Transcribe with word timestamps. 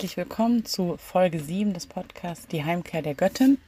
herzlich 0.00 0.16
willkommen 0.16 0.64
zu 0.64 0.96
Folge 0.96 1.38
7 1.38 1.74
des 1.74 1.86
Podcasts 1.86 2.46
Die 2.46 2.64
Heimkehr 2.64 3.02
der 3.02 3.14
Göttin. 3.14 3.58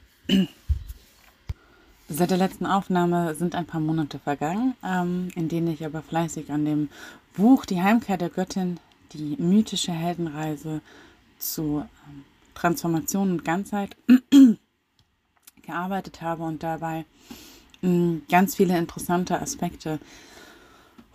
Seit 2.09 2.31
der 2.31 2.39
letzten 2.39 2.65
Aufnahme 2.65 3.35
sind 3.35 3.55
ein 3.55 3.67
paar 3.67 3.83
Monate 3.83 4.19
vergangen, 4.19 4.75
ähm, 4.83 5.29
in 5.35 5.51
denen 5.51 5.69
ich 5.69 5.85
aber 5.85 6.01
fleißig 6.01 6.51
an 6.51 6.65
dem 6.65 6.89
Buch 7.37 7.67
Die 7.67 7.83
Heimkehr 7.83 8.17
der 8.17 8.31
Göttin, 8.31 8.81
die 9.13 9.37
mythische 9.39 9.93
Heldenreise 9.93 10.81
zu 11.39 11.85
ähm, 12.09 12.25
Transformation 12.55 13.33
und 13.33 13.45
Ganzheit 13.45 13.95
gearbeitet 15.67 16.23
habe 16.23 16.45
und 16.45 16.63
dabei 16.63 17.05
mh, 17.83 18.23
ganz 18.31 18.55
viele 18.55 18.79
interessante 18.79 19.39
Aspekte 19.39 19.99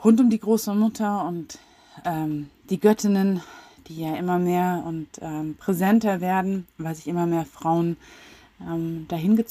rund 0.03 0.19
um 0.19 0.29
die 0.29 0.39
große 0.39 0.75
Mutter 0.75 1.25
und 1.25 1.57
ähm, 2.05 2.51
die 2.69 2.79
Göttinnen, 2.79 3.41
die 3.87 4.01
ja 4.01 4.15
immer 4.15 4.39
mehr 4.39 4.83
und 4.85 5.07
ähm, 5.21 5.55
präsenter 5.57 6.21
werden, 6.21 6.67
weil 6.77 6.95
sich 6.95 7.07
immer 7.07 7.25
mehr 7.25 7.45
Frauen 7.45 7.97
ähm, 8.61 9.05
dahin 9.07 9.43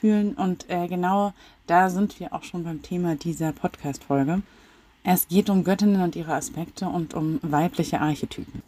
fühlen. 0.00 0.34
Und 0.34 0.68
äh, 0.68 0.88
genau 0.88 1.32
da 1.66 1.90
sind 1.90 2.18
wir 2.20 2.32
auch 2.32 2.42
schon 2.42 2.64
beim 2.64 2.82
Thema 2.82 3.16
dieser 3.16 3.52
Podcast-Folge. 3.52 4.42
Es 5.02 5.28
geht 5.28 5.50
um 5.50 5.64
Göttinnen 5.64 6.02
und 6.02 6.16
ihre 6.16 6.34
Aspekte 6.34 6.86
und 6.86 7.14
um 7.14 7.38
weibliche 7.42 8.00
Archetypen. 8.00 8.62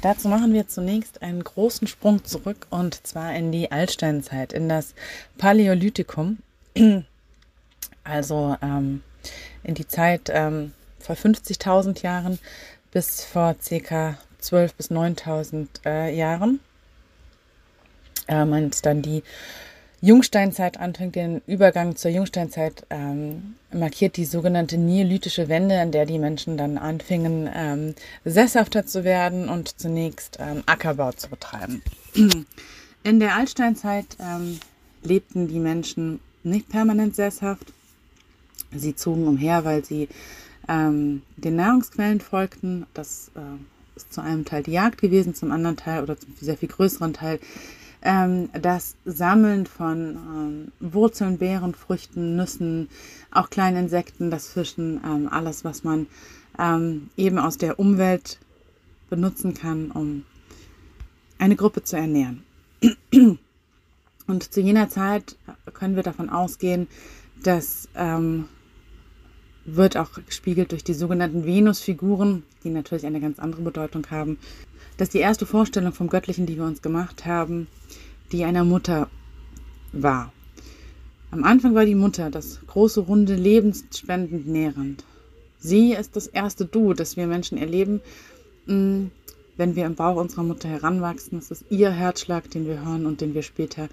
Dazu 0.00 0.28
machen 0.28 0.52
wir 0.52 0.68
zunächst 0.68 1.22
einen 1.22 1.42
großen 1.42 1.86
Sprung 1.86 2.24
zurück 2.24 2.66
und 2.70 3.06
zwar 3.06 3.34
in 3.34 3.52
die 3.52 3.72
Altsteinzeit, 3.72 4.52
in 4.52 4.68
das 4.68 4.94
Paläolithikum, 5.38 6.38
also 8.04 8.56
ähm, 8.60 9.02
in 9.62 9.74
die 9.74 9.88
Zeit 9.88 10.30
ähm, 10.32 10.72
vor 10.98 11.16
50.000 11.16 12.02
Jahren 12.02 12.38
bis 12.90 13.24
vor 13.24 13.54
ca. 13.54 14.18
12.000 14.44 14.76
bis 14.76 14.90
9.000 14.90 15.66
äh, 15.86 16.16
Jahren. 16.16 16.60
Äh, 18.28 18.44
man 18.44 18.70
dann 18.82 19.02
die 19.02 19.22
Jungsteinzeit 20.00 20.78
anfängt, 20.78 21.14
den 21.14 21.40
Übergang 21.46 21.96
zur 21.96 22.10
Jungsteinzeit 22.10 22.86
ähm, 22.90 23.54
markiert 23.72 24.18
die 24.18 24.26
sogenannte 24.26 24.76
neolithische 24.76 25.48
Wende, 25.48 25.80
in 25.80 25.92
der 25.92 26.04
die 26.04 26.18
Menschen 26.18 26.58
dann 26.58 26.76
anfingen, 26.76 27.48
ähm, 27.54 27.94
sesshafter 28.24 28.84
zu 28.84 29.04
werden 29.04 29.48
und 29.48 29.80
zunächst 29.80 30.36
ähm, 30.40 30.62
Ackerbau 30.66 31.12
zu 31.12 31.30
betreiben. 31.30 31.82
In 33.02 33.20
der 33.20 33.36
Altsteinzeit 33.36 34.06
ähm, 34.18 34.60
lebten 35.02 35.48
die 35.48 35.58
Menschen 35.58 36.20
nicht 36.42 36.68
permanent 36.68 37.16
sesshaft. 37.16 37.72
Sie 38.74 38.94
zogen 38.96 39.26
umher, 39.26 39.64
weil 39.64 39.84
sie 39.84 40.08
ähm, 40.68 41.22
den 41.36 41.56
Nahrungsquellen 41.56 42.20
folgten. 42.20 42.86
Das 42.94 43.30
äh, 43.36 43.40
ist 43.96 44.12
zu 44.12 44.20
einem 44.20 44.44
Teil 44.44 44.62
die 44.62 44.72
Jagd 44.72 45.00
gewesen, 45.00 45.34
zum 45.34 45.52
anderen 45.52 45.76
Teil 45.76 46.02
oder 46.02 46.18
zum 46.18 46.34
sehr 46.40 46.56
viel 46.56 46.68
größeren 46.68 47.12
Teil 47.12 47.38
ähm, 48.04 48.50
das 48.52 48.96
Sammeln 49.04 49.66
von 49.66 50.16
ähm, 50.16 50.72
Wurzeln, 50.78 51.38
Beeren, 51.38 51.74
Früchten, 51.74 52.36
Nüssen, 52.36 52.88
auch 53.30 53.50
kleinen 53.50 53.84
Insekten, 53.84 54.30
das 54.30 54.48
Fischen, 54.48 55.00
ähm, 55.04 55.28
alles, 55.30 55.64
was 55.64 55.82
man 55.84 56.06
ähm, 56.58 57.08
eben 57.16 57.38
aus 57.38 57.56
der 57.56 57.78
Umwelt 57.78 58.38
benutzen 59.08 59.54
kann, 59.54 59.90
um 59.90 60.24
eine 61.38 61.56
Gruppe 61.56 61.82
zu 61.82 61.96
ernähren. 61.96 62.44
Und 64.26 64.52
zu 64.52 64.60
jener 64.60 64.88
Zeit 64.88 65.36
können 65.72 65.96
wir 65.96 66.02
davon 66.02 66.30
ausgehen, 66.30 66.86
dass 67.42 67.88
ähm, 67.94 68.48
wird 69.64 69.96
auch 69.96 70.10
gespiegelt 70.26 70.72
durch 70.72 70.84
die 70.84 70.94
sogenannten 70.94 71.44
Venusfiguren, 71.44 72.42
die 72.62 72.70
natürlich 72.70 73.06
eine 73.06 73.20
ganz 73.20 73.38
andere 73.38 73.62
Bedeutung 73.62 74.06
haben, 74.10 74.38
dass 74.96 75.08
die 75.08 75.18
erste 75.18 75.46
Vorstellung 75.46 75.92
vom 75.92 76.08
Göttlichen, 76.08 76.46
die 76.46 76.56
wir 76.56 76.64
uns 76.64 76.82
gemacht 76.82 77.24
haben, 77.24 77.66
die 78.32 78.44
einer 78.44 78.64
Mutter 78.64 79.08
war. 79.92 80.32
Am 81.30 81.44
Anfang 81.44 81.74
war 81.74 81.84
die 81.84 81.94
Mutter 81.94 82.30
das 82.30 82.60
große, 82.66 83.00
runde, 83.00 83.34
lebensspendend 83.34 84.46
nährend. 84.46 85.04
Sie 85.58 85.92
ist 85.92 86.14
das 86.14 86.26
erste 86.26 86.66
Du, 86.66 86.92
das 86.92 87.16
wir 87.16 87.26
Menschen 87.26 87.58
erleben, 87.58 88.00
mm, 88.66 89.06
wenn 89.56 89.76
wir 89.76 89.86
im 89.86 89.94
Bauch 89.94 90.16
unserer 90.16 90.42
Mutter 90.42 90.68
heranwachsen. 90.68 91.38
Es 91.38 91.50
ist 91.50 91.64
ihr 91.70 91.90
Herzschlag, 91.90 92.50
den 92.50 92.66
wir 92.66 92.84
hören 92.84 93.06
und 93.06 93.20
den 93.20 93.34
wir 93.34 93.42
später 93.42 93.88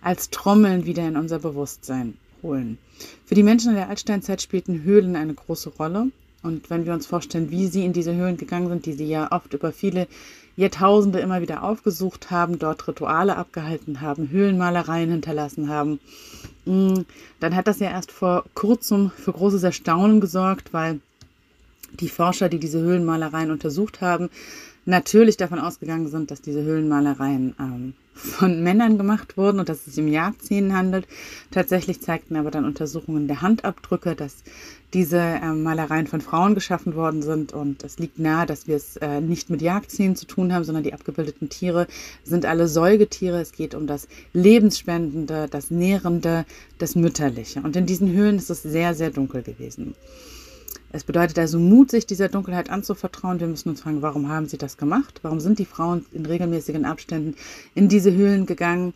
als 0.00 0.30
Trommeln 0.30 0.86
wieder 0.86 1.06
in 1.06 1.16
unser 1.16 1.40
Bewusstsein 1.40 2.14
holen. 2.46 2.78
Für 3.24 3.34
die 3.34 3.42
Menschen 3.42 3.70
in 3.70 3.76
der 3.76 3.88
Altsteinzeit 3.88 4.40
spielten 4.40 4.84
Höhlen 4.84 5.16
eine 5.16 5.34
große 5.34 5.70
Rolle. 5.70 6.10
Und 6.42 6.70
wenn 6.70 6.86
wir 6.86 6.92
uns 6.92 7.06
vorstellen, 7.06 7.50
wie 7.50 7.66
sie 7.66 7.84
in 7.84 7.92
diese 7.92 8.14
Höhlen 8.14 8.36
gegangen 8.36 8.68
sind, 8.68 8.86
die 8.86 8.92
sie 8.92 9.06
ja 9.06 9.32
oft 9.32 9.52
über 9.52 9.72
viele 9.72 10.06
Jahrtausende 10.56 11.18
immer 11.18 11.42
wieder 11.42 11.62
aufgesucht 11.62 12.30
haben, 12.30 12.58
dort 12.58 12.86
Rituale 12.86 13.36
abgehalten 13.36 14.00
haben, 14.00 14.30
Höhlenmalereien 14.30 15.10
hinterlassen 15.10 15.68
haben, 15.68 15.98
mm, 16.64 17.00
dann 17.40 17.56
hat 17.56 17.66
das 17.66 17.80
ja 17.80 17.90
erst 17.90 18.12
vor 18.12 18.44
kurzem 18.54 19.10
für 19.10 19.32
großes 19.32 19.64
Erstaunen 19.64 20.20
gesorgt, 20.20 20.72
weil 20.72 21.00
die 22.00 22.08
Forscher, 22.08 22.48
die 22.48 22.58
diese 22.58 22.80
Höhlenmalereien 22.80 23.50
untersucht 23.50 24.00
haben, 24.00 24.30
natürlich 24.84 25.36
davon 25.36 25.58
ausgegangen 25.58 26.08
sind, 26.08 26.30
dass 26.30 26.40
diese 26.40 26.62
Höhlenmalereien 26.62 27.54
ähm, 27.58 27.94
von 28.16 28.62
Männern 28.62 28.96
gemacht 28.96 29.36
wurden 29.36 29.60
und 29.60 29.68
dass 29.68 29.86
es 29.86 29.94
sich 29.94 30.04
um 30.04 30.10
Jagdszenen 30.10 30.74
handelt. 30.74 31.06
Tatsächlich 31.50 32.00
zeigten 32.00 32.36
aber 32.36 32.50
dann 32.50 32.64
Untersuchungen 32.64 33.28
der 33.28 33.42
Handabdrücke, 33.42 34.16
dass 34.16 34.42
diese 34.94 35.18
äh, 35.18 35.52
Malereien 35.52 36.06
von 36.06 36.20
Frauen 36.20 36.54
geschaffen 36.54 36.94
worden 36.94 37.22
sind 37.22 37.52
und 37.52 37.84
es 37.84 37.98
liegt 37.98 38.18
nahe, 38.18 38.46
dass 38.46 38.66
wir 38.66 38.76
es 38.76 38.96
äh, 38.96 39.20
nicht 39.20 39.50
mit 39.50 39.60
Jagdszenen 39.60 40.16
zu 40.16 40.26
tun 40.26 40.52
haben, 40.54 40.64
sondern 40.64 40.84
die 40.84 40.94
abgebildeten 40.94 41.50
Tiere 41.50 41.86
sind 42.24 42.46
alle 42.46 42.66
Säugetiere. 42.66 43.40
Es 43.40 43.52
geht 43.52 43.74
um 43.74 43.86
das 43.86 44.08
Lebensspendende, 44.32 45.48
das 45.50 45.70
Nährende, 45.70 46.46
das 46.78 46.94
Mütterliche. 46.94 47.60
Und 47.60 47.76
in 47.76 47.86
diesen 47.86 48.12
Höhlen 48.12 48.36
ist 48.36 48.50
es 48.50 48.62
sehr, 48.62 48.94
sehr 48.94 49.10
dunkel 49.10 49.42
gewesen. 49.42 49.94
Es 50.96 51.04
bedeutet 51.04 51.38
also 51.38 51.58
Mut, 51.58 51.90
sich 51.90 52.06
dieser 52.06 52.30
Dunkelheit 52.30 52.70
anzuvertrauen. 52.70 53.38
Wir 53.38 53.46
müssen 53.48 53.68
uns 53.68 53.82
fragen, 53.82 54.00
warum 54.00 54.30
haben 54.30 54.46
sie 54.46 54.56
das 54.56 54.78
gemacht? 54.78 55.20
Warum 55.20 55.40
sind 55.40 55.58
die 55.58 55.66
Frauen 55.66 56.06
in 56.12 56.24
regelmäßigen 56.24 56.86
Abständen 56.86 57.36
in 57.74 57.88
diese 57.88 58.14
Höhlen 58.14 58.46
gegangen? 58.46 58.94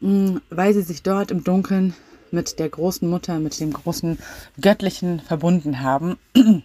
Hm, 0.00 0.40
weil 0.50 0.72
sie 0.72 0.82
sich 0.82 1.02
dort 1.02 1.32
im 1.32 1.42
Dunkeln 1.42 1.94
mit 2.30 2.60
der 2.60 2.68
großen 2.68 3.10
Mutter, 3.10 3.40
mit 3.40 3.58
dem 3.58 3.72
großen 3.72 4.18
Göttlichen 4.60 5.18
verbunden 5.18 5.80
haben, 5.80 6.16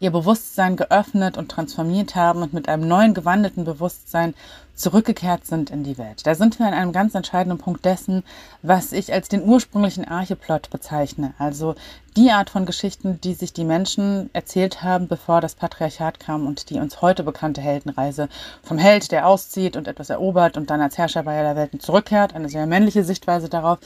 ihr 0.00 0.10
Bewusstsein 0.10 0.76
geöffnet 0.76 1.38
und 1.38 1.50
transformiert 1.50 2.14
haben 2.14 2.42
und 2.42 2.52
mit 2.52 2.68
einem 2.68 2.86
neuen 2.86 3.14
gewandelten 3.14 3.64
Bewusstsein 3.64 4.34
zurückgekehrt 4.82 5.46
sind 5.46 5.70
in 5.70 5.84
die 5.84 5.96
Welt. 5.96 6.26
Da 6.26 6.34
sind 6.34 6.58
wir 6.58 6.66
an 6.66 6.74
einem 6.74 6.92
ganz 6.92 7.14
entscheidenden 7.14 7.58
Punkt 7.58 7.84
dessen, 7.84 8.24
was 8.62 8.92
ich 8.92 9.12
als 9.12 9.28
den 9.28 9.44
ursprünglichen 9.44 10.06
Archeplot 10.06 10.70
bezeichne. 10.70 11.34
Also 11.38 11.74
die 12.16 12.30
Art 12.30 12.50
von 12.50 12.66
Geschichten, 12.66 13.20
die 13.22 13.32
sich 13.32 13.54
die 13.54 13.64
Menschen 13.64 14.28
erzählt 14.34 14.82
haben, 14.82 15.08
bevor 15.08 15.40
das 15.40 15.54
Patriarchat 15.54 16.20
kam 16.20 16.46
und 16.46 16.68
die 16.68 16.78
uns 16.78 17.00
heute 17.00 17.22
bekannte 17.22 17.62
Heldenreise 17.62 18.28
vom 18.62 18.76
Held, 18.76 19.12
der 19.12 19.26
auszieht 19.26 19.76
und 19.76 19.88
etwas 19.88 20.10
erobert 20.10 20.58
und 20.58 20.68
dann 20.68 20.82
als 20.82 20.98
Herrscher 20.98 21.22
bei 21.22 21.40
der 21.40 21.56
Welten 21.56 21.80
zurückkehrt, 21.80 22.34
eine 22.34 22.50
sehr 22.50 22.66
männliche 22.66 23.04
Sichtweise 23.04 23.48
darauf, 23.48 23.78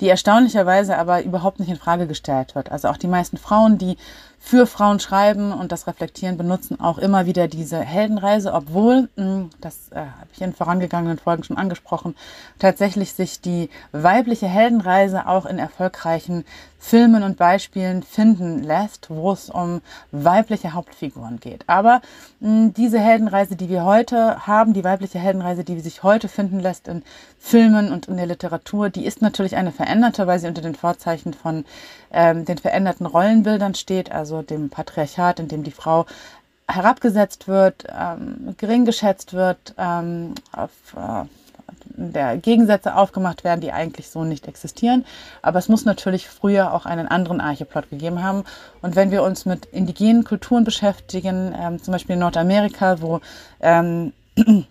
die 0.00 0.08
erstaunlicherweise 0.08 0.96
aber 0.96 1.22
überhaupt 1.24 1.60
nicht 1.60 1.68
in 1.68 1.76
Frage 1.76 2.06
gestellt 2.06 2.54
wird. 2.54 2.72
Also 2.72 2.88
auch 2.88 2.96
die 2.96 3.08
meisten 3.08 3.36
Frauen, 3.36 3.76
die 3.76 3.98
für 4.38 4.66
Frauen 4.66 5.00
schreiben 5.00 5.52
und 5.52 5.72
das 5.72 5.86
reflektieren, 5.86 6.36
benutzen 6.36 6.78
auch 6.78 6.98
immer 6.98 7.24
wieder 7.24 7.48
diese 7.48 7.80
Heldenreise, 7.80 8.52
obwohl, 8.52 9.08
hm, 9.16 9.48
das 9.60 9.90
äh, 9.90 9.96
habe 9.96 10.28
ich 10.34 10.42
in 10.44 10.52
vorangegangenen 10.52 11.18
Folgen 11.18 11.44
schon 11.44 11.56
angesprochen, 11.56 12.14
tatsächlich 12.58 13.12
sich 13.12 13.40
die 13.40 13.70
weibliche 13.92 14.46
Heldenreise 14.46 15.26
auch 15.26 15.46
in 15.46 15.58
erfolgreichen 15.58 16.44
Filmen 16.78 17.22
und 17.22 17.38
Beispielen 17.38 18.02
finden 18.02 18.62
lässt, 18.62 19.08
wo 19.08 19.32
es 19.32 19.48
um 19.48 19.80
weibliche 20.12 20.74
Hauptfiguren 20.74 21.40
geht. 21.40 21.64
Aber 21.66 22.02
mh, 22.40 22.72
diese 22.76 23.00
Heldenreise, 23.00 23.56
die 23.56 23.70
wir 23.70 23.84
heute 23.84 24.46
haben, 24.46 24.74
die 24.74 24.84
weibliche 24.84 25.18
Heldenreise, 25.18 25.64
die 25.64 25.80
sich 25.80 26.02
heute 26.02 26.28
finden 26.28 26.60
lässt 26.60 26.86
in 26.86 27.02
Filmen 27.38 27.90
und 27.90 28.08
in 28.08 28.18
der 28.18 28.26
Literatur, 28.26 28.90
die 28.90 29.06
ist 29.06 29.22
natürlich 29.22 29.56
eine 29.56 29.72
veränderte, 29.72 30.26
weil 30.26 30.38
sie 30.38 30.46
unter 30.46 30.60
den 30.60 30.74
Vorzeichen 30.74 31.32
von 31.32 31.64
ähm, 32.12 32.44
den 32.44 32.58
veränderten 32.58 33.06
Rollenbildern 33.06 33.74
steht, 33.74 34.12
also 34.12 34.42
dem 34.42 34.68
Patriarchat, 34.68 35.40
in 35.40 35.48
dem 35.48 35.64
die 35.64 35.70
Frau 35.70 36.04
herabgesetzt 36.68 37.48
wird, 37.48 37.84
ähm, 37.88 38.54
gering 38.56 38.84
geschätzt 38.84 39.34
wird, 39.34 39.74
ähm, 39.78 40.34
auf 40.52 40.70
äh, 40.96 41.24
der 41.96 42.36
Gegensätze 42.38 42.96
aufgemacht 42.96 43.44
werden, 43.44 43.60
die 43.60 43.72
eigentlich 43.72 44.08
so 44.08 44.24
nicht 44.24 44.48
existieren. 44.48 45.04
Aber 45.42 45.58
es 45.58 45.68
muss 45.68 45.84
natürlich 45.84 46.28
früher 46.28 46.72
auch 46.72 46.86
einen 46.86 47.06
anderen 47.06 47.40
Archeplot 47.40 47.90
gegeben 47.90 48.22
haben. 48.22 48.44
Und 48.82 48.96
wenn 48.96 49.10
wir 49.10 49.22
uns 49.22 49.46
mit 49.46 49.66
indigenen 49.66 50.24
Kulturen 50.24 50.64
beschäftigen, 50.64 51.54
ähm, 51.56 51.82
zum 51.82 51.92
Beispiel 51.92 52.14
in 52.14 52.20
Nordamerika, 52.20 53.00
wo 53.00 53.20
ähm, 53.60 54.12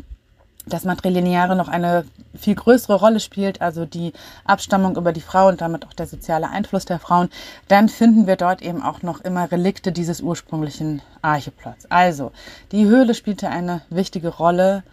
das 0.66 0.86
Matrilineare 0.86 1.56
noch 1.56 1.68
eine 1.68 2.06
viel 2.36 2.56
größere 2.56 2.96
Rolle 2.96 3.20
spielt, 3.20 3.62
also 3.62 3.86
die 3.86 4.14
Abstammung 4.46 4.96
über 4.96 5.12
die 5.12 5.22
Frau 5.22 5.48
und 5.50 5.62
damit 5.62 5.86
auch 5.86 5.94
der 5.94 6.08
soziale 6.08 6.50
Einfluss 6.50 6.86
der 6.86 7.00
Frauen, 7.00 7.30
dann 7.68 7.90
finden 7.90 8.28
wir 8.28 8.38
dort 8.38 8.62
eben 8.62 8.82
auch 8.82 9.02
noch 9.02 9.22
immer 9.22 9.52
Relikte 9.52 9.92
dieses 9.92 10.22
ursprünglichen 10.22 11.02
Archeplots. 11.22 11.92
Also, 11.92 12.32
die 12.72 12.86
Höhle 12.86 13.14
spielte 13.14 13.50
eine 13.50 13.82
wichtige 13.90 14.30
Rolle 14.30 14.84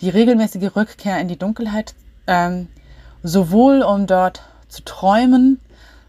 die 0.00 0.08
regelmäßige 0.08 0.74
Rückkehr 0.76 1.18
in 1.20 1.28
die 1.28 1.38
Dunkelheit, 1.38 1.94
ähm, 2.26 2.68
sowohl 3.22 3.82
um 3.82 4.06
dort 4.06 4.42
zu 4.68 4.82
träumen, 4.84 5.60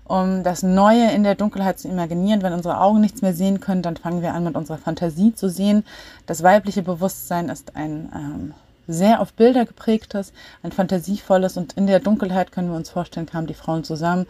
um 0.05 0.43
das 0.43 0.63
Neue 0.63 1.11
in 1.11 1.23
der 1.23 1.35
Dunkelheit 1.35 1.79
zu 1.79 1.87
imaginieren. 1.87 2.41
Wenn 2.41 2.53
unsere 2.53 2.79
Augen 2.79 3.01
nichts 3.01 3.21
mehr 3.21 3.33
sehen 3.33 3.59
können, 3.59 3.81
dann 3.81 3.97
fangen 3.97 4.21
wir 4.21 4.33
an, 4.33 4.43
mit 4.43 4.55
unserer 4.55 4.77
Fantasie 4.77 5.33
zu 5.33 5.49
sehen. 5.49 5.83
Das 6.25 6.43
weibliche 6.43 6.83
Bewusstsein 6.83 7.49
ist 7.49 7.75
ein 7.75 8.11
ähm, 8.13 8.53
sehr 8.91 9.21
auf 9.21 9.33
Bilder 9.33 9.65
geprägtes, 9.65 10.33
ein 10.63 10.71
fantasievolles 10.71 11.57
und 11.57 11.73
in 11.73 11.87
der 11.87 11.99
Dunkelheit 11.99 12.51
können 12.51 12.69
wir 12.69 12.75
uns 12.75 12.89
vorstellen, 12.89 13.25
kamen 13.25 13.47
die 13.47 13.53
Frauen 13.53 13.83
zusammen 13.83 14.27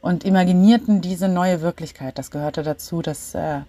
und 0.00 0.24
imaginierten 0.24 1.00
diese 1.00 1.28
neue 1.28 1.60
Wirklichkeit. 1.60 2.18
Das 2.18 2.30
gehörte 2.30 2.62
dazu, 2.62 3.02
dass 3.02 3.34
äh, 3.34 3.60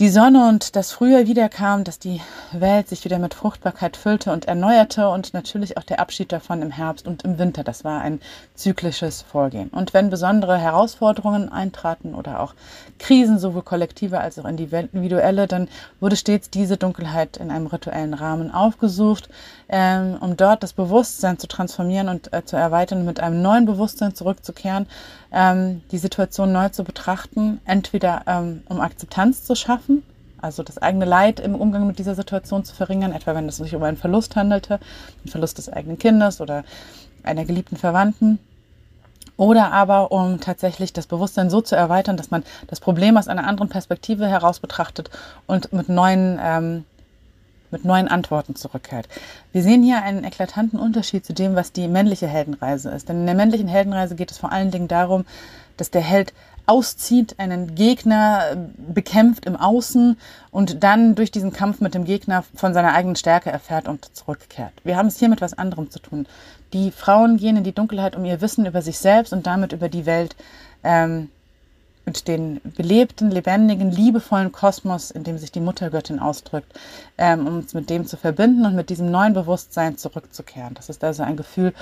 die 0.00 0.08
Sonne 0.08 0.48
und 0.48 0.74
das 0.74 0.90
Frühjahr 0.90 1.28
wiederkam, 1.28 1.84
dass 1.84 2.00
die 2.00 2.20
Welt 2.50 2.88
sich 2.88 3.04
wieder 3.04 3.20
mit 3.20 3.32
Fruchtbarkeit 3.32 3.96
füllte 3.96 4.32
und 4.32 4.46
erneuerte 4.46 5.08
und 5.08 5.34
natürlich 5.34 5.78
auch 5.78 5.84
der 5.84 6.00
Abschied 6.00 6.32
davon 6.32 6.62
im 6.62 6.72
Herbst 6.72 7.06
und 7.06 7.22
im 7.22 7.38
Winter. 7.38 7.62
Das 7.62 7.84
war 7.84 8.00
ein 8.00 8.20
zyklisches 8.56 9.22
Vorgehen. 9.22 9.68
Und 9.68 9.94
wenn 9.94 10.10
besondere 10.10 10.58
Herausforderungen 10.58 11.48
eintraten 11.48 12.16
oder 12.16 12.40
auch 12.40 12.54
Krisen, 12.98 13.38
sowohl 13.38 13.62
kollektive 13.62 14.18
als 14.18 14.36
auch 14.36 14.46
individuelle, 14.46 15.46
dann 15.46 15.68
wurde 16.00 16.16
stets 16.16 16.50
diese 16.50 16.76
Dunkelheit 16.76 17.36
in 17.36 17.52
einem 17.52 17.68
rituellen 17.68 18.14
Rahmen 18.14 18.50
aufgesucht, 18.52 19.28
ähm, 19.68 20.16
um 20.18 20.36
dort 20.36 20.64
das 20.64 20.72
Bewusstsein 20.72 21.38
zu 21.38 21.46
transformieren 21.46 22.08
und 22.08 22.32
äh, 22.32 22.44
zu 22.44 22.56
erweitern 22.56 23.00
und 23.00 23.06
mit 23.06 23.20
einem 23.20 23.42
neuen 23.42 23.64
Bewusstsein 23.64 24.12
zurückzukehren, 24.12 24.86
ähm, 25.32 25.82
die 25.92 25.98
Situation 25.98 26.52
neu 26.52 26.68
zu 26.70 26.82
betrachten, 26.82 27.60
entweder 27.64 28.22
ähm, 28.26 28.62
um 28.68 28.80
Akzeptanz 28.80 29.44
zu 29.44 29.54
schaffen, 29.54 29.93
also 30.44 30.62
das 30.62 30.78
eigene 30.78 31.06
Leid 31.06 31.40
im 31.40 31.54
Umgang 31.54 31.86
mit 31.86 31.98
dieser 31.98 32.14
Situation 32.14 32.64
zu 32.64 32.74
verringern, 32.74 33.12
etwa 33.12 33.34
wenn 33.34 33.48
es 33.48 33.56
sich 33.56 33.74
um 33.74 33.82
einen 33.82 33.96
Verlust 33.96 34.36
handelte, 34.36 34.78
den 35.24 35.30
Verlust 35.30 35.58
des 35.58 35.72
eigenen 35.72 35.98
Kindes 35.98 36.40
oder 36.40 36.64
einer 37.22 37.44
geliebten 37.44 37.76
Verwandten. 37.76 38.38
Oder 39.36 39.72
aber 39.72 40.12
um 40.12 40.40
tatsächlich 40.40 40.92
das 40.92 41.06
Bewusstsein 41.06 41.50
so 41.50 41.60
zu 41.60 41.74
erweitern, 41.74 42.16
dass 42.16 42.30
man 42.30 42.44
das 42.68 42.78
Problem 42.78 43.16
aus 43.16 43.26
einer 43.26 43.46
anderen 43.46 43.68
Perspektive 43.68 44.28
heraus 44.28 44.60
betrachtet 44.60 45.10
und 45.46 45.72
mit 45.72 45.88
neuen 45.88 46.38
ähm, 46.40 46.84
mit 47.70 47.84
neuen 47.84 48.06
Antworten 48.06 48.54
zurückkehrt. 48.54 49.08
Wir 49.50 49.62
sehen 49.62 49.82
hier 49.82 50.00
einen 50.02 50.22
eklatanten 50.22 50.78
Unterschied 50.78 51.26
zu 51.26 51.32
dem, 51.32 51.56
was 51.56 51.72
die 51.72 51.88
männliche 51.88 52.28
Heldenreise 52.28 52.90
ist. 52.90 53.08
Denn 53.08 53.20
in 53.20 53.26
der 53.26 53.34
männlichen 53.34 53.66
Heldenreise 53.66 54.14
geht 54.14 54.30
es 54.30 54.38
vor 54.38 54.52
allen 54.52 54.70
Dingen 54.70 54.86
darum, 54.86 55.24
dass 55.76 55.90
der 55.90 56.02
Held 56.02 56.32
auszieht, 56.66 57.38
einen 57.38 57.74
Gegner 57.74 58.52
äh, 58.52 58.56
bekämpft 58.92 59.46
im 59.46 59.56
Außen 59.56 60.16
und 60.50 60.82
dann 60.82 61.14
durch 61.14 61.30
diesen 61.30 61.52
Kampf 61.52 61.80
mit 61.80 61.94
dem 61.94 62.04
Gegner 62.04 62.44
von 62.54 62.74
seiner 62.74 62.94
eigenen 62.94 63.16
Stärke 63.16 63.50
erfährt 63.50 63.88
und 63.88 64.14
zurückkehrt. 64.16 64.72
Wir 64.84 64.96
haben 64.96 65.08
es 65.08 65.18
hier 65.18 65.28
mit 65.28 65.40
was 65.40 65.56
anderem 65.56 65.90
zu 65.90 65.98
tun. 65.98 66.26
Die 66.72 66.90
Frauen 66.90 67.36
gehen 67.36 67.56
in 67.56 67.64
die 67.64 67.74
Dunkelheit, 67.74 68.16
um 68.16 68.24
ihr 68.24 68.40
Wissen 68.40 68.66
über 68.66 68.82
sich 68.82 68.98
selbst 68.98 69.32
und 69.32 69.46
damit 69.46 69.72
über 69.72 69.88
die 69.88 70.06
Welt 70.06 70.36
ähm, 70.82 71.28
mit 72.06 72.28
den 72.28 72.60
belebten, 72.76 73.30
lebendigen, 73.30 73.90
liebevollen 73.90 74.52
Kosmos, 74.52 75.10
in 75.10 75.24
dem 75.24 75.38
sich 75.38 75.52
die 75.52 75.60
Muttergöttin 75.60 76.18
ausdrückt, 76.18 76.72
ähm, 77.16 77.46
um 77.46 77.56
uns 77.58 77.74
mit 77.74 77.88
dem 77.90 78.06
zu 78.06 78.16
verbinden 78.16 78.66
und 78.66 78.74
mit 78.74 78.90
diesem 78.90 79.10
neuen 79.10 79.32
Bewusstsein 79.32 79.96
zurückzukehren. 79.96 80.74
Das 80.74 80.88
ist 80.88 81.02
also 81.02 81.22
ein 81.22 81.36
Gefühl 81.36 81.72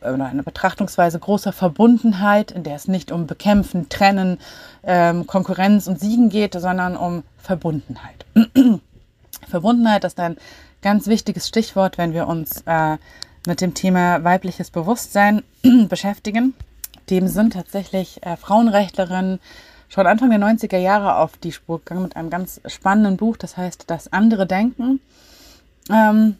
oder 0.00 0.26
eine 0.26 0.42
Betrachtungsweise 0.42 1.18
großer 1.18 1.52
Verbundenheit, 1.52 2.50
in 2.50 2.62
der 2.62 2.76
es 2.76 2.88
nicht 2.88 3.12
um 3.12 3.26
Bekämpfen, 3.26 3.88
Trennen, 3.88 4.38
ähm, 4.82 5.26
Konkurrenz 5.26 5.86
und 5.86 6.00
Siegen 6.00 6.28
geht, 6.28 6.54
sondern 6.54 6.96
um 6.96 7.22
Verbundenheit. 7.38 8.26
Verbundenheit 9.48 10.04
ist 10.04 10.18
ein 10.20 10.36
ganz 10.82 11.06
wichtiges 11.06 11.48
Stichwort, 11.48 11.98
wenn 11.98 12.12
wir 12.12 12.26
uns 12.26 12.62
äh, 12.66 12.96
mit 13.46 13.60
dem 13.60 13.74
Thema 13.74 14.22
weibliches 14.24 14.70
Bewusstsein 14.70 15.42
beschäftigen. 15.88 16.54
Dem 17.10 17.28
sind 17.28 17.52
tatsächlich 17.52 18.24
äh, 18.24 18.36
Frauenrechtlerinnen 18.36 19.40
schon 19.88 20.06
Anfang 20.06 20.30
der 20.30 20.40
90er 20.40 20.78
Jahre 20.78 21.16
auf 21.16 21.36
die 21.36 21.52
Spur 21.52 21.78
gegangen 21.78 22.02
mit 22.02 22.16
einem 22.16 22.30
ganz 22.30 22.60
spannenden 22.66 23.16
Buch, 23.16 23.36
das 23.36 23.56
heißt 23.56 23.84
Das 23.86 24.12
andere 24.12 24.46
Denken. 24.46 25.00
Ähm, 25.90 26.36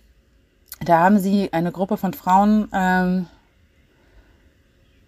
da 0.85 1.01
haben 1.01 1.19
sie 1.19 1.53
eine 1.53 1.73
Gruppe 1.73 1.97
von 1.97 2.13
Frauen 2.13 2.69
ähm, 2.73 3.27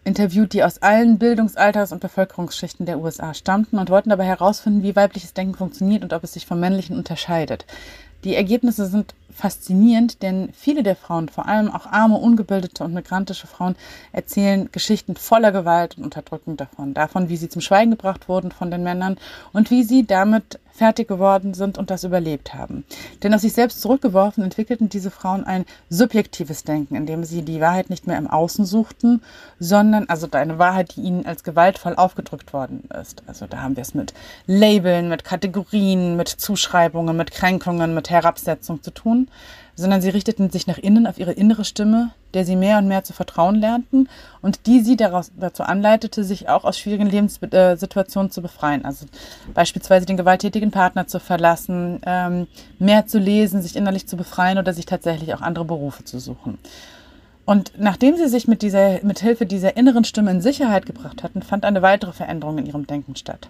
interviewt, 0.08 0.52
die 0.52 0.64
aus 0.64 0.82
allen 0.82 1.18
Bildungsalters- 1.18 1.92
und 1.92 2.00
Bevölkerungsschichten 2.00 2.86
der 2.86 2.98
USA 2.98 3.34
stammten 3.34 3.78
und 3.78 3.90
wollten 3.90 4.10
dabei 4.10 4.24
herausfinden, 4.24 4.82
wie 4.82 4.96
weibliches 4.96 5.34
Denken 5.34 5.54
funktioniert 5.54 6.02
und 6.02 6.12
ob 6.12 6.24
es 6.24 6.32
sich 6.32 6.46
vom 6.46 6.58
männlichen 6.58 6.96
unterscheidet. 6.96 7.66
Die 8.24 8.34
Ergebnisse 8.34 8.86
sind 8.86 9.14
faszinierend, 9.30 10.22
denn 10.22 10.50
viele 10.52 10.82
der 10.82 10.96
Frauen, 10.96 11.28
vor 11.28 11.46
allem 11.46 11.70
auch 11.70 11.86
arme, 11.86 12.16
ungebildete 12.16 12.84
und 12.84 12.94
migrantische 12.94 13.46
Frauen, 13.46 13.76
erzählen 14.12 14.70
Geschichten 14.72 15.16
voller 15.16 15.52
Gewalt 15.52 15.96
und 15.96 16.04
Unterdrückung 16.04 16.56
davon. 16.56 16.94
Davon, 16.94 17.28
wie 17.28 17.36
sie 17.36 17.48
zum 17.48 17.62
Schweigen 17.62 17.90
gebracht 17.90 18.28
wurden 18.28 18.50
von 18.50 18.70
den 18.70 18.82
Männern 18.82 19.16
und 19.52 19.70
wie 19.70 19.82
sie 19.82 20.06
damit 20.06 20.58
fertig 20.78 21.08
geworden 21.08 21.54
sind 21.54 21.76
und 21.76 21.90
das 21.90 22.04
überlebt 22.04 22.54
haben. 22.54 22.84
Denn 23.22 23.34
aus 23.34 23.42
sich 23.42 23.52
selbst 23.52 23.80
zurückgeworfen 23.80 24.44
entwickelten 24.44 24.88
diese 24.88 25.10
Frauen 25.10 25.42
ein 25.44 25.64
subjektives 25.90 26.62
Denken, 26.62 26.94
in 26.94 27.04
dem 27.04 27.24
sie 27.24 27.42
die 27.42 27.60
Wahrheit 27.60 27.90
nicht 27.90 28.06
mehr 28.06 28.16
im 28.16 28.28
Außen 28.28 28.64
suchten, 28.64 29.20
sondern 29.58 30.08
also 30.08 30.28
eine 30.30 30.58
Wahrheit, 30.60 30.94
die 30.94 31.00
ihnen 31.00 31.26
als 31.26 31.42
gewaltvoll 31.42 31.96
aufgedrückt 31.96 32.52
worden 32.52 32.84
ist. 33.00 33.24
Also 33.26 33.46
da 33.46 33.60
haben 33.60 33.74
wir 33.74 33.82
es 33.82 33.94
mit 33.94 34.14
Labeln, 34.46 35.08
mit 35.08 35.24
Kategorien, 35.24 36.16
mit 36.16 36.28
Zuschreibungen, 36.28 37.16
mit 37.16 37.32
Kränkungen, 37.32 37.92
mit 37.94 38.08
Herabsetzung 38.08 38.80
zu 38.80 38.92
tun 38.92 39.17
sondern 39.78 40.00
sie 40.02 40.08
richteten 40.08 40.50
sich 40.50 40.66
nach 40.66 40.78
innen 40.78 41.06
auf 41.06 41.18
ihre 41.18 41.30
innere 41.30 41.64
Stimme, 41.64 42.10
der 42.34 42.44
sie 42.44 42.56
mehr 42.56 42.78
und 42.78 42.88
mehr 42.88 43.04
zu 43.04 43.12
vertrauen 43.12 43.54
lernten 43.54 44.08
und 44.42 44.66
die 44.66 44.80
sie 44.80 44.96
daraus, 44.96 45.30
dazu 45.38 45.62
anleitete, 45.62 46.24
sich 46.24 46.48
auch 46.48 46.64
aus 46.64 46.78
schwierigen 46.78 47.08
Lebenssituationen 47.08 48.32
zu 48.32 48.42
befreien. 48.42 48.84
Also 48.84 49.06
beispielsweise 49.54 50.04
den 50.04 50.16
gewalttätigen 50.16 50.72
Partner 50.72 51.06
zu 51.06 51.20
verlassen, 51.20 52.00
ähm, 52.04 52.48
mehr 52.80 53.06
zu 53.06 53.20
lesen, 53.20 53.62
sich 53.62 53.76
innerlich 53.76 54.08
zu 54.08 54.16
befreien 54.16 54.58
oder 54.58 54.72
sich 54.72 54.84
tatsächlich 54.84 55.32
auch 55.32 55.42
andere 55.42 55.64
Berufe 55.64 56.02
zu 56.02 56.18
suchen. 56.18 56.58
Und 57.44 57.72
nachdem 57.78 58.16
sie 58.16 58.28
sich 58.28 58.46
mit, 58.48 58.60
dieser, 58.62 59.02
mit 59.04 59.20
Hilfe 59.20 59.46
dieser 59.46 59.76
inneren 59.76 60.04
Stimme 60.04 60.32
in 60.32 60.42
Sicherheit 60.42 60.86
gebracht 60.86 61.22
hatten, 61.22 61.40
fand 61.40 61.64
eine 61.64 61.82
weitere 61.82 62.12
Veränderung 62.12 62.58
in 62.58 62.66
ihrem 62.66 62.86
Denken 62.86 63.16
statt. 63.16 63.48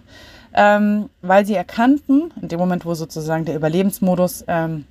Ähm, 0.53 1.09
weil 1.21 1.45
sie 1.45 1.55
erkannten, 1.55 2.31
in 2.39 2.47
dem 2.47 2.59
Moment, 2.59 2.85
wo 2.85 2.93
sozusagen 2.93 3.45
der 3.45 3.55
Überlebensmodus 3.55 4.45
ähm, 4.47 4.85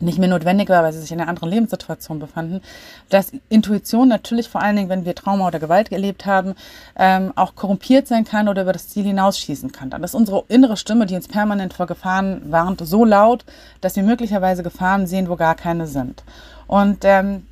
nicht 0.00 0.18
mehr 0.18 0.28
notwendig 0.28 0.68
war, 0.68 0.82
weil 0.82 0.92
sie 0.92 1.00
sich 1.00 1.12
in 1.12 1.20
einer 1.20 1.28
anderen 1.28 1.50
Lebenssituation 1.50 2.18
befanden, 2.18 2.60
dass 3.08 3.32
Intuition 3.48 4.08
natürlich 4.08 4.48
vor 4.48 4.62
allen 4.62 4.76
Dingen, 4.76 4.88
wenn 4.88 5.04
wir 5.04 5.14
Trauma 5.14 5.46
oder 5.46 5.58
Gewalt 5.58 5.92
erlebt 5.92 6.26
haben, 6.26 6.54
ähm, 6.96 7.32
auch 7.36 7.54
korrumpiert 7.54 8.06
sein 8.06 8.24
kann 8.24 8.48
oder 8.48 8.62
über 8.62 8.72
das 8.72 8.88
Ziel 8.88 9.04
hinausschießen 9.04 9.72
kann. 9.72 9.90
Dann 9.90 10.04
ist 10.04 10.14
unsere 10.14 10.44
innere 10.48 10.76
Stimme, 10.76 11.06
die 11.06 11.14
uns 11.14 11.28
permanent 11.28 11.72
vor 11.72 11.86
Gefahren 11.86 12.42
warnt, 12.50 12.80
so 12.84 13.04
laut, 13.04 13.44
dass 13.80 13.96
wir 13.96 14.02
möglicherweise 14.02 14.62
Gefahren 14.62 15.06
sehen, 15.06 15.28
wo 15.28 15.36
gar 15.36 15.54
keine 15.54 15.86
sind. 15.86 16.22
Und 16.66 16.98
ähm, 17.04 17.44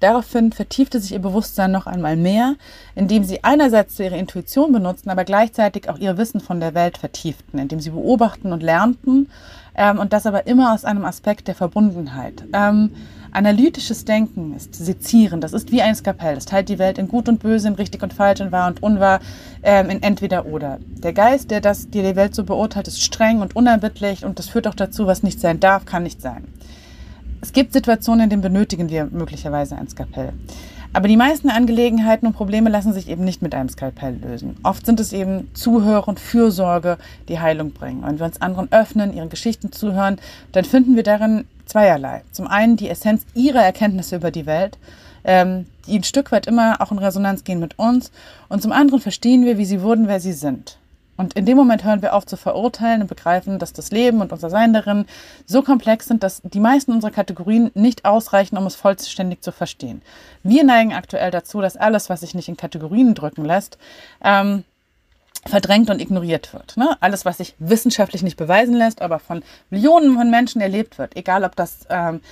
Daraufhin 0.00 0.50
vertiefte 0.50 0.98
sich 0.98 1.12
ihr 1.12 1.18
Bewusstsein 1.18 1.70
noch 1.70 1.86
einmal 1.86 2.16
mehr, 2.16 2.54
indem 2.94 3.22
sie 3.22 3.44
einerseits 3.44 4.00
ihre 4.00 4.16
Intuition 4.16 4.72
benutzten, 4.72 5.10
aber 5.10 5.24
gleichzeitig 5.24 5.90
auch 5.90 5.98
ihr 5.98 6.16
Wissen 6.16 6.40
von 6.40 6.58
der 6.58 6.72
Welt 6.74 6.96
vertieften, 6.96 7.58
indem 7.58 7.80
sie 7.80 7.90
beobachten 7.90 8.54
und 8.54 8.62
lernten 8.62 9.30
ähm, 9.80 9.98
und 9.98 10.12
das 10.12 10.26
aber 10.26 10.46
immer 10.46 10.74
aus 10.74 10.84
einem 10.84 11.06
Aspekt 11.06 11.48
der 11.48 11.54
Verbundenheit. 11.54 12.44
Ähm, 12.52 12.90
analytisches 13.32 14.04
Denken 14.04 14.54
ist 14.54 14.74
sezieren, 14.74 15.40
das 15.40 15.54
ist 15.54 15.72
wie 15.72 15.80
ein 15.80 15.94
Skapell, 15.94 16.34
das 16.34 16.44
teilt 16.44 16.68
die 16.68 16.78
Welt 16.78 16.98
in 16.98 17.08
gut 17.08 17.28
und 17.28 17.40
böse, 17.40 17.68
in 17.68 17.74
richtig 17.74 18.02
und 18.02 18.12
falsch, 18.12 18.40
in 18.40 18.52
wahr 18.52 18.68
und 18.68 18.82
unwahr, 18.82 19.20
ähm, 19.62 19.88
in 19.88 20.02
entweder 20.02 20.44
oder. 20.44 20.78
Der 21.02 21.14
Geist, 21.14 21.50
der 21.50 21.62
das, 21.62 21.88
der 21.88 22.02
die 22.02 22.16
Welt 22.16 22.34
so 22.34 22.44
beurteilt, 22.44 22.88
ist 22.88 23.02
streng 23.02 23.40
und 23.40 23.56
unerbittlich 23.56 24.24
und 24.24 24.38
das 24.38 24.50
führt 24.50 24.68
auch 24.68 24.74
dazu, 24.74 25.06
was 25.06 25.22
nicht 25.22 25.40
sein 25.40 25.60
darf, 25.60 25.86
kann 25.86 26.02
nicht 26.02 26.20
sein. 26.20 26.46
Es 27.40 27.54
gibt 27.54 27.72
Situationen, 27.72 28.24
in 28.24 28.30
denen 28.30 28.42
benötigen 28.42 28.90
wir 28.90 29.06
möglicherweise 29.06 29.76
ein 29.76 29.88
Skapell. 29.88 30.34
Aber 30.92 31.06
die 31.06 31.16
meisten 31.16 31.50
Angelegenheiten 31.50 32.26
und 32.26 32.32
Probleme 32.32 32.68
lassen 32.68 32.92
sich 32.92 33.08
eben 33.08 33.24
nicht 33.24 33.42
mit 33.42 33.54
einem 33.54 33.68
Skalpell 33.68 34.16
lösen. 34.20 34.56
Oft 34.64 34.84
sind 34.84 34.98
es 34.98 35.12
eben 35.12 35.48
Zuhören, 35.54 36.16
Fürsorge, 36.16 36.98
die 37.28 37.38
Heilung 37.38 37.72
bringen. 37.72 38.02
Wenn 38.02 38.18
wir 38.18 38.26
uns 38.26 38.42
anderen 38.42 38.72
öffnen, 38.72 39.14
ihren 39.14 39.28
Geschichten 39.28 39.70
zuhören, 39.70 40.18
dann 40.50 40.64
finden 40.64 40.96
wir 40.96 41.04
darin 41.04 41.44
zweierlei. 41.64 42.22
Zum 42.32 42.48
einen 42.48 42.76
die 42.76 42.88
Essenz 42.88 43.24
ihrer 43.34 43.62
Erkenntnisse 43.62 44.16
über 44.16 44.32
die 44.32 44.46
Welt, 44.46 44.78
ähm, 45.22 45.66
die 45.86 45.96
ein 45.96 46.02
Stück 46.02 46.32
weit 46.32 46.48
immer 46.48 46.80
auch 46.80 46.90
in 46.90 46.98
Resonanz 46.98 47.44
gehen 47.44 47.60
mit 47.60 47.78
uns. 47.78 48.10
Und 48.48 48.60
zum 48.60 48.72
anderen 48.72 49.00
verstehen 49.00 49.44
wir, 49.44 49.58
wie 49.58 49.66
sie 49.66 49.82
wurden, 49.82 50.08
wer 50.08 50.18
sie 50.18 50.32
sind. 50.32 50.79
Und 51.20 51.34
in 51.34 51.44
dem 51.44 51.58
Moment 51.58 51.84
hören 51.84 52.00
wir 52.00 52.14
auf 52.14 52.24
zu 52.24 52.38
verurteilen 52.38 53.02
und 53.02 53.08
begreifen, 53.08 53.58
dass 53.58 53.74
das 53.74 53.90
Leben 53.90 54.22
und 54.22 54.32
unser 54.32 54.48
Sein 54.48 54.72
darin 54.72 55.04
so 55.44 55.60
komplex 55.60 56.06
sind, 56.06 56.22
dass 56.22 56.40
die 56.42 56.60
meisten 56.60 56.92
unserer 56.92 57.10
Kategorien 57.10 57.70
nicht 57.74 58.06
ausreichen, 58.06 58.56
um 58.56 58.64
es 58.64 58.74
vollständig 58.74 59.42
zu 59.42 59.52
verstehen. 59.52 60.00
Wir 60.42 60.64
neigen 60.64 60.94
aktuell 60.94 61.30
dazu, 61.30 61.60
dass 61.60 61.76
alles, 61.76 62.08
was 62.08 62.20
sich 62.20 62.34
nicht 62.34 62.48
in 62.48 62.56
Kategorien 62.56 63.14
drücken 63.14 63.44
lässt, 63.44 63.76
ähm, 64.24 64.64
verdrängt 65.44 65.90
und 65.90 66.00
ignoriert 66.00 66.54
wird. 66.54 66.78
Ne? 66.78 66.96
Alles, 67.00 67.26
was 67.26 67.36
sich 67.36 67.54
wissenschaftlich 67.58 68.22
nicht 68.22 68.38
beweisen 68.38 68.74
lässt, 68.74 69.02
aber 69.02 69.18
von 69.18 69.42
Millionen 69.68 70.16
von 70.16 70.30
Menschen 70.30 70.62
erlebt 70.62 70.96
wird, 70.96 71.16
egal 71.16 71.44
ob 71.44 71.54
das 71.54 71.80
ähm, 71.90 72.22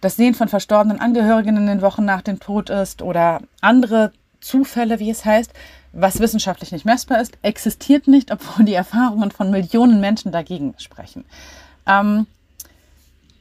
das 0.00 0.16
Sehen 0.16 0.32
von 0.34 0.48
verstorbenen 0.48 0.98
Angehörigen 0.98 1.58
in 1.58 1.66
den 1.66 1.82
Wochen 1.82 2.06
nach 2.06 2.22
dem 2.22 2.40
Tod 2.40 2.70
ist 2.70 3.02
oder 3.02 3.42
andere 3.60 4.12
Zufälle, 4.40 4.98
wie 4.98 5.10
es 5.10 5.26
heißt, 5.26 5.52
was 5.92 6.20
wissenschaftlich 6.20 6.72
nicht 6.72 6.84
messbar 6.84 7.20
ist, 7.20 7.38
existiert 7.42 8.06
nicht, 8.08 8.30
obwohl 8.32 8.64
die 8.64 8.74
Erfahrungen 8.74 9.30
von 9.30 9.50
Millionen 9.50 10.00
Menschen 10.00 10.32
dagegen 10.32 10.74
sprechen. 10.78 11.24
Ähm, 11.86 12.26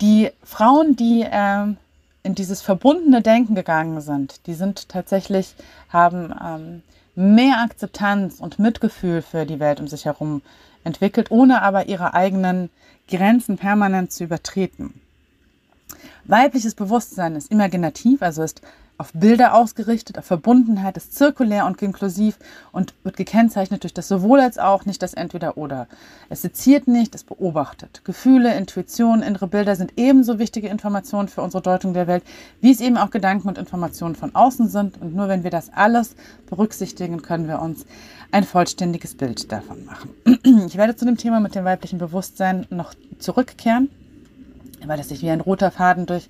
die 0.01 0.31
Frauen, 0.43 0.95
die 0.95 1.25
ähm, 1.29 1.77
in 2.23 2.35
dieses 2.35 2.61
verbundene 2.61 3.21
Denken 3.21 3.55
gegangen 3.55 4.01
sind, 4.01 4.45
die 4.47 4.53
sind 4.53 4.89
tatsächlich, 4.89 5.55
haben 5.89 6.33
ähm, 6.43 6.83
mehr 7.15 7.61
Akzeptanz 7.61 8.39
und 8.39 8.59
Mitgefühl 8.59 9.21
für 9.21 9.45
die 9.45 9.59
Welt 9.59 9.79
um 9.79 9.87
sich 9.87 10.05
herum 10.05 10.41
entwickelt, 10.83 11.31
ohne 11.31 11.61
aber 11.61 11.87
ihre 11.87 12.13
eigenen 12.13 12.69
Grenzen 13.09 13.57
permanent 13.57 14.11
zu 14.11 14.23
übertreten. 14.23 15.01
Weibliches 16.23 16.75
Bewusstsein 16.75 17.35
ist 17.35 17.51
imaginativ, 17.51 18.21
also 18.21 18.43
ist 18.43 18.61
auf 18.99 19.13
Bilder 19.13 19.55
ausgerichtet, 19.55 20.17
auf 20.17 20.25
Verbundenheit, 20.25 20.97
ist 20.97 21.15
zirkulär 21.15 21.65
und 21.65 21.81
inklusiv 21.81 22.37
und 22.73 22.93
wird 23.03 23.15
gekennzeichnet 23.15 23.83
durch 23.83 23.93
das 23.93 24.09
sowohl 24.09 24.41
als 24.41 24.57
auch, 24.57 24.85
nicht 24.85 25.01
das 25.01 25.13
Entweder-Oder. 25.13 25.87
Es 26.29 26.41
seziert 26.41 26.89
nicht, 26.89 27.15
es 27.15 27.23
beobachtet. 27.23 28.01
Gefühle, 28.03 28.53
Intuition, 28.55 29.21
innere 29.21 29.47
Bilder 29.47 29.77
sind 29.77 29.93
ebenso 29.95 30.37
wichtige 30.37 30.67
Informationen 30.67 31.29
für 31.29 31.41
unsere 31.41 31.63
Deutung 31.63 31.93
der 31.93 32.07
Welt, 32.07 32.23
wie 32.59 32.71
es 32.71 32.81
eben 32.81 32.97
auch 32.97 33.09
Gedanken 33.09 33.47
und 33.47 33.57
Informationen 33.57 34.15
von 34.15 34.35
außen 34.35 34.67
sind. 34.67 35.01
Und 35.01 35.15
nur 35.15 35.29
wenn 35.29 35.45
wir 35.45 35.51
das 35.51 35.71
alles 35.73 36.17
berücksichtigen, 36.49 37.21
können 37.21 37.47
wir 37.47 37.61
uns 37.61 37.85
ein 38.31 38.43
vollständiges 38.43 39.15
Bild 39.15 39.49
davon 39.49 39.85
machen. 39.85 40.09
Ich 40.67 40.75
werde 40.75 40.97
zu 40.97 41.05
dem 41.05 41.15
Thema 41.15 41.39
mit 41.39 41.55
dem 41.55 41.63
weiblichen 41.63 41.99
Bewusstsein 41.99 42.67
noch 42.69 42.93
zurückkehren 43.17 43.89
weil 44.85 44.99
es 44.99 45.09
sich 45.09 45.21
wie 45.21 45.29
ein 45.29 45.41
roter 45.41 45.71
Faden 45.71 46.05
durch 46.05 46.27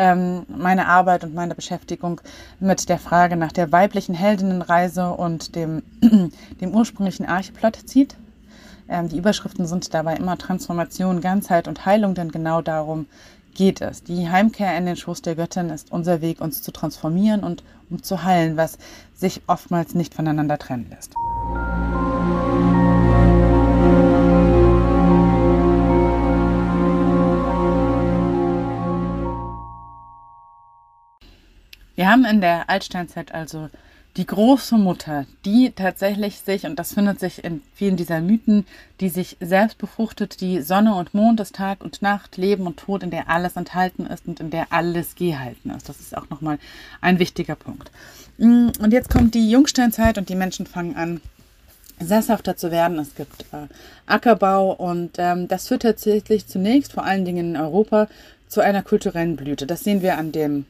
ähm, 0.00 0.46
meine 0.48 0.86
Arbeit 0.86 1.24
und 1.24 1.34
meine 1.34 1.54
Beschäftigung 1.54 2.22
mit 2.58 2.88
der 2.88 2.98
Frage 2.98 3.36
nach 3.36 3.52
der 3.52 3.70
weiblichen 3.70 4.14
Heldinnenreise 4.14 5.10
und 5.10 5.54
dem, 5.54 5.82
dem 6.60 6.74
ursprünglichen 6.74 7.26
Archeplot 7.26 7.76
zieht. 7.84 8.16
Ähm, 8.88 9.10
die 9.10 9.18
Überschriften 9.18 9.66
sind 9.66 9.92
dabei 9.92 10.16
immer 10.16 10.38
Transformation, 10.38 11.20
Ganzheit 11.20 11.68
und 11.68 11.84
Heilung, 11.84 12.14
denn 12.14 12.32
genau 12.32 12.62
darum 12.62 13.04
geht 13.54 13.82
es. 13.82 14.02
Die 14.02 14.30
Heimkehr 14.30 14.74
in 14.78 14.86
den 14.86 14.96
Schoß 14.96 15.20
der 15.20 15.34
Göttin 15.34 15.68
ist 15.68 15.92
unser 15.92 16.22
Weg, 16.22 16.40
uns 16.40 16.62
zu 16.62 16.72
transformieren 16.72 17.44
und 17.44 17.62
um 17.90 18.02
zu 18.02 18.24
heilen, 18.24 18.56
was 18.56 18.78
sich 19.14 19.42
oftmals 19.48 19.94
nicht 19.94 20.14
voneinander 20.14 20.56
trennen 20.56 20.86
lässt. 20.88 21.12
Wir 32.00 32.08
haben 32.08 32.24
in 32.24 32.40
der 32.40 32.70
Altsteinzeit 32.70 33.34
also 33.34 33.68
die 34.16 34.24
große 34.24 34.78
Mutter, 34.78 35.26
die 35.44 35.70
tatsächlich 35.70 36.38
sich, 36.38 36.64
und 36.64 36.78
das 36.78 36.94
findet 36.94 37.20
sich 37.20 37.44
in 37.44 37.60
vielen 37.74 37.98
dieser 37.98 38.22
Mythen, 38.22 38.66
die 39.00 39.10
sich 39.10 39.36
selbst 39.38 39.76
befruchtet, 39.76 40.40
die 40.40 40.62
Sonne 40.62 40.94
und 40.94 41.12
Mond 41.12 41.40
ist 41.40 41.56
Tag 41.56 41.84
und 41.84 42.00
Nacht, 42.00 42.38
Leben 42.38 42.66
und 42.66 42.78
Tod, 42.78 43.02
in 43.02 43.10
der 43.10 43.28
alles 43.28 43.54
enthalten 43.54 44.06
ist 44.06 44.26
und 44.26 44.40
in 44.40 44.48
der 44.48 44.68
alles 44.72 45.14
gehalten 45.14 45.68
ist. 45.76 45.90
Das 45.90 46.00
ist 46.00 46.16
auch 46.16 46.30
nochmal 46.30 46.58
ein 47.02 47.18
wichtiger 47.18 47.54
Punkt. 47.54 47.90
Mm, 48.38 48.68
und 48.80 48.94
jetzt 48.94 49.10
kommt 49.10 49.34
die 49.34 49.50
Jungsteinzeit 49.50 50.16
und 50.16 50.30
die 50.30 50.36
Menschen 50.36 50.64
fangen 50.64 50.96
an, 50.96 51.20
sesshafter 51.98 52.56
zu 52.56 52.70
werden. 52.70 52.98
Es 52.98 53.14
gibt 53.14 53.42
äh, 53.52 53.66
Ackerbau 54.06 54.72
und 54.72 55.16
ähm, 55.18 55.48
das 55.48 55.68
führt 55.68 55.82
tatsächlich 55.82 56.46
zunächst, 56.46 56.94
vor 56.94 57.04
allen 57.04 57.26
Dingen 57.26 57.54
in 57.54 57.60
Europa, 57.60 58.08
zu 58.48 58.62
einer 58.62 58.82
kulturellen 58.82 59.36
Blüte. 59.36 59.66
Das 59.66 59.84
sehen 59.84 60.00
wir 60.00 60.16
an 60.16 60.32
dem 60.32 60.64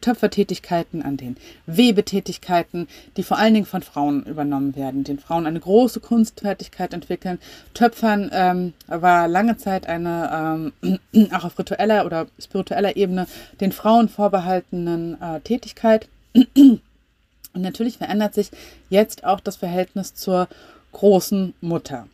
Töpfertätigkeiten, 0.00 1.02
an 1.02 1.16
den 1.16 1.36
Webetätigkeiten, 1.66 2.88
die 3.16 3.22
vor 3.22 3.38
allen 3.38 3.54
Dingen 3.54 3.66
von 3.66 3.82
Frauen 3.82 4.24
übernommen 4.24 4.76
werden, 4.76 5.04
den 5.04 5.18
Frauen 5.18 5.46
eine 5.46 5.60
große 5.60 6.00
Kunstfertigkeit 6.00 6.92
entwickeln. 6.92 7.38
Töpfern 7.74 8.30
ähm, 8.32 8.72
war 8.86 9.28
lange 9.28 9.56
Zeit 9.56 9.86
eine 9.86 10.72
ähm, 10.82 11.30
auch 11.32 11.44
auf 11.44 11.58
ritueller 11.58 12.06
oder 12.06 12.26
spiritueller 12.38 12.96
Ebene 12.96 13.26
den 13.60 13.72
Frauen 13.72 14.08
vorbehaltenen 14.08 15.20
äh, 15.20 15.40
Tätigkeit. 15.40 16.08
Und 16.34 17.62
natürlich 17.62 17.98
verändert 17.98 18.34
sich 18.34 18.50
jetzt 18.90 19.24
auch 19.24 19.40
das 19.40 19.56
Verhältnis 19.56 20.14
zur 20.14 20.48
großen 20.92 21.54
Mutter. 21.60 22.06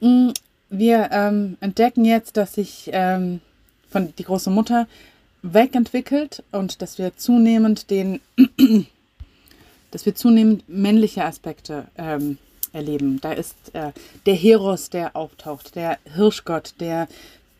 Mm, 0.00 0.30
wir 0.70 1.10
ähm, 1.12 1.56
entdecken 1.60 2.04
jetzt, 2.04 2.36
dass 2.36 2.54
sich 2.54 2.90
ähm, 2.92 3.40
von 3.90 4.14
die 4.16 4.24
große 4.24 4.50
Mutter 4.50 4.86
wegentwickelt 5.42 6.42
und 6.52 6.82
dass 6.82 6.98
wir 6.98 7.16
zunehmend 7.16 7.90
den, 7.90 8.20
dass 9.90 10.06
wir 10.06 10.14
zunehmend 10.14 10.68
männliche 10.68 11.24
Aspekte 11.24 11.86
ähm, 11.96 12.38
erleben. 12.72 13.20
Da 13.20 13.32
ist 13.32 13.56
äh, 13.74 13.92
der 14.26 14.34
Heros, 14.34 14.90
der 14.90 15.16
auftaucht, 15.16 15.74
der 15.74 15.98
Hirschgott, 16.14 16.74
der 16.80 17.08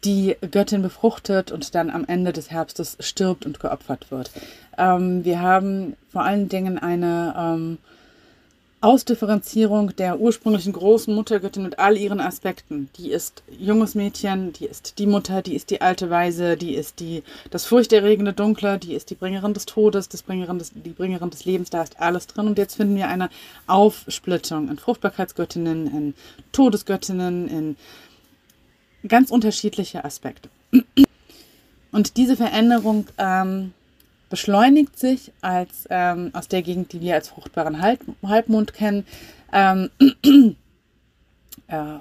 die 0.04 0.36
Göttin 0.50 0.82
befruchtet 0.82 1.50
und 1.50 1.74
dann 1.74 1.90
am 1.90 2.04
Ende 2.04 2.32
des 2.32 2.50
Herbstes 2.50 2.96
stirbt 3.00 3.46
und 3.46 3.58
geopfert 3.58 4.10
wird. 4.10 4.30
Ähm, 4.76 5.24
wir 5.24 5.40
haben 5.40 5.96
vor 6.10 6.22
allen 6.22 6.48
Dingen 6.48 6.78
eine 6.78 7.34
ähm, 7.36 7.78
Ausdifferenzierung 8.80 9.96
der 9.96 10.20
ursprünglichen 10.20 10.72
großen 10.72 11.12
Muttergöttin 11.12 11.64
mit 11.64 11.80
all 11.80 11.96
ihren 11.96 12.20
Aspekten. 12.20 12.88
Die 12.96 13.10
ist 13.10 13.42
junges 13.58 13.96
Mädchen, 13.96 14.52
die 14.52 14.66
ist 14.66 14.98
die 14.98 15.06
Mutter, 15.06 15.42
die 15.42 15.56
ist 15.56 15.70
die 15.70 15.80
alte 15.80 16.10
Weise, 16.10 16.56
die 16.56 16.74
ist 16.74 17.00
die, 17.00 17.24
das 17.50 17.66
furchterregende 17.66 18.32
Dunkle, 18.32 18.78
die 18.78 18.94
ist 18.94 19.10
die 19.10 19.16
Bringerin 19.16 19.52
des 19.52 19.66
Todes, 19.66 20.08
das 20.08 20.22
Bringerin 20.22 20.60
des, 20.60 20.70
die 20.74 20.90
Bringerin 20.90 21.30
des 21.30 21.44
Lebens, 21.44 21.70
da 21.70 21.82
ist 21.82 22.00
alles 22.00 22.28
drin. 22.28 22.46
Und 22.46 22.56
jetzt 22.56 22.76
finden 22.76 22.94
wir 22.94 23.08
eine 23.08 23.30
Aufsplittung 23.66 24.68
in 24.68 24.78
Fruchtbarkeitsgöttinnen, 24.78 25.86
in 25.88 26.14
Todesgöttinnen, 26.52 27.48
in 27.48 27.76
ganz 29.08 29.32
unterschiedliche 29.32 30.04
Aspekte. 30.04 30.50
Und 31.90 32.16
diese 32.16 32.36
Veränderung 32.36 33.06
ähm, 33.18 33.72
beschleunigt 34.28 34.98
sich 34.98 35.32
als 35.40 35.86
ähm, 35.90 36.30
aus 36.32 36.48
der 36.48 36.62
Gegend, 36.62 36.92
die 36.92 37.00
wir 37.00 37.14
als 37.14 37.28
fruchtbaren 37.28 37.80
Halb 37.80 38.00
Halbmond 38.22 38.72
kennen. 38.74 39.06
Ähm, 39.52 39.90
äh, 41.68 41.98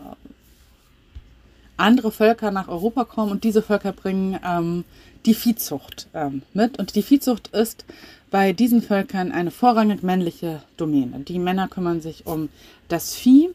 andere 1.78 2.12
Völker 2.12 2.52
nach 2.52 2.68
Europa 2.68 3.06
kommen 3.06 3.32
und 3.32 3.44
diese 3.44 3.62
Völker 3.62 3.94
bringen 3.94 4.40
ähm, 4.44 4.84
die 5.26 5.34
Viehzucht 5.34 6.08
ähm, 6.14 6.42
mit. 6.54 6.80
Und 6.80 6.96
die 6.96 7.04
Viehzucht 7.04 7.50
ist 7.50 7.86
bei 8.32 8.54
diesen 8.54 8.82
Völkern 8.82 9.32
eine 9.32 9.52
vorrangig 9.52 10.04
männliche 10.04 10.62
Domäne. 10.76 11.20
Die 11.20 11.40
Männer 11.40 11.68
kümmern 11.68 12.02
sich 12.02 12.26
um 12.26 12.50
das 12.88 13.16
Vieh 13.16 13.50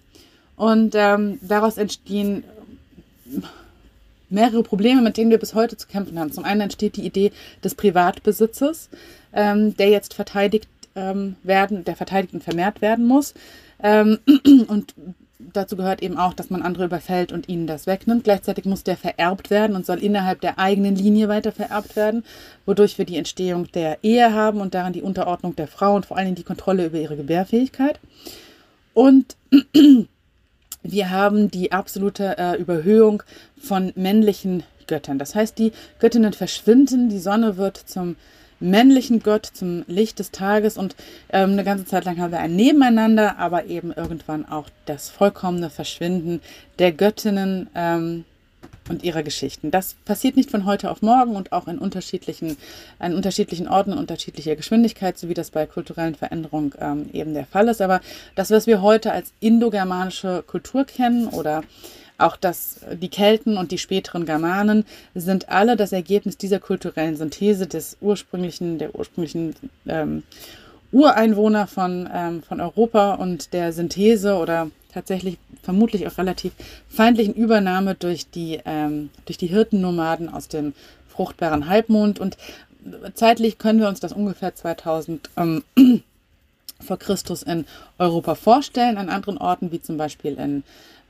und 0.57 0.95
ähm, 0.97 1.38
daraus 1.43 1.76
entstehen 1.76 2.45
mehrere 4.33 4.62
Probleme, 4.62 5.03
mit 5.03 5.17
denen 5.17 5.31
wir 5.31 5.39
bis 5.39 5.55
heute 5.55 5.77
zu 5.77 5.87
kämpfen 5.87 6.19
haben. 6.19 6.33
Zum 6.33 6.45
einen 6.45 6.62
entsteht 6.62 6.97
die 6.97 7.07
Idee 7.07 7.33
des 7.62 7.75
Privatbesitzes, 7.75 8.89
ähm, 9.33 9.77
der 9.77 9.89
jetzt 9.89 10.15
verteidigt 10.15 10.69
ähm, 10.95 11.37
werden, 11.43 11.85
der 11.85 11.97
verteidigt 11.97 12.35
und 12.35 12.45
vermehrt 12.45 12.81
werden 12.83 13.07
muss. 13.07 13.35
Ähm, 13.83 14.19
und 14.69 14.95
dazu 15.53 15.77
gehört 15.77 16.03
eben 16.03 16.19
auch, 16.19 16.35
dass 16.35 16.51
man 16.51 16.62
andere 16.62 16.85
überfällt 16.85 17.33
und 17.33 17.49
ihnen 17.49 17.67
das 17.67 17.87
wegnimmt. 17.87 18.25
Gleichzeitig 18.25 18.65
muss 18.65 18.85
der 18.85 18.97
vererbt 18.97 19.51
werden 19.51 19.77
und 19.77 19.87
soll 19.87 19.99
innerhalb 19.99 20.41
der 20.41 20.59
eigenen 20.59 20.97
Linie 20.97 21.29
weiter 21.29 21.53
vererbt 21.53 21.97
werden, 21.97 22.25
wodurch 22.67 22.99
wir 22.99 23.05
die 23.05 23.17
Entstehung 23.17 23.71
der 23.73 23.99
Ehe 24.03 24.33
haben 24.33 24.61
und 24.61 24.75
daran 24.75 24.93
die 24.93 25.03
Unterordnung 25.03 25.57
der 25.57 25.69
Frau 25.69 25.95
und 25.95 26.07
vor 26.07 26.17
allen 26.17 26.27
Dingen 26.27 26.37
die 26.37 26.43
Kontrolle 26.43 26.87
über 26.87 26.99
ihre 26.99 27.17
Gebärfähigkeit. 27.17 27.99
Und 28.95 29.37
wir 30.83 31.11
haben 31.11 31.51
die 31.51 31.73
absolute 31.73 32.37
äh, 32.39 32.57
Überhöhung 32.57 33.23
von 33.57 33.93
männlichen 33.95 34.65
Göttern. 34.87 35.19
Das 35.19 35.35
heißt, 35.35 35.59
die 35.59 35.73
Göttinnen 35.99 36.33
verschwinden, 36.33 37.09
die 37.09 37.19
Sonne 37.19 37.57
wird 37.57 37.77
zum 37.77 38.17
männlichen 38.61 39.21
Gott, 39.23 39.47
zum 39.47 39.85
Licht 39.89 40.19
des 40.19 40.31
Tages 40.31 40.79
und 40.79 40.95
ähm, 41.31 41.51
eine 41.53 41.65
ganze 41.65 41.85
Zeit 41.85 42.05
lang 42.05 42.19
haben 42.19 42.33
wir 42.33 42.39
ein 42.39 42.55
Nebeneinander, 42.55 43.39
aber 43.39 43.67
eben 43.67 43.93
irgendwann 43.93 44.47
auch 44.49 44.69
das 44.87 45.11
vollkommene 45.11 45.69
Verschwinden 45.69 46.41
der 46.79 46.93
Göttinnen. 46.93 47.69
Ähm, 47.75 48.25
und 48.89 49.03
ihrer 49.03 49.23
Geschichten. 49.23 49.71
Das 49.71 49.95
passiert 50.05 50.37
nicht 50.37 50.51
von 50.51 50.65
heute 50.65 50.91
auf 50.91 51.03
morgen 51.03 51.37
und 51.37 51.53
auch 51.53 51.69
in 51.69 51.79
unterschiedlichen, 51.79 52.57
an 52.99 53.15
unterschiedlichen 53.15 53.69
Orten, 53.69 53.93
unterschiedlicher 53.93 54.57
Geschwindigkeit, 54.57 55.19
so 55.19 55.29
wie 55.29 55.35
das 55.35 55.51
bei 55.51 55.67
kulturellen 55.67 56.15
Veränderungen 56.15 56.73
ähm, 56.81 57.11
eben 57.12 57.35
der 57.35 57.47
Fall 57.47 57.69
ist. 57.69 57.81
Aber 57.81 58.01
das, 58.35 58.51
was 58.51 58.67
wir 58.67 58.83
heute 58.83 59.12
als 59.12 59.33
indogermanische 59.41 60.45
Kultur 60.47 60.85
kennen 60.85 61.29
oder 61.29 61.62
auch 62.19 62.37
das, 62.37 62.81
die 63.01 63.09
Kelten 63.09 63.57
und 63.57 63.73
die 63.73 63.79
späteren 63.79 64.27
Germanen 64.27 64.85
sind 65.15 65.49
alle 65.49 65.77
das 65.77 65.93
Ergebnis 65.93 66.37
dieser 66.37 66.61
kulturellen 66.61 67.17
Synthese 67.17 67.67
des 67.67 67.97
ursprünglichen, 68.01 68.79
der 68.79 68.95
ursprünglichen 68.95 69.55
ähm, 69.87 70.23
Ureinwohner 70.92 71.66
von, 71.66 72.08
ähm, 72.12 72.42
von 72.42 72.61
Europa 72.61 73.14
und 73.14 73.52
der 73.52 73.72
Synthese 73.72 74.37
oder 74.37 74.70
tatsächlich 74.92 75.38
vermutlich 75.62 76.06
auch 76.06 76.18
relativ 76.18 76.52
feindlichen 76.88 77.34
Übernahme 77.34 77.94
durch 77.94 78.28
die, 78.28 78.61
ähm, 78.64 79.11
durch 79.25 79.38
die 79.38 79.46
Hirtennomaden 79.46 80.28
aus 80.28 80.49
dem 80.49 80.75
fruchtbaren 81.08 81.68
Halbmond. 81.68 82.20
Und 82.20 82.37
zeitlich 83.14 83.58
können 83.58 83.80
wir 83.80 83.88
uns 83.88 84.00
das 84.00 84.12
ungefähr 84.12 84.54
2000 84.54 85.30
ähm, 85.37 85.62
vor 86.80 86.99
Christus 86.99 87.42
in 87.42 87.64
Europa 87.99 88.34
vorstellen, 88.34 88.99
an 88.99 89.08
anderen 89.08 89.38
Orten 89.38 89.72
wie 89.72 89.80
zum 89.80 89.96
Beispiel 89.96 90.34
in 90.34 90.62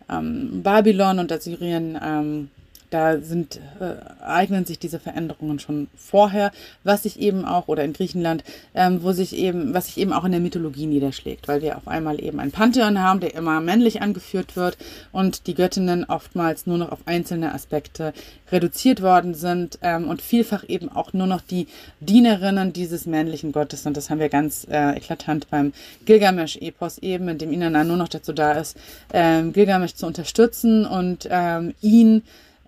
ähm, 0.09 0.63
Babylon 0.63 1.19
und 1.19 1.33
Assyrien. 1.33 2.51
Da 2.93 3.21
sind, 3.21 3.59
äh, 3.81 3.95
eignen 4.23 4.67
sich 4.67 4.79
diese 4.79 4.99
Veränderungen 4.99 5.59
schon 5.59 5.89
vorher, 5.97 6.53
was 6.85 7.05
sich 7.05 7.19
eben 7.19 7.47
auch, 7.47 7.69
oder 7.69 7.85
in 7.85 7.95
Griechenland, 7.95 8.45
ähm, 8.75 9.03
wo 9.03 9.13
sich 9.13 9.35
eben, 9.35 9.73
was 9.73 9.87
sich 9.87 9.97
eben 9.97 10.13
auch 10.13 10.25
in 10.25 10.33
der 10.33 10.41
Mythologie 10.41 10.85
niederschlägt, 10.85 11.49
weil 11.49 11.63
wir 11.63 11.79
auf 11.79 11.89
einmal 11.89 12.23
eben 12.23 12.39
ein 12.39 12.51
Pantheon 12.51 13.01
haben, 13.01 13.21
der 13.21 13.35
immer 13.35 13.63
männlich 13.63 14.03
angeführt 14.03 14.57
wird 14.57 14.77
und 15.11 15.47
die 15.47 15.55
Göttinnen 15.55 16.05
oftmals 16.05 16.67
nur 16.67 16.77
noch 16.77 16.93
auf 16.93 17.01
einzelne 17.07 17.55
Aspekte 17.55 18.13
reduziert 18.51 19.01
worden 19.01 19.33
sind 19.33 19.79
ähm, 19.81 20.09
und 20.09 20.21
vielfach 20.21 20.69
eben 20.69 20.91
auch 20.91 21.15
nur 21.15 21.27
noch 21.27 21.41
die 21.41 21.69
Dienerinnen 22.01 22.75
dieses 22.75 23.07
männlichen 23.07 23.53
Gottes 23.53 23.85
sind. 23.85 23.97
Das 23.97 24.11
haben 24.11 24.21
wir 24.21 24.29
ganz 24.29 24.67
äh, 24.71 24.99
eklatant 24.99 25.49
beim 25.49 25.73
Gilgamesch-Epos 26.05 26.99
eben, 26.99 27.29
in 27.29 27.39
dem 27.39 27.53
Inanna 27.53 27.85
nur 27.85 27.97
noch 27.97 28.09
dazu 28.09 28.35
da 28.35 28.53
ist, 28.53 28.77
ähm, 29.15 29.55
Gilgamesch 29.55 29.95
zu 29.95 30.07
unterstützen 30.07 30.85
und 30.85 31.27
ähm, 31.31 31.75
ihn 31.81 32.23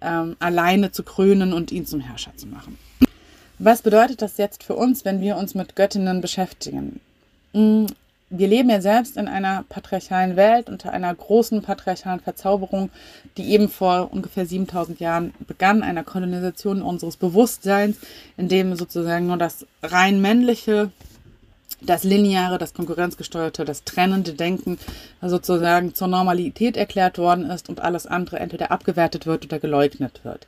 ähm, 0.05 0.37
alleine 0.39 0.93
zu 0.93 1.03
krönen 1.03 1.53
und 1.53 1.73
ihn 1.73 1.87
zum 1.87 2.01
Herrscher 2.01 2.37
zu 2.37 2.47
machen. 2.47 2.79
Was 3.59 3.83
bedeutet 3.83 4.21
das 4.23 4.37
jetzt 4.37 4.63
für 4.63 4.75
uns, 4.75 5.05
wenn 5.05 5.21
wir 5.21 5.37
uns 5.37 5.55
mit 5.55 5.77
Göttinnen 5.77 6.21
beschäftigen? 6.21 7.01
Mm, 7.53 7.87
wir 8.31 8.49
leben 8.49 8.69
ja 8.69 8.81
selbst 8.81 9.17
in 9.17 9.29
einer 9.29 9.65
patriarchalen 9.69 10.35
Welt, 10.37 10.69
unter 10.69 10.93
einer 10.93 11.15
großen 11.15 11.63
patriarchalen 11.63 12.21
Verzauberung, 12.21 12.91
die 13.37 13.53
eben 13.53 13.69
vor 13.69 14.13
ungefähr 14.13 14.45
7000 14.45 14.99
Jahren 14.99 15.33
begann, 15.47 15.83
einer 15.83 16.03
Kolonisation 16.03 16.83
unseres 16.83 17.17
Bewusstseins, 17.17 17.97
in 18.37 18.49
dem 18.49 18.75
sozusagen 18.75 19.27
nur 19.27 19.37
das 19.37 19.67
rein 19.83 20.21
männliche 20.21 20.91
das 21.81 22.05
lineare, 22.05 22.59
das 22.59 22.75
konkurrenzgesteuerte, 22.75 23.65
das 23.65 23.85
trennende 23.85 24.35
Denken 24.35 24.79
sozusagen 25.23 25.95
zur 25.95 26.09
Normalität 26.09 26.77
erklärt 26.77 27.19
worden 27.19 27.51
ist 27.51 27.69
und 27.69 27.81
alles 27.81 28.07
andere 28.07 28.39
entweder 28.39 28.71
abgewertet 28.71 29.27
wird 29.27 29.45
oder 29.45 29.59
geleugnet 29.59 30.21
wird. 30.25 30.47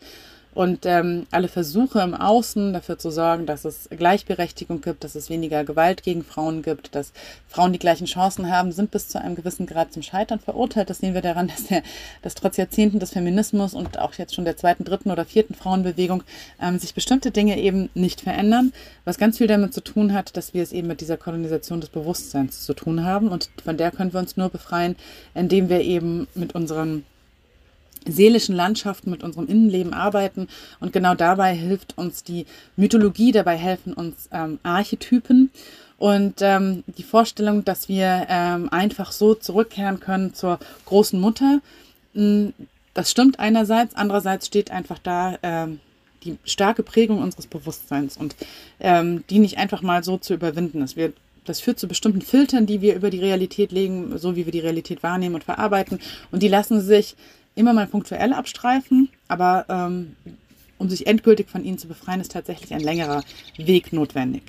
Und 0.57 0.87
ähm, 0.87 1.27
alle 1.33 1.49
Versuche 1.49 2.01
im 2.01 2.15
Außen 2.15 2.73
dafür 2.73 2.97
zu 2.97 3.11
sorgen, 3.11 3.45
dass 3.45 3.67
es 3.67 3.91
Gleichberechtigung 3.91 4.81
gibt, 4.81 5.05
dass 5.05 5.15
es 5.15 5.29
weniger 5.29 5.65
Gewalt 5.65 6.03
gegen 6.03 6.25
Frauen 6.25 6.63
gibt, 6.63 6.95
dass 6.95 7.13
Frauen 7.47 7.75
die 7.75 7.79
gleichen 7.79 8.07
Chancen 8.07 8.51
haben, 8.51 8.73
sind 8.73 8.91
bis 8.91 9.11
zu 9.11 9.21
einem 9.21 9.35
gewissen 9.35 9.67
Grad 9.67 9.93
zum 9.93 10.01
Scheitern 10.01 10.41
verurteilt. 10.41 10.89
Das 10.89 11.01
sehen 11.01 11.13
wir 11.13 11.21
daran, 11.21 11.49
dass, 11.55 11.65
der, 11.65 11.83
dass 12.23 12.35
trotz 12.35 12.57
Jahrzehnten 12.57 13.01
des 13.01 13.11
Feminismus 13.11 13.75
und 13.75 13.99
auch 13.99 14.15
jetzt 14.15 14.35
schon 14.35 14.47
der 14.47 14.57
zweiten, 14.57 14.85
dritten 14.85 15.11
oder 15.11 15.27
vierten 15.27 15.53
Frauenbewegung 15.53 16.23
ähm, 16.59 16.79
sich 16.79 16.95
bestimmte 16.95 17.33
Dinge 17.33 17.61
eben 17.61 17.91
nicht 17.93 18.23
verändern, 18.23 18.73
was 19.05 19.19
ganz 19.19 19.37
viel 19.37 19.49
damit 19.49 19.75
zu 19.75 19.83
tun 19.83 20.15
hat, 20.15 20.39
dass 20.39 20.55
wir 20.55 20.63
es 20.63 20.73
eben 20.73 20.89
mit 20.89 21.03
dieser 21.03 21.19
Kolonisation 21.19 21.83
des 21.83 21.91
Bewusstseins 21.91 22.65
zu 22.65 22.73
tun 22.73 23.05
haben. 23.05 23.29
Und 23.29 23.51
von 23.63 23.77
der 23.77 23.91
können 23.91 24.15
wir 24.15 24.21
uns 24.21 24.39
nur 24.39 24.49
befreien, 24.49 24.97
indem 25.35 25.69
wir 25.69 25.83
eben 25.83 26.29
mit 26.35 26.55
unseren 26.55 27.05
seelischen 28.13 28.55
Landschaften, 28.55 29.11
mit 29.11 29.23
unserem 29.23 29.47
Innenleben 29.47 29.93
arbeiten. 29.93 30.49
Und 30.81 30.93
genau 30.93 31.15
dabei 31.15 31.55
hilft 31.55 31.97
uns 31.99 32.25
die 32.25 32.47
Mythologie, 32.77 33.33
dabei 33.33 33.57
helfen 33.57 33.93
uns 33.93 34.29
ähm, 34.33 34.59
Archetypen. 34.63 35.51
Und 35.99 36.37
ähm, 36.41 36.85
die 36.99 37.03
Vorstellung, 37.03 37.65
dass 37.65 37.89
wir 37.89 38.27
ähm, 38.29 38.69
einfach 38.71 39.13
so 39.13 39.35
zurückkehren 39.35 40.01
können 40.01 40.35
zur 40.35 40.59
großen 40.85 41.19
Mutter, 41.19 41.61
hm, 42.15 42.53
das 42.93 43.11
stimmt 43.11 43.39
einerseits, 43.41 43.95
andererseits 43.95 44.47
steht 44.47 44.71
einfach 44.71 44.99
da 44.99 45.39
ähm, 45.43 45.81
die 46.25 46.39
starke 46.45 46.83
Prägung 46.83 47.23
unseres 47.23 47.47
Bewusstseins 47.47 48.17
und 48.17 48.35
ähm, 48.81 49.25
die 49.29 49.39
nicht 49.39 49.59
einfach 49.59 49.83
mal 49.83 50.03
so 50.03 50.17
zu 50.17 50.35
überwinden 50.35 50.83
ist. 50.83 50.97
Wir 50.97 51.13
das 51.47 51.61
führt 51.61 51.79
zu 51.79 51.87
bestimmten 51.87 52.23
Filtern, 52.23 52.67
die 52.67 52.81
wir 52.81 52.95
über 52.95 53.09
die 53.09 53.21
Realität 53.21 53.73
legen, 53.73 54.19
so 54.19 54.37
wie 54.37 54.45
wir 54.45 54.53
die 54.53 54.61
Realität 54.61 55.03
wahrnehmen 55.03 55.37
und 55.37 55.45
verarbeiten. 55.45 56.01
Und 56.33 56.43
die 56.43 56.49
lassen 56.49 56.81
sich 56.81 57.15
immer 57.57 57.73
mal 57.73 57.89
punktuell 57.89 58.33
abstreifen, 58.33 59.09
aber 59.27 59.67
ähm, 59.69 60.15
um 60.79 60.89
sich 60.89 61.07
endgültig 61.07 61.49
von 61.49 61.65
ihnen 61.65 61.79
zu 61.79 61.89
befreien, 61.89 62.21
ist 62.21 62.33
tatsächlich 62.33 62.73
ein 62.73 62.81
längerer 62.81 63.25
Weg 63.57 63.93
notwendig. 63.93 64.43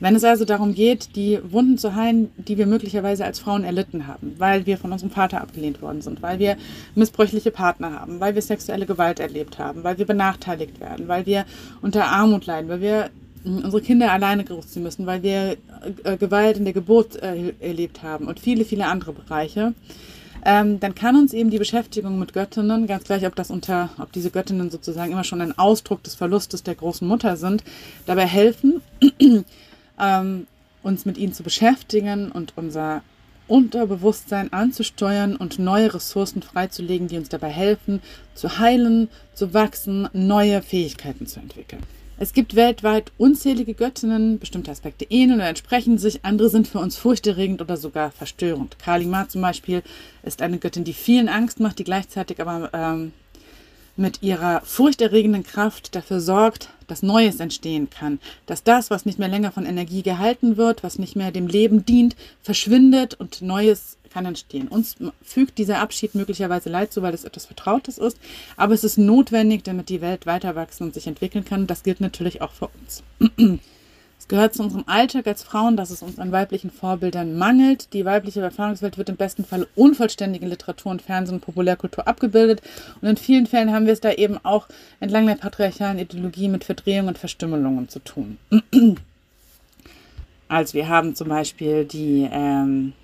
Wenn 0.00 0.14
es 0.14 0.22
also 0.22 0.44
darum 0.44 0.74
geht, 0.74 1.16
die 1.16 1.40
Wunden 1.42 1.76
zu 1.76 1.94
heilen, 1.96 2.30
die 2.36 2.56
wir 2.56 2.66
möglicherweise 2.66 3.24
als 3.24 3.40
Frauen 3.40 3.64
erlitten 3.64 4.06
haben, 4.06 4.34
weil 4.38 4.64
wir 4.64 4.78
von 4.78 4.92
unserem 4.92 5.10
Vater 5.10 5.40
abgelehnt 5.40 5.82
worden 5.82 6.02
sind, 6.02 6.22
weil 6.22 6.38
wir 6.38 6.56
missbräuchliche 6.94 7.50
Partner 7.50 7.92
haben, 7.98 8.20
weil 8.20 8.34
wir 8.34 8.42
sexuelle 8.42 8.86
Gewalt 8.86 9.18
erlebt 9.18 9.58
haben, 9.58 9.82
weil 9.82 9.98
wir 9.98 10.06
benachteiligt 10.06 10.78
werden, 10.80 11.08
weil 11.08 11.26
wir 11.26 11.46
unter 11.82 12.06
Armut 12.06 12.46
leiden, 12.46 12.68
weil 12.68 12.80
wir 12.80 13.10
hm, 13.42 13.64
unsere 13.64 13.82
Kinder 13.82 14.12
alleine 14.12 14.44
großziehen 14.44 14.84
müssen, 14.84 15.06
weil 15.06 15.24
wir 15.24 15.56
äh, 16.04 16.16
Gewalt 16.16 16.58
in 16.58 16.64
der 16.64 16.74
Geburt 16.74 17.20
äh, 17.20 17.54
erlebt 17.58 18.02
haben 18.04 18.28
und 18.28 18.38
viele, 18.38 18.64
viele 18.64 18.86
andere 18.86 19.12
Bereiche, 19.12 19.74
ähm, 20.44 20.80
dann 20.80 20.94
kann 20.94 21.16
uns 21.16 21.32
eben 21.32 21.50
die 21.50 21.58
Beschäftigung 21.58 22.18
mit 22.18 22.32
Göttinnen, 22.32 22.86
ganz 22.86 23.04
gleich, 23.04 23.26
ob 23.26 23.34
das 23.36 23.50
unter, 23.50 23.90
ob 23.98 24.12
diese 24.12 24.30
Göttinnen 24.30 24.70
sozusagen 24.70 25.12
immer 25.12 25.24
schon 25.24 25.40
ein 25.40 25.58
Ausdruck 25.58 26.02
des 26.02 26.14
Verlustes 26.14 26.62
der 26.62 26.74
großen 26.74 27.06
Mutter 27.06 27.36
sind, 27.36 27.64
dabei 28.06 28.26
helfen, 28.26 28.80
ähm, 30.00 30.46
uns 30.82 31.04
mit 31.04 31.18
ihnen 31.18 31.32
zu 31.32 31.42
beschäftigen 31.42 32.30
und 32.30 32.52
unser 32.56 33.02
Unterbewusstsein 33.48 34.52
anzusteuern 34.52 35.34
und 35.34 35.58
neue 35.58 35.94
Ressourcen 35.94 36.42
freizulegen, 36.42 37.08
die 37.08 37.16
uns 37.16 37.30
dabei 37.30 37.48
helfen, 37.48 38.02
zu 38.34 38.58
heilen, 38.58 39.08
zu 39.34 39.54
wachsen, 39.54 40.08
neue 40.12 40.62
Fähigkeiten 40.62 41.26
zu 41.26 41.40
entwickeln. 41.40 41.82
Es 42.20 42.32
gibt 42.32 42.56
weltweit 42.56 43.12
unzählige 43.16 43.74
Göttinnen, 43.74 44.40
bestimmte 44.40 44.72
Aspekte 44.72 45.06
ähneln 45.08 45.38
oder 45.38 45.48
entsprechen 45.48 45.98
sich, 45.98 46.24
andere 46.24 46.50
sind 46.50 46.66
für 46.66 46.80
uns 46.80 46.96
furchterregend 46.96 47.60
oder 47.60 47.76
sogar 47.76 48.10
verstörend. 48.10 48.76
Kali 48.80 49.06
Ma 49.06 49.28
zum 49.28 49.40
Beispiel 49.40 49.82
ist 50.24 50.42
eine 50.42 50.58
Göttin, 50.58 50.82
die 50.82 50.94
vielen 50.94 51.28
Angst 51.28 51.60
macht, 51.60 51.78
die 51.78 51.84
gleichzeitig 51.84 52.40
aber 52.40 52.70
ähm, 52.72 53.12
mit 53.96 54.22
ihrer 54.22 54.62
furchterregenden 54.62 55.44
Kraft 55.44 55.94
dafür 55.94 56.20
sorgt, 56.20 56.70
dass 56.88 57.02
Neues 57.02 57.38
entstehen 57.38 57.88
kann, 57.90 58.18
dass 58.46 58.64
das, 58.64 58.90
was 58.90 59.06
nicht 59.06 59.18
mehr 59.20 59.28
länger 59.28 59.52
von 59.52 59.66
Energie 59.66 60.02
gehalten 60.02 60.56
wird, 60.56 60.82
was 60.82 60.98
nicht 60.98 61.14
mehr 61.14 61.30
dem 61.30 61.46
Leben 61.46 61.84
dient, 61.84 62.16
verschwindet 62.42 63.14
und 63.14 63.42
Neues 63.42 63.97
kann 64.18 64.26
entstehen. 64.26 64.66
Uns 64.66 64.96
fügt 65.22 65.58
dieser 65.58 65.78
Abschied 65.78 66.16
möglicherweise 66.16 66.68
leid 66.68 66.92
zu, 66.92 67.02
weil 67.02 67.14
es 67.14 67.22
etwas 67.22 67.46
Vertrautes 67.46 67.98
ist, 67.98 68.18
aber 68.56 68.74
es 68.74 68.82
ist 68.82 68.98
notwendig, 68.98 69.62
damit 69.62 69.88
die 69.88 70.00
Welt 70.00 70.26
weiter 70.26 70.56
wachsen 70.56 70.84
und 70.84 70.94
sich 70.94 71.06
entwickeln 71.06 71.44
kann. 71.44 71.68
Das 71.68 71.84
gilt 71.84 72.00
natürlich 72.00 72.42
auch 72.42 72.50
für 72.50 72.68
uns. 72.80 73.04
Es 74.18 74.26
gehört 74.26 74.54
zu 74.54 74.64
unserem 74.64 74.82
Alltag 74.88 75.28
als 75.28 75.44
Frauen, 75.44 75.76
dass 75.76 75.90
es 75.90 76.02
uns 76.02 76.18
an 76.18 76.32
weiblichen 76.32 76.72
Vorbildern 76.72 77.38
mangelt. 77.38 77.92
Die 77.92 78.04
weibliche 78.04 78.40
Erfahrungswelt 78.40 78.98
wird 78.98 79.08
im 79.08 79.16
besten 79.16 79.44
Fall 79.44 79.68
unvollständig 79.76 80.42
in 80.42 80.48
Literatur 80.48 80.90
und 80.90 81.00
Fernsehen 81.00 81.36
und 81.36 81.44
Populärkultur 81.44 82.08
abgebildet. 82.08 82.60
Und 83.00 83.08
in 83.08 83.16
vielen 83.16 83.46
Fällen 83.46 83.72
haben 83.72 83.86
wir 83.86 83.92
es 83.92 84.00
da 84.00 84.10
eben 84.10 84.38
auch 84.42 84.66
entlang 84.98 85.28
der 85.28 85.36
patriarchalen 85.36 86.00
Ideologie 86.00 86.48
mit 86.48 86.64
Verdrehungen 86.64 87.10
und 87.10 87.18
Verstümmelungen 87.18 87.88
zu 87.88 88.00
tun. 88.00 88.38
Also 90.48 90.74
wir 90.74 90.88
haben 90.88 91.14
zum 91.14 91.28
Beispiel 91.28 91.84
die 91.84 92.26
ähm, 92.32 92.94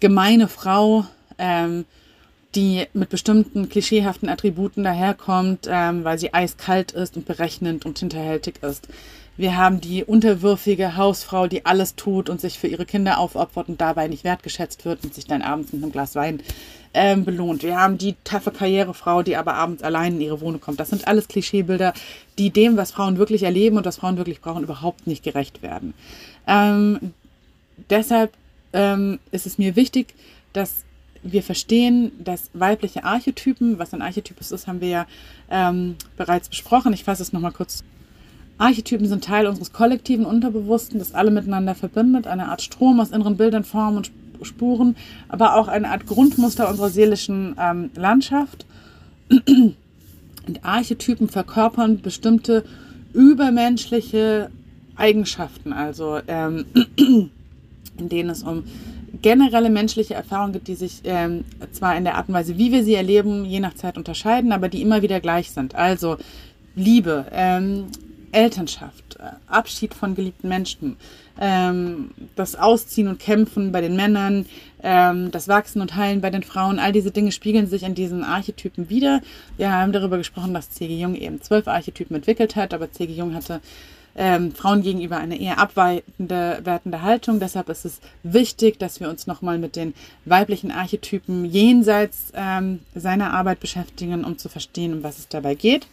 gemeine 0.00 0.48
Frau, 0.48 1.04
ähm, 1.38 1.84
die 2.54 2.86
mit 2.92 3.10
bestimmten 3.10 3.68
klischeehaften 3.68 4.28
Attributen 4.28 4.82
daherkommt, 4.82 5.68
ähm, 5.70 6.02
weil 6.02 6.18
sie 6.18 6.34
eiskalt 6.34 6.92
ist 6.92 7.16
und 7.16 7.26
berechnend 7.26 7.86
und 7.86 7.98
hinterhältig 7.98 8.62
ist. 8.62 8.88
Wir 9.36 9.56
haben 9.56 9.80
die 9.80 10.04
unterwürfige 10.04 10.96
Hausfrau, 10.96 11.46
die 11.46 11.64
alles 11.64 11.94
tut 11.94 12.28
und 12.28 12.40
sich 12.40 12.58
für 12.58 12.66
ihre 12.66 12.84
Kinder 12.84 13.18
aufopfert 13.18 13.68
und 13.68 13.80
dabei 13.80 14.08
nicht 14.08 14.24
wertgeschätzt 14.24 14.84
wird 14.84 15.04
und 15.04 15.14
sich 15.14 15.26
dann 15.26 15.40
abends 15.42 15.72
mit 15.72 15.82
einem 15.82 15.92
Glas 15.92 16.14
Wein 16.14 16.42
ähm, 16.92 17.24
belohnt. 17.24 17.62
Wir 17.62 17.78
haben 17.78 17.96
die 17.96 18.16
taffe 18.24 18.50
Karrierefrau, 18.50 19.22
die 19.22 19.36
aber 19.36 19.54
abends 19.54 19.82
allein 19.82 20.16
in 20.16 20.20
ihre 20.20 20.40
Wohnung 20.40 20.60
kommt. 20.60 20.80
Das 20.80 20.90
sind 20.90 21.06
alles 21.06 21.28
Klischeebilder, 21.28 21.94
die 22.36 22.50
dem, 22.50 22.76
was 22.76 22.90
Frauen 22.90 23.16
wirklich 23.16 23.44
erleben 23.44 23.76
und 23.76 23.86
was 23.86 23.96
Frauen 23.96 24.16
wirklich 24.16 24.40
brauchen, 24.40 24.64
überhaupt 24.64 25.06
nicht 25.06 25.22
gerecht 25.22 25.62
werden. 25.62 25.94
Ähm, 26.46 27.14
deshalb 27.88 28.32
ähm, 28.72 29.18
ist 29.30 29.46
es 29.46 29.58
mir 29.58 29.76
wichtig, 29.76 30.14
dass 30.52 30.84
wir 31.22 31.42
verstehen, 31.42 32.12
dass 32.22 32.50
weibliche 32.54 33.04
Archetypen, 33.04 33.78
was 33.78 33.92
ein 33.92 34.02
Archetyp 34.02 34.40
ist, 34.40 34.66
haben 34.66 34.80
wir 34.80 34.88
ja 34.88 35.06
ähm, 35.50 35.96
bereits 36.16 36.48
besprochen. 36.48 36.92
Ich 36.92 37.04
fasse 37.04 37.22
es 37.22 37.32
nochmal 37.32 37.52
kurz. 37.52 37.84
Archetypen 38.58 39.06
sind 39.06 39.24
Teil 39.24 39.46
unseres 39.46 39.72
kollektiven 39.72 40.26
Unterbewussten, 40.26 40.98
das 40.98 41.14
alle 41.14 41.30
miteinander 41.30 41.74
verbindet, 41.74 42.26
eine 42.26 42.48
Art 42.48 42.60
Strom 42.62 43.00
aus 43.00 43.10
inneren 43.10 43.36
Bildern, 43.36 43.64
Formen 43.64 43.98
und 43.98 44.10
Spuren, 44.42 44.96
aber 45.28 45.56
auch 45.56 45.68
eine 45.68 45.90
Art 45.90 46.06
Grundmuster 46.06 46.68
unserer 46.68 46.90
seelischen 46.90 47.56
ähm, 47.58 47.90
Landschaft. 47.94 48.66
Und 50.46 50.64
Archetypen 50.64 51.28
verkörpern 51.28 52.00
bestimmte 52.00 52.64
übermenschliche 53.12 54.50
Eigenschaften, 54.96 55.72
also 55.72 56.20
ähm, 56.26 56.64
in 58.00 58.08
denen 58.08 58.30
es 58.30 58.42
um 58.42 58.64
generelle 59.22 59.70
menschliche 59.70 60.14
Erfahrungen 60.14 60.52
geht, 60.52 60.68
die 60.68 60.74
sich 60.74 61.00
ähm, 61.04 61.44
zwar 61.72 61.96
in 61.96 62.04
der 62.04 62.16
Art 62.16 62.28
und 62.28 62.34
Weise, 62.34 62.58
wie 62.58 62.72
wir 62.72 62.84
sie 62.84 62.94
erleben, 62.94 63.44
je 63.44 63.60
nach 63.60 63.74
Zeit 63.74 63.96
unterscheiden, 63.96 64.52
aber 64.52 64.68
die 64.68 64.82
immer 64.82 65.02
wieder 65.02 65.20
gleich 65.20 65.50
sind. 65.50 65.74
Also 65.74 66.16
Liebe, 66.74 67.26
ähm, 67.32 67.86
Elternschaft, 68.32 69.16
äh, 69.18 69.32
Abschied 69.48 69.94
von 69.94 70.14
geliebten 70.14 70.48
Menschen, 70.48 70.96
ähm, 71.40 72.10
das 72.36 72.54
Ausziehen 72.54 73.08
und 73.08 73.18
Kämpfen 73.18 73.72
bei 73.72 73.80
den 73.80 73.96
Männern, 73.96 74.46
ähm, 74.82 75.30
das 75.30 75.48
Wachsen 75.48 75.80
und 75.80 75.96
Heilen 75.96 76.20
bei 76.20 76.30
den 76.30 76.42
Frauen, 76.42 76.78
all 76.78 76.92
diese 76.92 77.10
Dinge 77.10 77.32
spiegeln 77.32 77.66
sich 77.66 77.82
in 77.82 77.94
diesen 77.94 78.22
Archetypen 78.22 78.88
wieder. 78.88 79.20
Wir 79.56 79.72
haben 79.72 79.92
darüber 79.92 80.18
gesprochen, 80.18 80.54
dass 80.54 80.70
C.G. 80.70 80.96
Jung 80.96 81.14
eben 81.14 81.42
zwölf 81.42 81.66
Archetypen 81.66 82.16
entwickelt 82.16 82.56
hat, 82.56 82.72
aber 82.72 82.92
C.G. 82.92 83.12
Jung 83.12 83.34
hatte 83.34 83.60
ähm, 84.16 84.52
Frauen 84.52 84.82
gegenüber 84.82 85.18
eine 85.18 85.40
eher 85.40 85.58
abweitende, 85.58 86.60
wertende 86.64 87.02
Haltung. 87.02 87.40
Deshalb 87.40 87.68
ist 87.68 87.84
es 87.84 88.00
wichtig, 88.22 88.78
dass 88.78 89.00
wir 89.00 89.08
uns 89.08 89.26
nochmal 89.26 89.58
mit 89.58 89.76
den 89.76 89.94
weiblichen 90.24 90.70
Archetypen 90.70 91.44
jenseits 91.44 92.32
ähm, 92.34 92.80
seiner 92.94 93.32
Arbeit 93.32 93.60
beschäftigen, 93.60 94.24
um 94.24 94.38
zu 94.38 94.48
verstehen, 94.48 94.92
um 94.94 95.02
was 95.02 95.18
es 95.18 95.28
dabei 95.28 95.54
geht. 95.54 95.86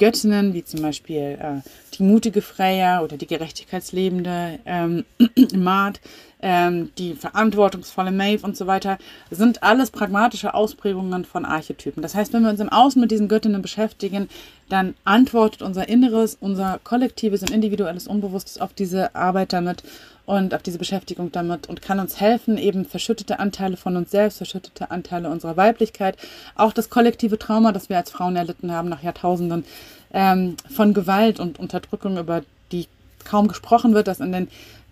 Göttinnen, 0.00 0.54
wie 0.54 0.64
zum 0.64 0.80
Beispiel 0.80 1.38
äh, 1.38 1.60
die 1.94 2.02
mutige 2.02 2.40
Freya 2.40 3.02
oder 3.02 3.18
die 3.18 3.26
gerechtigkeitslebende 3.26 4.58
ähm, 4.64 5.04
Maat, 5.54 6.00
ähm, 6.42 6.90
die 6.98 7.14
verantwortungsvolle 7.14 8.12
Maeve 8.12 8.46
und 8.46 8.56
so 8.56 8.66
weiter, 8.66 8.98
sind 9.30 9.62
alles 9.62 9.90
pragmatische 9.90 10.54
Ausprägungen 10.54 11.24
von 11.24 11.44
Archetypen. 11.44 12.02
Das 12.02 12.14
heißt, 12.14 12.32
wenn 12.32 12.42
wir 12.42 12.50
uns 12.50 12.60
im 12.60 12.68
Außen 12.68 13.00
mit 13.00 13.10
diesen 13.10 13.28
Göttinnen 13.28 13.62
beschäftigen, 13.62 14.28
dann 14.68 14.94
antwortet 15.04 15.62
unser 15.62 15.88
Inneres, 15.88 16.36
unser 16.40 16.80
kollektives 16.84 17.42
und 17.42 17.50
individuelles 17.50 18.06
Unbewusstes 18.06 18.60
auf 18.60 18.72
diese 18.72 19.14
Arbeit 19.14 19.52
damit 19.52 19.82
und 20.26 20.54
auf 20.54 20.62
diese 20.62 20.78
Beschäftigung 20.78 21.32
damit 21.32 21.68
und 21.68 21.82
kann 21.82 21.98
uns 21.98 22.20
helfen, 22.20 22.56
eben 22.56 22.84
verschüttete 22.84 23.40
Anteile 23.40 23.76
von 23.76 23.96
uns 23.96 24.12
selbst, 24.12 24.36
verschüttete 24.36 24.90
Anteile 24.90 25.28
unserer 25.28 25.56
Weiblichkeit, 25.56 26.16
auch 26.54 26.72
das 26.72 26.88
kollektive 26.88 27.38
Trauma, 27.38 27.72
das 27.72 27.88
wir 27.88 27.96
als 27.96 28.10
Frauen 28.10 28.36
erlitten 28.36 28.70
haben 28.70 28.88
nach 28.88 29.02
Jahrtausenden 29.02 29.64
ähm, 30.12 30.56
von 30.70 30.94
Gewalt 30.94 31.40
und 31.40 31.58
Unterdrückung, 31.58 32.16
über 32.16 32.42
die 32.70 32.86
kaum 33.24 33.48
gesprochen 33.48 33.92
wird, 33.92 34.06
das 34.06 34.20
in 34.20 34.30
den 34.32 34.48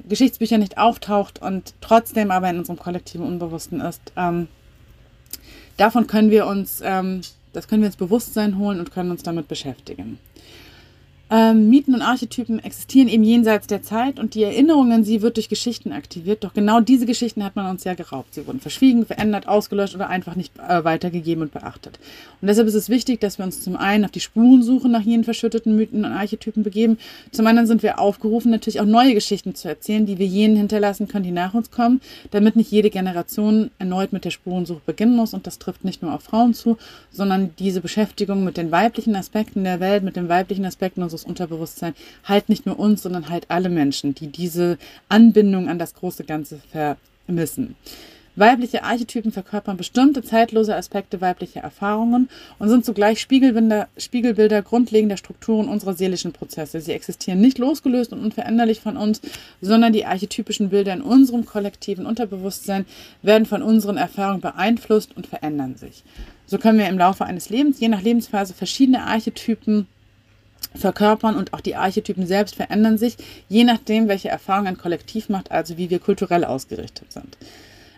Geschichtsbüchern 0.08 0.60
nicht 0.60 0.78
auftaucht 0.78 1.40
und 1.40 1.74
trotzdem 1.80 2.30
aber 2.30 2.48
in 2.50 2.58
unserem 2.58 2.78
kollektiven 2.78 3.26
Unbewussten 3.26 3.80
ist. 3.80 4.00
Ähm, 4.16 4.48
davon 5.76 6.06
können 6.06 6.30
wir 6.30 6.46
uns, 6.46 6.80
ähm, 6.82 7.22
das 7.52 7.68
können 7.68 7.82
wir 7.82 7.86
ins 7.86 7.96
Bewusstsein 7.96 8.58
holen 8.58 8.78
und 8.80 8.92
können 8.92 9.10
uns 9.10 9.22
damit 9.22 9.48
beschäftigen. 9.48 10.18
Ähm, 11.30 11.68
Mythen 11.68 11.94
und 11.94 12.00
Archetypen 12.00 12.58
existieren 12.58 13.08
eben 13.08 13.22
jenseits 13.22 13.66
der 13.66 13.82
Zeit 13.82 14.18
und 14.18 14.34
die 14.34 14.44
Erinnerung 14.44 14.92
an 14.92 15.04
sie 15.04 15.20
wird 15.20 15.36
durch 15.36 15.50
Geschichten 15.50 15.92
aktiviert. 15.92 16.42
Doch 16.42 16.54
genau 16.54 16.80
diese 16.80 17.04
Geschichten 17.04 17.44
hat 17.44 17.54
man 17.54 17.68
uns 17.68 17.84
ja 17.84 17.92
geraubt. 17.92 18.32
Sie 18.32 18.46
wurden 18.46 18.60
verschwiegen, 18.60 19.04
verändert, 19.04 19.46
ausgelöscht 19.46 19.94
oder 19.94 20.08
einfach 20.08 20.36
nicht 20.36 20.58
äh, 20.58 20.84
weitergegeben 20.84 21.42
und 21.42 21.52
beachtet. 21.52 21.98
Und 22.40 22.48
deshalb 22.48 22.66
ist 22.66 22.74
es 22.74 22.88
wichtig, 22.88 23.20
dass 23.20 23.36
wir 23.36 23.44
uns 23.44 23.60
zum 23.60 23.76
einen 23.76 24.06
auf 24.06 24.10
die 24.10 24.20
Spurensuche 24.20 24.88
nach 24.88 25.02
jenen 25.02 25.24
verschütteten 25.24 25.76
Mythen 25.76 26.06
und 26.06 26.12
Archetypen 26.12 26.62
begeben. 26.62 26.96
Zum 27.30 27.46
anderen 27.46 27.66
sind 27.66 27.82
wir 27.82 27.98
aufgerufen, 27.98 28.50
natürlich 28.50 28.80
auch 28.80 28.86
neue 28.86 29.12
Geschichten 29.12 29.54
zu 29.54 29.68
erzählen, 29.68 30.06
die 30.06 30.18
wir 30.18 30.26
jenen 30.26 30.56
hinterlassen 30.56 31.08
können, 31.08 31.24
die 31.24 31.30
nach 31.30 31.52
uns 31.52 31.70
kommen, 31.70 32.00
damit 32.30 32.56
nicht 32.56 32.70
jede 32.70 32.88
Generation 32.88 33.70
erneut 33.78 34.14
mit 34.14 34.24
der 34.24 34.30
Spurensuche 34.30 34.80
beginnen 34.86 35.14
muss. 35.14 35.34
Und 35.34 35.46
das 35.46 35.58
trifft 35.58 35.84
nicht 35.84 36.00
nur 36.00 36.14
auf 36.14 36.22
Frauen 36.22 36.54
zu, 36.54 36.78
sondern 37.10 37.50
diese 37.58 37.82
Beschäftigung 37.82 38.44
mit 38.44 38.56
den 38.56 38.70
weiblichen 38.70 39.14
Aspekten 39.14 39.64
der 39.64 39.80
Welt, 39.80 40.02
mit 40.02 40.16
den 40.16 40.30
weiblichen 40.30 40.64
Aspekten 40.64 41.02
unseres 41.02 41.17
Unterbewusstsein 41.24 41.94
halt 42.24 42.48
nicht 42.48 42.66
nur 42.66 42.78
uns, 42.78 43.02
sondern 43.02 43.28
halt 43.28 43.46
alle 43.48 43.68
Menschen, 43.68 44.14
die 44.14 44.28
diese 44.28 44.78
Anbindung 45.08 45.68
an 45.68 45.78
das 45.78 45.94
große 45.94 46.24
Ganze 46.24 46.60
vermissen. 46.70 47.76
Weibliche 48.38 48.84
Archetypen 48.84 49.32
verkörpern 49.32 49.76
bestimmte 49.76 50.22
zeitlose 50.22 50.76
Aspekte 50.76 51.20
weiblicher 51.20 51.60
Erfahrungen 51.60 52.28
und 52.60 52.68
sind 52.68 52.84
zugleich 52.84 53.20
Spiegelbilder, 53.20 53.88
Spiegelbilder 53.96 54.62
grundlegender 54.62 55.16
Strukturen 55.16 55.68
unserer 55.68 55.94
seelischen 55.94 56.32
Prozesse. 56.32 56.80
Sie 56.80 56.92
existieren 56.92 57.40
nicht 57.40 57.58
losgelöst 57.58 58.12
und 58.12 58.20
unveränderlich 58.20 58.78
von 58.78 58.96
uns, 58.96 59.20
sondern 59.60 59.92
die 59.92 60.04
archetypischen 60.04 60.68
Bilder 60.68 60.92
in 60.92 61.02
unserem 61.02 61.46
kollektiven 61.46 62.06
Unterbewusstsein 62.06 62.86
werden 63.22 63.44
von 63.44 63.60
unseren 63.60 63.96
Erfahrungen 63.96 64.40
beeinflusst 64.40 65.16
und 65.16 65.26
verändern 65.26 65.74
sich. 65.74 66.04
So 66.46 66.58
können 66.58 66.78
wir 66.78 66.86
im 66.86 66.98
Laufe 66.98 67.24
eines 67.24 67.50
Lebens, 67.50 67.80
je 67.80 67.88
nach 67.88 68.02
Lebensphase, 68.02 68.54
verschiedene 68.54 69.02
Archetypen 69.02 69.88
verkörpern 70.74 71.36
und 71.36 71.52
auch 71.52 71.60
die 71.60 71.76
Archetypen 71.76 72.26
selbst 72.26 72.54
verändern 72.54 72.98
sich, 72.98 73.16
je 73.48 73.64
nachdem, 73.64 74.08
welche 74.08 74.28
Erfahrung 74.28 74.66
ein 74.66 74.78
Kollektiv 74.78 75.28
macht, 75.28 75.50
also 75.50 75.76
wie 75.76 75.90
wir 75.90 75.98
kulturell 75.98 76.44
ausgerichtet 76.44 77.12
sind. 77.12 77.36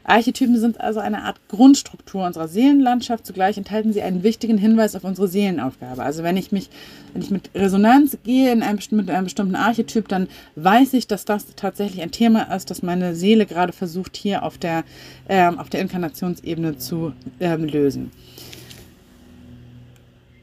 Archetypen 0.04 0.59
sind 0.59 0.80
also 0.80 0.98
eine 0.98 1.22
Art 1.22 1.37
Grundstruktur 1.48 2.26
unserer 2.26 2.48
Seelenlandschaft. 2.48 3.26
Zugleich 3.26 3.59
enthalten 3.59 3.92
sie 3.92 4.02
einen 4.02 4.22
wichtigen 4.22 4.59
Hinweis 4.59 4.96
auf 4.96 5.04
unsere 5.04 5.28
Seelenaufgabe. 5.28 6.02
Also 6.02 6.22
wenn 6.22 6.37
ich 6.37 6.52
mich, 6.52 6.68
wenn 7.12 7.22
ich 7.22 7.30
mit 7.30 7.50
Resonanz 7.54 8.18
gehe 8.24 8.50
in 8.50 8.62
einem, 8.62 8.78
mit 8.90 9.11
einem 9.11 9.24
bestimmten 9.24 9.54
Archetyp, 9.54 10.09
dann 10.09 10.28
weiß 10.56 10.94
ich, 10.94 11.06
dass 11.06 11.24
das 11.24 11.46
tatsächlich 11.54 12.02
ein 12.02 12.11
Thema 12.11 12.54
ist, 12.54 12.70
das 12.70 12.83
meine 12.83 13.14
Seele 13.14 13.46
gerade 13.46 13.72
versucht, 13.72 14.16
hier 14.16 14.42
auf 14.42 14.59
der, 14.59 14.85
ähm, 15.28 15.59
auf 15.59 15.68
der 15.68 15.80
Inkarnationsebene 15.80 16.78
zu 16.78 17.12
ähm, 17.38 17.64
lösen 17.64 18.11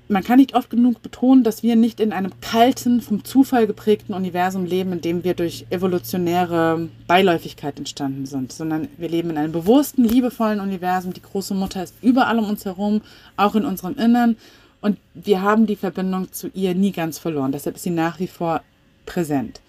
man 0.09 0.23
kann 0.23 0.39
nicht 0.39 0.55
oft 0.55 0.69
genug 0.69 1.01
betonen, 1.01 1.43
dass 1.43 1.63
wir 1.63 1.75
nicht 1.75 1.99
in 1.99 2.13
einem 2.13 2.31
kalten, 2.39 3.01
vom 3.01 3.25
Zufall 3.25 3.67
geprägten 3.67 4.13
Universum 4.13 4.65
leben, 4.65 4.93
in 4.93 5.01
dem 5.01 5.23
wir 5.23 5.33
durch 5.33 5.65
evolutionäre 5.69 6.87
Beiläufigkeit 7.07 7.77
entstanden 7.77 8.25
sind, 8.25 8.53
sondern 8.53 8.87
wir 8.97 9.09
leben 9.09 9.29
in 9.29 9.37
einem 9.37 9.51
bewussten, 9.51 10.03
liebevollen 10.03 10.59
Universum. 10.59 11.13
Die 11.13 11.21
große 11.21 11.53
Mutter 11.53 11.83
ist 11.83 11.95
überall 12.01 12.39
um 12.39 12.49
uns 12.49 12.63
herum, 12.65 13.01
auch 13.35 13.55
in 13.55 13.65
unserem 13.65 13.97
Innern. 13.97 14.37
Und 14.79 14.97
wir 15.13 15.41
haben 15.41 15.65
die 15.65 15.75
Verbindung 15.75 16.31
zu 16.31 16.49
ihr 16.53 16.73
nie 16.75 16.91
ganz 16.91 17.17
verloren. 17.17 17.51
Deshalb 17.51 17.75
ist 17.75 17.83
sie 17.83 17.89
nach 17.89 18.19
wie 18.19 18.27
vor 18.27 18.61
präsent. 19.05 19.59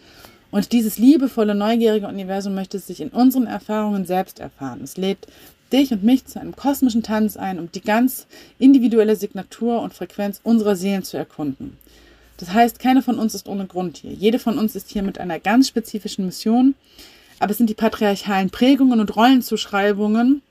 Und 0.50 0.72
dieses 0.72 0.98
liebevolle, 0.98 1.54
neugierige 1.54 2.06
Universum 2.06 2.54
möchte 2.54 2.78
sich 2.78 3.00
in 3.00 3.10
unseren 3.10 3.46
Erfahrungen 3.46 4.06
selbst 4.06 4.38
erfahren. 4.38 4.80
Es 4.82 4.96
lädt 4.96 5.26
dich 5.72 5.92
und 5.92 6.04
mich 6.04 6.26
zu 6.26 6.40
einem 6.40 6.56
kosmischen 6.56 7.02
Tanz 7.02 7.36
ein, 7.36 7.58
um 7.58 7.70
die 7.72 7.80
ganz 7.80 8.26
individuelle 8.58 9.16
Signatur 9.16 9.82
und 9.82 9.94
Frequenz 9.94 10.40
unserer 10.42 10.76
Seelen 10.76 11.02
zu 11.02 11.16
erkunden. 11.16 11.76
Das 12.38 12.52
heißt, 12.52 12.78
keine 12.78 13.02
von 13.02 13.18
uns 13.18 13.34
ist 13.34 13.48
ohne 13.48 13.66
Grund 13.66 13.98
hier. 13.98 14.12
Jede 14.12 14.38
von 14.38 14.58
uns 14.58 14.76
ist 14.76 14.90
hier 14.90 15.02
mit 15.02 15.18
einer 15.18 15.40
ganz 15.40 15.68
spezifischen 15.68 16.26
Mission. 16.26 16.74
Aber 17.40 17.50
es 17.50 17.58
sind 17.58 17.70
die 17.70 17.74
patriarchalen 17.74 18.50
Prägungen 18.50 19.00
und 19.00 19.14
Rollenzuschreibungen, 19.14 20.42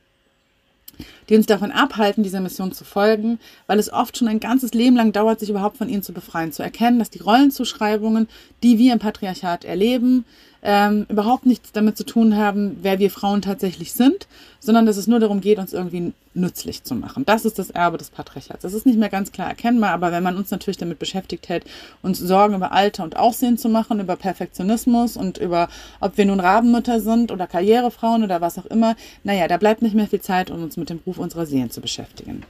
die 1.30 1.36
uns 1.36 1.46
davon 1.46 1.72
abhalten, 1.72 2.24
dieser 2.24 2.42
Mission 2.42 2.72
zu 2.72 2.84
folgen, 2.84 3.40
weil 3.68 3.80
es 3.80 3.92
oft 3.92 4.18
schon 4.18 4.28
ein 4.28 4.40
ganzes 4.40 4.74
Leben 4.74 4.96
lang 4.96 5.12
dauert, 5.12 5.40
sich 5.40 5.50
überhaupt 5.50 5.78
von 5.78 5.90
ihnen 5.90 6.04
zu 6.04 6.14
befreien, 6.14 6.52
zu 6.52 6.64
erkennen, 6.64 7.00
dass 7.00 7.10
die 7.10 7.20
Rollenzuschreibungen, 7.20 8.28
die 8.64 8.78
wir 8.78 8.94
im 8.94 9.00
Patriarchat 9.00 9.66
erleben, 9.66 10.26
ähm, 10.64 11.06
überhaupt 11.10 11.46
nichts 11.46 11.72
damit 11.72 11.98
zu 11.98 12.06
tun 12.06 12.36
haben, 12.36 12.78
wer 12.82 13.00
wir 13.00 13.12
Frauen 13.12 13.42
tatsächlich 13.42 13.94
sind, 13.94 14.28
sondern 14.60 14.86
dass 14.86 14.98
es 14.98 15.08
nur 15.08 15.20
darum 15.20 15.40
geht, 15.40 15.60
uns 15.60 15.74
irgendwie 15.74 16.14
nützlich 16.34 16.84
zu 16.84 16.96
machen. 16.96 17.26
Das 17.26 17.46
ist 17.46 17.58
das 17.58 17.70
Erbe 17.70 17.98
des 17.98 18.10
Patriarchats. 18.10 18.62
Das 18.62 18.74
ist 18.74 18.86
nicht 18.86 19.00
mehr 19.00 19.10
ganz 19.10 19.32
klar 19.32 19.48
erkennbar, 19.48 19.92
aber 19.92 20.12
wenn 20.12 20.24
man 20.24 20.36
uns 20.38 20.52
natürlich 20.52 20.78
damit 20.78 21.00
beschäftigt 21.00 21.50
hält, 21.50 21.64
uns 22.02 22.20
Sorgen 22.20 22.56
über 22.56 22.72
Alter 22.72 23.04
und 23.04 23.18
Aussehen 23.18 23.58
zu 23.58 23.70
machen, 23.70 24.00
über 24.00 24.16
Perfektionismus 24.16 25.18
und 25.18 25.38
über, 25.38 25.70
ob 26.00 26.18
wir 26.18 26.26
nun 26.26 26.40
Rabenmütter 26.40 27.00
sind 27.00 27.32
oder 27.32 27.48
Karrierefrauen 27.48 28.24
oder 28.24 28.42
was 28.42 28.58
auch 28.58 28.66
immer, 28.66 28.96
naja, 29.24 29.48
da 29.48 29.58
bleibt 29.58 29.82
nicht 29.82 29.96
mehr 29.96 30.08
viel 30.08 30.22
Zeit, 30.22 30.52
um 30.52 30.62
uns 30.62 30.78
mit 30.78 30.90
dem 30.90 31.00
Ruf 31.06 31.17
unserer 31.20 31.46
Seelen 31.46 31.72
zu 31.72 31.82
beschäftigen. 31.82 32.44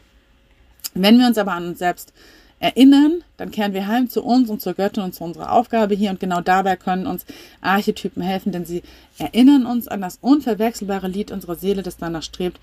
Wenn 0.93 1.19
wir 1.19 1.27
uns 1.27 1.37
aber 1.37 1.53
an 1.53 1.67
uns 1.67 1.79
selbst 1.79 2.13
erinnern, 2.59 3.23
dann 3.37 3.51
kehren 3.51 3.73
wir 3.73 3.87
heim 3.87 4.09
zu 4.09 4.23
uns 4.23 4.49
und 4.49 4.61
zur 4.61 4.73
Göttin 4.73 5.03
und 5.03 5.13
zu 5.13 5.23
unserer 5.23 5.51
Aufgabe 5.51 5.95
hier. 5.95 6.09
Und 6.09 6.19
genau 6.19 6.41
dabei 6.41 6.75
können 6.75 7.05
uns 7.05 7.25
Archetypen 7.61 8.23
helfen, 8.23 8.51
denn 8.51 8.65
sie 8.65 8.81
erinnern 9.17 9.65
uns 9.65 9.87
an 9.87 10.01
das 10.01 10.17
unverwechselbare 10.21 11.07
Lied 11.07 11.31
unserer 11.31 11.55
Seele, 11.55 11.83
das 11.83 11.97
danach 11.97 12.23
strebt, 12.23 12.59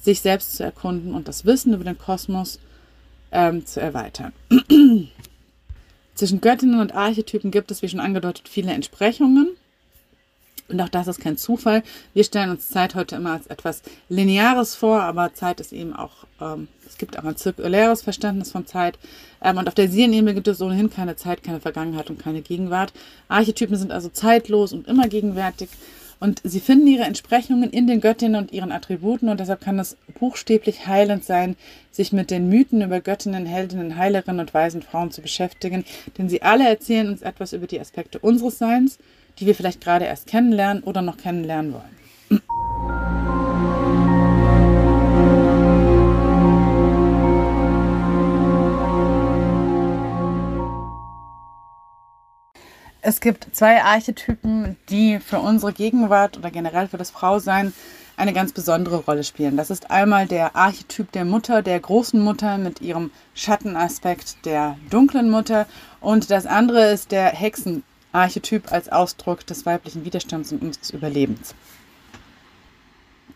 sich 0.00 0.20
selbst 0.20 0.56
zu 0.56 0.64
erkunden 0.64 1.14
und 1.14 1.28
das 1.28 1.44
Wissen 1.44 1.74
über 1.74 1.84
den 1.84 1.98
Kosmos 1.98 2.58
ähm, 3.32 3.66
zu 3.66 3.80
erweitern. 3.80 4.32
Zwischen 6.14 6.40
Göttinnen 6.40 6.80
und 6.80 6.94
Archetypen 6.94 7.50
gibt 7.50 7.70
es, 7.70 7.82
wie 7.82 7.88
schon 7.88 8.00
angedeutet, 8.00 8.48
viele 8.48 8.72
Entsprechungen. 8.72 9.50
Und 10.68 10.80
auch 10.80 10.88
das 10.88 11.06
ist 11.06 11.20
kein 11.20 11.36
Zufall. 11.36 11.82
Wir 12.12 12.24
stellen 12.24 12.50
uns 12.50 12.68
Zeit 12.68 12.94
heute 12.94 13.16
immer 13.16 13.32
als 13.32 13.46
etwas 13.46 13.82
Lineares 14.08 14.74
vor, 14.74 15.00
aber 15.00 15.32
Zeit 15.34 15.60
ist 15.60 15.72
eben 15.72 15.94
auch, 15.94 16.26
ähm, 16.40 16.68
es 16.86 16.98
gibt 16.98 17.18
auch 17.18 17.24
ein 17.24 17.36
zirkuläres 17.36 18.02
Verständnis 18.02 18.50
von 18.50 18.66
Zeit. 18.66 18.98
Ähm, 19.42 19.58
und 19.58 19.68
auf 19.68 19.74
der 19.74 19.88
Seelenebene 19.88 20.34
gibt 20.34 20.48
es 20.48 20.60
ohnehin 20.60 20.90
keine 20.90 21.16
Zeit, 21.16 21.44
keine 21.44 21.60
Vergangenheit 21.60 22.10
und 22.10 22.18
keine 22.18 22.42
Gegenwart. 22.42 22.92
Archetypen 23.28 23.76
sind 23.76 23.92
also 23.92 24.08
zeitlos 24.08 24.72
und 24.72 24.88
immer 24.88 25.08
gegenwärtig. 25.08 25.68
Und 26.18 26.40
sie 26.44 26.60
finden 26.60 26.86
ihre 26.86 27.04
Entsprechungen 27.04 27.70
in 27.70 27.86
den 27.86 28.00
Göttinnen 28.00 28.40
und 28.40 28.52
ihren 28.52 28.72
Attributen 28.72 29.28
und 29.28 29.38
deshalb 29.38 29.60
kann 29.60 29.78
es 29.78 29.98
buchstäblich 30.18 30.86
heilend 30.86 31.24
sein, 31.24 31.56
sich 31.90 32.12
mit 32.12 32.30
den 32.30 32.48
Mythen 32.48 32.80
über 32.80 33.00
Göttinnen, 33.00 33.44
Heldinnen, 33.44 33.96
Heilerinnen 33.96 34.40
und 34.40 34.54
weisen 34.54 34.82
Frauen 34.82 35.10
zu 35.10 35.20
beschäftigen, 35.20 35.84
denn 36.16 36.30
sie 36.30 36.40
alle 36.40 36.66
erzählen 36.66 37.08
uns 37.08 37.20
etwas 37.20 37.52
über 37.52 37.66
die 37.66 37.80
Aspekte 37.80 38.18
unseres 38.18 38.58
Seins 38.58 38.98
die 39.38 39.46
wir 39.46 39.54
vielleicht 39.54 39.80
gerade 39.80 40.04
erst 40.04 40.26
kennenlernen 40.26 40.82
oder 40.82 41.02
noch 41.02 41.16
kennenlernen 41.16 41.72
wollen. 41.72 41.96
Es 53.08 53.20
gibt 53.20 53.46
zwei 53.52 53.84
Archetypen, 53.84 54.76
die 54.88 55.20
für 55.20 55.38
unsere 55.38 55.72
Gegenwart 55.72 56.38
oder 56.38 56.50
generell 56.50 56.88
für 56.88 56.96
das 56.98 57.12
Frausein 57.12 57.72
eine 58.16 58.32
ganz 58.32 58.52
besondere 58.52 58.96
Rolle 58.96 59.22
spielen. 59.22 59.56
Das 59.56 59.70
ist 59.70 59.92
einmal 59.92 60.26
der 60.26 60.56
Archetyp 60.56 61.12
der 61.12 61.24
Mutter, 61.24 61.62
der 61.62 61.78
großen 61.78 62.20
Mutter 62.20 62.58
mit 62.58 62.80
ihrem 62.80 63.12
Schattenaspekt 63.32 64.44
der 64.44 64.76
dunklen 64.90 65.30
Mutter 65.30 65.66
und 66.00 66.32
das 66.32 66.46
andere 66.46 66.86
ist 66.90 67.12
der 67.12 67.30
Hexenarchetyp 68.16 68.72
als 68.72 68.88
Ausdruck 68.90 69.46
des 69.46 69.66
weiblichen 69.66 70.04
Widerstands 70.04 70.52
und 70.52 70.62
unseres 70.62 70.90
Überlebens. 70.90 71.54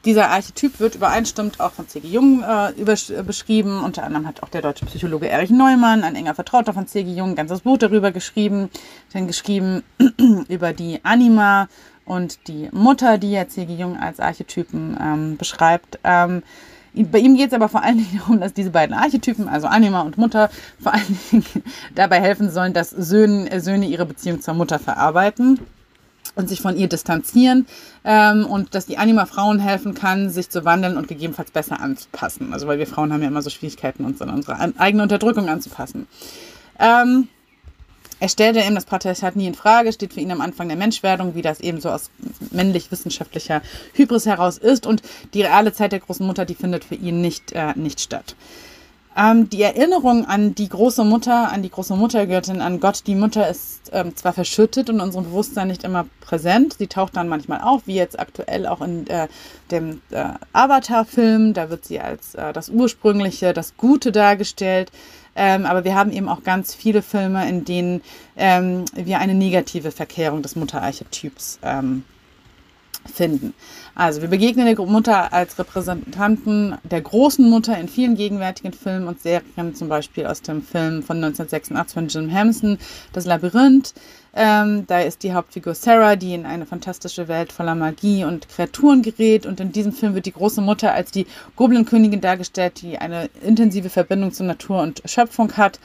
Dieser 0.06 0.30
Archetyp 0.30 0.80
wird 0.80 0.94
übereinstimmend 0.94 1.60
auch 1.60 1.72
von 1.72 1.86
C.G. 1.86 2.08
Jung 2.08 2.42
äh, 2.42 2.70
äh, 2.70 3.22
beschrieben. 3.22 3.84
Unter 3.84 4.04
anderem 4.04 4.26
hat 4.26 4.42
auch 4.42 4.48
der 4.48 4.62
deutsche 4.62 4.86
Psychologe 4.86 5.28
Erich 5.28 5.50
Neumann, 5.50 6.04
ein 6.04 6.16
enger 6.16 6.34
Vertrauter 6.34 6.72
von 6.72 6.86
C.G. 6.86 7.12
Jung, 7.12 7.30
ein 7.30 7.36
ganzes 7.36 7.60
Buch 7.60 7.76
darüber 7.76 8.10
geschrieben. 8.10 8.70
Dann 9.12 9.26
geschrieben 9.26 9.82
über 10.48 10.72
die 10.72 11.00
Anima 11.02 11.68
und 12.06 12.48
die 12.48 12.70
Mutter, 12.72 13.18
die 13.18 13.32
ja 13.32 13.46
C.G. 13.46 13.74
Jung 13.74 13.98
als 13.98 14.20
Archetypen 14.20 14.96
ähm, 14.98 15.36
beschreibt. 15.36 15.98
Ähm, 16.02 16.42
bei 16.94 17.18
ihm 17.18 17.36
geht 17.36 17.48
es 17.48 17.52
aber 17.52 17.68
vor 17.68 17.82
allen 17.82 17.98
Dingen 17.98 18.18
darum, 18.18 18.40
dass 18.40 18.52
diese 18.52 18.70
beiden 18.70 18.94
Archetypen, 18.94 19.48
also 19.48 19.66
Anima 19.66 20.00
und 20.00 20.18
Mutter, 20.18 20.50
vor 20.80 20.94
allen 20.94 21.18
Dingen 21.30 21.44
dabei 21.94 22.20
helfen 22.20 22.50
sollen, 22.50 22.72
dass 22.72 22.90
Söhne, 22.90 23.60
Söhne 23.60 23.86
ihre 23.86 24.06
Beziehung 24.06 24.40
zur 24.40 24.54
Mutter 24.54 24.78
verarbeiten 24.78 25.60
und 26.34 26.48
sich 26.48 26.60
von 26.60 26.76
ihr 26.76 26.88
distanzieren 26.88 27.66
ähm, 28.04 28.46
und 28.46 28.74
dass 28.74 28.86
die 28.86 28.98
Anima 28.98 29.26
Frauen 29.26 29.58
helfen 29.58 29.94
kann, 29.94 30.30
sich 30.30 30.50
zu 30.50 30.64
wandeln 30.64 30.96
und 30.96 31.08
gegebenenfalls 31.08 31.50
besser 31.50 31.80
anzupassen. 31.80 32.52
Also 32.52 32.66
weil 32.66 32.78
wir 32.78 32.86
Frauen 32.86 33.12
haben 33.12 33.22
ja 33.22 33.28
immer 33.28 33.42
so 33.42 33.50
Schwierigkeiten, 33.50 34.04
uns 34.04 34.20
an 34.22 34.30
unsere 34.30 34.58
eigene 34.78 35.02
Unterdrückung 35.02 35.48
anzupassen. 35.48 36.06
Ähm, 36.78 37.28
er 38.20 38.28
stellte 38.28 38.60
eben 38.60 38.74
das 38.74 38.84
Patriarchat 38.84 39.34
nie 39.34 39.46
in 39.46 39.54
Frage, 39.54 39.92
steht 39.92 40.12
für 40.12 40.20
ihn 40.20 40.30
am 40.30 40.42
Anfang 40.42 40.68
der 40.68 40.76
Menschwerdung, 40.76 41.34
wie 41.34 41.42
das 41.42 41.60
eben 41.60 41.80
so 41.80 41.88
aus 41.88 42.10
männlich-wissenschaftlicher 42.50 43.62
Hybris 43.94 44.26
heraus 44.26 44.58
ist. 44.58 44.86
Und 44.86 45.02
die 45.34 45.42
reale 45.42 45.72
Zeit 45.72 45.92
der 45.92 46.00
großen 46.00 46.26
Mutter, 46.26 46.44
die 46.44 46.54
findet 46.54 46.84
für 46.84 46.94
ihn 46.94 47.20
nicht, 47.20 47.52
äh, 47.52 47.72
nicht 47.76 48.00
statt. 48.00 48.36
Ähm, 49.16 49.50
die 49.50 49.62
Erinnerung 49.62 50.24
an 50.26 50.54
die 50.54 50.68
große 50.68 51.02
Mutter, 51.02 51.50
an 51.50 51.62
die 51.62 51.70
große 51.70 51.96
Muttergöttin, 51.96 52.60
an 52.60 52.78
Gott, 52.78 53.06
die 53.06 53.16
Mutter 53.16 53.48
ist 53.48 53.90
ähm, 53.92 54.14
zwar 54.14 54.32
verschüttet 54.32 54.88
und 54.88 54.96
in 54.96 55.00
unserem 55.00 55.24
Bewusstsein 55.24 55.68
nicht 55.68 55.82
immer 55.82 56.06
präsent. 56.20 56.76
Sie 56.78 56.86
taucht 56.86 57.16
dann 57.16 57.26
manchmal 57.26 57.60
auf, 57.62 57.86
wie 57.86 57.96
jetzt 57.96 58.20
aktuell 58.20 58.66
auch 58.66 58.80
in 58.80 59.06
äh, 59.08 59.26
dem 59.72 60.00
äh, 60.10 60.26
Avatar-Film. 60.52 61.54
Da 61.54 61.70
wird 61.70 61.84
sie 61.86 61.98
als 62.00 62.36
äh, 62.36 62.52
das 62.52 62.68
ursprüngliche, 62.68 63.52
das 63.52 63.76
Gute 63.76 64.12
dargestellt. 64.12 64.92
Ähm, 65.42 65.64
aber 65.64 65.84
wir 65.84 65.94
haben 65.94 66.12
eben 66.12 66.28
auch 66.28 66.42
ganz 66.42 66.74
viele 66.74 67.00
Filme, 67.00 67.48
in 67.48 67.64
denen 67.64 68.02
ähm, 68.36 68.84
wir 68.92 69.20
eine 69.20 69.34
negative 69.34 69.90
Verkehrung 69.90 70.42
des 70.42 70.54
Mutterarchetyps 70.54 71.60
ähm, 71.62 72.04
finden. 73.10 73.54
Also 73.94 74.20
wir 74.20 74.28
begegnen 74.28 74.66
der 74.66 74.84
Mutter 74.84 75.32
als 75.32 75.58
Repräsentanten 75.58 76.76
der 76.82 77.00
großen 77.00 77.48
Mutter 77.48 77.78
in 77.78 77.88
vielen 77.88 78.16
gegenwärtigen 78.16 78.74
Filmen 78.74 79.08
und 79.08 79.22
Serien, 79.22 79.74
zum 79.74 79.88
Beispiel 79.88 80.26
aus 80.26 80.42
dem 80.42 80.62
Film 80.62 81.02
von 81.02 81.16
1986 81.16 81.94
von 81.94 82.08
Jim 82.08 82.28
Henson, 82.28 82.76
Das 83.14 83.24
Labyrinth. 83.24 83.94
Ähm, 84.34 84.86
da 84.86 85.00
ist 85.00 85.22
die 85.22 85.32
Hauptfigur 85.32 85.74
Sarah, 85.74 86.16
die 86.16 86.34
in 86.34 86.46
eine 86.46 86.66
fantastische 86.66 87.26
Welt 87.28 87.52
voller 87.52 87.74
Magie 87.74 88.24
und 88.24 88.48
Kreaturen 88.48 89.02
gerät. 89.02 89.46
Und 89.46 89.60
in 89.60 89.72
diesem 89.72 89.92
Film 89.92 90.14
wird 90.14 90.26
die 90.26 90.32
große 90.32 90.60
Mutter 90.60 90.92
als 90.92 91.10
die 91.10 91.26
Goblin-Königin 91.56 92.20
dargestellt, 92.20 92.82
die 92.82 92.98
eine 92.98 93.28
intensive 93.42 93.90
Verbindung 93.90 94.32
zur 94.32 94.46
Natur 94.46 94.82
und 94.82 95.02
Schöpfung 95.04 95.56
hat 95.56 95.80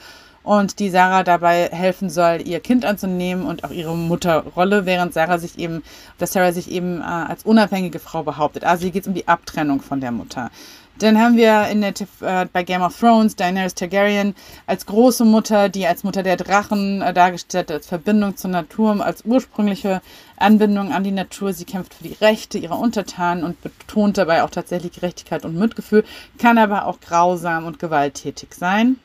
und 0.46 0.78
die 0.78 0.90
Sarah 0.90 1.24
dabei 1.24 1.68
helfen 1.72 2.08
soll, 2.08 2.40
ihr 2.44 2.60
Kind 2.60 2.84
anzunehmen 2.84 3.44
und 3.44 3.64
auch 3.64 3.72
ihre 3.72 3.96
Mutterrolle, 3.96 4.86
während 4.86 5.12
Sarah 5.12 5.38
sich 5.38 5.58
eben, 5.58 5.82
dass 6.18 6.32
Sarah 6.32 6.52
sich 6.52 6.70
eben 6.70 7.00
äh, 7.00 7.04
als 7.04 7.42
unabhängige 7.42 7.98
Frau 7.98 8.22
behauptet. 8.22 8.62
Also 8.62 8.84
hier 8.84 8.92
geht 8.92 9.02
es 9.02 9.08
um 9.08 9.14
die 9.14 9.26
Abtrennung 9.26 9.82
von 9.82 10.00
der 10.00 10.12
Mutter. 10.12 10.52
Dann 10.98 11.18
haben 11.18 11.36
wir 11.36 11.68
in 11.68 11.82
der, 11.82 11.92
äh, 12.20 12.46
bei 12.50 12.62
Game 12.62 12.80
of 12.80 12.98
Thrones 12.98 13.36
Daenerys 13.36 13.74
Targaryen 13.74 14.34
als 14.66 14.86
große 14.86 15.24
Mutter, 15.24 15.68
die 15.68 15.86
als 15.86 16.04
Mutter 16.04 16.22
der 16.22 16.36
Drachen 16.36 17.02
äh, 17.02 17.12
dargestellt 17.12 17.70
als 17.70 17.86
Verbindung 17.86 18.36
zur 18.36 18.50
Natur, 18.50 19.04
als 19.04 19.24
ursprüngliche 19.24 20.00
Anbindung 20.38 20.92
an 20.92 21.04
die 21.04 21.10
Natur. 21.10 21.52
Sie 21.52 21.66
kämpft 21.66 21.94
für 21.94 22.04
die 22.04 22.16
Rechte 22.20 22.56
ihrer 22.58 22.78
Untertanen 22.78 23.44
und 23.44 23.60
betont 23.60 24.16
dabei 24.16 24.42
auch 24.42 24.50
tatsächlich 24.50 24.92
Gerechtigkeit 24.92 25.44
und 25.44 25.56
Mitgefühl, 25.56 26.04
kann 26.38 26.56
aber 26.56 26.86
auch 26.86 27.00
grausam 27.00 27.66
und 27.66 27.78
gewalttätig 27.78 28.54
sein. 28.54 28.98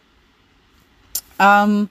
Ähm, 1.39 1.89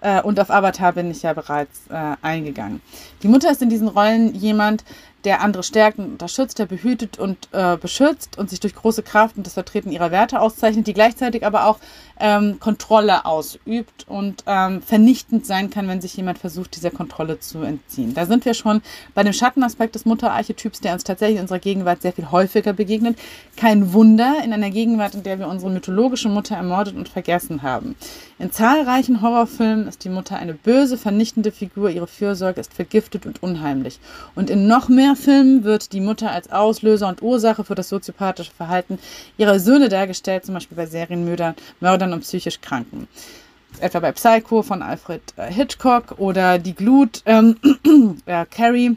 äh, 0.00 0.20
und 0.22 0.40
auf 0.40 0.50
Avatar 0.50 0.92
bin 0.92 1.10
ich 1.10 1.22
ja 1.22 1.32
bereits 1.32 1.82
äh, 1.88 2.16
eingegangen. 2.22 2.80
Die 3.22 3.28
Mutter 3.28 3.50
ist 3.50 3.62
in 3.62 3.68
diesen 3.68 3.88
Rollen 3.88 4.34
jemand, 4.34 4.84
der 5.24 5.40
andere 5.40 5.62
stärkt 5.62 5.98
und 5.98 6.06
unterstützt, 6.06 6.58
der 6.58 6.66
behütet 6.66 7.18
und 7.18 7.48
äh, 7.52 7.76
beschützt 7.76 8.38
und 8.38 8.50
sich 8.50 8.60
durch 8.60 8.74
große 8.74 9.02
Kraft 9.02 9.36
und 9.36 9.46
das 9.46 9.54
Vertreten 9.54 9.92
ihrer 9.92 10.10
Werte 10.10 10.40
auszeichnet, 10.40 10.86
die 10.86 10.94
gleichzeitig 10.94 11.46
aber 11.46 11.66
auch 11.66 11.78
ähm, 12.18 12.58
Kontrolle 12.60 13.24
ausübt 13.24 14.06
und 14.08 14.44
ähm, 14.46 14.82
vernichtend 14.82 15.46
sein 15.46 15.70
kann, 15.70 15.88
wenn 15.88 16.00
sich 16.00 16.16
jemand 16.16 16.38
versucht, 16.38 16.76
dieser 16.76 16.90
Kontrolle 16.90 17.40
zu 17.40 17.62
entziehen. 17.62 18.14
Da 18.14 18.26
sind 18.26 18.44
wir 18.44 18.54
schon 18.54 18.82
bei 19.14 19.22
dem 19.22 19.32
Schattenaspekt 19.32 19.94
des 19.94 20.04
Mutterarchetyps, 20.04 20.80
der 20.80 20.94
uns 20.94 21.04
tatsächlich 21.04 21.36
in 21.36 21.42
unserer 21.42 21.58
Gegenwart 21.58 22.02
sehr 22.02 22.12
viel 22.12 22.30
häufiger 22.30 22.72
begegnet. 22.72 23.18
Kein 23.56 23.92
Wunder 23.92 24.36
in 24.44 24.52
einer 24.52 24.70
Gegenwart, 24.70 25.14
in 25.14 25.22
der 25.22 25.38
wir 25.38 25.48
unsere 25.48 25.70
mythologische 25.70 26.28
Mutter 26.28 26.56
ermordet 26.56 26.96
und 26.96 27.08
vergessen 27.08 27.62
haben. 27.62 27.96
In 28.42 28.50
zahlreichen 28.50 29.22
Horrorfilmen 29.22 29.86
ist 29.86 30.02
die 30.02 30.08
Mutter 30.08 30.34
eine 30.36 30.54
böse, 30.54 30.98
vernichtende 30.98 31.52
Figur, 31.52 31.90
ihre 31.90 32.08
Fürsorge 32.08 32.60
ist 32.60 32.74
vergiftet 32.74 33.24
und 33.24 33.40
unheimlich. 33.40 34.00
Und 34.34 34.50
in 34.50 34.66
noch 34.66 34.88
mehr 34.88 35.14
Filmen 35.14 35.62
wird 35.62 35.92
die 35.92 36.00
Mutter 36.00 36.32
als 36.32 36.50
Auslöser 36.50 37.06
und 37.06 37.22
Ursache 37.22 37.62
für 37.62 37.76
das 37.76 37.88
soziopathische 37.88 38.50
Verhalten 38.50 38.98
ihrer 39.38 39.60
Söhne 39.60 39.88
dargestellt, 39.88 40.44
zum 40.44 40.54
Beispiel 40.54 40.76
bei 40.76 40.86
Serienmördern 40.86 41.54
und 42.12 42.20
psychisch 42.22 42.60
Kranken. 42.60 43.06
Etwa 43.78 44.00
bei 44.00 44.10
Psycho 44.10 44.62
von 44.62 44.82
Alfred 44.82 45.22
äh, 45.36 45.48
Hitchcock 45.48 46.18
oder 46.18 46.58
Die 46.58 46.74
Glut, 46.74 47.22
ähm, 47.26 47.54
äh, 48.26 48.44
Carrie, 48.50 48.96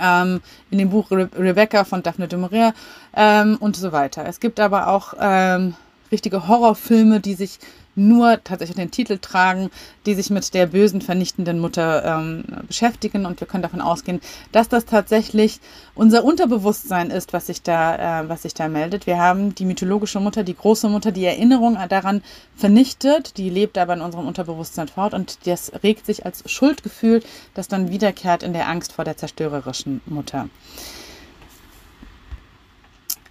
ähm, 0.00 0.40
in 0.70 0.78
dem 0.78 0.88
Buch 0.88 1.10
Re 1.10 1.28
Rebecca 1.38 1.84
von 1.84 2.02
Daphne 2.02 2.28
de 2.28 2.38
Maurier 2.38 2.72
ähm, 3.14 3.58
und 3.60 3.76
so 3.76 3.92
weiter. 3.92 4.24
Es 4.26 4.40
gibt 4.40 4.58
aber 4.58 4.88
auch 4.88 5.12
ähm, 5.20 5.74
richtige 6.10 6.48
Horrorfilme, 6.48 7.20
die 7.20 7.34
sich 7.34 7.58
nur 7.98 8.42
tatsächlich 8.42 8.76
den 8.76 8.90
Titel 8.90 9.18
tragen, 9.18 9.70
die 10.06 10.14
sich 10.14 10.30
mit 10.30 10.54
der 10.54 10.66
bösen, 10.66 11.02
vernichtenden 11.02 11.58
Mutter 11.58 12.04
ähm, 12.04 12.44
beschäftigen. 12.66 13.26
Und 13.26 13.40
wir 13.40 13.46
können 13.46 13.62
davon 13.62 13.80
ausgehen, 13.80 14.20
dass 14.52 14.68
das 14.68 14.86
tatsächlich 14.86 15.60
unser 15.94 16.24
Unterbewusstsein 16.24 17.10
ist, 17.10 17.32
was 17.32 17.46
sich 17.46 17.62
da, 17.62 18.22
äh, 18.22 18.28
was 18.28 18.42
sich 18.42 18.54
da 18.54 18.68
meldet. 18.68 19.06
Wir 19.06 19.18
haben 19.18 19.54
die 19.54 19.64
mythologische 19.64 20.20
Mutter, 20.20 20.44
die 20.44 20.56
große 20.56 20.88
Mutter, 20.88 21.12
die 21.12 21.24
Erinnerung 21.24 21.76
daran 21.88 22.22
vernichtet, 22.56 23.36
die 23.36 23.50
lebt 23.50 23.76
aber 23.76 23.94
in 23.94 24.00
unserem 24.00 24.26
Unterbewusstsein 24.26 24.88
fort 24.88 25.14
und 25.14 25.46
das 25.46 25.72
regt 25.82 26.06
sich 26.06 26.24
als 26.24 26.48
Schuldgefühl, 26.50 27.22
das 27.54 27.68
dann 27.68 27.90
wiederkehrt 27.90 28.42
in 28.42 28.52
der 28.52 28.68
Angst 28.68 28.92
vor 28.92 29.04
der 29.04 29.16
zerstörerischen 29.16 30.00
Mutter. 30.06 30.48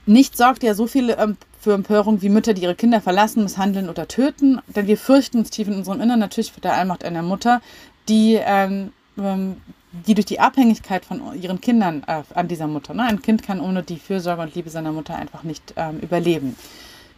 Nichts 0.06 0.38
sorgt 0.38 0.64
ja 0.64 0.74
so 0.74 0.88
viel 0.88 1.10
ähm, 1.10 1.38
für 1.60 1.74
Empörung 1.74 2.22
wie 2.22 2.30
Mütter, 2.30 2.54
die 2.54 2.64
ihre 2.64 2.76
Kinder 2.76 3.02
verlassen, 3.02 3.44
misshandeln 3.44 3.90
oder 3.90 4.08
töten. 4.08 4.60
Denn 4.68 4.88
wir 4.88 4.98
fürchten 4.98 5.40
uns 5.40 5.50
tief 5.50 5.68
in 5.68 5.76
unserem 5.76 6.02
Innern 6.02 6.20
natürlich 6.20 6.52
vor 6.52 6.62
der 6.62 6.74
Allmacht 6.74 7.04
einer 7.04 7.24
Mutter, 7.24 7.62
die, 8.10 8.40
ähm, 8.42 8.92
ähm, 9.18 9.58
die 10.06 10.14
durch 10.14 10.26
die 10.26 10.40
Abhängigkeit 10.40 11.06
von 11.06 11.22
ihren 11.40 11.62
Kindern 11.62 12.04
äh, 12.08 12.24
an 12.34 12.48
dieser 12.48 12.68
Mutter, 12.68 12.94
ne? 12.94 13.04
ein 13.04 13.22
Kind 13.22 13.44
kann 13.44 13.60
ohne 13.60 13.84
die 13.84 13.98
Fürsorge 13.98 14.42
und 14.42 14.56
Liebe 14.56 14.70
seiner 14.70 14.92
Mutter 14.92 15.16
einfach 15.16 15.44
nicht 15.44 15.74
ähm, 15.76 16.00
überleben. 16.00 16.56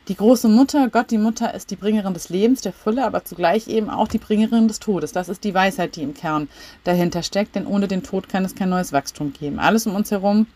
Die 0.07 0.15
große 0.15 0.47
Mutter, 0.47 0.89
Gott, 0.89 1.11
die 1.11 1.19
Mutter, 1.19 1.53
ist 1.53 1.69
die 1.69 1.75
Bringerin 1.75 2.15
des 2.15 2.29
Lebens, 2.29 2.61
der 2.61 2.73
Fülle, 2.73 3.05
aber 3.05 3.25
zugleich 3.25 3.67
eben 3.67 3.91
auch 3.91 4.07
die 4.07 4.17
Bringerin 4.17 4.67
des 4.67 4.79
Todes. 4.79 5.11
Das 5.11 5.29
ist 5.29 5.43
die 5.43 5.53
Weisheit, 5.53 5.95
die 5.95 6.01
im 6.01 6.15
Kern 6.15 6.49
dahinter 6.83 7.21
steckt, 7.21 7.53
denn 7.53 7.67
ohne 7.67 7.87
den 7.87 8.01
Tod 8.01 8.27
kann 8.27 8.43
es 8.43 8.55
kein 8.55 8.69
neues 8.69 8.91
Wachstum 8.91 9.33
geben. 9.33 9.59
Alles 9.59 9.85
um 9.85 9.93
uns 9.93 10.09
herum 10.09 10.47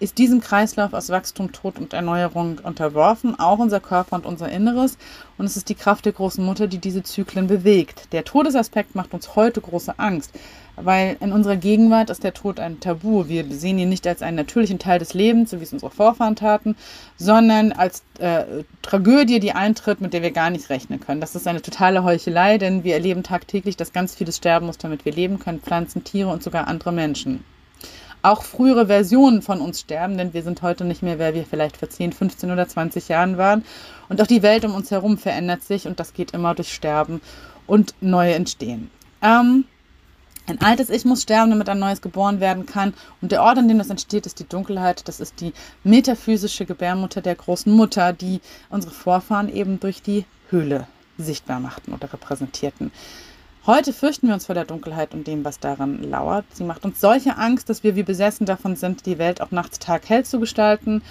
ist 0.00 0.18
diesem 0.18 0.40
Kreislauf 0.40 0.92
aus 0.92 1.10
Wachstum, 1.10 1.52
Tod 1.52 1.78
und 1.78 1.92
Erneuerung 1.92 2.58
unterworfen, 2.62 3.38
auch 3.38 3.58
unser 3.58 3.80
Körper 3.80 4.16
und 4.16 4.26
unser 4.26 4.48
Inneres. 4.48 4.96
Und 5.36 5.46
es 5.46 5.56
ist 5.56 5.68
die 5.68 5.74
Kraft 5.74 6.04
der 6.04 6.12
großen 6.12 6.44
Mutter, 6.44 6.66
die 6.66 6.78
diese 6.78 7.02
Zyklen 7.02 7.46
bewegt. 7.46 8.12
Der 8.12 8.24
Todesaspekt 8.24 8.94
macht 8.94 9.12
uns 9.12 9.34
heute 9.34 9.60
große 9.60 9.98
Angst, 9.98 10.32
weil 10.76 11.16
in 11.20 11.32
unserer 11.32 11.56
Gegenwart 11.56 12.10
ist 12.10 12.22
der 12.22 12.34
Tod 12.34 12.60
ein 12.60 12.78
Tabu. 12.78 13.26
Wir 13.28 13.44
sehen 13.50 13.78
ihn 13.78 13.88
nicht 13.88 14.06
als 14.06 14.22
einen 14.22 14.36
natürlichen 14.36 14.78
Teil 14.78 15.00
des 15.00 15.14
Lebens, 15.14 15.50
so 15.50 15.58
wie 15.58 15.64
es 15.64 15.72
unsere 15.72 15.90
Vorfahren 15.90 16.36
taten, 16.36 16.76
sondern 17.16 17.72
als 17.72 18.02
äh, 18.20 18.44
Tragödie, 18.82 19.40
die 19.40 19.52
eintritt, 19.52 20.00
mit 20.00 20.12
der 20.12 20.22
wir 20.22 20.30
gar 20.30 20.50
nicht 20.50 20.70
rechnen 20.70 21.00
können. 21.00 21.20
Das 21.20 21.34
ist 21.34 21.48
eine 21.48 21.62
totale 21.62 22.04
Heuchelei, 22.04 22.58
denn 22.58 22.84
wir 22.84 22.94
erleben 22.94 23.24
tagtäglich, 23.24 23.76
dass 23.76 23.92
ganz 23.92 24.14
vieles 24.14 24.36
sterben 24.36 24.66
muss, 24.66 24.78
damit 24.78 25.04
wir 25.04 25.12
leben 25.12 25.40
können, 25.40 25.60
Pflanzen, 25.60 26.04
Tiere 26.04 26.30
und 26.30 26.42
sogar 26.42 26.68
andere 26.68 26.92
Menschen 26.92 27.42
auch 28.30 28.42
frühere 28.42 28.86
Versionen 28.86 29.42
von 29.42 29.60
uns 29.60 29.80
sterben, 29.80 30.18
denn 30.18 30.34
wir 30.34 30.42
sind 30.42 30.62
heute 30.62 30.84
nicht 30.84 31.02
mehr, 31.02 31.18
wer 31.18 31.34
wir 31.34 31.44
vielleicht 31.44 31.76
vor 31.76 31.88
10, 31.88 32.12
15 32.12 32.50
oder 32.50 32.68
20 32.68 33.08
Jahren 33.08 33.38
waren. 33.38 33.64
Und 34.08 34.20
auch 34.22 34.26
die 34.26 34.42
Welt 34.42 34.64
um 34.64 34.74
uns 34.74 34.90
herum 34.90 35.18
verändert 35.18 35.62
sich 35.62 35.86
und 35.86 36.00
das 36.00 36.14
geht 36.14 36.32
immer 36.32 36.54
durch 36.54 36.72
Sterben 36.72 37.20
und 37.66 37.94
neue 38.00 38.34
entstehen. 38.34 38.90
Ähm, 39.22 39.64
Ein 40.48 40.62
altes 40.62 40.88
Ich 40.88 41.04
muss 41.04 41.22
sterben, 41.22 41.50
damit 41.50 41.68
ein 41.68 41.78
neues 41.78 42.00
geboren 42.00 42.40
werden 42.40 42.64
kann. 42.64 42.94
Und 43.20 43.32
der 43.32 43.42
Ort, 43.42 43.58
an 43.58 43.68
dem 43.68 43.76
das 43.76 43.90
entsteht, 43.90 44.24
ist 44.24 44.38
die 44.38 44.48
Dunkelheit. 44.48 45.06
Das 45.06 45.20
ist 45.20 45.42
die 45.42 45.52
metaphysische 45.84 46.64
Gebärmutter 46.64 47.20
der 47.20 47.34
großen 47.34 47.70
Mutter, 47.70 48.14
die 48.14 48.40
unsere 48.70 48.94
Vorfahren 48.94 49.54
eben 49.54 49.78
durch 49.78 50.00
die 50.00 50.24
Höhle 50.48 50.86
sichtbar 51.18 51.60
machten 51.60 51.92
oder 51.92 52.10
repräsentierten. 52.10 52.92
Heute 53.68 53.92
fürchten 53.92 54.28
wir 54.28 54.32
uns 54.32 54.46
vor 54.46 54.54
der 54.54 54.64
Dunkelheit 54.64 55.12
und 55.12 55.26
dem, 55.26 55.44
was 55.44 55.60
daran 55.60 56.02
lauert. 56.02 56.46
Sie 56.54 56.64
macht 56.64 56.86
uns 56.86 57.02
solche 57.02 57.36
Angst, 57.36 57.68
dass 57.68 57.84
wir 57.84 57.96
wie 57.96 58.02
besessen 58.02 58.46
davon 58.46 58.76
sind, 58.76 59.04
die 59.04 59.18
Welt 59.18 59.42
auch 59.42 59.50
nachts 59.50 59.78
taghell 59.78 60.24
zu 60.24 60.40
gestalten 60.40 61.02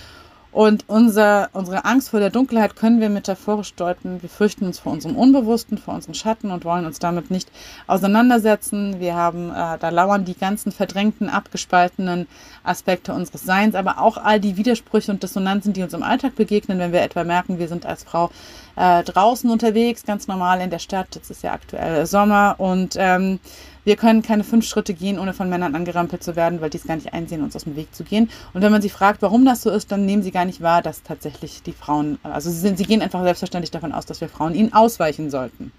und 0.51 0.85
unser, 0.87 1.49
unsere 1.53 1.85
Angst 1.85 2.09
vor 2.09 2.19
der 2.19 2.31
Dunkelheit 2.31 2.75
können 2.75 2.99
wir 2.99 3.09
metaphorisch 3.09 3.75
deuten. 3.75 4.23
Wir 4.23 4.29
fürchten 4.29 4.65
uns 4.65 4.79
vor 4.79 4.91
unserem 4.91 5.15
Unbewussten, 5.15 5.77
vor 5.77 5.93
unseren 5.93 6.15
Schatten 6.15 6.49
und 6.49 6.65
wollen 6.65 6.87
uns 6.87 6.97
damit 6.97 7.29
nicht 7.29 7.51
auseinandersetzen. 7.85 8.99
Wir 8.99 9.13
haben, 9.13 9.51
äh, 9.51 9.77
da 9.77 9.89
lauern 9.89 10.25
die 10.25 10.35
ganzen 10.35 10.71
verdrängten, 10.71 11.29
abgespaltenen 11.29 12.27
Aspekte 12.63 13.13
unseres 13.13 13.43
Seins, 13.43 13.75
aber 13.75 13.99
auch 14.01 14.17
all 14.17 14.39
die 14.39 14.57
Widersprüche 14.57 15.11
und 15.11 15.21
Dissonanzen, 15.21 15.73
die 15.73 15.83
uns 15.83 15.93
im 15.93 16.01
Alltag 16.01 16.35
begegnen, 16.35 16.79
wenn 16.79 16.91
wir 16.91 17.01
etwa 17.01 17.23
merken, 17.23 17.59
wir 17.59 17.67
sind 17.67 17.85
als 17.85 18.03
Frau 18.03 18.31
äh, 18.77 19.03
draußen 19.03 19.49
unterwegs, 19.49 20.05
ganz 20.05 20.27
normal 20.27 20.61
in 20.61 20.69
der 20.69 20.79
Stadt. 20.79 21.15
Jetzt 21.15 21.29
ist 21.29 21.43
ja 21.43 21.51
aktuell 21.51 22.05
Sommer 22.05 22.55
und 22.59 22.95
ähm, 22.97 23.39
wir 23.83 23.95
können 23.95 24.21
keine 24.21 24.43
fünf 24.43 24.65
Schritte 24.67 24.93
gehen, 24.93 25.17
ohne 25.17 25.33
von 25.33 25.49
Männern 25.49 25.73
angerampelt 25.73 26.21
zu 26.21 26.35
werden, 26.35 26.61
weil 26.61 26.69
die 26.69 26.77
es 26.77 26.85
gar 26.85 26.95
nicht 26.95 27.13
einsehen, 27.13 27.41
uns 27.41 27.55
aus 27.55 27.63
dem 27.63 27.75
Weg 27.75 27.95
zu 27.95 28.03
gehen. 28.03 28.29
Und 28.53 28.61
wenn 28.61 28.71
man 28.71 28.81
sie 28.81 28.89
fragt, 28.89 29.21
warum 29.21 29.45
das 29.45 29.61
so 29.61 29.71
ist, 29.71 29.91
dann 29.91 30.05
nehmen 30.05 30.23
sie 30.23 30.31
gar 30.31 30.45
nicht 30.45 30.61
wahr, 30.61 30.81
dass 30.81 31.03
tatsächlich 31.03 31.63
die 31.63 31.71
Frauen, 31.71 32.19
also 32.23 32.49
sie, 32.49 32.57
sind, 32.57 32.77
sie 32.77 32.85
gehen 32.85 33.01
einfach 33.01 33.23
selbstverständlich 33.23 33.71
davon 33.71 33.93
aus, 33.93 34.05
dass 34.05 34.21
wir 34.21 34.29
Frauen 34.29 34.55
ihnen 34.55 34.73
ausweichen 34.73 35.29
sollten. 35.29 35.71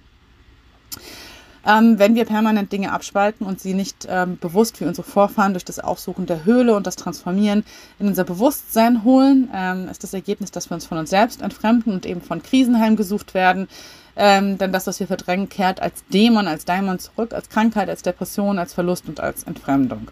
Ähm, 1.68 1.98
wenn 1.98 2.14
wir 2.14 2.24
permanent 2.24 2.72
Dinge 2.72 2.92
abspalten 2.92 3.46
und 3.46 3.60
sie 3.60 3.74
nicht 3.74 4.06
ähm, 4.08 4.38
bewusst 4.38 4.80
wie 4.80 4.86
unsere 4.86 5.06
Vorfahren 5.06 5.52
durch 5.52 5.66
das 5.66 5.78
Aufsuchen 5.78 6.24
der 6.24 6.46
Höhle 6.46 6.74
und 6.74 6.86
das 6.86 6.96
Transformieren 6.96 7.62
in 7.98 8.08
unser 8.08 8.24
Bewusstsein 8.24 9.04
holen, 9.04 9.50
ähm, 9.54 9.86
ist 9.90 10.02
das 10.02 10.14
Ergebnis, 10.14 10.50
dass 10.50 10.70
wir 10.70 10.76
uns 10.76 10.86
von 10.86 10.96
uns 10.96 11.10
selbst 11.10 11.42
entfremden 11.42 11.92
und 11.92 12.06
eben 12.06 12.22
von 12.22 12.42
Krisen 12.42 12.80
heimgesucht 12.80 13.34
werden, 13.34 13.68
ähm, 14.16 14.56
denn 14.56 14.72
das, 14.72 14.86
was 14.86 14.98
wir 14.98 15.06
verdrängen, 15.06 15.50
kehrt 15.50 15.82
als 15.82 16.06
Dämon, 16.06 16.48
als 16.48 16.64
Daimon 16.64 17.00
zurück, 17.00 17.34
als 17.34 17.50
Krankheit, 17.50 17.90
als 17.90 18.00
Depression, 18.00 18.58
als 18.58 18.72
Verlust 18.72 19.06
und 19.06 19.20
als 19.20 19.42
Entfremdung. 19.42 20.08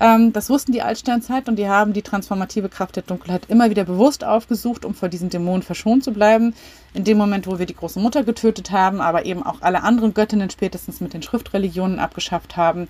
Ähm, 0.00 0.32
das 0.32 0.50
wussten 0.50 0.72
die 0.72 0.82
Altsteinzeit 0.82 1.48
und 1.48 1.56
die 1.56 1.68
haben 1.68 1.92
die 1.92 2.02
transformative 2.02 2.68
Kraft 2.68 2.96
der 2.96 3.02
Dunkelheit 3.02 3.42
immer 3.48 3.70
wieder 3.70 3.84
bewusst 3.84 4.24
aufgesucht, 4.24 4.84
um 4.84 4.94
vor 4.94 5.08
diesen 5.08 5.30
Dämonen 5.30 5.62
verschont 5.62 6.04
zu 6.04 6.12
bleiben. 6.12 6.54
In 6.94 7.04
dem 7.04 7.18
Moment, 7.18 7.46
wo 7.46 7.58
wir 7.58 7.66
die 7.66 7.76
große 7.76 8.00
Mutter 8.00 8.24
getötet 8.24 8.70
haben, 8.70 9.00
aber 9.00 9.26
eben 9.26 9.42
auch 9.42 9.62
alle 9.62 9.82
anderen 9.82 10.14
Göttinnen 10.14 10.50
spätestens 10.50 11.00
mit 11.00 11.12
den 11.12 11.22
Schriftreligionen 11.22 11.98
abgeschafft 11.98 12.56
haben, 12.56 12.88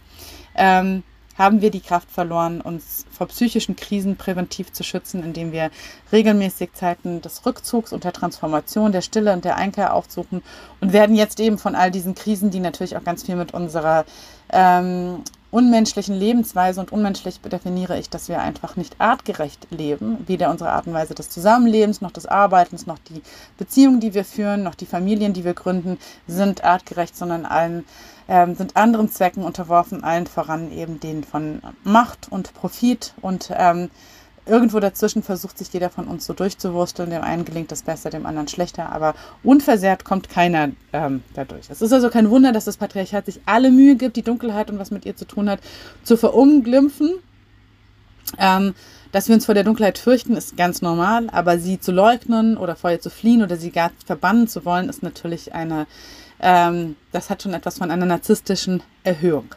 ähm, 0.55 1.03
haben 1.37 1.61
wir 1.61 1.71
die 1.71 1.81
Kraft 1.81 2.11
verloren, 2.11 2.61
uns 2.61 3.07
vor 3.11 3.27
psychischen 3.29 3.77
Krisen 3.77 4.17
präventiv 4.17 4.73
zu 4.73 4.85
schützen, 4.85 5.23
indem 5.25 5.53
wir 5.53 5.71
regelmäßig 6.13 6.73
Zeiten 6.75 7.23
des 7.23 7.45
Rückzugs 7.45 7.93
und 7.93 8.05
der 8.05 8.13
Transformation, 8.13 8.93
der 8.93 9.03
Stille 9.03 9.33
und 9.33 9.45
der 9.45 9.57
Einkehr 9.57 9.95
aufsuchen 9.95 10.43
und 10.81 10.93
werden 10.93 11.17
jetzt 11.17 11.41
eben 11.41 11.59
von 11.59 11.75
all 11.75 11.91
diesen 11.91 12.15
Krisen, 12.15 12.51
die 12.51 12.61
natürlich 12.61 12.97
auch 12.97 13.05
ganz 13.05 13.25
viel 13.25 13.37
mit 13.37 13.53
unserer 13.53 14.05
ähm, 14.53 15.23
unmenschlichen 15.55 16.17
Lebensweise 16.17 16.81
und 16.81 16.91
unmenschlich 16.91 17.41
definiere 17.41 17.97
ich, 17.97 18.11
dass 18.11 18.29
wir 18.29 18.41
einfach 18.41 18.75
nicht 18.75 18.97
artgerecht 18.99 19.69
leben, 19.71 20.19
weder 20.27 20.51
unsere 20.51 20.73
Art 20.73 20.89
und 20.89 20.95
Weise 20.95 21.15
des 21.15 21.31
Zusammenlebens, 21.31 22.01
noch 22.01 22.11
des 22.11 22.27
Arbeitens, 22.27 22.87
noch 22.87 22.99
die 22.99 23.23
Beziehungen, 23.57 24.01
die 24.01 24.15
wir 24.15 24.25
führen, 24.25 24.65
noch 24.65 24.75
die 24.75 24.85
Familien, 24.85 25.33
die 25.33 25.45
wir 25.45 25.55
gründen, 25.55 25.99
sind 26.27 26.65
artgerecht, 26.65 27.17
sondern 27.17 27.47
allen 27.47 27.85
ähm, 28.27 28.57
sind 28.57 28.77
anderen 28.77 29.09
Zwecken 29.09 29.45
unterworfen, 29.45 30.03
allen 30.03 30.27
voran 30.27 30.73
eben 30.73 30.99
denen 30.99 31.23
von 31.23 31.63
Macht 31.85 32.27
und 32.31 32.53
Profit. 32.55 33.15
Und 33.21 33.51
ähm, 33.55 33.91
irgendwo 34.47 34.81
dazwischen 34.81 35.23
versucht 35.23 35.59
sich 35.59 35.73
jeder 35.73 35.91
von 35.91 36.07
uns 36.07 36.27
so 36.27 36.33
durchzuwursteln. 36.33 37.11
Dem 37.11 37.23
einen 37.23 37.45
gelingt 37.45 37.73
das 37.73 37.83
besser, 37.83 38.11
dem 38.11 38.27
anderen 38.27 38.49
schlechter, 38.49 38.93
aber 38.93 39.15
unversehrt 39.43 40.05
kommt 40.05 40.29
keiner 40.29 40.71
ähm, 40.93 41.23
dadurch. 41.35 41.71
Es 41.71 41.83
ist 41.83 41.93
also 41.93 42.11
kein 42.11 42.31
Wunder, 42.31 42.53
dass 42.53 42.65
das 42.65 42.77
Patriarchat 42.77 43.27
sich 43.27 43.41
alle 43.47 43.71
Mühe 43.71 43.97
gibt, 43.97 44.17
die 44.17 44.23
Dunkelheit 44.23 44.71
und 44.71 44.79
was 44.79 44.91
mit 44.91 45.07
ihr 45.07 45.17
zu 45.17 45.27
tun 45.27 45.49
hat, 45.49 45.61
zu 46.03 46.17
verunglimpfen. 46.17 47.15
Ähm, 48.39 48.75
dass 49.13 49.29
wir 49.29 49.37
uns 49.37 49.47
vor 49.47 49.55
der 49.55 49.63
Dunkelheit 49.63 49.97
fürchten, 49.97 50.37
ist 50.37 50.57
ganz 50.57 50.83
normal, 50.83 51.29
aber 51.31 51.59
sie 51.59 51.79
zu 51.79 51.93
leugnen 51.93 52.57
oder 52.57 52.75
vor 52.75 52.91
ihr 52.91 53.01
zu 53.01 53.11
fliehen 53.11 53.43
oder 53.43 53.57
sie 53.57 53.71
gar 53.71 53.93
verbannen 54.05 54.49
zu 54.49 54.65
wollen, 54.65 54.89
ist 54.89 55.05
natürlich 55.05 55.55
eine, 55.55 55.87
ähm, 56.41 56.97
das 57.13 57.31
hat 57.31 57.43
schon 57.43 57.55
etwas 57.55 57.79
von 57.79 57.93
einer 57.93 58.07
narzisstischen 58.07 58.83
Erhöhung. 59.05 59.55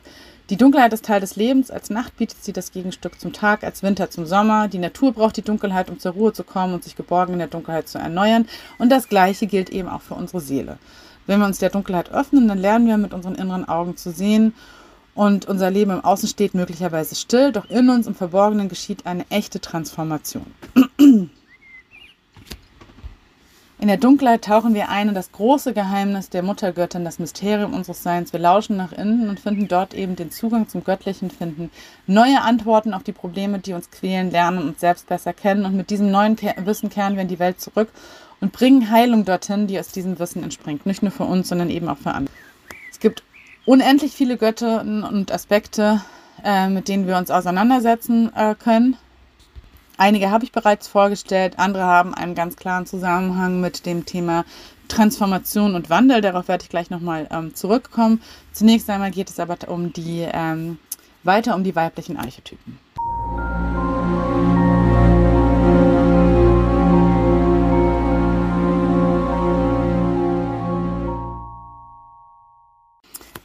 Die 0.49 0.55
Dunkelheit 0.55 0.93
ist 0.93 1.03
Teil 1.03 1.19
des 1.19 1.35
Lebens. 1.35 1.71
Als 1.71 1.89
Nacht 1.89 2.15
bietet 2.15 2.41
sie 2.41 2.53
das 2.53 2.71
Gegenstück 2.71 3.19
zum 3.19 3.33
Tag, 3.33 3.65
als 3.65 3.83
Winter 3.83 4.09
zum 4.09 4.25
Sommer. 4.25 4.69
Die 4.69 4.79
Natur 4.79 5.11
braucht 5.11 5.35
die 5.35 5.41
Dunkelheit, 5.41 5.89
um 5.89 5.99
zur 5.99 6.13
Ruhe 6.13 6.31
zu 6.31 6.45
kommen 6.45 6.73
und 6.73 6.85
sich 6.85 6.95
geborgen 6.95 7.33
in 7.33 7.39
der 7.39 7.49
Dunkelheit 7.49 7.89
zu 7.89 7.97
erneuern. 7.97 8.47
Und 8.77 8.89
das 8.89 9.09
Gleiche 9.09 9.45
gilt 9.47 9.69
eben 9.69 9.89
auch 9.89 10.01
für 10.01 10.13
unsere 10.13 10.39
Seele. 10.39 10.77
Wenn 11.25 11.39
wir 11.39 11.45
uns 11.45 11.59
der 11.59 11.69
Dunkelheit 11.69 12.11
öffnen, 12.11 12.47
dann 12.47 12.59
lernen 12.59 12.87
wir 12.87 12.97
mit 12.97 13.13
unseren 13.13 13.35
inneren 13.35 13.67
Augen 13.67 13.97
zu 13.97 14.11
sehen 14.11 14.53
und 15.17 15.47
unser 15.47 15.71
Leben 15.71 15.91
im 15.91 16.05
Außen 16.05 16.29
steht 16.29 16.53
möglicherweise 16.53 17.15
still, 17.15 17.51
doch 17.51 17.69
in 17.69 17.89
uns 17.89 18.07
im 18.07 18.15
Verborgenen 18.15 18.69
geschieht 18.69 19.05
eine 19.05 19.25
echte 19.29 19.59
Transformation. 19.59 20.45
In 23.79 23.89
der 23.89 23.97
Dunkelheit 23.97 24.43
tauchen 24.43 24.73
wir 24.73 24.89
ein 24.89 25.09
in 25.09 25.13
das 25.13 25.31
große 25.31 25.71
Geheimnis 25.73 26.31
der 26.31 26.41
Muttergöttin, 26.41 27.05
das 27.05 27.19
Mysterium 27.19 27.75
unseres 27.75 28.01
Seins. 28.01 28.33
Wir 28.33 28.39
lauschen 28.39 28.75
nach 28.75 28.91
innen 28.91 29.29
und 29.29 29.39
finden 29.39 29.67
dort 29.67 29.93
eben 29.93 30.15
den 30.15 30.31
Zugang 30.31 30.67
zum 30.67 30.83
Göttlichen, 30.83 31.29
finden 31.29 31.69
neue 32.07 32.41
Antworten 32.41 32.95
auf 32.95 33.03
die 33.03 33.11
Probleme, 33.11 33.59
die 33.59 33.73
uns 33.73 33.91
quälen, 33.91 34.31
lernen 34.31 34.67
uns 34.67 34.79
selbst 34.79 35.07
besser 35.07 35.31
kennen. 35.31 35.63
Und 35.63 35.75
mit 35.75 35.91
diesem 35.91 36.09
neuen 36.09 36.37
Wissen 36.65 36.89
kehren 36.89 37.15
wir 37.15 37.21
in 37.21 37.27
die 37.27 37.37
Welt 37.37 37.61
zurück 37.61 37.89
und 38.41 38.51
bringen 38.51 38.89
Heilung 38.89 39.25
dorthin, 39.25 39.67
die 39.67 39.79
aus 39.79 39.89
diesem 39.89 40.17
Wissen 40.17 40.41
entspringt. 40.41 40.87
Nicht 40.87 41.03
nur 41.03 41.11
für 41.11 41.25
uns, 41.25 41.47
sondern 41.47 41.69
eben 41.69 41.87
auch 41.87 41.97
für 41.97 42.13
andere. 42.13 42.33
Es 42.89 42.99
gibt 42.99 43.21
unendlich 43.67 44.11
viele 44.11 44.37
Göttinnen 44.37 45.03
und 45.03 45.31
Aspekte, 45.31 46.01
äh, 46.43 46.67
mit 46.67 46.87
denen 46.87 47.05
wir 47.05 47.15
uns 47.15 47.29
auseinandersetzen 47.29 48.35
äh, 48.35 48.55
können. 48.55 48.97
Einige 49.97 50.29
habe 50.29 50.43
ich 50.43 50.51
bereits 50.51 50.87
vorgestellt, 50.87 51.57
andere 51.57 51.83
haben 51.83 52.13
einen 52.13 52.35
ganz 52.35 52.55
klaren 52.55 52.85
Zusammenhang 52.85 53.59
mit 53.59 53.87
dem 53.87 54.05
Thema 54.05 54.45
Transformation 54.87 55.73
und 55.73 55.89
Wandel. 55.89 56.21
Darauf 56.21 56.47
werde 56.47 56.63
ich 56.63 56.69
gleich 56.69 56.91
nochmal 56.91 57.27
ähm, 57.31 57.55
zurückkommen. 57.55 58.21
Zunächst 58.53 58.89
einmal 58.91 59.11
geht 59.11 59.29
es 59.29 59.39
aber 59.39 59.57
um 59.67 59.91
die, 59.93 60.27
ähm, 60.31 60.77
weiter 61.23 61.55
um 61.55 61.63
die 61.63 61.75
weiblichen 61.75 62.17
Archetypen. 62.17 62.77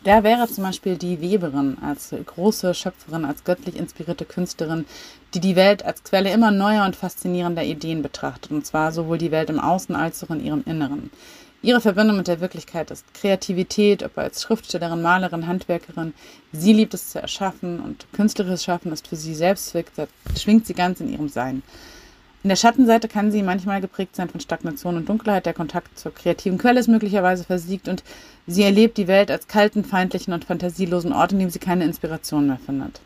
Da 0.05 0.25
wäre 0.25 0.49
zum 0.49 0.65
Beispiel 0.65 0.97
die 0.97 1.21
Weberin 1.21 1.79
als 1.81 2.13
große 2.27 2.75
Schöpferin, 2.75 3.25
als 3.25 3.45
göttlich 3.45 3.77
inspirierte 3.77 4.25
Künstlerin, 4.25 4.85
die 5.33 5.39
die 5.39 5.55
Welt 5.55 5.85
als 5.85 6.03
Quelle 6.03 6.33
immer 6.33 6.51
neuer 6.51 6.85
und 6.85 6.97
faszinierender 6.97 7.63
Ideen 7.63 8.03
betrachtet, 8.03 8.51
und 8.51 8.67
zwar 8.67 8.91
sowohl 8.91 9.19
die 9.19 9.31
Welt 9.31 9.49
im 9.49 9.61
Außen 9.61 9.95
als 9.95 10.25
auch 10.25 10.31
in 10.31 10.45
ihrem 10.45 10.65
Inneren. 10.67 11.11
Ihre 11.63 11.81
Verbindung 11.81 12.17
mit 12.17 12.27
der 12.27 12.41
Wirklichkeit 12.41 12.91
ist 12.91 13.15
Kreativität, 13.15 14.03
ob 14.03 14.19
als 14.19 14.43
Schriftstellerin, 14.43 15.01
Malerin, 15.01 15.47
Handwerkerin. 15.47 16.15
Sie 16.51 16.73
liebt 16.73 16.95
es 16.95 17.11
zu 17.11 17.21
erschaffen 17.21 17.79
und 17.79 18.07
künstlerisches 18.13 18.65
Schaffen 18.65 18.91
ist 18.91 19.07
für 19.07 19.15
sie 19.15 19.37
Selbstzweck, 19.37 19.95
da 19.95 20.09
schwingt 20.37 20.67
sie 20.67 20.75
ganz 20.75 21.01
in 21.01 21.13
ihrem 21.13 21.29
Sein. 21.29 21.63
In 22.45 22.49
der 22.49 22.57
Schattenseite 22.57 23.07
kann 23.07 23.31
sie 23.31 23.41
manchmal 23.41 23.81
geprägt 23.81 24.17
sein 24.17 24.29
von 24.29 24.41
Stagnation 24.41 24.97
und 24.97 25.09
Dunkelheit. 25.09 25.47
Der 25.47 25.55
Kontakt 25.55 25.97
zur 25.97 26.13
kreativen 26.13 26.59
Quelle 26.59 26.81
ist 26.81 26.89
möglicherweise 26.89 27.45
versiegt 27.45 27.87
und 27.87 28.03
sie 28.49 28.65
erlebt 28.65 28.99
die 28.99 29.07
Welt 29.07 29.31
als 29.31 29.47
kalten, 29.47 29.85
feindlichen 29.85 30.35
und 30.35 30.45
fantasielosen 30.45 31.13
Ort, 31.13 31.31
in 31.31 31.39
dem 31.39 31.51
sie 31.51 31.61
keine 31.61 31.85
Inspiration 31.85 32.49
mehr 32.49 32.59
findet. 32.59 33.01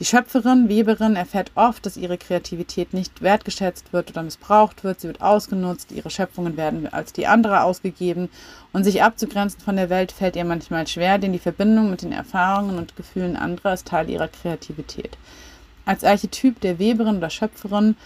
Die 0.00 0.06
Schöpferin, 0.06 0.70
Weberin 0.70 1.16
erfährt 1.16 1.52
oft, 1.54 1.84
dass 1.84 1.98
ihre 1.98 2.16
Kreativität 2.16 2.94
nicht 2.94 3.20
wertgeschätzt 3.20 3.92
wird 3.92 4.10
oder 4.10 4.22
missbraucht 4.22 4.84
wird. 4.84 5.00
Sie 5.00 5.08
wird 5.08 5.20
ausgenutzt, 5.20 5.92
ihre 5.92 6.10
Schöpfungen 6.10 6.56
werden 6.56 6.86
als 6.90 7.12
die 7.12 7.26
andere 7.26 7.62
ausgegeben 7.62 8.30
und 8.72 8.84
sich 8.84 9.02
abzugrenzen 9.02 9.60
von 9.60 9.76
der 9.76 9.90
Welt 9.90 10.12
fällt 10.12 10.36
ihr 10.36 10.44
manchmal 10.46 10.86
schwer, 10.86 11.18
denn 11.18 11.32
die 11.32 11.38
Verbindung 11.38 11.90
mit 11.90 12.00
den 12.00 12.12
Erfahrungen 12.12 12.78
und 12.78 12.96
Gefühlen 12.96 13.36
anderer 13.36 13.74
ist 13.74 13.86
Teil 13.86 14.08
ihrer 14.08 14.28
Kreativität. 14.28 15.18
Als 15.84 16.04
Archetyp 16.04 16.60
der 16.60 16.78
Weberin 16.78 17.18
oder 17.18 17.30
Schöpferin 17.30 17.96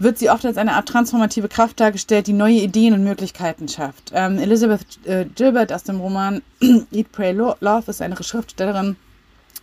wird 0.00 0.18
sie 0.18 0.30
oft 0.30 0.44
als 0.46 0.56
eine 0.56 0.72
Art 0.72 0.88
transformative 0.88 1.48
Kraft 1.48 1.78
dargestellt, 1.78 2.26
die 2.26 2.32
neue 2.32 2.54
Ideen 2.54 2.94
und 2.94 3.04
Möglichkeiten 3.04 3.68
schafft. 3.68 4.10
Ähm, 4.14 4.38
Elizabeth 4.38 4.80
äh, 5.04 5.26
Gilbert 5.26 5.72
aus 5.72 5.84
dem 5.84 6.00
Roman 6.00 6.42
Eat, 6.90 7.12
Pray, 7.12 7.32
Love 7.32 7.84
ist 7.86 8.00
eine 8.00 8.16
Schriftstellerin, 8.20 8.96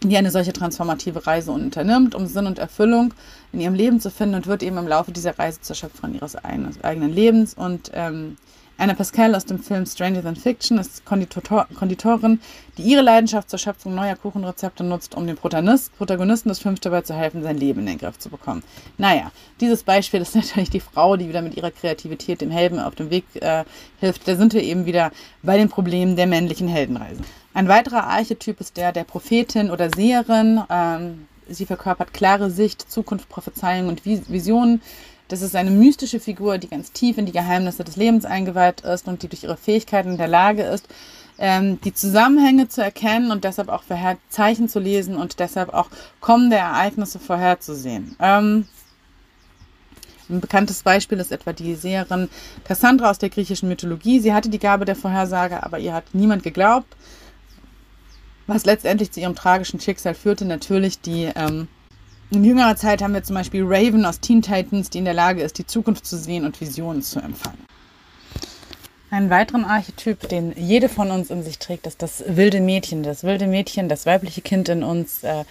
die 0.04 0.16
eine 0.16 0.30
solche 0.30 0.54
transformative 0.54 1.26
Reise 1.26 1.52
unternimmt, 1.52 2.14
um 2.14 2.28
Sinn 2.28 2.46
und 2.46 2.60
Erfüllung 2.60 3.16
in 3.52 3.62
ihrem 3.62 3.74
Leben 3.74 4.00
zu 4.00 4.12
finden 4.12 4.36
und 4.36 4.46
wird 4.46 4.62
eben 4.62 4.78
im 4.78 4.88
Laufe 4.88 5.12
dieser 5.12 5.38
Reise 5.40 5.60
zur 5.62 5.76
Schöpferin 5.76 6.14
ihres 6.14 6.36
eigenen 6.36 7.12
Lebens 7.12 7.56
und 7.56 7.90
ähm, 7.96 8.38
Anna 8.80 8.94
Pascal 8.94 9.34
aus 9.34 9.46
dem 9.46 9.58
Film 9.58 9.88
Stranger 9.88 10.22
Than 10.22 10.36
Fiction 10.36 10.78
ist 10.78 11.04
Konditor 11.04 11.68
Konditorin, 11.74 12.40
die 12.78 12.84
ihre 12.84 13.02
Leidenschaft 13.02 13.50
zur 13.50 13.58
Schöpfung 13.58 13.96
neuer 13.96 14.16
Kuchenrezepte 14.16 14.84
nutzt, 14.84 15.16
um 15.16 15.26
dem 15.26 15.36
Protagonist, 15.36 15.98
Protagonisten 15.98 16.50
des 16.50 16.60
Films 16.60 16.80
dabei 16.82 17.02
zu 17.02 17.16
helfen, 17.16 17.42
sein 17.42 17.58
Leben 17.58 17.80
in 17.80 17.86
den 17.88 17.98
Griff 17.98 18.20
zu 18.20 18.30
bekommen. 18.30 18.62
Naja, 19.00 19.32
dieses 19.62 19.82
Beispiel 19.82 20.22
ist 20.22 20.36
natürlich 20.36 20.70
die 20.70 20.80
Frau, 20.80 21.18
die 21.18 21.28
wieder 21.28 21.42
mit 21.42 21.58
ihrer 21.58 21.72
Kreativität 21.72 22.40
dem 22.40 22.52
Helden 22.52 22.80
auf 22.80 22.94
dem 22.94 23.10
Weg 23.10 23.26
äh, 23.42 23.64
hilft. 24.00 24.28
Da 24.28 24.36
sind 24.36 24.54
wir 24.54 24.62
eben 24.62 24.86
wieder 24.86 25.12
bei 25.42 25.58
den 25.58 25.70
Problemen 25.70 26.16
der 26.16 26.28
männlichen 26.28 26.68
Heldenreise. 26.68 27.22
Ein 27.56 27.70
weiterer 27.70 28.06
Archetyp 28.06 28.62
ist 28.62 28.78
der 28.78 28.92
der 28.92 29.06
Prophetin 29.06 29.72
oder 29.72 29.90
Seherin. 29.90 30.62
Ähm, 30.70 31.28
sie 31.50 31.66
verkörpert 31.66 32.14
klare 32.14 32.52
Sicht, 32.52 32.92
Zukunft, 32.92 33.28
Prophezeiung 33.28 33.88
und 33.88 34.06
Visionen. 34.06 34.82
Das 35.28 35.42
ist 35.42 35.56
eine 35.56 35.72
mystische 35.72 36.20
Figur, 36.20 36.58
die 36.58 36.70
ganz 36.70 36.92
tief 36.92 37.18
in 37.18 37.26
die 37.26 37.32
Geheimnisse 37.32 37.84
des 37.84 37.98
Lebens 37.98 38.26
eingeweiht 38.26 38.82
ist 38.82 39.08
und 39.08 39.24
die 39.24 39.28
durch 39.28 39.44
ihre 39.44 39.58
Fähigkeiten 39.58 40.12
in 40.12 40.18
der 40.18 40.28
Lage 40.28 40.64
ist, 40.64 40.88
ähm, 41.38 41.80
die 41.82 41.94
Zusammenhänge 41.94 42.68
zu 42.68 42.82
erkennen 42.82 43.32
und 43.32 43.44
deshalb 43.44 43.70
auch 43.70 43.84
Zeichen 44.30 44.70
zu 44.70 44.80
lesen 44.80 45.16
und 45.16 45.40
deshalb 45.40 45.74
auch 45.74 45.90
kommende 46.20 46.56
Ereignisse 46.56 47.20
vorherzusehen. 47.20 48.16
Ähm, 48.20 48.68
ein 50.30 50.42
bekanntes 50.42 50.84
Beispiel 50.84 51.20
ist 51.20 51.32
etwa 51.32 51.54
die 51.54 51.76
Seherin 51.76 52.30
Cassandra 52.66 53.10
aus 53.10 53.18
der 53.18 53.30
griechischen 53.30 53.70
Mythologie. 53.70 54.20
Sie 54.20 54.34
hatte 54.34 54.50
die 54.50 54.60
Gabe 54.60 54.84
der 54.84 54.96
Vorhersage, 54.96 55.64
aber 55.64 55.80
ihr 55.80 55.94
hat 55.94 56.14
niemand 56.14 56.44
geglaubt. 56.44 56.96
Was 58.46 58.66
letztendlich 58.66 59.12
zu 59.12 59.20
ihrem 59.20 59.36
tragischen 59.36 59.80
Schicksal 59.80 60.16
führte, 60.16 60.46
natürlich 60.46 61.00
die 61.02 61.32
ähm, 61.36 61.68
in 62.30 62.44
jüngerer 62.44 62.76
Zeit 62.76 63.02
haben 63.02 63.14
wir 63.14 63.24
zum 63.24 63.36
Beispiel 63.36 63.64
Raven 63.66 64.06
aus 64.06 64.20
Teen 64.20 64.42
Titans, 64.42 64.90
die 64.90 64.98
in 64.98 65.06
der 65.06 65.14
Lage 65.14 65.42
ist, 65.42 65.58
die 65.58 65.66
Zukunft 65.66 66.06
zu 66.06 66.18
sehen 66.18 66.46
und 66.46 66.60
Visionen 66.60 67.02
zu 67.02 67.20
empfangen. 67.20 67.66
Einen 69.10 69.30
weiteren 69.30 69.64
Archetyp, 69.64 70.28
den 70.28 70.54
jede 70.58 70.90
von 70.90 71.12
uns 71.12 71.30
in 71.30 71.42
sich 71.42 71.60
trägt, 71.60 71.88
ist 71.88 72.02
das 72.02 72.24
wilde 72.28 72.60
Mädchen. 72.60 73.04
Das 73.04 73.24
wilde 73.24 73.48
Mädchen, 73.48 73.88
das 73.88 74.06
weibliche 74.06 74.42
Kind 74.42 74.68
in 74.68 74.84
uns, 74.84 75.24
äh, 75.24 75.46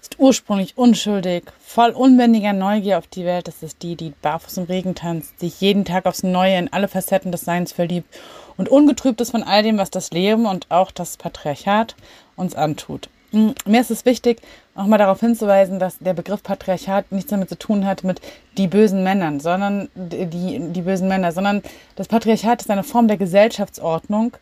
ist 0.00 0.18
ursprünglich 0.18 0.76
unschuldig, 0.76 1.44
voll 1.58 1.90
unbändiger 1.90 2.52
Neugier 2.52 2.98
auf 2.98 3.06
die 3.06 3.24
Welt. 3.24 3.48
Das 3.48 3.62
ist 3.62 3.82
die, 3.82 3.96
die 3.96 4.12
barfuß 4.22 4.58
im 4.58 4.64
Regen 4.64 4.94
tanzt, 4.94 5.40
sich 5.40 5.60
jeden 5.60 5.86
Tag 5.86 6.04
aufs 6.04 6.22
Neue 6.22 6.58
in 6.58 6.72
alle 6.72 6.88
Facetten 6.88 7.32
des 7.32 7.42
Seins 7.42 7.72
verliebt 7.72 8.14
und 8.58 8.68
ungetrübt 8.68 9.20
ist 9.20 9.30
von 9.30 9.42
all 9.42 9.62
dem, 9.62 9.78
was 9.78 9.90
das 9.90 10.10
Leben 10.10 10.44
und 10.44 10.70
auch 10.70 10.90
das 10.90 11.16
Patriarchat 11.16 11.96
uns 12.36 12.54
antut. 12.54 13.08
Hm, 13.30 13.54
mir 13.66 13.80
ist 13.80 13.90
es 13.90 14.06
wichtig, 14.06 14.40
auch 14.74 14.86
mal 14.86 14.96
darauf 14.96 15.20
hinzuweisen, 15.20 15.78
dass 15.78 15.98
der 15.98 16.14
Begriff 16.14 16.42
Patriarchat 16.42 17.12
nichts 17.12 17.30
damit 17.30 17.48
zu 17.50 17.58
tun 17.58 17.84
hat 17.84 18.04
mit 18.04 18.20
die 18.56 18.68
bösen 18.68 19.02
Männern, 19.02 19.40
sondern 19.40 19.88
die, 19.94 20.60
die 20.72 20.82
bösen 20.82 21.08
Männer, 21.08 21.32
sondern 21.32 21.62
das 21.96 22.08
Patriarchat 22.08 22.62
ist 22.62 22.70
eine 22.70 22.84
Form 22.84 23.06
der 23.06 23.18
Gesellschaftsordnung, 23.18 24.32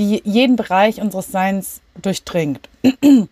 die 0.00 0.20
jeden 0.24 0.56
Bereich 0.56 1.00
unseres 1.00 1.28
Seins 1.28 1.80
durchdringt. 2.00 2.68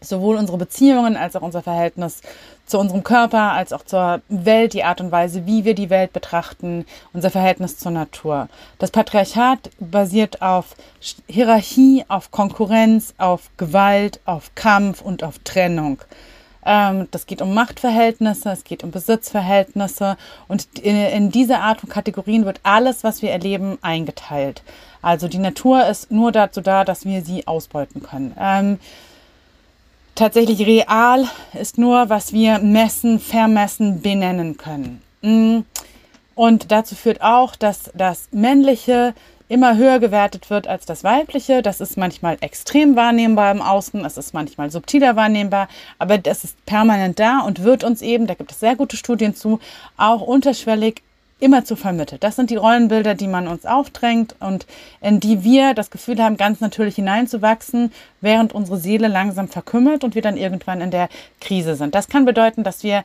Sowohl 0.00 0.36
unsere 0.36 0.58
Beziehungen 0.58 1.16
als 1.16 1.34
auch 1.34 1.42
unser 1.42 1.62
Verhältnis 1.62 2.20
zu 2.68 2.78
unserem 2.78 3.02
Körper, 3.02 3.52
als 3.52 3.72
auch 3.72 3.84
zur 3.84 4.20
Welt, 4.28 4.72
die 4.72 4.84
Art 4.84 5.00
und 5.00 5.10
Weise, 5.10 5.46
wie 5.46 5.64
wir 5.64 5.74
die 5.74 5.90
Welt 5.90 6.12
betrachten, 6.12 6.84
unser 7.12 7.30
Verhältnis 7.30 7.78
zur 7.78 7.92
Natur. 7.92 8.48
Das 8.78 8.90
Patriarchat 8.90 9.70
basiert 9.80 10.42
auf 10.42 10.76
Hierarchie, 11.26 12.04
auf 12.08 12.30
Konkurrenz, 12.30 13.14
auf 13.18 13.50
Gewalt, 13.56 14.20
auf 14.24 14.54
Kampf 14.54 15.00
und 15.00 15.24
auf 15.24 15.38
Trennung. 15.40 15.98
Ähm, 16.64 17.08
das 17.10 17.26
geht 17.26 17.40
um 17.40 17.54
Machtverhältnisse, 17.54 18.50
es 18.50 18.64
geht 18.64 18.84
um 18.84 18.90
Besitzverhältnisse 18.90 20.16
und 20.48 20.78
in 20.78 21.30
diese 21.30 21.58
Art 21.60 21.80
von 21.80 21.88
Kategorien 21.88 22.44
wird 22.44 22.60
alles, 22.62 23.04
was 23.04 23.22
wir 23.22 23.30
erleben, 23.30 23.78
eingeteilt. 23.80 24.62
Also 25.00 25.28
die 25.28 25.38
Natur 25.38 25.86
ist 25.86 26.10
nur 26.10 26.32
dazu 26.32 26.60
da, 26.60 26.84
dass 26.84 27.06
wir 27.06 27.22
sie 27.22 27.46
ausbeuten 27.46 28.02
können. 28.02 28.32
Tatsächlich 30.18 30.66
real 30.66 31.28
ist 31.60 31.78
nur, 31.78 32.08
was 32.08 32.32
wir 32.32 32.58
messen, 32.58 33.20
vermessen, 33.20 34.02
benennen 34.02 34.56
können. 34.56 35.00
Mm. 35.22 35.60
Und 36.34 36.72
dazu 36.72 36.96
führt 36.96 37.22
auch, 37.22 37.54
dass 37.54 37.92
das 37.94 38.26
Männliche 38.32 39.14
immer 39.48 39.76
höher 39.76 40.00
gewertet 40.00 40.50
wird 40.50 40.66
als 40.66 40.86
das 40.86 41.04
Weibliche. 41.04 41.62
Das 41.62 41.80
ist 41.80 41.96
manchmal 41.96 42.36
extrem 42.40 42.96
wahrnehmbar 42.96 43.52
im 43.52 43.62
Außen, 43.62 44.04
es 44.04 44.18
ist 44.18 44.34
manchmal 44.34 44.72
subtiler 44.72 45.14
wahrnehmbar, 45.14 45.68
aber 46.00 46.18
das 46.18 46.42
ist 46.42 46.66
permanent 46.66 47.20
da 47.20 47.38
und 47.42 47.62
wird 47.62 47.84
uns 47.84 48.02
eben, 48.02 48.26
da 48.26 48.34
gibt 48.34 48.50
es 48.50 48.58
sehr 48.58 48.74
gute 48.74 48.96
Studien 48.96 49.36
zu, 49.36 49.60
auch 49.96 50.20
unterschwellig 50.20 51.02
immer 51.40 51.64
zu 51.64 51.76
vermittelt. 51.76 52.24
Das 52.24 52.36
sind 52.36 52.50
die 52.50 52.56
Rollenbilder, 52.56 53.14
die 53.14 53.28
man 53.28 53.46
uns 53.46 53.64
aufdrängt 53.64 54.34
und 54.40 54.66
in 55.00 55.20
die 55.20 55.44
wir 55.44 55.74
das 55.74 55.90
Gefühl 55.90 56.22
haben, 56.22 56.36
ganz 56.36 56.60
natürlich 56.60 56.96
hineinzuwachsen, 56.96 57.92
während 58.20 58.52
unsere 58.52 58.78
Seele 58.78 59.08
langsam 59.08 59.48
verkümmert 59.48 60.04
und 60.04 60.14
wir 60.14 60.22
dann 60.22 60.36
irgendwann 60.36 60.80
in 60.80 60.90
der 60.90 61.08
Krise 61.40 61.76
sind. 61.76 61.94
Das 61.94 62.08
kann 62.08 62.24
bedeuten, 62.24 62.64
dass 62.64 62.82
wir 62.82 63.04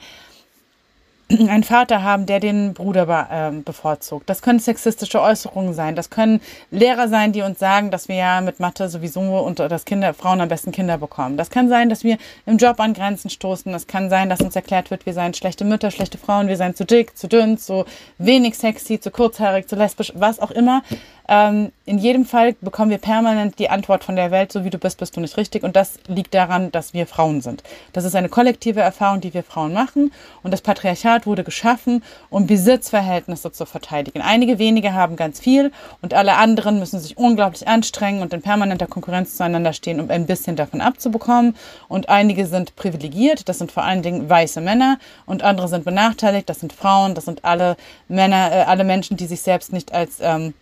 einen 1.50 1.64
Vater 1.64 2.04
haben, 2.04 2.26
der 2.26 2.40
den 2.40 2.74
Bruder 2.74 3.06
be 3.06 3.28
äh, 3.30 3.52
bevorzugt. 3.52 4.30
Das 4.30 4.42
können 4.42 4.60
sexistische 4.60 5.22
Äußerungen 5.22 5.74
sein. 5.74 5.96
Das 5.96 6.10
können 6.10 6.42
Lehrer 6.72 7.08
sein, 7.08 7.32
die 7.32 7.42
uns 7.42 7.60
sagen, 7.60 7.92
dass 7.92 8.08
wir 8.08 8.16
ja 8.16 8.42
mit 8.42 8.60
Mathe 8.60 8.90
sowieso 8.90 9.22
und 9.22 9.60
dass 9.60 9.86
Kinder, 9.86 10.14
Frauen 10.14 10.42
am 10.42 10.50
besten 10.50 10.72
Kinder 10.72 10.98
bekommen. 10.98 11.38
Das 11.38 11.50
kann 11.50 11.70
sein, 11.70 11.90
dass 11.90 12.04
wir 12.04 12.18
im 12.46 12.58
Job 12.58 12.80
an 12.80 12.94
Grenzen 12.94 13.30
stoßen. 13.30 13.72
Das 13.72 13.88
kann 13.88 14.10
sein, 14.10 14.30
dass 14.30 14.42
uns 14.42 14.56
erklärt 14.56 14.92
wird, 14.92 15.06
wir 15.06 15.14
seien 15.14 15.34
schlechte 15.34 15.66
Mütter, 15.66 15.92
schlechte 15.92 16.18
Frauen, 16.18 16.48
wir 16.48 16.58
seien 16.58 16.76
zu 16.76 16.86
dick, 16.86 17.18
zu 17.18 17.28
dünn, 17.28 17.58
zu 17.58 17.86
wenig 18.18 18.58
sexy, 18.58 19.00
zu 19.00 19.12
kurzhaarig, 19.12 19.68
zu 19.68 19.76
lesbisch, 19.76 20.12
was 20.16 20.40
auch 20.40 20.52
immer. 20.52 20.84
Ähm, 21.28 21.72
in 21.86 21.98
jedem 21.98 22.26
Fall 22.26 22.54
bekommen 22.62 22.92
wir 22.92 22.98
permanent 22.98 23.60
die 23.60 23.70
Antwort 23.70 24.04
von 24.04 24.16
der 24.16 24.32
Welt, 24.32 24.52
so 24.52 24.64
wie 24.64 24.70
du 24.70 24.78
bist, 24.78 25.00
bist 25.00 25.16
du 25.16 25.22
nicht 25.22 25.38
richtig. 25.38 25.64
Und 25.64 25.76
das 25.76 26.00
liegt 26.08 26.34
daran, 26.34 26.72
dass 26.72 26.94
wir 26.94 27.08
Frauen 27.08 27.42
sind. 27.42 27.64
Das 27.94 28.04
ist 28.04 28.16
eine 28.16 28.30
kollektive 28.30 28.82
Erfahrung, 28.82 29.22
die 29.22 29.34
wir 29.34 29.44
Frauen 29.44 29.74
machen. 29.74 30.12
Und 30.44 30.52
das 30.52 30.62
Patriarchat 30.62 31.26
wurde 31.26 31.44
geschaffen, 31.44 32.04
um 32.30 32.48
Besitzverhältnisse 32.48 33.52
zu 33.52 33.66
verteidigen. 33.66 34.22
Einige 34.22 34.60
wenige 34.60 34.94
haben 34.94 35.16
ganz 35.16 35.40
viel 35.40 35.72
und 36.02 36.14
alle 36.14 36.36
anderen 36.36 36.80
müssen 36.80 37.00
sich 37.00 37.18
unglaublich 37.18 37.68
anstrengen 37.68 38.22
und 38.22 38.34
in 38.34 38.42
permanenter 38.42 38.88
Konkurrenz 38.88 39.38
zueinander 39.38 39.74
stehen, 39.74 40.00
um 40.00 40.10
ein 40.10 40.26
bisschen 40.26 40.56
davon 40.56 40.82
abzubekommen. 40.82 41.56
Und 41.88 42.10
einige 42.10 42.46
sind 42.48 42.76
privilegiert, 42.76 43.48
das 43.48 43.60
sind 43.60 43.72
vor 43.72 43.84
allen 43.84 44.02
Dingen 44.02 44.30
weiße 44.30 44.62
Männer 44.62 45.00
und 45.26 45.44
andere 45.44 45.68
sind 45.68 45.86
benachteiligt, 45.86 46.50
das 46.50 46.60
sind 46.60 46.74
Frauen, 46.74 47.16
das 47.16 47.26
sind 47.26 47.46
alle 47.46 47.78
Männer, 48.08 48.52
äh, 48.52 48.64
alle 48.64 48.84
Menschen, 48.84 49.18
die 49.18 49.26
sich 49.26 49.42
selbst 49.42 49.74
nicht 49.74 49.94
als 49.94 50.18
ähm, 50.22 50.54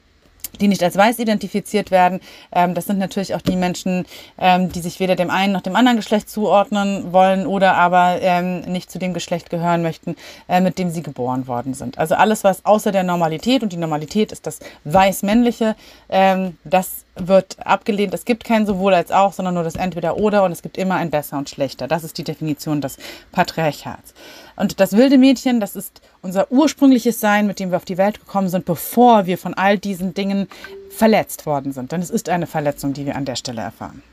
die 0.59 0.67
nicht 0.67 0.83
als 0.83 0.95
weiß 0.95 1.19
identifiziert 1.19 1.91
werden. 1.91 2.19
Ähm, 2.51 2.73
das 2.73 2.85
sind 2.85 2.99
natürlich 2.99 3.35
auch 3.35 3.41
die 3.41 3.55
Menschen, 3.55 4.05
ähm, 4.37 4.71
die 4.71 4.81
sich 4.81 4.99
weder 4.99 5.15
dem 5.15 5.29
einen 5.29 5.53
noch 5.53 5.61
dem 5.61 5.75
anderen 5.75 5.97
Geschlecht 5.97 6.29
zuordnen 6.29 7.13
wollen 7.13 7.45
oder 7.47 7.75
aber 7.75 8.17
ähm, 8.21 8.61
nicht 8.61 8.91
zu 8.91 8.99
dem 8.99 9.13
Geschlecht 9.13 9.49
gehören 9.49 9.81
möchten, 9.81 10.15
äh, 10.49 10.61
mit 10.61 10.77
dem 10.77 10.89
sie 10.89 11.03
geboren 11.03 11.47
worden 11.47 11.73
sind. 11.73 11.97
Also 11.97 12.15
alles, 12.15 12.43
was 12.43 12.65
außer 12.65 12.91
der 12.91 13.03
Normalität, 13.03 13.63
und 13.63 13.71
die 13.71 13.77
Normalität 13.77 14.31
ist 14.31 14.45
das 14.47 14.59
weiß-männliche, 14.83 15.75
ähm, 16.09 16.57
das 16.63 17.05
wird 17.15 17.57
abgelehnt. 17.65 18.13
Es 18.13 18.25
gibt 18.25 18.43
kein 18.43 18.65
sowohl 18.65 18.93
als 18.93 19.11
auch, 19.11 19.33
sondern 19.33 19.53
nur 19.53 19.63
das 19.63 19.75
entweder 19.75 20.17
oder 20.17 20.43
und 20.43 20.51
es 20.51 20.61
gibt 20.61 20.77
immer 20.77 20.95
ein 20.95 21.09
besser 21.09 21.37
und 21.37 21.49
schlechter. 21.49 21.87
Das 21.87 22.03
ist 22.03 22.17
die 22.17 22.23
Definition 22.23 22.81
des 22.81 22.97
Patriarchats. 23.31 24.13
Und 24.55 24.79
das 24.79 24.93
wilde 24.93 25.17
Mädchen, 25.17 25.59
das 25.59 25.75
ist 25.75 26.01
unser 26.21 26.51
ursprüngliches 26.51 27.19
Sein, 27.19 27.47
mit 27.47 27.59
dem 27.59 27.71
wir 27.71 27.77
auf 27.77 27.85
die 27.85 27.97
Welt 27.97 28.19
gekommen 28.19 28.49
sind, 28.49 28.65
bevor 28.65 29.25
wir 29.25 29.37
von 29.37 29.53
all 29.53 29.77
diesen 29.77 30.13
Dingen 30.13 30.47
verletzt 30.89 31.45
worden 31.45 31.71
sind. 31.73 31.91
Denn 31.91 32.01
es 32.01 32.09
ist 32.09 32.29
eine 32.29 32.47
Verletzung, 32.47 32.93
die 32.93 33.05
wir 33.05 33.15
an 33.15 33.25
der 33.25 33.35
Stelle 33.35 33.61
erfahren. 33.61 34.03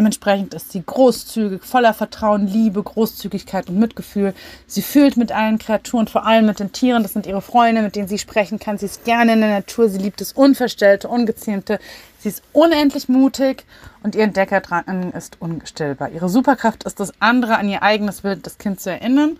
Dementsprechend 0.00 0.54
ist 0.54 0.72
sie 0.72 0.82
großzügig, 0.84 1.62
voller 1.62 1.94
Vertrauen, 1.94 2.48
Liebe, 2.48 2.82
Großzügigkeit 2.82 3.68
und 3.68 3.78
Mitgefühl. 3.78 4.34
Sie 4.66 4.82
fühlt 4.82 5.16
mit 5.16 5.30
allen 5.30 5.58
Kreaturen, 5.58 6.08
vor 6.08 6.26
allem 6.26 6.46
mit 6.46 6.58
den 6.58 6.72
Tieren. 6.72 7.04
Das 7.04 7.12
sind 7.12 7.26
ihre 7.26 7.40
Freunde, 7.40 7.80
mit 7.80 7.94
denen 7.94 8.08
sie 8.08 8.18
sprechen 8.18 8.58
kann. 8.58 8.76
Sie 8.76 8.86
ist 8.86 9.04
gerne 9.04 9.34
in 9.34 9.40
der 9.40 9.50
Natur. 9.50 9.88
Sie 9.88 9.98
liebt 9.98 10.20
das 10.20 10.32
Unverstellte, 10.32 11.06
Ungezähmte. 11.06 11.78
Sie 12.18 12.28
ist 12.28 12.42
unendlich 12.52 13.08
mutig 13.08 13.64
und 14.02 14.16
ihr 14.16 14.24
Entdeckerdrang 14.24 15.12
ist 15.12 15.36
ungestillbar. 15.40 16.10
Ihre 16.10 16.28
Superkraft 16.28 16.82
ist 16.84 16.98
das 16.98 17.12
andere 17.20 17.56
an 17.56 17.68
ihr 17.68 17.84
eigenes 17.84 18.22
Bild 18.22 18.44
des 18.46 18.58
Kindes 18.58 18.82
zu 18.82 18.90
erinnern 18.90 19.38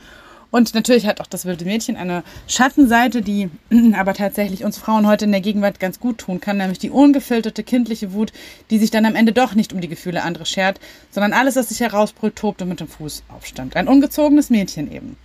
und 0.54 0.72
natürlich 0.72 1.08
hat 1.08 1.20
auch 1.20 1.26
das 1.26 1.46
wilde 1.46 1.64
Mädchen 1.64 1.96
eine 1.96 2.22
Schattenseite, 2.46 3.22
die 3.22 3.50
aber 3.98 4.14
tatsächlich 4.14 4.62
uns 4.62 4.78
Frauen 4.78 5.04
heute 5.04 5.24
in 5.24 5.32
der 5.32 5.40
Gegenwart 5.40 5.80
ganz 5.80 5.98
gut 5.98 6.18
tun 6.18 6.40
kann, 6.40 6.58
nämlich 6.58 6.78
die 6.78 6.90
ungefilterte 6.90 7.64
kindliche 7.64 8.12
Wut, 8.12 8.32
die 8.70 8.78
sich 8.78 8.92
dann 8.92 9.04
am 9.04 9.16
Ende 9.16 9.32
doch 9.32 9.56
nicht 9.56 9.72
um 9.72 9.80
die 9.80 9.88
Gefühle 9.88 10.22
anderer 10.22 10.44
schert, 10.44 10.78
sondern 11.10 11.32
alles, 11.32 11.56
was 11.56 11.70
sich 11.70 11.80
herausbrüllt, 11.80 12.36
tobt 12.36 12.62
und 12.62 12.68
mit 12.68 12.78
dem 12.78 12.86
Fuß 12.86 13.24
aufstammt. 13.34 13.74
Ein 13.74 13.88
ungezogenes 13.88 14.48
Mädchen 14.48 14.92
eben. 14.92 15.16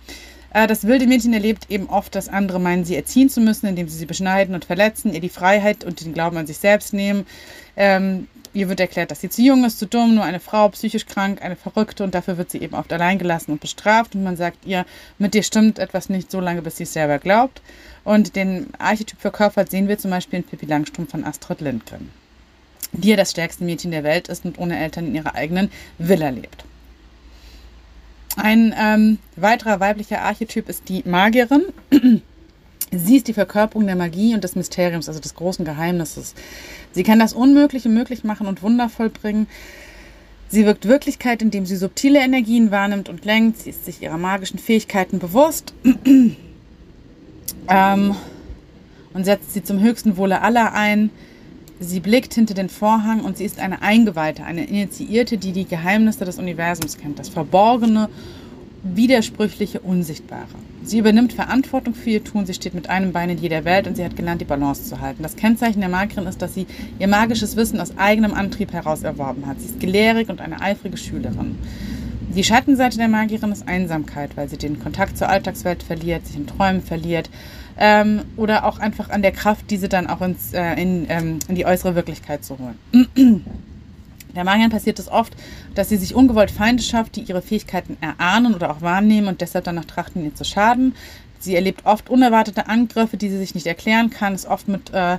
Äh, 0.52 0.66
das 0.66 0.84
wilde 0.84 1.06
Mädchen 1.06 1.32
erlebt 1.32 1.70
eben 1.70 1.88
oft, 1.88 2.12
dass 2.16 2.28
andere 2.28 2.58
meinen, 2.58 2.84
sie 2.84 2.96
erziehen 2.96 3.28
zu 3.28 3.40
müssen, 3.40 3.66
indem 3.66 3.86
sie 3.86 3.98
sie 3.98 4.06
beschneiden 4.06 4.56
und 4.56 4.64
verletzen, 4.64 5.14
ihr 5.14 5.20
die 5.20 5.28
Freiheit 5.28 5.84
und 5.84 6.04
den 6.04 6.12
Glauben 6.12 6.38
an 6.38 6.48
sich 6.48 6.58
selbst 6.58 6.92
nehmen. 6.92 7.24
Ähm, 7.76 8.26
ihr 8.52 8.68
wird 8.68 8.80
erklärt, 8.80 9.10
dass 9.10 9.20
sie 9.20 9.28
zu 9.28 9.42
jung 9.42 9.64
ist, 9.64 9.78
zu 9.78 9.86
dumm, 9.86 10.14
nur 10.14 10.24
eine 10.24 10.40
Frau, 10.40 10.68
psychisch 10.70 11.06
krank, 11.06 11.42
eine 11.42 11.56
Verrückte 11.56 12.04
und 12.04 12.14
dafür 12.14 12.38
wird 12.38 12.50
sie 12.50 12.60
eben 12.60 12.74
oft 12.74 12.92
allein 12.92 13.18
gelassen 13.18 13.52
und 13.52 13.60
bestraft 13.60 14.14
und 14.14 14.22
man 14.22 14.36
sagt 14.36 14.64
ihr, 14.64 14.84
mit 15.18 15.34
dir 15.34 15.42
stimmt 15.42 15.78
etwas 15.78 16.08
nicht 16.08 16.30
so 16.30 16.40
lange, 16.40 16.62
bis 16.62 16.76
sie 16.76 16.84
es 16.84 16.92
selber 16.92 17.18
glaubt. 17.18 17.62
Und 18.02 18.34
den 18.36 18.68
Archetyp 18.78 19.20
verkörpert 19.20 19.70
sehen 19.70 19.88
wir 19.88 19.98
zum 19.98 20.10
Beispiel 20.10 20.40
in 20.40 20.44
Pippi 20.44 20.66
Langstrumpf 20.66 21.10
von 21.10 21.24
Astrid 21.24 21.60
Lindgren, 21.60 22.10
die 22.92 23.10
ja 23.10 23.16
das 23.16 23.30
stärkste 23.30 23.64
Mädchen 23.64 23.90
der 23.90 24.04
Welt 24.04 24.28
ist 24.28 24.44
und 24.44 24.58
ohne 24.58 24.78
Eltern 24.78 25.08
in 25.08 25.14
ihrer 25.14 25.34
eigenen 25.34 25.70
Villa 25.98 26.30
lebt. 26.30 26.64
Ein 28.36 28.74
ähm, 28.78 29.18
weiterer 29.36 29.80
weiblicher 29.80 30.22
Archetyp 30.22 30.68
ist 30.68 30.88
die 30.88 31.02
Magierin. 31.04 31.64
Sie 32.92 33.16
ist 33.16 33.28
die 33.28 33.34
Verkörperung 33.34 33.86
der 33.86 33.94
Magie 33.94 34.34
und 34.34 34.42
des 34.42 34.56
Mysteriums, 34.56 35.08
also 35.08 35.20
des 35.20 35.34
großen 35.34 35.64
Geheimnisses. 35.64 36.34
Sie 36.92 37.04
kann 37.04 37.20
das 37.20 37.32
Unmögliche 37.32 37.88
möglich 37.88 38.24
machen 38.24 38.48
und 38.48 38.62
wundervoll 38.62 39.10
bringen. 39.10 39.46
Sie 40.48 40.66
wirkt 40.66 40.88
Wirklichkeit, 40.88 41.42
indem 41.42 41.64
sie 41.66 41.76
subtile 41.76 42.18
Energien 42.18 42.72
wahrnimmt 42.72 43.08
und 43.08 43.24
lenkt. 43.24 43.58
Sie 43.58 43.70
ist 43.70 43.84
sich 43.84 44.02
ihrer 44.02 44.18
magischen 44.18 44.58
Fähigkeiten 44.58 45.20
bewusst 45.20 45.72
ähm, 47.68 48.16
und 49.14 49.24
setzt 49.24 49.52
sie 49.52 49.62
zum 49.62 49.80
höchsten 49.80 50.16
Wohle 50.16 50.42
aller 50.42 50.72
ein. 50.72 51.10
Sie 51.78 52.00
blickt 52.00 52.34
hinter 52.34 52.54
den 52.54 52.68
Vorhang 52.68 53.20
und 53.20 53.38
sie 53.38 53.44
ist 53.44 53.60
eine 53.60 53.82
Eingeweihte, 53.82 54.42
eine 54.44 54.64
Initiierte, 54.64 55.38
die 55.38 55.52
die 55.52 55.64
Geheimnisse 55.64 56.24
des 56.24 56.38
Universums 56.38 56.98
kennt, 56.98 57.20
das 57.20 57.28
Verborgene 57.28 58.08
widersprüchliche, 58.82 59.80
unsichtbare. 59.80 60.46
Sie 60.82 60.98
übernimmt 60.98 61.32
Verantwortung 61.32 61.94
für 61.94 62.10
ihr 62.10 62.24
Tun, 62.24 62.46
sie 62.46 62.54
steht 62.54 62.74
mit 62.74 62.88
einem 62.88 63.12
Bein 63.12 63.30
in 63.30 63.38
jeder 63.38 63.64
Welt 63.64 63.86
und 63.86 63.96
sie 63.96 64.04
hat 64.04 64.16
gelernt, 64.16 64.40
die 64.40 64.46
Balance 64.46 64.84
zu 64.84 65.00
halten. 65.00 65.22
Das 65.22 65.36
Kennzeichen 65.36 65.80
der 65.80 65.90
Magierin 65.90 66.26
ist, 66.26 66.40
dass 66.40 66.54
sie 66.54 66.66
ihr 66.98 67.08
magisches 67.08 67.56
Wissen 67.56 67.80
aus 67.80 67.98
eigenem 67.98 68.32
Antrieb 68.32 68.72
heraus 68.72 69.02
erworben 69.02 69.46
hat. 69.46 69.60
Sie 69.60 69.66
ist 69.66 69.80
gelehrig 69.80 70.30
und 70.30 70.40
eine 70.40 70.60
eifrige 70.60 70.96
Schülerin. 70.96 71.58
Die 72.34 72.44
Schattenseite 72.44 72.96
der 72.96 73.08
Magierin 73.08 73.52
ist 73.52 73.66
Einsamkeit, 73.68 74.36
weil 74.36 74.48
sie 74.48 74.56
den 74.56 74.78
Kontakt 74.78 75.18
zur 75.18 75.28
Alltagswelt 75.28 75.82
verliert, 75.82 76.26
sich 76.26 76.36
in 76.36 76.46
Träumen 76.46 76.80
verliert 76.80 77.28
ähm, 77.76 78.22
oder 78.36 78.64
auch 78.64 78.78
einfach 78.78 79.10
an 79.10 79.22
der 79.22 79.32
Kraft, 79.32 79.70
diese 79.70 79.88
dann 79.88 80.06
auch 80.06 80.20
ins, 80.20 80.54
äh, 80.54 80.80
in, 80.80 81.06
ähm, 81.08 81.38
in 81.48 81.56
die 81.56 81.66
äußere 81.66 81.96
Wirklichkeit 81.96 82.44
zu 82.44 82.56
holen. 82.58 83.44
Der 84.34 84.44
Magierin 84.44 84.70
passiert 84.70 84.98
es 84.98 85.08
oft, 85.08 85.34
dass 85.74 85.88
sie 85.88 85.96
sich 85.96 86.14
ungewollt 86.14 86.50
Feinde 86.50 86.82
schafft, 86.82 87.16
die 87.16 87.22
ihre 87.22 87.42
Fähigkeiten 87.42 87.96
erahnen 88.00 88.54
oder 88.54 88.70
auch 88.70 88.80
wahrnehmen 88.80 89.28
und 89.28 89.40
deshalb 89.40 89.64
danach 89.64 89.84
trachten, 89.84 90.24
ihr 90.24 90.34
zu 90.34 90.44
schaden. 90.44 90.94
Sie 91.38 91.54
erlebt 91.54 91.86
oft 91.86 92.10
unerwartete 92.10 92.68
Angriffe, 92.68 93.16
die 93.16 93.30
sie 93.30 93.38
sich 93.38 93.54
nicht 93.54 93.66
erklären 93.66 94.10
kann, 94.10 94.34
ist 94.34 94.46
oft 94.46 94.68
mit, 94.68 94.92
äh, 94.92 95.18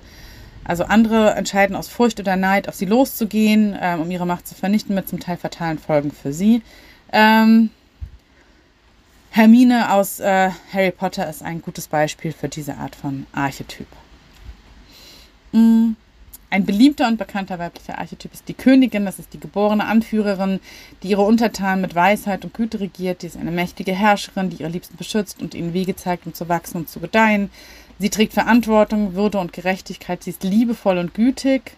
also 0.64 0.84
andere 0.84 1.32
entscheiden 1.32 1.76
aus 1.76 1.88
Furcht 1.88 2.20
oder 2.20 2.36
Neid, 2.36 2.70
auf 2.70 2.76
sie 2.76 2.86
loszugehen, 2.86 3.74
äh, 3.74 3.98
um 4.00 4.12
ihre 4.12 4.28
Macht 4.28 4.48
zu 4.48 4.54
vernichten, 4.54 4.94
mit 4.94 5.10
zum 5.10 5.20
Teil 5.20 5.38
fatalen 5.38 5.80
Folgen 5.80 6.12
für 6.12 6.32
sie. 6.32 6.62
Ähm, 7.12 7.72
Hermine 9.32 9.94
aus 9.94 10.20
äh, 10.20 10.52
Harry 10.74 10.92
Potter 10.92 11.28
ist 11.30 11.42
ein 11.42 11.62
gutes 11.62 11.88
Beispiel 11.88 12.34
für 12.34 12.50
diese 12.50 12.76
Art 12.76 12.96
von 12.96 13.26
Archetyp. 13.32 13.88
Mm. 15.54 15.92
Ein 16.52 16.66
beliebter 16.66 17.08
und 17.08 17.18
bekannter 17.18 17.60
weiblicher 17.60 17.98
Archetyp 17.98 18.34
ist 18.34 18.50
die 18.50 18.54
Königin, 18.54 19.06
das 19.06 19.20
ist 19.20 19.32
die 19.32 19.40
geborene 19.40 19.86
Anführerin, 19.86 20.60
die 21.02 21.08
ihre 21.08 21.22
Untertanen 21.22 21.80
mit 21.80 21.96
Weisheit 21.96 22.44
und 22.44 22.54
Güte 22.54 22.82
regiert. 22.82 23.22
Die 23.22 23.28
ist 23.28 23.38
eine 23.38 23.52
mächtige 23.52 23.94
Herrscherin, 23.94 24.50
die 24.50 24.58
ihre 24.58 24.70
Liebsten 24.70 24.98
beschützt 24.98 25.42
und 25.42 25.56
ihnen 25.56 25.74
Wege 25.74 25.96
zeigt, 25.96 26.26
um 26.26 26.34
zu 26.34 26.50
wachsen 26.50 26.76
und 26.80 26.90
zu 26.90 27.00
gedeihen. 27.00 27.50
Sie 28.00 28.10
trägt 28.10 28.34
Verantwortung, 28.34 29.16
Würde 29.16 29.38
und 29.38 29.54
Gerechtigkeit. 29.54 30.24
Sie 30.24 30.32
ist 30.32 30.44
liebevoll 30.44 30.98
und 30.98 31.14
gütig. 31.14 31.78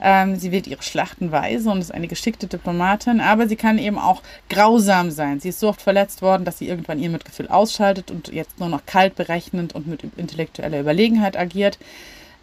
Ähm, 0.00 0.36
sie 0.36 0.52
wird 0.52 0.68
ihre 0.68 0.84
Schlachten 0.84 1.32
weise 1.32 1.68
und 1.70 1.80
ist 1.80 1.92
eine 1.92 2.06
geschickte 2.06 2.46
Diplomatin, 2.46 3.20
aber 3.20 3.48
sie 3.48 3.56
kann 3.56 3.76
eben 3.76 3.98
auch 3.98 4.22
grausam 4.48 5.10
sein. 5.10 5.40
Sie 5.40 5.48
ist 5.48 5.58
so 5.58 5.68
oft 5.68 5.82
verletzt 5.82 6.22
worden, 6.22 6.44
dass 6.44 6.58
sie 6.58 6.68
irgendwann 6.68 7.00
ihr 7.00 7.10
Mitgefühl 7.10 7.48
ausschaltet 7.48 8.12
und 8.12 8.28
jetzt 8.28 8.60
nur 8.60 8.68
noch 8.68 8.86
kalt 8.86 9.16
berechnend 9.16 9.74
und 9.74 9.88
mit 9.88 10.04
intellektueller 10.16 10.78
Überlegenheit 10.78 11.36
agiert. 11.36 11.80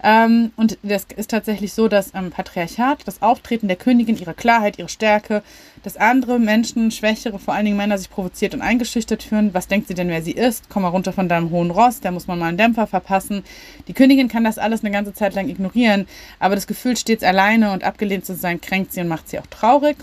Ähm, 0.02 0.52
und 0.56 0.78
das 0.82 1.06
ist 1.16 1.30
tatsächlich 1.30 1.74
so, 1.74 1.88
dass 1.90 2.14
am 2.14 2.32
Patriarchat 2.32 3.06
das 3.06 3.22
Auftreten 3.22 3.68
der 3.68 3.76
Königin, 3.76 4.18
ihre 4.18 4.34
Klarheit, 4.34 4.80
ihre 4.80 4.88
Stärke, 4.88 5.44
dass 5.84 5.98
andere 5.98 6.40
Menschen, 6.40 6.92
schwächere, 6.92 7.38
vor 7.38 7.54
allen 7.54 7.66
Dingen 7.66 7.78
Männer, 7.78 7.98
sich 7.98 8.10
provoziert 8.10 8.54
und 8.54 8.62
eingeschüchtert 8.62 9.24
führen. 9.24 9.54
Was 9.54 9.68
denkt 9.68 9.88
sie 9.88 9.94
denn, 9.94 10.08
wer 10.08 10.22
sie 10.22 10.32
ist? 10.32 10.70
Komm 10.70 10.84
mal 10.84 10.90
runter 10.90 11.12
von 11.12 11.28
deinem 11.28 11.50
hohen 11.50 11.72
Ross, 11.72 12.00
da 12.00 12.12
muss 12.12 12.28
man 12.28 12.40
mal 12.40 12.48
einen 12.48 12.58
Dämpfer 12.58 12.88
verpassen. 12.88 13.44
Die 13.88 13.94
Königin 13.94 14.30
kann 14.30 14.46
das 14.46 14.58
alles 14.58 14.82
eine 14.82 14.92
ganze 14.92 15.14
Zeit 15.14 15.36
lang 15.36 15.50
ignorieren, 15.50 16.08
aber 16.40 16.56
das 16.56 16.68
Gefühl, 16.68 16.96
stets 16.96 17.24
alleine 17.24 17.72
und 17.74 17.84
abgelehnt 17.84 18.26
zu 18.26 18.36
sein, 18.36 18.62
kränkt 18.62 18.94
sie 18.94 19.02
und 19.02 19.10
macht 19.10 19.28
sie 19.28 19.40
auch 19.40 19.48
traurig. 19.48 19.98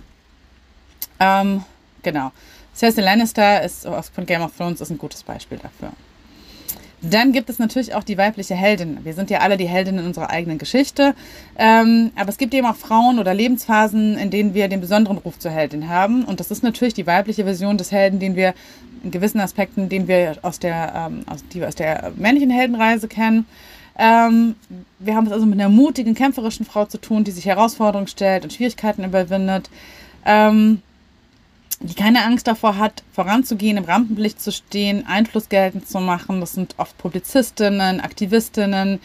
Ähm, 1.21 1.65
genau. 2.03 2.33
Cersei 2.75 3.01
Lannister 3.01 3.63
ist 3.63 3.87
von 3.87 4.27
Game 4.27 4.43
of 4.43 4.55
Thrones 4.55 4.83
ist 4.83 4.91
ein 4.91 4.99
gutes 4.99 5.23
Beispiel 5.23 5.57
dafür. 5.57 5.93
Dann 7.11 7.33
gibt 7.33 7.51
es 7.51 7.59
natürlich 7.59 7.95
auch 7.95 8.05
die 8.05 8.19
weibliche 8.19 8.55
Heldin. 8.55 8.99
Wir 9.05 9.15
sind 9.15 9.31
ja 9.31 9.39
alle 9.39 9.57
die 9.57 9.67
Heldinnen 9.67 10.07
unserer 10.07 10.31
eigenen 10.31 10.59
Geschichte. 10.59 11.15
Ähm, 11.59 12.11
aber 12.17 12.31
es 12.31 12.39
gibt 12.39 12.55
eben 12.55 12.67
auch 12.67 12.77
Frauen 12.77 13.19
oder 13.19 13.35
Lebensphasen, 13.35 14.17
in 14.19 14.31
denen 14.31 14.55
wir 14.55 14.69
den 14.69 14.81
besonderen 14.81 15.19
Ruf 15.19 15.39
zur 15.39 15.51
Heldin 15.51 15.89
haben. 15.89 16.25
Und 16.25 16.41
das 16.41 16.51
ist 16.51 16.63
natürlich 16.63 16.95
die 16.95 17.07
weibliche 17.07 17.45
Version 17.45 17.79
des 17.79 17.93
Helden, 17.93 18.19
den 18.19 18.35
wir 18.35 18.55
in 19.05 19.11
gewissen 19.11 19.41
Aspekten, 19.41 19.89
den 19.89 20.09
wir 20.09 20.37
aus 20.43 20.59
der, 20.59 21.09
ähm, 21.11 21.23
aus, 21.27 21.45
die 21.53 21.61
wir 21.61 21.69
aus 21.69 21.77
der 21.77 22.13
männlichen 22.17 22.51
Heldenreise 22.51 23.09
kennen. 23.09 23.47
Ähm, 23.99 24.57
wir 24.99 25.15
haben 25.15 25.27
es 25.27 25.33
also 25.33 25.47
mit 25.47 25.59
einer 25.59 25.69
mutigen, 25.69 26.15
kämpferischen 26.15 26.67
Frau 26.67 26.85
zu 26.87 26.99
tun, 26.99 27.25
die 27.25 27.31
sich 27.31 27.47
Herausforderungen 27.47 28.09
stellt 28.09 28.45
und 28.45 28.53
Schwierigkeiten 28.53 29.05
überwindet. 29.05 29.71
Ähm, 30.25 30.83
die 31.87 31.95
keine 31.95 32.25
Angst 32.25 32.47
davor 32.47 32.79
hat, 32.79 33.03
voranzugehen, 33.13 33.77
im 33.77 33.85
Rampenlicht 33.85 34.41
zu 34.41 34.53
stehen, 34.53 35.07
Einfluss 35.07 35.49
geltend 35.49 35.89
zu 35.89 36.01
machen. 36.01 36.41
Das 36.41 36.53
sind 36.53 36.75
oft 36.79 36.97
Publizistinnen, 36.99 38.01
Aktivistinnen, 38.01 39.01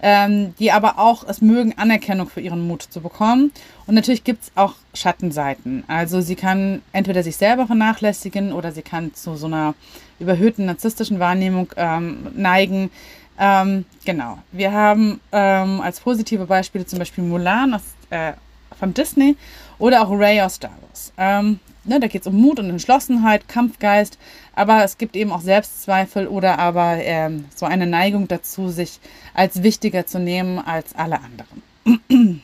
ähm, 0.00 0.54
die 0.58 0.72
aber 0.72 0.98
auch 0.98 1.24
es 1.26 1.40
mögen, 1.40 1.74
Anerkennung 1.76 2.28
für 2.28 2.40
ihren 2.40 2.66
Mut 2.66 2.82
zu 2.82 3.00
bekommen. 3.00 3.52
Und 3.86 3.94
natürlich 3.94 4.24
gibt 4.24 4.44
es 4.44 4.52
auch 4.54 4.74
Schattenseiten. 4.94 5.84
Also 5.88 6.20
sie 6.20 6.36
kann 6.36 6.82
entweder 6.92 7.22
sich 7.22 7.36
selber 7.36 7.66
vernachlässigen 7.66 8.52
oder 8.52 8.72
sie 8.72 8.82
kann 8.82 9.14
zu 9.14 9.36
so 9.36 9.46
einer 9.46 9.74
überhöhten 10.18 10.66
narzisstischen 10.66 11.18
Wahrnehmung 11.18 11.72
ähm, 11.76 12.28
neigen. 12.34 12.90
Ähm, 13.38 13.84
genau. 14.04 14.38
Wir 14.52 14.72
haben 14.72 15.20
ähm, 15.32 15.80
als 15.80 16.00
positive 16.00 16.46
Beispiele 16.46 16.86
zum 16.86 16.98
Beispiel 16.98 17.24
Mulan 17.24 17.74
aus, 17.74 17.82
äh, 18.10 18.32
von 18.78 18.94
Disney 18.94 19.36
oder 19.78 20.02
auch 20.02 20.10
Ray 20.10 20.40
aus 20.40 20.54
Star 20.54 20.72
Wars. 20.82 21.12
Ähm, 21.18 21.60
ne, 21.84 22.00
da 22.00 22.06
geht 22.06 22.22
es 22.22 22.26
um 22.26 22.36
Mut 22.36 22.58
und 22.58 22.70
Entschlossenheit, 22.70 23.48
Kampfgeist, 23.48 24.18
aber 24.54 24.84
es 24.84 24.98
gibt 24.98 25.16
eben 25.16 25.32
auch 25.32 25.40
Selbstzweifel 25.40 26.26
oder 26.26 26.58
aber 26.58 26.96
ähm, 26.98 27.46
so 27.54 27.66
eine 27.66 27.86
Neigung 27.86 28.28
dazu, 28.28 28.68
sich 28.68 29.00
als 29.34 29.62
wichtiger 29.62 30.06
zu 30.06 30.18
nehmen 30.18 30.58
als 30.58 30.94
alle 30.94 31.20
anderen. 31.20 32.40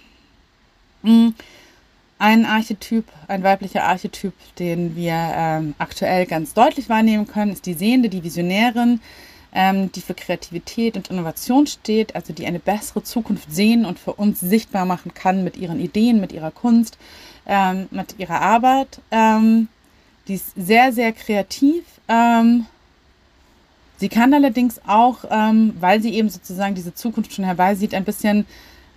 ein 2.19 2.47
Archetyp, 2.47 3.07
ein 3.27 3.43
weiblicher 3.43 3.83
Archetyp, 3.83 4.35
den 4.59 4.95
wir 4.95 5.15
ähm, 5.15 5.75
aktuell 5.79 6.27
ganz 6.27 6.55
deutlich 6.55 6.89
wahrnehmen 6.89 7.27
können, 7.27 7.53
ist 7.53 7.67
die 7.67 7.75
Sehende, 7.75 8.09
die 8.09 8.23
Visionärin, 8.23 9.01
die 9.55 10.01
für 10.01 10.15
Kreativität 10.15 10.97
und 10.97 11.11
Innovation 11.11 11.67
steht, 11.67 12.15
also 12.15 12.33
die 12.33 12.47
eine 12.47 12.59
bessere 12.59 13.03
Zukunft 13.03 13.53
sehen 13.53 13.85
und 13.85 13.99
für 13.99 14.15
uns 14.15 14.41
sichtbar 14.41 14.87
machen 14.87 15.13
kann 15.13 15.45
mit 15.45 15.59
ihren 15.59 15.79
Ideen, 15.79 16.23
mit 16.23 16.33
ihrer 16.33 16.51
Kunst 16.51 16.97
ähm, 17.47 17.89
mit 17.91 18.19
ihrer 18.19 18.41
Arbeit. 18.41 19.01
Ähm, 19.11 19.69
die 20.29 20.35
ist 20.35 20.53
sehr, 20.57 20.93
sehr 20.93 21.13
kreativ. 21.13 21.85
Ähm, 22.09 22.67
sie 23.99 24.09
kann 24.09 24.35
allerdings 24.35 24.81
auch, 24.87 25.25
ähm, 25.31 25.75
weil 25.81 26.01
sie 26.01 26.15
eben 26.15 26.29
sozusagen 26.29 26.75
diese 26.75 26.95
Zukunft 26.95 27.33
schon 27.33 27.45
herbeisieht, 27.45 27.95
ein 27.95 28.05
bisschen 28.05 28.47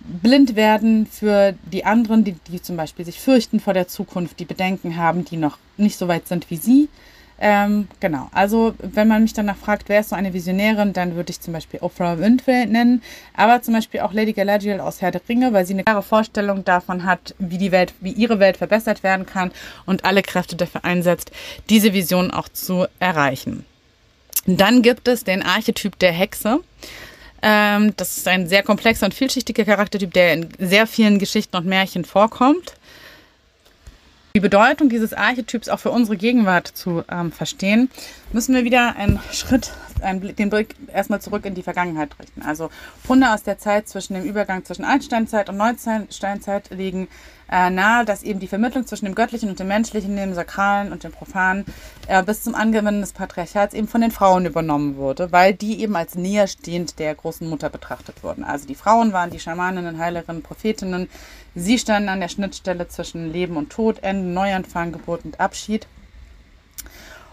blind 0.00 0.54
werden 0.54 1.06
für 1.06 1.54
die 1.72 1.84
anderen, 1.84 2.22
die, 2.22 2.36
die 2.48 2.62
zum 2.62 2.76
Beispiel 2.76 3.04
sich 3.04 3.18
fürchten 3.18 3.58
vor 3.58 3.74
der 3.74 3.88
Zukunft, 3.88 4.38
die 4.38 4.44
Bedenken 4.44 4.96
haben, 4.96 5.24
die 5.24 5.36
noch 5.36 5.58
nicht 5.76 5.98
so 5.98 6.06
weit 6.06 6.28
sind 6.28 6.48
wie 6.50 6.56
sie. 6.56 6.88
Ähm, 7.38 7.88
genau, 8.00 8.28
also 8.32 8.74
wenn 8.78 9.08
man 9.08 9.22
mich 9.22 9.34
danach 9.34 9.56
fragt, 9.56 9.90
wer 9.90 10.00
ist 10.00 10.08
so 10.08 10.16
eine 10.16 10.32
Visionärin, 10.32 10.94
dann 10.94 11.16
würde 11.16 11.30
ich 11.30 11.40
zum 11.40 11.52
Beispiel 11.52 11.80
Oprah 11.82 12.18
Winfrey 12.18 12.64
nennen, 12.64 13.02
aber 13.34 13.60
zum 13.60 13.74
Beispiel 13.74 14.00
auch 14.00 14.14
Lady 14.14 14.32
Galadriel 14.32 14.80
aus 14.80 15.02
Herr 15.02 15.10
der 15.10 15.20
Ringe, 15.28 15.52
weil 15.52 15.66
sie 15.66 15.74
eine 15.74 15.84
klare 15.84 16.02
Vorstellung 16.02 16.64
davon 16.64 17.04
hat, 17.04 17.34
wie 17.38 17.58
die 17.58 17.72
Welt, 17.72 17.92
wie 18.00 18.12
ihre 18.12 18.38
Welt 18.38 18.56
verbessert 18.56 19.02
werden 19.02 19.26
kann 19.26 19.52
und 19.84 20.06
alle 20.06 20.22
Kräfte 20.22 20.56
dafür 20.56 20.84
einsetzt, 20.84 21.30
diese 21.68 21.92
Vision 21.92 22.30
auch 22.30 22.48
zu 22.48 22.86
erreichen. 23.00 23.66
Dann 24.46 24.80
gibt 24.80 25.06
es 25.06 25.24
den 25.24 25.42
Archetyp 25.42 25.98
der 25.98 26.12
Hexe. 26.12 26.60
Ähm, 27.42 27.92
das 27.96 28.16
ist 28.16 28.28
ein 28.28 28.46
sehr 28.46 28.62
komplexer 28.62 29.04
und 29.04 29.12
vielschichtiger 29.12 29.66
Charaktertyp, 29.66 30.14
der 30.14 30.32
in 30.32 30.48
sehr 30.58 30.86
vielen 30.86 31.18
Geschichten 31.18 31.56
und 31.56 31.66
Märchen 31.66 32.06
vorkommt 32.06 32.75
die 34.36 34.40
Bedeutung 34.40 34.90
dieses 34.90 35.14
Archetyps 35.14 35.70
auch 35.70 35.78
für 35.78 35.90
unsere 35.90 36.18
Gegenwart 36.18 36.66
zu 36.66 37.02
ähm, 37.10 37.32
verstehen, 37.32 37.88
müssen 38.32 38.54
wir 38.54 38.64
wieder 38.64 38.94
einen 38.94 39.18
Schritt 39.32 39.72
den 40.02 40.50
Blick 40.50 40.74
erstmal 40.92 41.22
zurück 41.22 41.46
in 41.46 41.54
die 41.54 41.62
Vergangenheit 41.62 42.10
richten. 42.20 42.42
Also 42.42 42.68
Funde 43.02 43.32
aus 43.32 43.44
der 43.44 43.56
Zeit 43.56 43.88
zwischen 43.88 44.12
dem 44.12 44.24
Übergang 44.24 44.62
zwischen 44.62 44.84
Einsteinzeit 44.84 45.48
und 45.48 45.56
Neusteinzeit 45.56 46.68
legen 46.68 47.08
äh, 47.50 47.70
nahe, 47.70 48.04
dass 48.04 48.22
eben 48.22 48.38
die 48.38 48.46
Vermittlung 48.46 48.86
zwischen 48.86 49.06
dem 49.06 49.14
Göttlichen 49.14 49.48
und 49.48 49.58
dem 49.58 49.68
Menschlichen, 49.68 50.14
dem 50.16 50.34
Sakralen 50.34 50.92
und 50.92 51.02
dem 51.02 51.12
Profanen 51.12 51.64
äh, 52.08 52.22
bis 52.22 52.42
zum 52.42 52.54
Angewenden 52.54 53.00
des 53.00 53.12
Patriarchats 53.12 53.72
eben 53.72 53.88
von 53.88 54.02
den 54.02 54.10
Frauen 54.10 54.44
übernommen 54.44 54.96
wurde, 54.96 55.32
weil 55.32 55.54
die 55.54 55.80
eben 55.80 55.96
als 55.96 56.14
näherstehend 56.14 56.98
der 56.98 57.14
großen 57.14 57.48
Mutter 57.48 57.70
betrachtet 57.70 58.22
wurden. 58.22 58.44
Also 58.44 58.66
die 58.66 58.74
Frauen 58.74 59.14
waren 59.14 59.30
die 59.30 59.40
Schamaninnen, 59.40 59.98
Heilerinnen, 59.98 60.42
Prophetinnen. 60.42 61.08
Sie 61.58 61.78
standen 61.78 62.10
an 62.10 62.20
der 62.20 62.28
Schnittstelle 62.28 62.86
zwischen 62.86 63.32
Leben 63.32 63.56
und 63.56 63.70
Tod, 63.70 64.02
Ende, 64.02 64.28
Neuanfang, 64.28 64.92
Geburt 64.92 65.24
und 65.24 65.40
Abschied. 65.40 65.86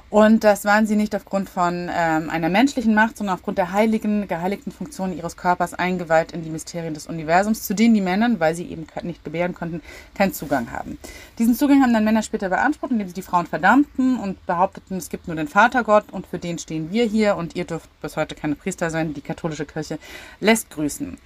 Und 0.10 0.46
das 0.46 0.64
waren 0.64 0.88
sie 0.88 0.96
nicht 0.96 1.14
aufgrund 1.14 1.50
von 1.50 1.90
ähm, 1.94 2.30
einer 2.30 2.48
menschlichen 2.48 2.96
Macht, 2.96 3.18
sondern 3.18 3.36
aufgrund 3.36 3.58
der 3.58 3.74
heiligen, 3.74 4.30
geheiligten 4.30 4.72
Funktionen 4.72 5.18
ihres 5.18 5.36
Körpers 5.36 5.74
eingeweiht 5.74 6.32
in 6.32 6.42
die 6.42 6.52
Mysterien 6.52 6.94
des 6.94 7.08
Universums, 7.08 7.64
zu 7.64 7.76
denen 7.76 7.96
die 7.96 8.00
Männer, 8.02 8.40
weil 8.40 8.56
sie 8.56 8.66
eben 8.70 8.88
nicht 9.02 9.26
gebären 9.26 9.54
konnten, 9.56 9.82
keinen 10.16 10.32
Zugang 10.32 10.72
haben. 10.72 10.98
Diesen 11.38 11.56
Zugang 11.56 11.82
haben 11.82 11.92
dann 11.92 12.06
Männer 12.06 12.24
später 12.24 12.48
beansprucht, 12.48 12.94
indem 12.94 13.10
sie 13.10 13.16
die 13.16 13.24
Frauen 13.24 13.48
verdammten 13.48 14.18
und 14.18 14.46
behaupteten, 14.46 14.96
es 14.96 15.10
gibt 15.10 15.28
nur 15.28 15.36
den 15.36 15.50
Vatergott 15.50 16.06
und 16.14 16.28
für 16.28 16.40
den 16.40 16.60
stehen 16.60 16.92
wir 16.92 17.04
hier 17.04 17.36
und 17.36 17.58
ihr 17.58 17.66
dürft 17.66 17.90
bis 18.02 18.16
heute 18.16 18.36
keine 18.36 18.56
Priester 18.56 18.90
sein. 18.90 19.14
Die 19.14 19.22
katholische 19.22 19.66
Kirche 19.66 20.00
lässt 20.40 20.70
grüßen. 20.70 21.18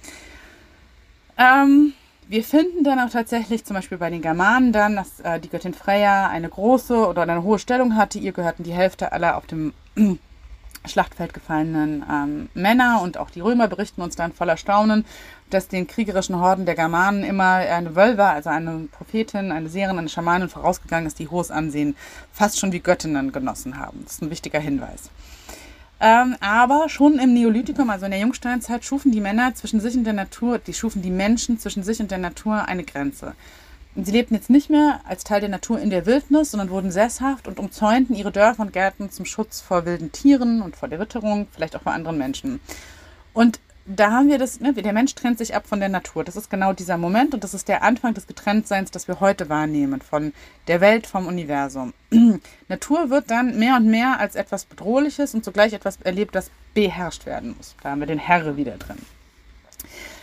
Ähm, 1.36 1.92
wir 2.28 2.44
finden 2.44 2.84
dann 2.84 3.00
auch 3.00 3.10
tatsächlich, 3.10 3.64
zum 3.64 3.74
Beispiel 3.74 3.96
bei 3.96 4.10
den 4.10 4.20
Germanen 4.20 4.72
dann, 4.72 4.96
dass 4.96 5.20
äh, 5.20 5.40
die 5.40 5.48
Göttin 5.48 5.72
Freya 5.72 6.28
eine 6.28 6.48
große 6.48 7.06
oder 7.06 7.22
eine 7.22 7.42
hohe 7.42 7.58
Stellung 7.58 7.96
hatte. 7.96 8.18
Ihr 8.18 8.32
gehörten 8.32 8.64
die 8.64 8.72
Hälfte 8.72 9.12
aller 9.12 9.38
auf 9.38 9.46
dem 9.46 9.72
Schlachtfeld 10.86 11.32
gefallenen 11.32 12.04
ähm, 12.10 12.48
Männer 12.52 13.00
und 13.02 13.16
auch 13.16 13.30
die 13.30 13.40
Römer 13.40 13.66
berichten 13.66 14.02
uns 14.02 14.14
dann 14.14 14.32
voller 14.32 14.58
Staunen, 14.58 15.06
dass 15.48 15.68
den 15.68 15.86
kriegerischen 15.86 16.38
Horden 16.38 16.66
der 16.66 16.74
Germanen 16.74 17.24
immer 17.24 17.54
eine 17.54 17.96
Wölver, 17.96 18.30
also 18.30 18.50
eine 18.50 18.88
Prophetin, 18.92 19.50
eine 19.50 19.70
Seherin, 19.70 19.98
eine 19.98 20.10
Schamanin 20.10 20.50
vorausgegangen 20.50 21.06
ist, 21.06 21.18
die 21.18 21.28
hohes 21.28 21.50
Ansehen 21.50 21.96
fast 22.30 22.58
schon 22.58 22.72
wie 22.72 22.80
Göttinnen 22.80 23.32
genossen 23.32 23.78
haben. 23.78 24.00
Das 24.04 24.14
ist 24.14 24.22
ein 24.22 24.30
wichtiger 24.30 24.60
Hinweis. 24.60 25.10
Ähm, 26.00 26.36
aber 26.40 26.88
schon 26.88 27.18
im 27.18 27.34
Neolithikum, 27.34 27.90
also 27.90 28.04
in 28.04 28.12
der 28.12 28.20
Jungsteinzeit, 28.20 28.84
schufen 28.84 29.10
die 29.10 29.20
Männer 29.20 29.54
zwischen 29.54 29.80
sich 29.80 29.96
und 29.96 30.04
der 30.04 30.12
Natur, 30.12 30.58
die 30.58 30.74
schufen 30.74 31.02
die 31.02 31.10
Menschen 31.10 31.58
zwischen 31.58 31.82
sich 31.82 31.98
und 32.00 32.10
der 32.10 32.18
Natur 32.18 32.66
eine 32.68 32.84
Grenze. 32.84 33.34
Und 33.96 34.04
sie 34.04 34.12
lebten 34.12 34.34
jetzt 34.34 34.48
nicht 34.48 34.70
mehr 34.70 35.00
als 35.08 35.24
Teil 35.24 35.40
der 35.40 35.48
Natur 35.48 35.80
in 35.80 35.90
der 35.90 36.06
Wildnis, 36.06 36.52
sondern 36.52 36.70
wurden 36.70 36.92
sesshaft 36.92 37.48
und 37.48 37.58
umzäunten 37.58 38.14
ihre 38.14 38.30
Dörfer 38.30 38.62
und 38.62 38.72
Gärten 38.72 39.10
zum 39.10 39.24
Schutz 39.24 39.60
vor 39.60 39.86
wilden 39.86 40.12
Tieren 40.12 40.62
und 40.62 40.76
vor 40.76 40.88
der 40.88 41.00
Witterung, 41.00 41.48
vielleicht 41.52 41.74
auch 41.74 41.82
vor 41.82 41.92
anderen 41.92 42.16
Menschen. 42.16 42.60
Und 43.32 43.58
da 43.88 44.10
haben 44.10 44.28
wir 44.28 44.38
das, 44.38 44.60
ne, 44.60 44.74
der 44.74 44.92
Mensch 44.92 45.14
trennt 45.14 45.38
sich 45.38 45.54
ab 45.54 45.66
von 45.66 45.80
der 45.80 45.88
Natur. 45.88 46.22
Das 46.22 46.36
ist 46.36 46.50
genau 46.50 46.72
dieser 46.72 46.98
Moment 46.98 47.32
und 47.32 47.42
das 47.42 47.54
ist 47.54 47.68
der 47.68 47.82
Anfang 47.82 48.14
des 48.14 48.26
Getrenntseins, 48.26 48.90
das 48.90 49.08
wir 49.08 49.20
heute 49.20 49.48
wahrnehmen, 49.48 50.02
von 50.02 50.32
der 50.66 50.80
Welt, 50.80 51.06
vom 51.06 51.26
Universum. 51.26 51.94
Natur 52.68 53.10
wird 53.10 53.30
dann 53.30 53.58
mehr 53.58 53.76
und 53.76 53.86
mehr 53.86 54.20
als 54.20 54.34
etwas 54.34 54.66
Bedrohliches 54.66 55.34
und 55.34 55.44
zugleich 55.44 55.72
etwas 55.72 55.96
erlebt, 56.02 56.34
das 56.34 56.50
beherrscht 56.74 57.24
werden 57.24 57.54
muss. 57.56 57.74
Da 57.82 57.90
haben 57.90 58.00
wir 58.00 58.06
den 58.06 58.18
Herre 58.18 58.56
wieder 58.56 58.76
drin. 58.76 58.98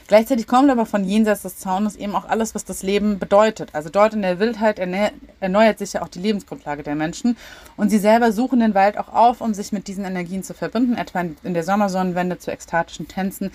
Gleichzeitig 0.08 0.46
kommt 0.46 0.70
aber 0.70 0.86
von 0.86 1.04
jenseits 1.04 1.42
des 1.42 1.58
Zaunes 1.58 1.96
eben 1.96 2.16
auch 2.16 2.30
alles, 2.30 2.54
was 2.54 2.64
das 2.64 2.84
Leben 2.84 3.18
bedeutet. 3.18 3.70
Also 3.74 3.90
dort 3.90 4.14
in 4.14 4.22
der 4.22 4.40
Wildheit 4.40 4.78
erneuert 4.78 5.80
sich 5.80 5.94
ja 5.94 6.04
auch 6.04 6.08
die 6.08 6.20
Lebensgrundlage 6.20 6.84
der 6.84 6.96
Menschen. 6.96 7.38
Und 7.76 7.90
sie 7.90 7.98
selber 7.98 8.32
suchen 8.32 8.60
den 8.60 8.76
Wald 8.76 8.98
auch 8.98 9.10
auf, 9.10 9.42
um 9.42 9.54
sich 9.54 9.72
mit 9.72 9.88
diesen 9.88 10.06
Energien 10.06 10.44
zu 10.44 10.54
verbinden, 10.54 10.96
etwa 10.96 11.26
in 11.44 11.54
der 11.54 11.64
Sommersonnenwende 11.64 12.38
zu 12.38 12.52
ekstatischen 12.52 13.08
Tänzen. 13.08 13.52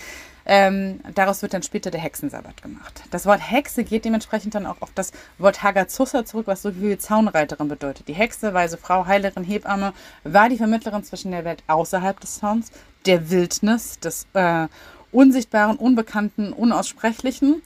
Ähm, 0.46 1.00
daraus 1.14 1.42
wird 1.42 1.54
dann 1.54 1.62
später 1.62 1.92
der 1.92 2.00
Hexensabbat 2.00 2.62
gemacht. 2.62 3.04
Das 3.12 3.26
Wort 3.26 3.40
Hexe 3.40 3.84
geht 3.84 4.04
dementsprechend 4.04 4.56
dann 4.56 4.66
auch 4.66 4.80
auf 4.80 4.90
das 4.94 5.12
Wort 5.38 5.62
Hagazussa 5.62 6.24
zurück, 6.24 6.48
was 6.48 6.62
so 6.62 6.74
wie 6.80 6.98
Zaunreiterin 6.98 7.68
bedeutet. 7.68 8.08
Die 8.08 8.14
Hexe, 8.14 8.52
weise 8.52 8.76
Frau, 8.76 9.06
Heilerin, 9.06 9.44
Hebamme, 9.44 9.92
war 10.24 10.48
die 10.48 10.56
Vermittlerin 10.56 11.04
zwischen 11.04 11.30
der 11.30 11.44
Welt 11.44 11.62
außerhalb 11.68 12.18
des 12.18 12.40
Zauns, 12.40 12.72
der 13.06 13.30
Wildnis, 13.30 14.00
des 14.00 14.26
äh, 14.34 14.66
unsichtbaren, 15.12 15.76
unbekannten, 15.76 16.52
unaussprechlichen 16.52 17.62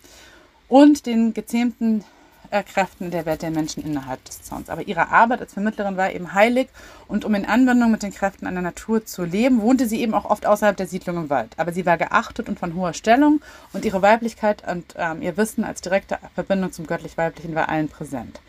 und 0.69 1.07
den 1.07 1.35
gezähmten 1.35 2.05
äh, 2.51 2.63
Kräften 2.63 3.11
der 3.11 3.27
Welt 3.27 3.43
der 3.43 3.51
Menschen 3.51 3.85
innerhalb 3.85 4.25
des 4.25 4.43
Zauns. 4.43 4.71
Aber 4.71 4.87
ihre 4.87 5.09
Arbeit 5.09 5.41
als 5.41 5.55
Vermittlerin 5.55 5.97
war 5.97 6.13
eben 6.13 6.35
heilig 6.35 6.69
und 7.09 7.25
um 7.25 7.35
in 7.35 7.45
Anwendung 7.45 7.91
mit 7.91 8.03
den 8.03 8.15
Kräften 8.15 8.47
einer 8.47 8.63
Natur 8.63 9.05
zu 9.05 9.25
leben, 9.25 9.61
wohnte 9.61 9.89
sie 9.89 10.01
eben 10.01 10.15
auch 10.15 10.25
oft 10.25 10.47
außerhalb 10.47 10.77
der 10.77 10.87
Siedlung 10.87 11.17
im 11.17 11.31
Wald. 11.31 11.53
Aber 11.57 11.73
sie 11.73 11.85
war 11.85 11.99
geachtet 11.99 12.49
und 12.49 12.59
von 12.59 12.75
hoher 12.75 12.93
Stellung 12.93 13.41
und 13.73 13.85
ihre 13.85 14.03
Weiblichkeit 14.03 14.63
und 14.71 14.95
ähm, 14.97 15.21
ihr 15.21 15.37
Wissen 15.37 15.65
als 15.65 15.81
direkte 15.81 16.19
Verbindung 16.35 16.71
zum 16.71 16.87
göttlich-weiblichen 16.87 17.55
war 17.55 17.69
allen 17.69 17.89
präsent. 17.89 18.41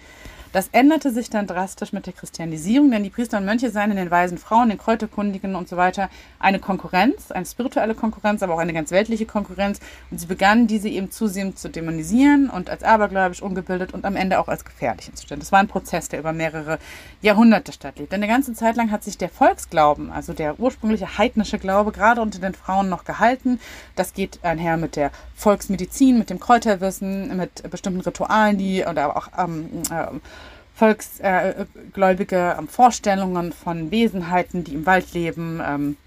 Das 0.55 0.69
änderte 0.71 1.11
sich 1.11 1.29
dann 1.29 1.47
drastisch 1.47 1.91
mit 1.91 2.05
der 2.05 2.13
Christianisierung, 2.13 2.89
denn 2.89 3.03
die 3.03 3.09
Priester 3.09 3.39
und 3.39 3.43
Mönche 3.43 3.71
seien 3.71 3.91
in 3.91 3.97
den 3.97 4.09
weisen 4.09 4.37
Frauen, 4.37 4.69
den 4.69 4.77
Kräuterkundigen 4.77 5.53
und 5.53 5.67
so 5.67 5.75
weiter 5.75 6.09
eine 6.39 6.59
Konkurrenz, 6.59 7.29
eine 7.29 7.45
spirituelle 7.45 7.93
Konkurrenz, 7.93 8.41
aber 8.41 8.53
auch 8.53 8.59
eine 8.59 8.71
ganz 8.71 8.91
weltliche 8.91 9.25
Konkurrenz. 9.25 9.81
Und 10.11 10.21
sie 10.21 10.27
begannen 10.27 10.67
diese 10.67 10.87
eben 10.87 11.11
zusehends 11.11 11.61
zu 11.61 11.67
dämonisieren 11.67 12.49
und 12.49 12.69
als 12.69 12.83
abergläubisch, 12.83 13.41
ungebildet 13.41 13.93
und 13.93 14.05
am 14.05 14.15
Ende 14.15 14.39
auch 14.39 14.47
als 14.47 14.63
gefährlich 14.63 15.07
hinzustellen. 15.07 15.41
Das 15.41 15.51
war 15.51 15.59
ein 15.59 15.67
Prozess, 15.67 16.07
der 16.07 16.19
über 16.19 16.31
mehrere 16.31 16.79
Jahrhunderte 17.21 17.73
stattlief. 17.73 18.07
Denn 18.07 18.23
eine 18.23 18.31
ganze 18.31 18.53
Zeit 18.53 18.77
lang 18.77 18.91
hat 18.91 19.03
sich 19.03 19.17
der 19.17 19.27
Volksglauben, 19.27 20.09
also 20.09 20.31
der 20.31 20.57
ursprüngliche 20.57 21.17
heidnische 21.17 21.59
Glaube, 21.59 21.91
gerade 21.91 22.21
unter 22.21 22.39
den 22.39 22.53
Frauen 22.53 22.87
noch 22.87 23.03
gehalten. 23.03 23.59
Das 23.97 24.13
geht 24.13 24.39
einher 24.41 24.77
mit 24.77 24.95
der 24.95 25.11
Volksmedizin, 25.35 26.17
mit 26.17 26.29
dem 26.29 26.39
Kräuterwissen, 26.39 27.35
mit 27.35 27.69
bestimmten 27.69 27.99
Ritualen, 27.99 28.57
die 28.57 28.85
oder 28.85 29.17
auch 29.17 29.27
ähm, 29.37 29.81
äh, 29.91 30.05
volksgläubige 30.75 32.57
äh, 32.59 32.67
Vorstellungen 32.67 33.53
von 33.53 33.91
Wesenheiten, 33.91 34.63
die 34.63 34.73
im 34.73 34.85
Wald 34.85 35.13
leben, 35.13 35.61
ähm, 35.65 35.97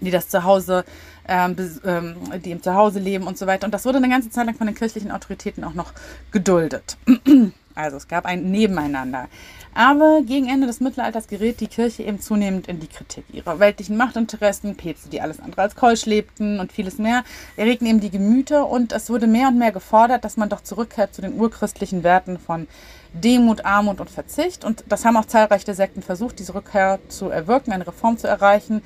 die 0.00 0.10
das 0.10 0.28
Zuhause, 0.28 0.84
ähm, 1.26 1.56
ähm, 1.84 2.16
die 2.44 2.52
im 2.52 2.62
Zuhause 2.62 3.00
leben 3.00 3.26
und 3.26 3.36
so 3.36 3.46
weiter. 3.46 3.66
Und 3.66 3.72
das 3.72 3.84
wurde 3.84 3.98
eine 3.98 4.08
ganze 4.08 4.30
Zeit 4.30 4.46
lang 4.46 4.54
von 4.54 4.66
den 4.66 4.76
kirchlichen 4.76 5.10
Autoritäten 5.10 5.64
auch 5.64 5.74
noch 5.74 5.92
geduldet. 6.30 6.96
Also 7.76 7.96
es 7.96 8.06
gab 8.06 8.24
ein 8.24 8.52
Nebeneinander. 8.52 9.26
Aber 9.74 10.22
gegen 10.22 10.48
Ende 10.48 10.68
des 10.68 10.80
Mittelalters 10.80 11.26
gerät 11.26 11.60
die 11.60 11.66
Kirche 11.66 12.04
eben 12.04 12.20
zunehmend 12.20 12.68
in 12.68 12.78
die 12.78 12.86
Kritik. 12.86 13.24
Ihre 13.32 13.58
weltlichen 13.58 13.96
Machtinteressen, 13.96 14.76
Päpste, 14.76 15.08
die 15.08 15.20
alles 15.20 15.40
andere 15.40 15.62
als 15.62 15.74
keusch 15.74 16.06
lebten 16.06 16.60
und 16.60 16.72
vieles 16.72 16.98
mehr, 16.98 17.24
erregten 17.56 17.86
eben 17.88 17.98
die 17.98 18.10
Gemüter 18.10 18.68
und 18.68 18.92
es 18.92 19.10
wurde 19.10 19.26
mehr 19.26 19.48
und 19.48 19.58
mehr 19.58 19.72
gefordert, 19.72 20.24
dass 20.24 20.36
man 20.36 20.48
doch 20.48 20.60
zurückkehrt 20.62 21.12
zu 21.12 21.22
den 21.22 21.38
urchristlichen 21.40 22.04
Werten 22.04 22.38
von 22.38 22.68
Demut, 23.12 23.64
Armut 23.64 24.00
und 24.00 24.10
Verzicht. 24.10 24.64
Und 24.64 24.84
das 24.88 25.04
haben 25.04 25.16
auch 25.16 25.24
zahlreiche 25.24 25.74
Sekten 25.74 26.02
versucht, 26.02 26.38
diese 26.38 26.54
Rückkehr 26.54 27.00
zu 27.08 27.30
erwirken, 27.30 27.72
eine 27.72 27.86
Reform 27.86 28.16
zu 28.16 28.28
erreichen. 28.28 28.80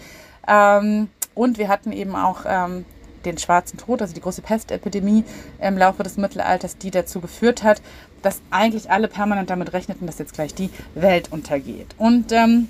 Ähm, 0.46 1.08
und 1.34 1.58
wir 1.58 1.68
hatten 1.68 1.92
eben 1.92 2.16
auch 2.16 2.40
ähm, 2.46 2.86
den 3.24 3.38
Schwarzen 3.38 3.78
Tod, 3.78 4.00
also 4.00 4.14
die 4.14 4.20
große 4.20 4.42
Pestepidemie 4.42 5.24
im 5.60 5.78
Laufe 5.78 6.02
des 6.02 6.16
Mittelalters, 6.16 6.78
die 6.78 6.90
dazu 6.90 7.20
geführt 7.20 7.62
hat, 7.62 7.80
dass 8.22 8.40
eigentlich 8.50 8.90
alle 8.90 9.08
permanent 9.08 9.50
damit 9.50 9.72
rechneten, 9.72 10.06
dass 10.06 10.18
jetzt 10.18 10.34
gleich 10.34 10.54
die 10.54 10.70
Welt 10.94 11.32
untergeht. 11.32 11.94
Und 11.98 12.32
ähm, 12.32 12.68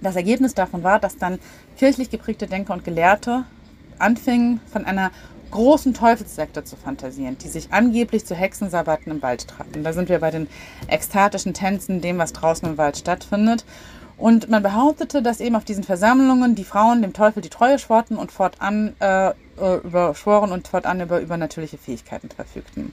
das 0.00 0.16
Ergebnis 0.16 0.54
davon 0.54 0.82
war, 0.82 0.98
dass 0.98 1.16
dann 1.16 1.38
kirchlich 1.78 2.10
geprägte 2.10 2.46
Denker 2.46 2.72
und 2.72 2.84
Gelehrte 2.84 3.44
anfingen, 3.98 4.60
von 4.70 4.84
einer 4.84 5.10
großen 5.50 5.94
Teufelssekte 5.94 6.64
zu 6.64 6.76
fantasieren, 6.76 7.38
die 7.38 7.48
sich 7.48 7.72
angeblich 7.72 8.26
zu 8.26 8.34
Hexensabbaten 8.34 9.12
im 9.12 9.22
Wald 9.22 9.48
traten. 9.48 9.84
Da 9.84 9.92
sind 9.92 10.08
wir 10.08 10.18
bei 10.18 10.30
den 10.30 10.48
ekstatischen 10.88 11.54
Tänzen, 11.54 12.00
dem, 12.00 12.18
was 12.18 12.32
draußen 12.32 12.68
im 12.68 12.78
Wald 12.78 12.96
stattfindet. 12.98 13.64
Und 14.18 14.48
man 14.48 14.62
behauptete, 14.62 15.22
dass 15.22 15.40
eben 15.40 15.56
auf 15.56 15.64
diesen 15.64 15.84
Versammlungen 15.84 16.54
die 16.54 16.64
Frauen 16.64 17.02
dem 17.02 17.12
Teufel 17.12 17.42
die 17.42 17.50
Treue 17.50 17.78
schworten 17.78 18.16
und 18.16 18.32
fortan 18.32 18.94
äh, 18.98 19.28
äh 19.28 19.32
überschworen 19.84 20.52
und 20.52 20.68
fortan 20.68 21.00
über 21.00 21.20
übernatürliche 21.20 21.76
Fähigkeiten 21.76 22.30
verfügten. 22.30 22.92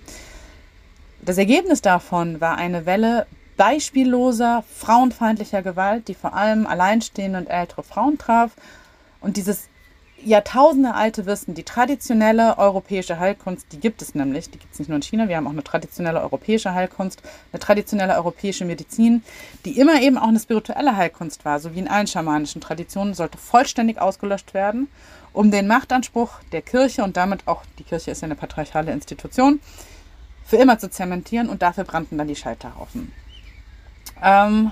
Das 1.25 1.37
Ergebnis 1.37 1.81
davon 1.81 2.41
war 2.41 2.57
eine 2.57 2.85
Welle 2.85 3.27
beispielloser, 3.55 4.63
frauenfeindlicher 4.75 5.61
Gewalt, 5.61 6.09
die 6.09 6.15
vor 6.15 6.33
allem 6.33 6.67
alleinstehende 6.67 7.39
und 7.39 7.47
ältere 7.47 7.83
Frauen 7.83 8.17
traf. 8.17 8.51
Und 9.21 9.37
dieses 9.37 9.69
Jahrtausende 10.21 10.93
alte 10.93 11.25
Wissen, 11.25 11.53
die 11.53 11.63
traditionelle 11.63 12.57
europäische 12.57 13.19
Heilkunst, 13.19 13.67
die 13.71 13.79
gibt 13.79 14.01
es 14.01 14.15
nämlich, 14.15 14.49
die 14.49 14.57
gibt 14.57 14.73
es 14.73 14.79
nicht 14.79 14.89
nur 14.89 14.97
in 14.97 15.01
China, 15.01 15.29
wir 15.29 15.37
haben 15.37 15.47
auch 15.47 15.51
eine 15.51 15.63
traditionelle 15.63 16.21
europäische 16.21 16.73
Heilkunst, 16.73 17.21
eine 17.53 17.59
traditionelle 17.59 18.15
europäische 18.15 18.65
Medizin, 18.65 19.23
die 19.63 19.79
immer 19.79 20.01
eben 20.01 20.17
auch 20.17 20.27
eine 20.27 20.39
spirituelle 20.39 20.97
Heilkunst 20.97 21.45
war, 21.45 21.59
so 21.59 21.73
wie 21.73 21.79
in 21.79 21.87
allen 21.87 22.07
schamanischen 22.07 22.59
Traditionen, 22.59 23.13
sollte 23.13 23.37
vollständig 23.37 24.01
ausgelöscht 24.01 24.53
werden, 24.53 24.89
um 25.31 25.51
den 25.51 25.67
Machtanspruch 25.67 26.31
der 26.51 26.61
Kirche 26.61 27.03
und 27.03 27.15
damit 27.15 27.47
auch, 27.47 27.63
die 27.79 27.83
Kirche 27.83 28.11
ist 28.11 28.21
ja 28.21 28.25
eine 28.25 28.35
patriarchale 28.35 28.91
Institution, 28.91 29.61
für 30.53 30.61
immer 30.61 30.77
zu 30.77 30.87
zementieren 30.87 31.49
und 31.49 31.63
dafür 31.63 31.83
brannten 31.83 32.19
dann 32.19 32.27
die 32.27 32.35
Scheiterhaufen. 32.35 33.11
Ähm, 34.21 34.71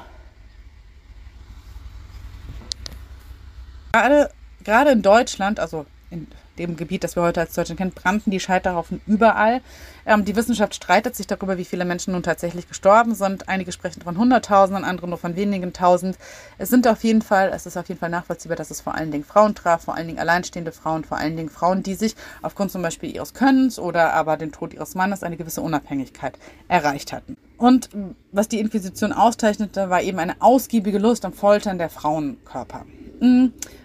gerade 3.91 4.29
gerade 4.63 4.91
in 4.91 5.01
Deutschland, 5.01 5.59
also 5.59 5.87
in 6.11 6.27
dem 6.59 6.75
Gebiet, 6.75 7.03
das 7.03 7.15
wir 7.15 7.23
heute 7.23 7.39
als 7.39 7.53
Deutschland 7.53 7.77
kennen, 7.79 7.91
brannten 7.91 8.29
die 8.29 8.39
Scheiterhaufen 8.39 9.01
überall. 9.07 9.61
Ähm, 10.05 10.25
die 10.25 10.35
Wissenschaft 10.35 10.75
streitet 10.75 11.15
sich 11.15 11.25
darüber, 11.25 11.57
wie 11.57 11.65
viele 11.65 11.85
Menschen 11.85 12.13
nun 12.13 12.23
tatsächlich 12.23 12.67
gestorben 12.67 13.15
sind. 13.15 13.49
Einige 13.49 13.71
sprechen 13.71 14.01
von 14.01 14.17
Hunderttausenden, 14.17 14.83
andere 14.83 15.07
nur 15.07 15.17
von 15.17 15.35
wenigen 15.35 15.73
Tausend. 15.73 16.17
Es 16.57 16.69
sind 16.69 16.87
auf 16.87 17.03
jeden 17.03 17.21
Fall, 17.21 17.51
es 17.53 17.65
ist 17.65 17.77
auf 17.77 17.87
jeden 17.87 17.99
Fall 17.99 18.09
nachvollziehbar, 18.09 18.57
dass 18.57 18.71
es 18.71 18.81
vor 18.81 18.95
allen 18.95 19.11
Dingen 19.11 19.23
Frauen 19.23 19.55
traf, 19.55 19.83
vor 19.83 19.95
allen 19.95 20.07
Dingen 20.07 20.19
alleinstehende 20.19 20.71
Frauen, 20.71 21.03
vor 21.03 21.17
allen 21.17 21.37
Dingen 21.37 21.49
Frauen, 21.49 21.83
die 21.83 21.95
sich 21.95 22.15
aufgrund 22.41 22.71
zum 22.71 22.81
Beispiel 22.81 23.13
ihres 23.13 23.33
Könnens 23.33 23.79
oder 23.79 24.13
aber 24.13 24.37
dem 24.37 24.51
Tod 24.51 24.73
ihres 24.73 24.95
Mannes 24.95 25.23
eine 25.23 25.37
gewisse 25.37 25.61
Unabhängigkeit 25.61 26.37
erreicht 26.67 27.13
hatten. 27.13 27.37
Und 27.57 27.89
was 28.31 28.47
die 28.47 28.59
Inquisition 28.59 29.13
auszeichnete, 29.13 29.89
war 29.89 30.01
eben 30.01 30.19
eine 30.19 30.41
ausgiebige 30.41 30.97
Lust 30.97 31.25
am 31.25 31.33
Foltern 31.33 31.77
der 31.77 31.89
Frauenkörper. 31.89 32.85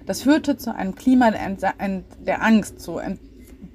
Das 0.06 0.22
führte 0.22 0.56
zu 0.56 0.74
einem 0.74 0.94
Klima 0.94 1.30
der 1.30 2.42
Angst, 2.42 2.80
zu, 2.80 3.00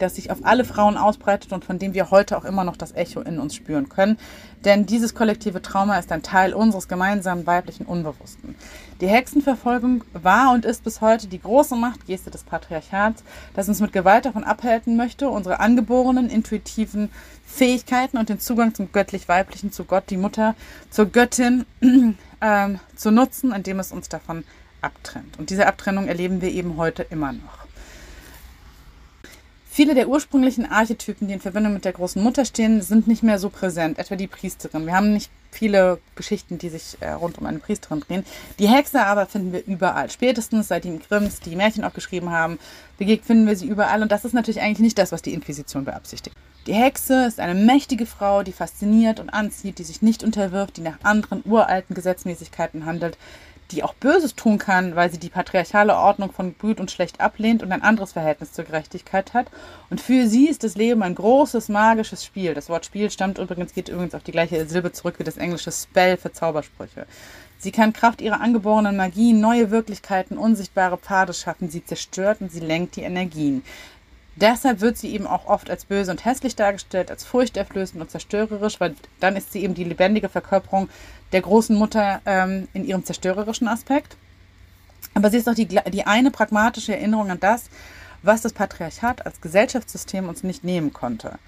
das 0.01 0.16
sich 0.16 0.32
auf 0.32 0.39
alle 0.43 0.66
Frauen 0.66 0.97
ausbreitet 0.97 1.53
und 1.53 1.64
von 1.64 1.80
dem 1.80 1.93
wir 1.93 2.12
heute 2.12 2.38
auch 2.38 2.45
immer 2.45 2.64
noch 2.64 2.78
das 2.78 2.93
Echo 2.93 3.22
in 3.22 3.39
uns 3.39 3.55
spüren 3.55 3.89
können. 3.89 4.18
Denn 4.66 4.86
dieses 4.86 5.16
kollektive 5.16 5.62
Trauma 5.62 5.97
ist 5.97 6.12
ein 6.12 6.24
Teil 6.24 6.53
unseres 6.53 6.88
gemeinsamen 6.88 7.45
weiblichen 7.45 7.86
Unbewussten. 7.86 8.55
Die 9.01 9.07
Hexenverfolgung 9.07 10.03
war 10.14 10.51
und 10.53 10.66
ist 10.66 10.84
bis 10.84 11.01
heute 11.01 11.28
die 11.28 11.41
große 11.41 11.76
Machtgeste 11.76 12.30
des 12.30 12.43
Patriarchats, 12.43 13.24
das 13.55 13.68
uns 13.68 13.80
mit 13.80 13.93
Gewalt 13.93 14.26
davon 14.26 14.43
abhalten 14.43 14.95
möchte, 14.95 15.30
unsere 15.30 15.59
angeborenen, 15.59 16.30
intuitiven 16.30 17.09
Fähigkeiten 17.45 18.18
und 18.18 18.30
den 18.30 18.39
Zugang 18.39 18.74
zum 18.74 18.91
göttlich-weiblichen, 18.91 19.72
zu 19.72 19.84
Gott, 19.86 20.05
die 20.09 20.18
Mutter, 20.18 20.55
zur 20.89 21.07
Göttin 21.07 21.66
ähm, 22.41 22.80
zu 22.95 23.12
nutzen, 23.12 23.51
indem 23.51 23.80
es 23.80 23.91
uns 23.91 24.09
davon 24.09 24.43
abtrennt. 24.82 25.38
Und 25.40 25.50
diese 25.50 25.68
Abtrennung 25.68 26.08
erleben 26.08 26.42
wir 26.42 26.52
eben 26.52 26.78
heute 26.78 27.04
immer 27.04 27.34
noch. 27.34 27.62
Viele 29.74 29.96
der 29.96 30.10
ursprünglichen 30.10 30.70
Archetypen, 30.70 31.30
die 31.30 31.34
in 31.34 31.40
Verbindung 31.40 31.74
mit 31.74 31.86
der 31.86 31.94
großen 31.94 32.22
Mutter 32.22 32.44
stehen, 32.44 32.82
sind 32.82 33.08
nicht 33.08 33.24
mehr 33.24 33.40
so 33.40 33.50
präsent, 33.50 34.00
etwa 34.00 34.18
die 34.18 34.28
Priesterin. 34.28 34.86
Wir 34.86 34.94
haben 34.94 35.14
nicht 35.14 35.32
viele 35.50 36.00
Geschichten, 36.16 36.58
die 36.58 36.68
sich 36.68 36.98
äh, 37.00 37.12
rund 37.12 37.38
um 37.38 37.46
eine 37.46 37.60
Priesterin 37.60 38.02
drehen. 38.02 38.26
Die 38.60 38.68
Hexe 38.68 39.06
aber 39.06 39.28
finden 39.28 39.54
wir 39.54 39.66
überall. 39.66 40.10
Spätestens 40.10 40.68
seit 40.68 40.84
die 40.84 41.00
Grimms 41.00 41.40
die 41.40 41.56
Märchen 41.56 41.86
auch 41.86 41.94
geschrieben 41.94 42.32
haben, 42.32 42.60
finden 42.98 43.48
wir 43.48 43.56
sie 43.56 43.66
überall. 43.66 44.02
Und 44.02 44.12
das 44.12 44.26
ist 44.26 44.34
natürlich 44.34 44.60
eigentlich 44.60 44.80
nicht 44.80 44.98
das, 44.98 45.14
was 45.14 45.22
die 45.22 45.34
Inquisition 45.34 45.86
beabsichtigt. 45.86 46.36
Die 46.68 46.74
Hexe 46.74 47.26
ist 47.26 47.40
eine 47.40 47.56
mächtige 47.56 48.06
Frau, 48.06 48.44
die 48.44 48.52
fasziniert 48.52 49.22
und 49.22 49.30
anzieht, 49.30 49.80
die 49.80 49.84
sich 49.84 50.02
nicht 50.02 50.22
unterwirft, 50.22 50.76
die 50.76 50.82
nach 50.82 51.00
anderen 51.02 51.42
uralten 51.46 51.96
Gesetzmäßigkeiten 51.96 52.86
handelt, 52.86 53.18
die 53.72 53.84
auch 53.84 53.93
Böses 53.93 54.36
tun 54.36 54.57
kann, 54.57 54.95
weil 54.95 55.11
sie 55.11 55.17
die 55.17 55.30
patriarchale 55.30 55.95
Ordnung 55.95 56.32
von 56.32 56.55
gut 56.57 56.80
und 56.80 56.91
schlecht 56.91 57.19
ablehnt 57.19 57.63
und 57.63 57.72
ein 57.72 57.82
anderes 57.82 58.13
Verhältnis 58.13 58.51
zur 58.51 58.65
Gerechtigkeit 58.65 59.34
hat. 59.34 59.47
Und 59.89 60.01
für 60.01 60.28
sie 60.28 60.47
ist 60.47 60.63
das 60.63 60.76
Leben 60.76 61.03
ein 61.03 61.15
großes 61.15 61.69
magisches 61.69 62.26
Spiel. 62.26 62.53
Das 62.53 62.69
Wort 62.69 62.86
Spiel 62.86 63.09
stammt 63.09 63.38
übrigens, 63.38 63.74
geht 63.74 63.89
übrigens 63.89 64.15
auf 64.15 64.24
die 64.24 64.32
gleiche 64.32 64.65
Silbe 64.67 64.91
zurück 64.91 65.15
wie 65.17 65.24
das 65.24 65.38
englische 65.38 65.72
Spell 65.72 66.17
für 66.17 66.32
Zaubersprüche. 66.32 67.05
Sie 67.57 67.72
kann 67.72 67.93
Kraft 67.93 68.22
ihrer 68.22 68.41
angeborenen 68.41 68.97
Magie 68.97 69.34
neue 69.34 69.69
Wirklichkeiten, 69.69 70.38
unsichtbare 70.38 70.97
Pfade 70.97 71.34
schaffen. 71.34 71.69
Sie 71.69 71.86
zerstört 71.86 72.41
und 72.41 72.51
sie 72.51 72.59
lenkt 72.59 72.95
die 72.95 73.03
Energien. 73.03 73.63
Deshalb 74.36 74.80
wird 74.80 74.97
sie 74.97 75.13
eben 75.13 75.28
auch 75.28 75.45
oft 75.45 75.69
als 75.69 75.86
böse 75.86 76.09
und 76.09 76.26
hässlich 76.26 76.55
dargestellt, 76.55 77.11
als 77.11 77.24
furchterflößend 77.26 78.01
und 78.01 78.09
zerstörerisch, 78.09 78.80
weil 78.80 78.95
dann 79.19 79.36
ist 79.36 79.51
sie 79.51 79.63
eben 79.63 79.74
die 79.74 79.84
lebendige 79.84 80.30
Verkörperung 80.30 80.89
der 81.32 81.42
großen 81.42 81.76
Mutter 81.76 82.22
ähm, 82.26 82.68
in 82.74 82.86
ihrem 82.86 83.04
zerstörerischen 83.06 83.68
Aspekt. 83.68 84.18
Aber 85.14 85.30
sie 85.30 85.38
ist 85.38 85.50
auch 85.50 85.56
die, 85.56 85.66
die 85.66 86.06
eine 86.06 86.32
pragmatische 86.32 86.96
Erinnerung 86.96 87.32
an 87.32 87.40
das, 87.40 87.70
was 88.24 88.42
das 88.42 88.54
Patriarchat 88.54 89.26
als 89.26 89.42
Gesellschaftssystem 89.42 90.30
uns 90.30 90.44
nicht 90.44 90.64
nehmen 90.64 90.94
konnte. 90.94 91.40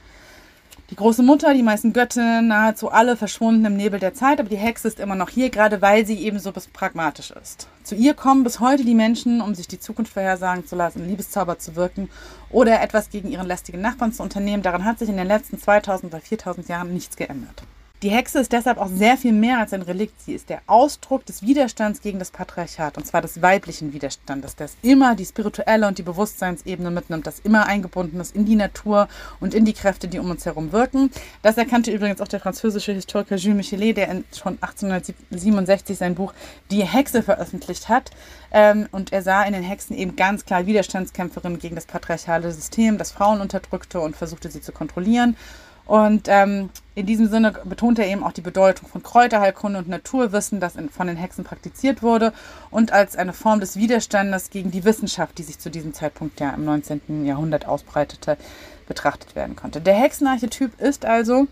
Die 0.90 0.96
große 0.96 1.24
Mutter, 1.24 1.54
die 1.54 1.64
meisten 1.64 1.94
Göttinnen, 1.94 2.50
nahezu 2.50 2.92
alle 2.92 3.16
verschwunden 3.16 3.66
im 3.66 3.78
Nebel 3.78 4.00
der 4.00 4.14
Zeit, 4.14 4.40
aber 4.40 4.50
die 4.50 4.58
Hexe 4.58 4.90
ist 4.90 5.00
immer 5.00 5.16
noch 5.16 5.30
hier, 5.30 5.50
gerade 5.50 5.82
weil 5.82 6.06
sie 6.06 6.20
eben 6.20 6.40
so 6.40 6.52
pragmatisch 6.52 7.32
ist. 7.32 7.68
Zu 7.84 7.96
ihr 7.96 8.14
kommen 8.14 8.44
bis 8.44 8.60
heute 8.60 8.84
die 8.84 8.94
Menschen, 8.94 9.42
um 9.42 9.56
sich 9.56 9.68
die 9.68 9.80
Zukunft 9.80 10.14
vorhersagen 10.14 10.68
zu 10.68 10.76
lassen, 10.76 11.08
Liebeszauber 11.08 11.58
zu 11.58 11.76
wirken 11.76 12.10
oder 12.52 12.82
etwas 12.82 13.10
gegen 13.10 13.32
ihren 13.32 13.48
lästigen 13.48 13.82
Nachbarn 13.82 14.14
zu 14.14 14.22
unternehmen. 14.22 14.62
Daran 14.62 14.86
hat 14.86 15.00
sich 15.00 15.10
in 15.10 15.18
den 15.18 15.28
letzten 15.28 15.58
2000 15.58 16.14
oder 16.14 16.22
4000 16.22 16.68
Jahren 16.68 16.94
nichts 16.94 17.16
geändert. 17.16 17.64
Die 18.04 18.10
Hexe 18.10 18.40
ist 18.40 18.52
deshalb 18.52 18.80
auch 18.80 18.90
sehr 18.90 19.16
viel 19.16 19.32
mehr 19.32 19.60
als 19.60 19.72
ein 19.72 19.82
Relikt. 19.82 20.22
Sie 20.22 20.34
ist 20.34 20.50
der 20.50 20.62
Ausdruck 20.68 21.26
des 21.26 21.42
Widerstands 21.42 22.02
gegen 22.02 22.20
das 22.20 22.32
Patriarchat, 22.32 22.98
und 22.98 23.08
zwar 23.08 23.22
des 23.22 23.42
weiblichen 23.42 23.94
Widerstandes, 23.94 24.58
das 24.58 24.76
immer 24.82 25.16
die 25.16 25.26
spirituelle 25.26 25.88
und 25.88 25.98
die 25.98 26.04
Bewusstseinsebene 26.04 26.92
mitnimmt, 26.92 27.26
das 27.26 27.40
immer 27.40 27.66
eingebunden 27.66 28.20
ist 28.20 28.36
in 28.36 28.44
die 28.44 28.58
Natur 28.58 29.08
und 29.40 29.54
in 29.54 29.64
die 29.64 29.72
Kräfte, 29.72 30.10
die 30.10 30.20
um 30.20 30.30
uns 30.30 30.46
herum 30.46 30.74
wirken. 30.74 31.12
Das 31.44 31.58
erkannte 31.58 31.92
übrigens 31.92 32.20
auch 32.20 32.28
der 32.28 32.42
französische 32.42 32.92
Historiker 32.92 33.38
Jules 33.38 33.56
Michelet, 33.56 33.96
der 33.96 34.08
schon 34.38 34.58
1867 34.60 35.98
sein 35.98 36.16
Buch 36.16 36.34
Die 36.72 36.84
Hexe 36.84 37.24
veröffentlicht 37.24 37.88
hat. 37.88 38.12
Ähm, 38.52 38.90
und 38.92 39.14
er 39.14 39.22
sah 39.22 39.44
in 39.44 39.54
den 39.54 39.64
Hexen 39.64 39.96
eben 39.96 40.18
ganz 40.18 40.44
klar 40.44 40.66
Widerstandskämpferinnen 40.66 41.58
gegen 41.58 41.76
das 41.76 41.86
patriarchale 41.86 42.52
System, 42.52 42.98
das 42.98 43.14
Frauen 43.14 43.40
unterdrückte 43.40 44.02
und 44.02 44.18
versuchte 44.18 44.52
sie 44.52 44.60
zu 44.60 44.74
kontrollieren. 44.74 45.38
Und 45.86 46.28
ähm, 46.28 46.70
in 46.96 47.06
diesem 47.06 47.28
Sinne 47.28 47.52
betont 47.66 48.00
er 48.00 48.08
eben 48.08 48.24
auch 48.24 48.32
die 48.32 48.42
Bedeutung 48.42 48.88
von 48.88 49.04
Kräuterheilkunde 49.04 49.80
und 49.80 49.90
Naturwissen, 49.90 50.60
das 50.60 50.76
in, 50.76 50.90
von 50.90 51.08
den 51.08 51.18
Hexen 51.18 51.44
praktiziert 51.44 52.02
wurde 52.02 52.34
und 52.72 52.92
als 52.94 53.16
eine 53.16 53.34
Form 53.34 53.60
des 53.60 53.76
Widerstandes 53.76 54.50
gegen 54.50 54.72
die 54.72 54.86
Wissenschaft, 54.86 55.38
die 55.38 55.44
sich 55.44 55.60
zu 55.60 55.70
diesem 55.70 55.94
Zeitpunkt 55.94 56.40
ja 56.40 56.52
im 56.52 56.64
19. 56.66 57.26
Jahrhundert 57.26 57.68
ausbreitete, 57.68 58.38
betrachtet 58.88 59.36
werden 59.36 59.56
konnte. 59.56 59.82
Der 59.82 59.96
Hexenarchetyp 59.96 60.80
ist 60.80 61.06
also 61.06 61.48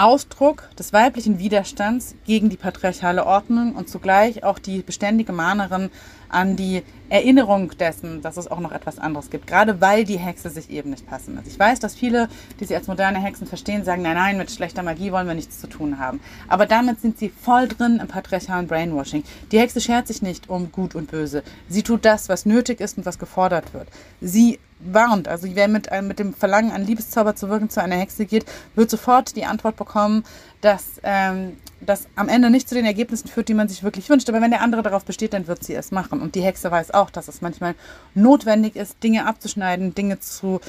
Ausdruck 0.00 0.68
des 0.78 0.92
weiblichen 0.94 1.38
Widerstands 1.38 2.14
gegen 2.24 2.48
die 2.48 2.56
patriarchale 2.56 3.26
Ordnung 3.26 3.74
und 3.74 3.88
zugleich 3.88 4.44
auch 4.44 4.58
die 4.58 4.80
beständige 4.80 5.32
Mahnerin 5.32 5.90
an 6.30 6.56
die 6.56 6.82
Erinnerung 7.10 7.76
dessen, 7.76 8.22
dass 8.22 8.36
es 8.36 8.50
auch 8.50 8.60
noch 8.60 8.72
etwas 8.72 8.98
anderes 8.98 9.30
gibt, 9.30 9.46
gerade 9.46 9.80
weil 9.80 10.04
die 10.04 10.18
Hexe 10.18 10.48
sich 10.48 10.70
eben 10.70 10.90
nicht 10.90 11.06
passen. 11.06 11.36
Also 11.36 11.50
ich 11.50 11.58
weiß, 11.58 11.80
dass 11.80 11.94
viele, 11.94 12.28
die 12.60 12.64
sie 12.64 12.74
als 12.74 12.86
moderne 12.86 13.20
Hexen 13.20 13.46
verstehen, 13.46 13.84
sagen, 13.84 14.02
nein, 14.02 14.14
nein, 14.14 14.38
mit 14.38 14.50
schlechter 14.50 14.82
Magie 14.82 15.12
wollen 15.12 15.26
wir 15.26 15.34
nichts 15.34 15.60
zu 15.60 15.66
tun 15.66 15.98
haben. 15.98 16.20
Aber 16.48 16.66
damit 16.66 17.00
sind 17.00 17.18
sie 17.18 17.28
voll 17.28 17.68
drin 17.68 17.98
im 18.00 18.08
patriarchalen 18.08 18.68
Brainwashing. 18.68 19.24
Die 19.52 19.58
Hexe 19.58 19.80
schert 19.80 20.06
sich 20.06 20.22
nicht 20.22 20.48
um 20.48 20.72
Gut 20.72 20.94
und 20.94 21.10
Böse. 21.10 21.42
Sie 21.68 21.82
tut 21.82 22.04
das, 22.04 22.28
was 22.28 22.46
nötig 22.46 22.80
ist 22.80 22.96
und 22.96 23.06
was 23.06 23.18
gefordert 23.18 23.74
wird. 23.74 23.88
Sie 24.20 24.58
warnt. 24.80 25.28
Also 25.28 25.48
wer 25.54 25.68
mit, 25.68 25.88
mit 26.02 26.18
dem 26.18 26.34
Verlangen 26.34 26.72
an 26.72 26.84
Liebeszauber 26.84 27.36
zu 27.36 27.48
wirken 27.48 27.70
zu 27.70 27.82
einer 27.82 27.96
Hexe 27.96 28.26
geht, 28.26 28.46
wird 28.74 28.90
sofort 28.90 29.36
die 29.36 29.44
Antwort 29.44 29.76
bekommen, 29.76 30.24
dass 30.60 31.00
ähm, 31.02 31.56
das 31.80 32.06
am 32.16 32.28
Ende 32.28 32.50
nicht 32.50 32.68
zu 32.68 32.74
den 32.74 32.84
Ergebnissen 32.84 33.28
führt, 33.28 33.48
die 33.48 33.54
man 33.54 33.68
sich 33.68 33.82
wirklich 33.82 34.08
wünscht. 34.08 34.28
Aber 34.28 34.40
wenn 34.40 34.50
der 34.50 34.62
andere 34.62 34.82
darauf 34.82 35.04
besteht, 35.04 35.32
dann 35.32 35.46
wird 35.46 35.64
sie 35.64 35.74
es 35.74 35.90
machen. 35.90 36.20
Und 36.20 36.34
die 36.34 36.42
Hexe 36.42 36.70
weiß 36.70 36.92
auch, 36.92 37.10
dass 37.10 37.28
es 37.28 37.40
manchmal 37.40 37.74
notwendig 38.14 38.76
ist, 38.76 39.02
Dinge 39.02 39.26
abzuschneiden, 39.26 39.94
Dinge 39.94 40.20
zu 40.20 40.60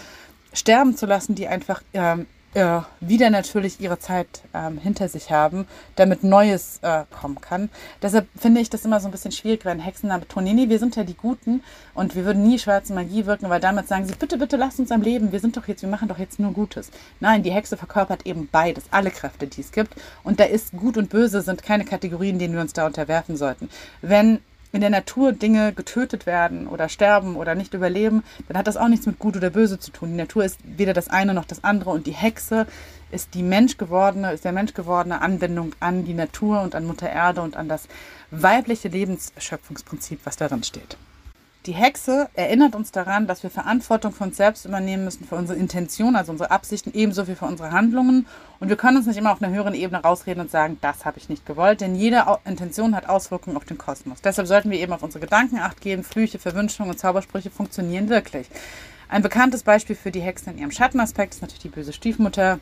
sterben 0.54 0.96
zu 0.96 1.06
lassen, 1.06 1.36
die 1.36 1.48
einfach 1.48 1.82
ähm, 1.94 2.26
äh, 2.54 2.82
wieder 3.00 3.30
natürlich 3.30 3.80
ihre 3.80 4.00
Zeit 4.00 4.42
ähm, 4.54 4.78
hinter 4.78 5.08
sich 5.08 5.32
haben, 5.32 5.68
damit 5.96 6.24
Neues 6.24 6.80
äh, 6.82 7.04
kommen 7.10 7.40
kann. 7.40 7.70
Deshalb 8.02 8.28
finde 8.38 8.62
ich 8.62 8.70
das 8.70 8.86
immer 8.86 9.00
so 9.00 9.08
ein 9.08 9.12
bisschen 9.12 9.32
schwierig, 9.32 9.66
wenn 9.66 9.80
Hexen 9.80 10.10
dann 10.10 10.20
betonen, 10.20 10.48
nee, 10.48 10.66
nee, 10.66 10.70
wir 10.70 10.80
sind 10.80 10.96
ja 10.96 11.04
die 11.04 11.16
Guten 11.16 11.64
und 11.94 12.16
wir 12.16 12.26
würden 12.26 12.44
nie 12.44 12.60
schwarze 12.60 12.94
Magie 12.94 13.26
wirken, 13.26 13.50
weil 13.50 13.60
damit 13.60 13.88
sagen 13.88 14.06
sie, 14.06 14.16
bitte, 14.16 14.38
bitte 14.38 14.58
lasst 14.58 14.80
uns 14.80 14.92
am 14.92 15.02
Leben, 15.02 15.32
wir 15.32 15.40
sind 15.40 15.56
doch 15.56 15.68
jetzt, 15.68 15.82
wir 15.82 15.90
machen 15.90 16.08
doch 16.08 16.20
jetzt 16.20 16.40
nur 16.40 16.52
Gutes. 16.52 16.92
Nein, 17.20 17.44
die 17.44 17.52
Hexe 17.52 17.78
verkörpert 17.78 18.26
eben 18.26 18.50
beides, 18.52 18.84
alle 18.92 19.12
Kräfte, 19.12 19.48
die 19.48 19.62
es 19.62 19.72
gibt. 19.72 19.94
Und 20.24 20.40
da 20.40 20.44
ist 20.44 20.72
Gut 20.72 20.98
und 20.98 21.10
Böse 21.10 21.42
sind 21.42 21.64
keine 21.64 21.86
Kategorien, 21.86 22.40
denen 22.40 22.54
wir 22.54 22.62
uns 22.62 22.74
da 22.74 22.86
unterwerfen 22.86 23.38
sollten. 23.38 23.70
Wenn 24.02 24.40
in 24.72 24.82
der 24.82 24.90
Natur 24.90 25.34
Dinge 25.34 25.74
getötet 25.74 26.26
werden 26.26 26.68
oder 26.68 26.90
sterben 26.90 27.36
oder 27.36 27.56
nicht 27.56 27.74
überleben, 27.74 28.24
dann 28.48 28.58
hat 28.58 28.68
das 28.68 28.78
auch 28.78 28.88
nichts 28.88 29.06
mit 29.06 29.20
gut 29.20 29.36
oder 29.36 29.50
böse 29.50 29.80
zu 29.80 29.92
tun. 29.92 30.10
Die 30.10 30.16
Natur 30.16 30.46
ist 30.46 30.60
weder 30.64 30.94
das 30.94 31.10
eine 31.10 31.34
noch 31.34 31.46
das 31.46 31.64
andere 31.64 31.90
und 31.90 32.08
die 32.08 32.14
Hexe 32.14 32.68
ist 33.12 33.34
die 33.34 33.44
menschgewordene, 33.44 34.32
ist 34.32 34.46
der 34.46 34.54
menschgewordene 34.54 35.22
Anbindung 35.22 35.74
an 35.80 36.06
die 36.06 36.14
Natur 36.14 36.62
und 36.62 36.76
an 36.76 36.86
Mutter 36.86 37.10
Erde 37.10 37.42
und 37.42 37.58
an 37.58 37.68
das 37.68 37.88
weibliche 38.32 38.88
Lebensschöpfungsprinzip, 38.88 40.22
was 40.24 40.38
darin 40.38 40.64
steht. 40.64 40.98
Die 41.68 41.74
Hexe 41.74 42.28
erinnert 42.34 42.74
uns 42.74 42.92
daran, 42.92 43.28
dass 43.28 43.44
wir 43.44 43.52
Verantwortung 43.52 44.12
für 44.12 44.24
uns 44.24 44.36
selbst 44.36 44.66
übernehmen 44.66 45.06
müssen, 45.06 45.28
für 45.28 45.36
unsere 45.36 45.60
Intention, 45.60 46.16
also 46.16 46.32
unsere 46.32 46.50
Absichten, 46.50 46.92
ebenso 46.96 47.28
wie 47.28 47.36
für 47.36 47.46
unsere 47.46 47.72
Handlungen. 47.72 48.26
Und 48.60 48.70
wir 48.70 48.78
können 48.78 48.98
uns 48.98 49.06
nicht 49.06 49.18
immer 49.18 49.32
auf 49.32 49.44
einer 49.44 49.54
höheren 49.54 49.76
Ebene 49.76 50.02
rausreden 50.02 50.42
und 50.42 50.50
sagen, 50.50 50.80
das 50.82 51.06
habe 51.06 51.20
ich 51.20 51.30
nicht 51.30 51.46
gewollt, 51.46 51.82
denn 51.82 51.94
jede 51.94 52.26
Intention 52.46 52.96
hat 52.96 53.08
Auswirkungen 53.08 53.58
auf 53.58 53.66
den 53.66 53.78
Kosmos. 53.78 54.22
Deshalb 54.24 54.48
sollten 54.48 54.72
wir 54.72 54.80
eben 54.80 54.92
auf 54.92 55.04
unsere 55.04 55.24
Gedanken 55.24 55.60
acht 55.60 55.82
geben. 55.82 56.04
Flüche, 56.04 56.40
Verwünschungen 56.40 56.94
und 56.94 56.98
Zaubersprüche 56.98 57.52
funktionieren 57.52 58.10
wirklich. 58.10 58.48
Ein 59.08 59.22
bekanntes 59.22 59.62
Beispiel 59.62 59.96
für 59.96 60.10
die 60.10 60.22
Hexe 60.22 60.50
in 60.50 60.58
ihrem 60.58 60.72
Schattenaspekt 60.72 61.36
ist 61.36 61.42
natürlich 61.42 61.62
die 61.62 61.70
böse 61.70 61.94
Stiefmutter, 61.94 62.60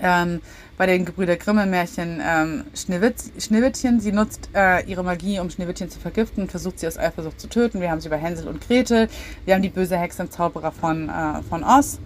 ähm, 0.00 0.40
bei 0.76 0.86
den 0.86 1.04
Gebrüder 1.04 1.36
Grimme 1.36 1.66
Märchen 1.66 2.22
ähm, 2.24 2.64
Schneewitz, 2.74 3.30
Schneewittchen. 3.38 4.00
Sie 4.00 4.12
nutzt 4.12 4.48
äh, 4.54 4.84
ihre 4.84 5.02
Magie, 5.02 5.40
um 5.40 5.50
Schneewittchen 5.50 5.90
zu 5.90 5.98
vergiften 5.98 6.48
versucht 6.48 6.78
sie 6.78 6.86
aus 6.86 6.98
Eifersucht 6.98 7.40
zu 7.40 7.48
töten. 7.48 7.80
Wir 7.80 7.90
haben 7.90 8.00
sie 8.00 8.08
bei 8.08 8.18
Hänsel 8.18 8.48
und 8.48 8.60
Gretel. 8.60 9.08
Wir 9.44 9.54
haben 9.54 9.62
die 9.62 9.68
böse 9.68 9.98
Hexe 9.98 10.22
und 10.22 10.32
Zauberer 10.32 10.72
von, 10.72 11.08
äh, 11.08 11.42
von 11.48 11.64
Oz. 11.64 11.98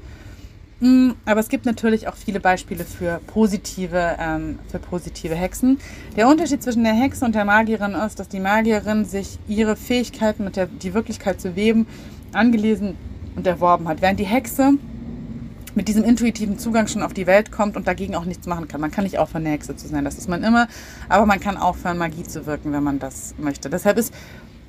Mm, 0.80 1.12
aber 1.26 1.38
es 1.38 1.48
gibt 1.48 1.64
natürlich 1.64 2.08
auch 2.08 2.16
viele 2.16 2.40
Beispiele 2.40 2.84
für 2.84 3.20
positive, 3.28 4.16
ähm, 4.18 4.58
für 4.68 4.80
positive 4.80 5.36
Hexen. 5.36 5.78
Der 6.16 6.26
Unterschied 6.26 6.60
zwischen 6.60 6.82
der 6.82 6.94
Hexe 6.94 7.24
und 7.24 7.36
der 7.36 7.44
Magierin 7.44 7.92
ist, 7.92 8.18
dass 8.18 8.28
die 8.28 8.40
Magierin 8.40 9.04
sich 9.04 9.38
ihre 9.46 9.76
Fähigkeiten 9.76 10.42
mit 10.42 10.56
der 10.56 10.66
die 10.66 10.92
Wirklichkeit 10.92 11.40
zu 11.40 11.54
weben 11.54 11.86
angelesen 12.32 12.96
und 13.36 13.46
erworben 13.46 13.86
hat, 13.86 14.02
während 14.02 14.18
die 14.18 14.24
Hexe 14.24 14.72
mit 15.74 15.88
diesem 15.88 16.04
intuitiven 16.04 16.58
Zugang 16.58 16.86
schon 16.86 17.02
auf 17.02 17.14
die 17.14 17.26
Welt 17.26 17.52
kommt 17.52 17.76
und 17.76 17.86
dagegen 17.86 18.14
auch 18.14 18.24
nichts 18.24 18.46
machen 18.46 18.68
kann. 18.68 18.80
Man 18.80 18.90
kann 18.90 19.04
nicht 19.04 19.18
aufhören, 19.18 19.44
eine 19.46 19.54
Hexe 19.54 19.76
zu 19.76 19.88
sein, 19.88 20.04
das 20.04 20.18
ist 20.18 20.28
man 20.28 20.42
immer, 20.42 20.68
aber 21.08 21.26
man 21.26 21.40
kann 21.40 21.56
aufhören, 21.56 21.98
Magie 21.98 22.24
zu 22.24 22.46
wirken, 22.46 22.72
wenn 22.72 22.82
man 22.82 22.98
das 22.98 23.34
möchte. 23.38 23.70
Deshalb 23.70 23.98
ist 23.98 24.12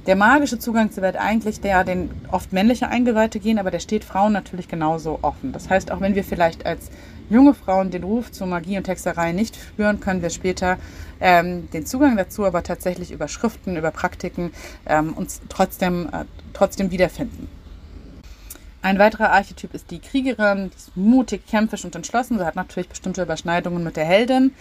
der 0.06 0.16
magische 0.18 0.60
Zugang 0.60 0.92
zur 0.92 1.04
Welt 1.04 1.16
eigentlich 1.16 1.62
der, 1.62 1.84
den 1.84 2.12
oft 2.30 2.52
männliche 2.52 2.90
Eingeweihte 2.90 3.40
gehen, 3.40 3.58
aber 3.58 3.72
der 3.72 3.80
steht 3.80 4.04
Frauen 4.04 4.34
natürlich 4.34 4.68
genauso 4.68 5.20
offen. 5.22 5.54
Das 5.54 5.70
heißt, 5.70 5.92
auch 5.92 6.02
wenn 6.02 6.16
wir 6.16 6.26
vielleicht 6.26 6.66
als 6.66 6.90
junge 7.30 7.54
Frauen 7.54 7.90
den 7.90 8.04
Ruf 8.04 8.32
zur 8.32 8.48
Magie 8.48 8.78
und 8.78 8.88
Hexerei 8.88 9.32
nicht 9.32 9.56
spüren, 9.56 10.02
können 10.02 10.22
wir 10.22 10.30
später 10.30 10.78
ähm, 11.22 11.70
den 11.72 11.86
Zugang 11.86 12.18
dazu 12.18 12.46
aber 12.46 12.64
tatsächlich 12.64 13.12
über 13.12 13.30
Schriften, 13.30 13.78
über 13.78 13.92
Praktiken 13.92 14.52
ähm, 14.86 15.14
uns 15.14 15.42
trotzdem, 15.48 16.10
äh, 16.12 16.26
trotzdem 16.52 16.92
wiederfinden. 16.92 17.48
Ein 18.84 19.00
weiterer 19.00 19.32
Archetyp 19.32 19.74
ist 19.74 19.92
die 19.92 20.00
Kriegerin, 20.00 20.70
die 20.70 20.76
ist 20.76 20.98
mutig, 20.98 21.48
kämpfisch 21.48 21.86
und 21.86 21.96
entschlossen. 21.96 22.38
Sie 22.38 22.46
hat 22.46 22.58
natürlich 22.58 22.90
bestimmte 22.90 23.24
Überschneidungen 23.24 23.82
mit 23.82 23.96
der 23.96 24.04
Heldin. 24.04 24.54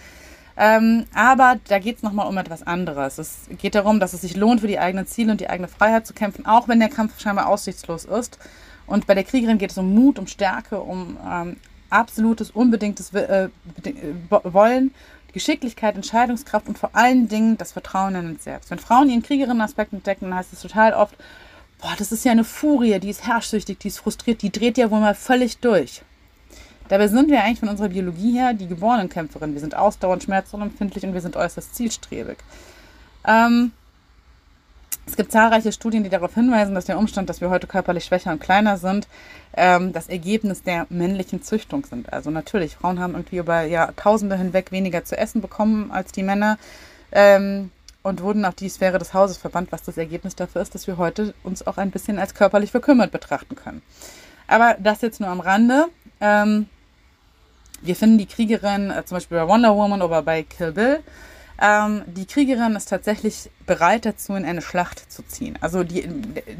Ähm, 0.55 1.05
aber 1.13 1.59
da 1.67 1.77
geht 1.77 1.97
es 1.97 2.03
nochmal 2.03 2.27
um 2.27 2.37
etwas 2.37 2.65
anderes. 2.65 3.17
Es 3.17 3.49
geht 3.57 3.75
darum, 3.75 3.99
dass 3.99 4.13
es 4.13 4.21
sich 4.21 4.37
lohnt, 4.37 4.61
für 4.61 4.67
die 4.67 4.79
eigenen 4.79 5.07
Ziele 5.07 5.33
und 5.33 5.41
die 5.41 5.49
eigene 5.49 5.67
Freiheit 5.67 6.07
zu 6.07 6.13
kämpfen, 6.13 6.45
auch 6.45 6.69
wenn 6.69 6.79
der 6.79 6.87
Kampf 6.87 7.19
scheinbar 7.19 7.47
aussichtslos 7.47 8.05
ist. 8.05 8.39
Und 8.87 9.07
bei 9.07 9.13
der 9.13 9.25
Kriegerin 9.25 9.57
geht 9.57 9.71
es 9.71 9.77
um 9.77 9.93
Mut, 9.93 10.17
um 10.17 10.27
Stärke, 10.27 10.79
um 10.79 11.17
ähm, 11.29 11.57
absolutes, 11.89 12.49
unbedingtes 12.49 13.13
äh, 13.13 13.49
Wollen, 14.29 14.93
Geschicklichkeit, 15.33 15.95
Entscheidungskraft 15.95 16.69
und 16.69 16.77
vor 16.77 16.91
allen 16.93 17.27
Dingen 17.27 17.57
das 17.57 17.73
Vertrauen 17.73 18.15
in 18.15 18.27
uns 18.27 18.45
selbst. 18.45 18.71
Wenn 18.71 18.79
Frauen 18.79 19.09
ihren 19.09 19.23
Kriegerinnen-Aspekt 19.23 19.91
entdecken, 19.91 20.29
dann 20.29 20.35
heißt 20.35 20.53
es 20.53 20.61
total 20.61 20.93
oft, 20.93 21.15
boah, 21.83 21.93
das 21.97 22.11
ist 22.11 22.23
ja 22.23 22.31
eine 22.31 22.45
Furie, 22.45 22.97
die 22.99 23.09
ist 23.09 23.27
herrschsüchtig, 23.27 23.77
die 23.77 23.89
ist 23.89 23.99
frustriert, 23.99 24.41
die 24.41 24.51
dreht 24.51 24.77
ja 24.77 24.89
wohl 24.89 25.01
mal 25.01 25.13
völlig 25.13 25.57
durch. 25.59 26.01
Dabei 26.87 27.07
sind 27.07 27.29
wir 27.29 27.43
eigentlich 27.43 27.59
von 27.59 27.69
unserer 27.69 27.89
Biologie 27.89 28.37
her 28.37 28.53
die 28.53 28.67
geborenen 28.67 29.09
Kämpferinnen. 29.09 29.53
Wir 29.53 29.61
sind 29.61 29.75
ausdauernd, 29.75 30.23
schmerzunempfindlich 30.23 31.05
und 31.05 31.13
wir 31.13 31.21
sind 31.21 31.35
äußerst 31.35 31.75
zielstrebig. 31.75 32.37
Ähm, 33.25 33.71
es 35.05 35.17
gibt 35.17 35.31
zahlreiche 35.31 35.73
Studien, 35.73 36.03
die 36.03 36.09
darauf 36.09 36.33
hinweisen, 36.33 36.73
dass 36.73 36.85
der 36.85 36.97
Umstand, 36.97 37.29
dass 37.29 37.41
wir 37.41 37.49
heute 37.49 37.67
körperlich 37.67 38.05
schwächer 38.05 38.31
und 38.31 38.39
kleiner 38.39 38.77
sind, 38.77 39.07
ähm, 39.55 39.91
das 39.91 40.07
Ergebnis 40.07 40.63
der 40.63 40.87
männlichen 40.89 41.43
Züchtung 41.43 41.85
sind. 41.85 42.11
Also 42.13 42.29
natürlich, 42.29 42.75
Frauen 42.75 42.99
haben 42.99 43.13
irgendwie 43.13 43.37
über 43.37 43.63
Jahrtausende 43.63 44.37
hinweg 44.37 44.71
weniger 44.71 45.03
zu 45.03 45.17
essen 45.17 45.41
bekommen 45.41 45.91
als 45.91 46.13
die 46.13 46.23
Männer. 46.23 46.57
Ähm, 47.11 47.71
und 48.03 48.21
wurden 48.21 48.45
auf 48.45 48.55
die 48.55 48.69
Sphäre 48.69 48.99
des 48.99 49.13
Hauses 49.13 49.37
verbannt, 49.37 49.71
was 49.71 49.81
das 49.81 49.97
Ergebnis 49.97 50.35
dafür 50.35 50.61
ist, 50.61 50.75
dass 50.75 50.87
wir 50.87 50.97
heute 50.97 51.33
uns 51.43 51.65
auch 51.65 51.77
ein 51.77 51.89
bisschen 51.89 52.19
als 52.19 52.35
körperlich 52.35 52.71
verkümmert 52.71 53.11
betrachten 53.11 53.55
können. 53.55 53.81
Aber 54.47 54.75
das 54.79 55.01
jetzt 55.01 55.19
nur 55.19 55.29
am 55.29 55.39
Rande. 55.39 55.87
Ähm, 56.19 56.67
wir 57.81 57.95
finden 57.95 58.17
die 58.17 58.25
Kriegerin 58.25 58.91
äh, 58.91 59.05
zum 59.05 59.15
Beispiel 59.15 59.37
bei 59.37 59.47
Wonder 59.47 59.75
Woman 59.75 60.01
oder 60.01 60.21
bei 60.21 60.43
Kill 60.43 60.73
Bill. 60.73 60.99
Ähm, 61.61 62.03
die 62.07 62.25
Kriegerin 62.25 62.75
ist 62.75 62.89
tatsächlich 62.89 63.49
bereit 63.65 64.05
dazu, 64.05 64.33
in 64.35 64.45
eine 64.45 64.61
Schlacht 64.61 65.11
zu 65.11 65.23
ziehen. 65.23 65.57
Also 65.61 65.83
die, 65.83 66.07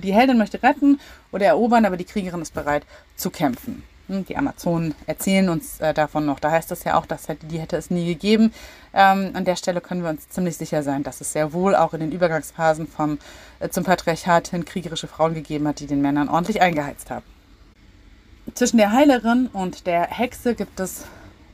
die 0.02 0.14
Heldin 0.14 0.38
möchte 0.38 0.64
retten 0.64 1.00
oder 1.32 1.46
erobern, 1.46 1.86
aber 1.86 1.98
die 1.98 2.06
Kriegerin 2.06 2.42
ist 2.42 2.54
bereit 2.54 2.86
zu 3.16 3.30
kämpfen. 3.30 3.84
Hm, 4.08 4.26
die 4.26 4.36
Amazonen 4.36 4.96
erzählen 5.06 5.48
uns 5.50 5.80
äh, 5.80 5.94
davon 5.94 6.26
noch. 6.26 6.40
Da 6.40 6.52
heißt 6.52 6.72
es 6.72 6.84
ja 6.84 6.98
auch, 6.98 7.06
dass 7.06 7.28
hätte, 7.30 7.46
die 7.46 7.60
hätte 7.60 7.78
es 7.78 7.90
nie 7.90 8.06
gegeben. 8.06 8.54
Ähm, 8.94 9.32
an 9.34 9.46
der 9.46 9.56
Stelle 9.56 9.80
können 9.80 10.04
wir 10.04 10.10
uns 10.10 10.28
ziemlich 10.30 10.58
sicher 10.58 10.84
sein, 10.84 11.04
dass 11.04 11.22
es 11.22 11.32
sehr 11.32 11.54
wohl 11.54 11.76
auch 11.76 11.94
in 11.94 12.02
den 12.02 12.12
Übergangsphasen 12.12 12.88
vom, 12.88 13.18
äh, 13.60 13.70
zum 13.70 13.86
Patriarchat 13.86 14.50
hin 14.50 14.66
kriegerische 14.66 15.08
Frauen 15.08 15.34
gegeben 15.34 15.68
hat, 15.68 15.80
die 15.80 15.88
den 15.88 16.02
Männern 16.02 16.28
ordentlich 16.28 16.62
eingeheizt 16.62 17.10
haben. 17.10 17.26
Zwischen 18.56 18.78
der 18.78 18.92
Heilerin 18.92 19.48
und 19.54 19.88
der 19.88 20.04
Hexe 20.04 20.54
gibt 20.54 20.82
es 20.82 21.06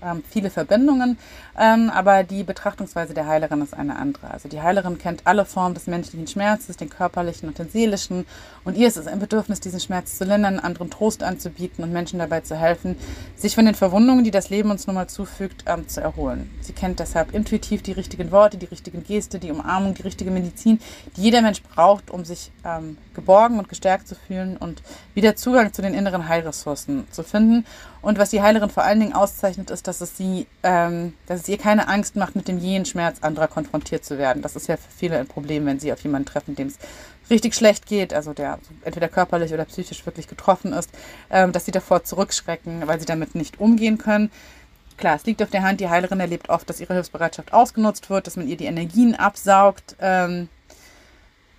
ähm, 0.01 0.23
viele 0.27 0.49
Verbindungen, 0.49 1.19
ähm, 1.59 1.89
aber 1.89 2.23
die 2.23 2.43
Betrachtungsweise 2.43 3.13
der 3.13 3.27
Heilerin 3.27 3.61
ist 3.61 3.73
eine 3.73 3.97
andere. 3.97 4.31
Also 4.31 4.47
die 4.47 4.61
Heilerin 4.61 4.97
kennt 4.97 5.21
alle 5.25 5.43
Formen 5.43 5.73
des 5.73 5.87
menschlichen 5.87 6.27
Schmerzes, 6.27 6.77
den 6.77 6.89
körperlichen 6.89 7.49
und 7.49 7.59
den 7.59 7.69
seelischen, 7.69 8.25
und 8.63 8.77
ihr 8.77 8.87
ist 8.87 8.97
es 8.97 9.07
ein 9.07 9.19
Bedürfnis, 9.19 9.59
diesen 9.59 9.79
Schmerz 9.79 10.17
zu 10.17 10.23
lindern, 10.23 10.59
anderen 10.59 10.89
Trost 10.89 11.21
anzubieten 11.21 11.83
und 11.83 11.91
Menschen 11.91 12.19
dabei 12.19 12.41
zu 12.41 12.55
helfen, 12.55 12.95
sich 13.35 13.55
von 13.55 13.65
den 13.65 13.75
Verwundungen, 13.75 14.23
die 14.23 14.31
das 14.31 14.49
Leben 14.49 14.71
uns 14.71 14.87
nun 14.87 14.95
mal 14.95 15.07
zufügt, 15.07 15.65
ähm, 15.67 15.87
zu 15.87 16.01
erholen. 16.01 16.49
Sie 16.61 16.73
kennt 16.73 16.99
deshalb 16.99 17.33
intuitiv 17.33 17.81
die 17.81 17.91
richtigen 17.91 18.31
Worte, 18.31 18.57
die 18.57 18.65
richtigen 18.65 19.03
Geste, 19.03 19.39
die 19.39 19.51
Umarmung, 19.51 19.95
die 19.95 20.03
richtige 20.03 20.31
Medizin, 20.31 20.79
die 21.17 21.23
jeder 21.23 21.41
Mensch 21.41 21.61
braucht, 21.61 22.09
um 22.09 22.23
sich 22.23 22.51
ähm, 22.63 22.97
geborgen 23.13 23.59
und 23.59 23.67
gestärkt 23.67 24.07
zu 24.07 24.15
fühlen 24.15 24.55
und 24.55 24.81
wieder 25.13 25.35
Zugang 25.35 25.73
zu 25.73 25.81
den 25.81 25.93
inneren 25.93 26.29
Heilressourcen 26.29 27.05
zu 27.11 27.23
finden. 27.23 27.65
Und 28.01 28.17
was 28.17 28.29
die 28.29 28.41
Heilerin 28.41 28.69
vor 28.69 28.83
allen 28.83 28.99
Dingen 28.99 29.13
auszeichnet, 29.13 29.69
ist, 29.71 29.87
dass 29.87 29.99
es 29.99 30.15
sie, 30.15 30.47
ähm, 30.63 31.13
dass 31.27 31.41
es 31.41 31.48
ihr 31.49 31.57
keine 31.57 31.87
Angst 31.87 32.15
macht, 32.15 32.35
mit 32.35 32.47
dem 32.47 32.59
jähen 32.59 32.85
Schmerz 32.85 33.17
anderer 33.21 33.47
konfrontiert 33.47 34.05
zu 34.05 34.17
werden. 34.17 34.41
Das 34.41 34.55
ist 34.55 34.67
ja 34.67 34.77
für 34.77 34.91
viele 34.95 35.17
ein 35.17 35.27
Problem, 35.27 35.65
wenn 35.65 35.79
sie 35.79 35.91
auf 35.91 35.99
jemanden 36.01 36.27
treffen, 36.27 36.55
dem 36.55 36.67
es 36.67 36.77
richtig 37.29 37.55
schlecht 37.55 37.85
geht, 37.85 38.13
also 38.13 38.33
der 38.33 38.59
entweder 38.83 39.07
körperlich 39.07 39.53
oder 39.53 39.65
psychisch 39.65 40.05
wirklich 40.05 40.27
getroffen 40.27 40.73
ist, 40.73 40.89
ähm, 41.29 41.51
dass 41.51 41.65
sie 41.65 41.71
davor 41.71 42.03
zurückschrecken, 42.03 42.87
weil 42.87 42.99
sie 42.99 43.05
damit 43.05 43.35
nicht 43.35 43.59
umgehen 43.59 43.97
können. 43.97 44.31
Klar, 44.97 45.15
es 45.15 45.25
liegt 45.25 45.41
auf 45.41 45.49
der 45.49 45.63
Hand, 45.63 45.79
die 45.79 45.89
Heilerin 45.89 46.19
erlebt 46.19 46.49
oft, 46.49 46.69
dass 46.69 46.81
ihre 46.81 46.93
Hilfsbereitschaft 46.93 47.53
ausgenutzt 47.53 48.09
wird, 48.09 48.27
dass 48.27 48.35
man 48.35 48.47
ihr 48.47 48.57
die 48.57 48.65
Energien 48.65 49.15
absaugt. 49.15 49.95
Ähm, 50.01 50.49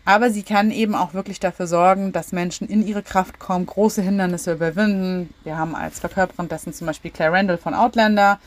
aber 0.05 0.31
sie 0.31 0.43
kann 0.43 0.71
eben 0.71 0.95
auch 0.95 1.15
wirklich 1.15 1.41
dafür 1.41 1.67
sorgen, 1.67 2.13
dass 2.13 2.33
Menschen 2.33 2.69
in 2.69 2.87
ihre 2.87 3.03
Kraft 3.03 3.39
kommen, 3.39 3.67
große 3.67 4.03
Hindernisse 4.03 4.53
überwinden. 4.53 5.33
Wir 5.45 5.57
haben 5.57 5.75
als 5.75 6.01
Verkörperin 6.01 6.49
dessen 6.49 6.73
zum 6.73 6.87
Beispiel 6.87 7.11
Claire 7.11 7.33
Randall 7.33 7.59
von 7.59 7.75
Outlander 7.75 8.41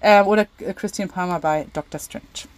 äh, 0.00 0.22
oder 0.22 0.46
Christine 0.74 1.08
Palmer 1.08 1.40
bei 1.40 1.66
Doctor 1.72 2.00
Strange. 2.00 2.48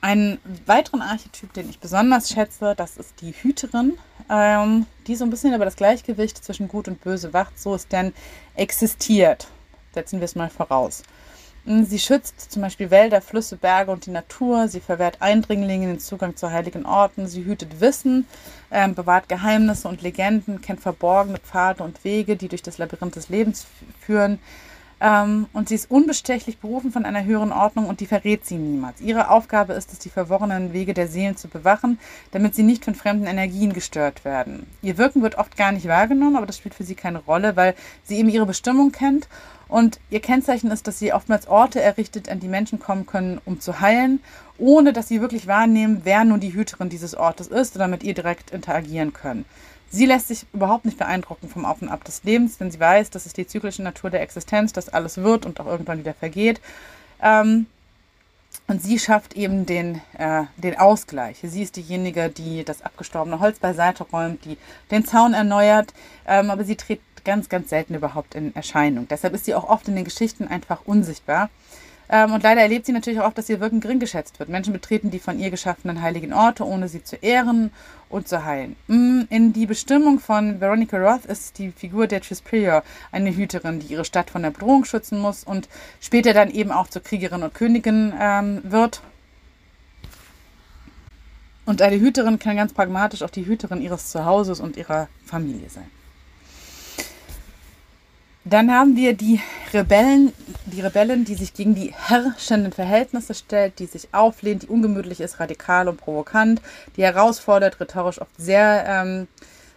Einen 0.00 0.38
weiteren 0.66 1.00
Archetyp, 1.00 1.52
den 1.54 1.70
ich 1.70 1.78
besonders 1.78 2.28
schätze, 2.28 2.74
das 2.76 2.98
ist 2.98 3.22
die 3.22 3.32
Hüterin, 3.32 3.96
ähm, 4.28 4.84
die 5.06 5.16
so 5.16 5.24
ein 5.24 5.30
bisschen 5.30 5.54
über 5.54 5.64
das 5.64 5.76
Gleichgewicht 5.76 6.44
zwischen 6.44 6.68
Gut 6.68 6.88
und 6.88 7.00
Böse 7.00 7.32
wacht, 7.32 7.58
so 7.58 7.74
es 7.74 7.88
denn 7.88 8.12
existiert. 8.54 9.48
Setzen 9.94 10.20
wir 10.20 10.26
es 10.26 10.34
mal 10.34 10.50
voraus. 10.50 11.04
Hm, 11.64 11.86
sie 11.86 11.98
schützt 11.98 12.52
zum 12.52 12.60
Beispiel 12.60 12.90
Wälder, 12.90 13.22
Flüsse, 13.22 13.56
Berge 13.56 13.90
und 13.90 14.04
die 14.04 14.10
Natur. 14.10 14.68
Sie 14.68 14.80
verwehrt 14.80 15.22
Eindringlingen 15.22 15.88
den 15.88 16.00
Zugang 16.00 16.36
zu 16.36 16.50
heiligen 16.50 16.84
Orten. 16.84 17.26
Sie 17.26 17.44
hütet 17.44 17.80
Wissen, 17.80 18.26
ähm, 18.70 18.94
bewahrt 18.94 19.30
Geheimnisse 19.30 19.88
und 19.88 20.02
Legenden, 20.02 20.60
kennt 20.60 20.80
verborgene 20.80 21.38
Pfade 21.38 21.82
und 21.82 22.04
Wege, 22.04 22.36
die 22.36 22.48
durch 22.48 22.62
das 22.62 22.76
Labyrinth 22.76 23.16
des 23.16 23.30
Lebens 23.30 23.66
führen. 24.00 24.38
Ähm, 25.00 25.46
und 25.52 25.68
sie 25.68 25.74
ist 25.74 25.90
unbestechlich 25.90 26.58
berufen 26.58 26.92
von 26.92 27.04
einer 27.04 27.24
höheren 27.24 27.52
Ordnung 27.52 27.86
und 27.86 28.00
die 28.00 28.06
verrät 28.06 28.46
sie 28.46 28.56
niemals. 28.56 29.00
Ihre 29.00 29.30
Aufgabe 29.30 29.72
ist 29.74 29.92
es, 29.92 29.98
die 29.98 30.08
verworrenen 30.08 30.72
Wege 30.72 30.94
der 30.94 31.08
Seelen 31.08 31.36
zu 31.36 31.48
bewachen, 31.48 31.98
damit 32.30 32.54
sie 32.54 32.62
nicht 32.62 32.84
von 32.84 32.94
fremden 32.94 33.26
Energien 33.26 33.72
gestört 33.72 34.24
werden. 34.24 34.66
Ihr 34.82 34.98
Wirken 34.98 35.22
wird 35.22 35.36
oft 35.36 35.56
gar 35.56 35.72
nicht 35.72 35.88
wahrgenommen, 35.88 36.36
aber 36.36 36.46
das 36.46 36.58
spielt 36.58 36.74
für 36.74 36.84
sie 36.84 36.94
keine 36.94 37.18
Rolle, 37.18 37.56
weil 37.56 37.74
sie 38.04 38.16
eben 38.16 38.28
ihre 38.28 38.46
Bestimmung 38.46 38.92
kennt. 38.92 39.28
Und 39.66 39.98
ihr 40.10 40.20
Kennzeichen 40.20 40.70
ist, 40.70 40.86
dass 40.86 40.98
sie 40.98 41.12
oftmals 41.12 41.48
Orte 41.48 41.80
errichtet, 41.80 42.28
an 42.28 42.38
die 42.38 42.48
Menschen 42.48 42.78
kommen 42.78 43.06
können, 43.06 43.40
um 43.44 43.60
zu 43.60 43.80
heilen, 43.80 44.20
ohne 44.58 44.92
dass 44.92 45.08
sie 45.08 45.20
wirklich 45.20 45.46
wahrnehmen, 45.46 46.02
wer 46.04 46.24
nun 46.24 46.40
die 46.40 46.54
Hüterin 46.54 46.90
dieses 46.90 47.14
Ortes 47.16 47.48
ist 47.48 47.74
oder 47.74 47.88
mit 47.88 48.02
ihr 48.02 48.14
direkt 48.14 48.50
interagieren 48.52 49.12
können. 49.12 49.44
Sie 49.94 50.06
lässt 50.06 50.26
sich 50.26 50.44
überhaupt 50.52 50.86
nicht 50.86 50.98
beeindrucken 50.98 51.48
vom 51.48 51.64
Auf 51.64 51.80
und 51.80 51.88
Ab 51.88 52.02
des 52.02 52.24
Lebens, 52.24 52.58
denn 52.58 52.68
sie 52.68 52.80
weiß, 52.80 53.10
das 53.10 53.26
ist 53.26 53.36
die 53.36 53.46
zyklische 53.46 53.80
Natur 53.80 54.10
der 54.10 54.22
Existenz, 54.22 54.72
dass 54.72 54.88
alles 54.88 55.18
wird 55.18 55.46
und 55.46 55.60
auch 55.60 55.66
irgendwann 55.66 56.00
wieder 56.00 56.14
vergeht. 56.14 56.60
Ähm, 57.22 57.66
und 58.66 58.82
sie 58.82 58.98
schafft 58.98 59.34
eben 59.34 59.66
den, 59.66 60.00
äh, 60.18 60.44
den 60.56 60.76
Ausgleich. 60.76 61.38
Sie 61.44 61.62
ist 61.62 61.76
diejenige, 61.76 62.28
die 62.28 62.64
das 62.64 62.82
abgestorbene 62.82 63.38
Holz 63.38 63.60
beiseite 63.60 64.02
räumt, 64.02 64.44
die 64.44 64.58
den 64.90 65.04
Zaun 65.04 65.32
erneuert, 65.32 65.94
ähm, 66.26 66.50
aber 66.50 66.64
sie 66.64 66.74
tritt 66.74 67.00
ganz, 67.24 67.48
ganz 67.48 67.70
selten 67.70 67.94
überhaupt 67.94 68.34
in 68.34 68.52
Erscheinung. 68.56 69.06
Deshalb 69.06 69.32
ist 69.34 69.44
sie 69.44 69.54
auch 69.54 69.68
oft 69.68 69.86
in 69.86 69.94
den 69.94 70.04
Geschichten 70.04 70.48
einfach 70.48 70.80
unsichtbar. 70.86 71.50
Ähm, 72.08 72.32
und 72.32 72.42
leider 72.42 72.60
erlebt 72.60 72.86
sie 72.86 72.92
natürlich 72.92 73.20
auch 73.20 73.32
dass 73.32 73.48
ihr 73.48 73.60
Wirken 73.60 73.80
gering 73.80 73.98
geschätzt 73.98 74.38
wird. 74.38 74.48
Menschen 74.48 74.72
betreten 74.72 75.10
die 75.10 75.18
von 75.18 75.38
ihr 75.38 75.50
geschaffenen 75.50 76.02
heiligen 76.02 76.32
Orte, 76.32 76.64
ohne 76.64 76.88
sie 76.88 77.02
zu 77.02 77.16
ehren 77.16 77.70
und 78.08 78.28
zu 78.28 78.44
heilen. 78.44 78.76
Mm, 78.86 79.22
in 79.30 79.52
die 79.52 79.66
Bestimmung 79.66 80.20
von 80.20 80.60
Veronica 80.60 80.98
Roth 80.98 81.24
ist 81.26 81.58
die 81.58 81.70
Figur 81.70 82.06
der 82.06 82.20
Prior 82.44 82.82
eine 83.12 83.34
Hüterin, 83.34 83.80
die 83.80 83.86
ihre 83.86 84.04
Stadt 84.04 84.30
von 84.30 84.42
der 84.42 84.50
Bedrohung 84.50 84.84
schützen 84.84 85.18
muss 85.18 85.44
und 85.44 85.68
später 86.00 86.34
dann 86.34 86.50
eben 86.50 86.70
auch 86.70 86.88
zur 86.88 87.02
Kriegerin 87.02 87.42
und 87.42 87.54
Königin 87.54 88.12
ähm, 88.20 88.60
wird. 88.64 89.00
Und 91.66 91.80
eine 91.80 91.98
Hüterin 91.98 92.38
kann 92.38 92.56
ganz 92.56 92.74
pragmatisch 92.74 93.22
auch 93.22 93.30
die 93.30 93.46
Hüterin 93.46 93.80
ihres 93.80 94.10
Zuhauses 94.10 94.60
und 94.60 94.76
ihrer 94.76 95.08
Familie 95.24 95.70
sein. 95.70 95.90
Dann 98.46 98.70
haben 98.70 98.94
wir 98.94 99.14
die 99.14 99.40
Rebellen, 99.72 100.32
die 100.66 100.82
Rebellen, 100.82 101.24
die 101.24 101.34
sich 101.34 101.54
gegen 101.54 101.74
die 101.74 101.94
herrschenden 101.94 102.72
Verhältnisse 102.72 103.32
stellt, 103.32 103.78
die 103.78 103.86
sich 103.86 104.08
auflehnt, 104.12 104.64
die 104.64 104.66
ungemütlich 104.66 105.20
ist, 105.20 105.40
radikal 105.40 105.88
und 105.88 105.98
provokant, 105.98 106.60
die 106.96 107.04
herausfordert, 107.04 107.80
rhetorisch 107.80 108.20
oft 108.20 108.30
sehr 108.36 108.84
ähm, 108.86 109.28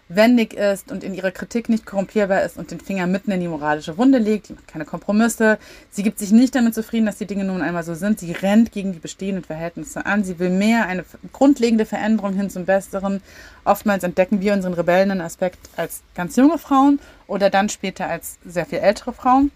wendig 0.09 0.53
ist 0.53 0.91
und 0.91 1.03
in 1.03 1.13
ihrer 1.13 1.31
Kritik 1.31 1.67
nicht 1.69 1.85
korrumpierbar 1.85 2.43
ist 2.43 2.57
und 2.57 2.71
den 2.71 2.79
Finger 2.79 3.07
mitten 3.07 3.31
in 3.31 3.41
die 3.41 3.47
moralische 3.47 3.97
Wunde 3.97 4.17
legt. 4.17 4.49
Die 4.49 4.53
macht 4.53 4.67
keine 4.67 4.85
Kompromisse. 4.85 5.57
Sie 5.89 6.03
gibt 6.03 6.19
sich 6.19 6.31
nicht 6.31 6.55
damit 6.55 6.73
zufrieden, 6.73 7.05
dass 7.05 7.17
die 7.17 7.25
Dinge 7.25 7.43
nun 7.43 7.61
einmal 7.61 7.83
so 7.83 7.93
sind. 7.93 8.19
Sie 8.19 8.31
rennt 8.31 8.71
gegen 8.71 8.93
die 8.93 8.99
bestehenden 8.99 9.43
Verhältnisse 9.43 10.05
an. 10.05 10.23
Sie 10.23 10.39
will 10.39 10.49
mehr, 10.49 10.85
eine 10.87 11.03
grundlegende 11.33 11.85
Veränderung 11.85 12.33
hin 12.33 12.49
zum 12.49 12.65
Besseren. 12.65 13.21
Oftmals 13.65 14.03
entdecken 14.03 14.39
wir 14.39 14.53
unseren 14.53 14.73
rebellenden 14.73 15.21
Aspekt 15.21 15.59
als 15.75 16.01
ganz 16.15 16.35
junge 16.35 16.57
Frauen 16.57 16.99
oder 17.27 17.49
dann 17.49 17.67
später 17.67 18.07
als 18.07 18.37
sehr 18.45 18.65
viel 18.65 18.79
ältere 18.79 19.13
Frauen. 19.13 19.51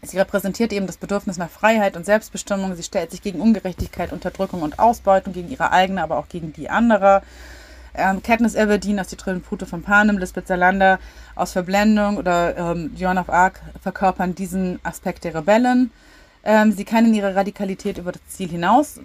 Sie 0.00 0.16
repräsentiert 0.16 0.72
eben 0.72 0.86
das 0.86 0.96
Bedürfnis 0.96 1.38
nach 1.38 1.50
Freiheit 1.50 1.96
und 1.96 2.06
Selbstbestimmung. 2.06 2.74
Sie 2.76 2.84
stellt 2.84 3.10
sich 3.10 3.20
gegen 3.20 3.40
Ungerechtigkeit, 3.40 4.12
Unterdrückung 4.12 4.62
und 4.62 4.78
Ausbeutung, 4.78 5.32
gegen 5.32 5.50
ihre 5.50 5.72
eigene, 5.72 6.02
aber 6.02 6.18
auch 6.18 6.28
gegen 6.28 6.52
die 6.52 6.70
anderer 6.70 7.22
ähm, 7.98 8.22
Katniss 8.22 8.54
Everdeen 8.54 9.00
aus 9.00 9.08
Die 9.08 9.16
Trillipute 9.16 9.66
von 9.66 9.82
Panem, 9.82 10.18
Lisbeth 10.18 10.46
Salander 10.46 10.98
aus 11.34 11.52
Verblendung 11.52 12.16
oder 12.16 12.56
ähm, 12.56 12.92
Joan 12.96 13.18
of 13.18 13.28
Arc 13.28 13.60
verkörpern 13.80 14.34
diesen 14.34 14.78
Aspekt 14.84 15.24
der 15.24 15.34
Rebellen. 15.34 15.90
Ähm, 16.44 16.72
sie 16.72 16.84
kann 16.84 17.06
in 17.06 17.14
ihrer 17.14 17.34
Radikalität 17.34 17.98
über 17.98 18.12
das 18.12 18.26
Ziel 18.28 18.48
hinaus 18.48 18.98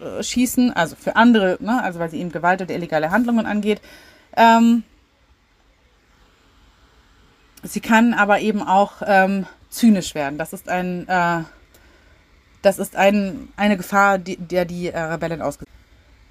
äh, 0.00 0.22
schießen, 0.22 0.72
also 0.72 0.96
für 0.96 1.16
andere, 1.16 1.56
ne, 1.60 1.82
also 1.82 1.98
weil 1.98 2.10
sie 2.10 2.20
eben 2.20 2.30
Gewalt 2.30 2.62
oder 2.62 2.74
illegale 2.74 3.10
Handlungen 3.10 3.46
angeht. 3.46 3.80
Ähm, 4.36 4.84
sie 7.62 7.80
kann 7.80 8.14
aber 8.14 8.40
eben 8.40 8.62
auch 8.62 9.02
ähm, 9.06 9.46
zynisch 9.70 10.14
werden. 10.14 10.38
Das 10.38 10.52
ist 10.52 10.68
ein, 10.68 11.08
äh, 11.08 11.42
das 12.62 12.78
ist 12.78 12.96
ein, 12.96 13.48
eine 13.56 13.76
Gefahr, 13.76 14.18
die, 14.18 14.36
der 14.36 14.64
die 14.64 14.88
äh, 14.88 14.98
Rebellen 14.98 15.42
ausgesetzt 15.42 15.83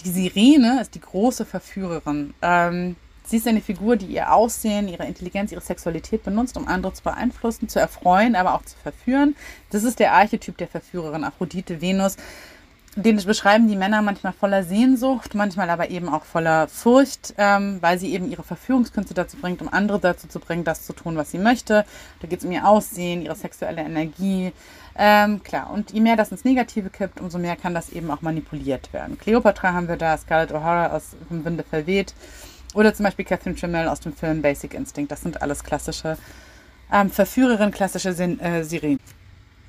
die 0.04 0.12
Sirene 0.12 0.82
ist 0.82 0.95
die 0.95 1.01
große 1.01 1.45
Verführerin. 1.45 2.34
Ähm, 2.41 2.95
sie 3.26 3.38
ist 3.38 3.47
eine 3.47 3.62
Figur, 3.62 3.95
die 3.95 4.08
ihr 4.08 4.34
Aussehen, 4.34 4.88
ihre 4.88 5.06
Intelligenz, 5.06 5.51
ihre 5.51 5.62
Sexualität 5.62 6.24
benutzt, 6.24 6.58
um 6.58 6.68
andere 6.68 6.93
zu 6.93 7.04
beeinflussen, 7.04 7.70
zu 7.70 7.80
erfreuen, 7.80 8.36
aber 8.36 8.54
auch 8.56 8.64
zu 8.64 8.76
verführen. 8.78 9.36
Das 9.72 9.84
ist 9.84 9.99
der 9.99 10.14
Archetyp 10.14 10.58
der 10.58 10.68
Verführerin, 10.68 11.24
Aphrodite, 11.24 11.82
Venus. 11.82 12.18
Den 12.95 13.16
beschreiben 13.18 13.68
die 13.68 13.76
Männer 13.76 14.04
manchmal 14.04 14.34
voller 14.34 14.64
Sehnsucht, 14.64 15.34
manchmal 15.34 15.72
aber 15.72 15.89
eben 15.89 16.10
auch 16.10 16.26
voller 16.26 16.68
Furcht, 16.68 17.34
ähm, 17.39 17.80
weil 17.82 17.97
sie 17.97 18.14
eben 18.14 18.30
ihre 18.30 18.43
Verführungskünste 18.43 19.16
dazu 19.16 19.38
bringt, 19.38 19.64
um 19.64 19.70
andere 19.70 19.99
dazu 19.99 20.28
zu 20.28 20.39
bringen, 20.39 20.64
das 20.64 20.86
zu 20.86 20.93
tun, 20.93 21.16
was 21.16 21.32
sie 21.32 21.39
möchte. 21.39 21.86
Da 22.20 22.28
geht 22.28 22.39
es 22.39 22.45
um 22.45 22.51
ihr 22.51 22.68
Aussehen, 22.68 23.24
ihre 23.24 23.36
sexuelle 23.36 23.82
Energie, 23.82 24.51
ähm, 24.96 25.41
klar, 25.41 25.72
und 25.72 25.91
je 25.91 26.02
mehr 26.02 26.16
das 26.16 26.32
ins 26.32 26.44
Negative 26.44 26.89
kippt, 26.89 27.20
umso 27.20 27.39
mehr 27.39 27.56
kann 27.56 27.74
das 27.74 27.89
eben 27.89 28.12
auch 28.12 28.22
manipuliert 28.22 28.94
werden. 28.94 29.18
Cleopatra 29.18 29.74
haben 29.74 29.88
wir 29.88 29.98
da, 29.98 30.18
Scarlett 30.18 30.54
O'Hara 30.54 30.91
aus 30.91 31.16
Vom 31.28 31.44
Winde 31.46 31.64
verweht 31.64 32.14
oder 32.74 32.94
zum 32.94 33.06
Beispiel 33.06 33.26
Catherine 33.26 33.56
Tramell 33.56 33.88
aus 33.88 34.00
dem 34.00 34.14
Film 34.14 34.41
Basic 34.41 34.74
Instinct. 34.74 35.12
Das 35.12 35.22
sind 35.22 35.41
alles 35.41 35.64
klassische 35.64 36.18
ähm, 36.91 37.10
Verführerinnen, 37.10 37.72
klassische 37.72 38.10
äh, 38.10 38.64
Sirenen. 38.64 39.00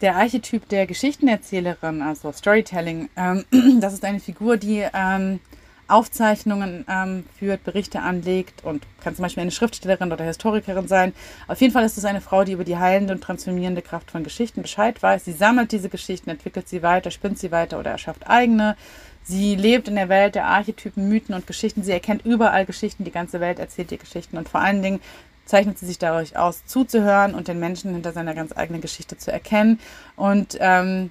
Der 0.00 0.16
Archetyp 0.16 0.68
der 0.68 0.86
Geschichtenerzählerin, 0.86 2.02
also 2.02 2.30
Storytelling, 2.32 3.08
ähm, 3.16 3.44
das 3.80 3.94
ist 3.94 4.04
eine 4.04 4.20
Figur, 4.20 4.58
die 4.58 4.84
ähm, 4.92 5.40
Aufzeichnungen 5.88 6.84
ähm, 6.88 7.24
führt, 7.38 7.64
Berichte 7.64 8.00
anlegt 8.00 8.64
und 8.64 8.82
kann 9.02 9.14
zum 9.14 9.22
Beispiel 9.22 9.42
eine 9.42 9.50
Schriftstellerin 9.50 10.12
oder 10.12 10.24
Historikerin 10.24 10.88
sein. 10.88 11.12
Auf 11.48 11.60
jeden 11.60 11.72
Fall 11.72 11.84
ist 11.84 11.98
es 11.98 12.04
eine 12.04 12.20
Frau, 12.20 12.44
die 12.44 12.52
über 12.52 12.64
die 12.64 12.78
heilende 12.78 13.14
und 13.14 13.22
transformierende 13.22 13.82
Kraft 13.82 14.10
von 14.10 14.24
Geschichten 14.24 14.62
Bescheid 14.62 15.02
weiß. 15.02 15.24
Sie 15.24 15.32
sammelt 15.32 15.72
diese 15.72 15.88
Geschichten, 15.88 16.30
entwickelt 16.30 16.68
sie 16.68 16.82
weiter, 16.82 17.10
spinnt 17.10 17.38
sie 17.38 17.50
weiter 17.50 17.78
oder 17.78 17.90
erschafft 17.90 18.28
eigene. 18.28 18.76
Sie 19.22 19.56
lebt 19.56 19.88
in 19.88 19.94
der 19.94 20.08
Welt 20.08 20.34
der 20.34 20.46
Archetypen, 20.46 21.08
Mythen 21.08 21.34
und 21.34 21.46
Geschichten. 21.46 21.82
Sie 21.82 21.92
erkennt 21.92 22.26
überall 22.26 22.66
Geschichten, 22.66 23.04
die 23.04 23.10
ganze 23.10 23.40
Welt 23.40 23.58
erzählt 23.58 23.90
ihr 23.90 23.98
Geschichten 23.98 24.36
und 24.36 24.48
vor 24.48 24.60
allen 24.60 24.82
Dingen 24.82 25.00
zeichnet 25.46 25.78
sie 25.78 25.86
sich 25.86 25.98
dadurch 25.98 26.36
aus, 26.36 26.64
zuzuhören 26.66 27.34
und 27.34 27.48
den 27.48 27.58
Menschen 27.58 27.92
hinter 27.92 28.12
seiner 28.12 28.34
ganz 28.34 28.56
eigenen 28.56 28.80
Geschichte 28.80 29.18
zu 29.18 29.30
erkennen. 29.30 29.78
Und 30.16 30.56
ähm, 30.60 31.10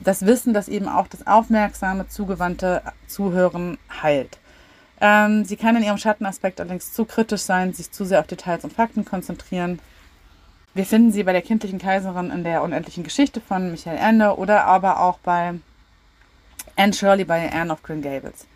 das 0.00 0.24
Wissen, 0.24 0.54
dass 0.54 0.68
eben 0.68 0.88
auch 0.88 1.06
das 1.06 1.26
aufmerksame, 1.26 2.08
zugewandte 2.08 2.82
Zuhören 3.06 3.78
heilt. 4.02 4.38
Ähm, 5.00 5.44
sie 5.44 5.56
kann 5.56 5.76
in 5.76 5.82
ihrem 5.82 5.98
Schattenaspekt 5.98 6.60
allerdings 6.60 6.92
zu 6.92 7.04
kritisch 7.04 7.42
sein, 7.42 7.72
sich 7.72 7.90
zu 7.90 8.04
sehr 8.04 8.20
auf 8.20 8.26
Details 8.26 8.64
und 8.64 8.72
Fakten 8.72 9.04
konzentrieren. 9.04 9.78
Wir 10.74 10.86
finden 10.86 11.10
sie 11.12 11.24
bei 11.24 11.32
der 11.32 11.42
kindlichen 11.42 11.78
Kaiserin 11.78 12.30
in 12.30 12.44
der 12.44 12.62
unendlichen 12.62 13.04
Geschichte 13.04 13.40
von 13.40 13.70
Michael 13.70 13.98
Ende 13.98 14.36
oder 14.36 14.64
aber 14.66 15.00
auch 15.00 15.18
bei 15.18 15.54
Anne 16.76 16.92
Shirley 16.92 17.24
bei 17.24 17.50
Anne 17.52 17.72
of 17.72 17.82
Green 17.82 18.02
Gables. 18.02 18.46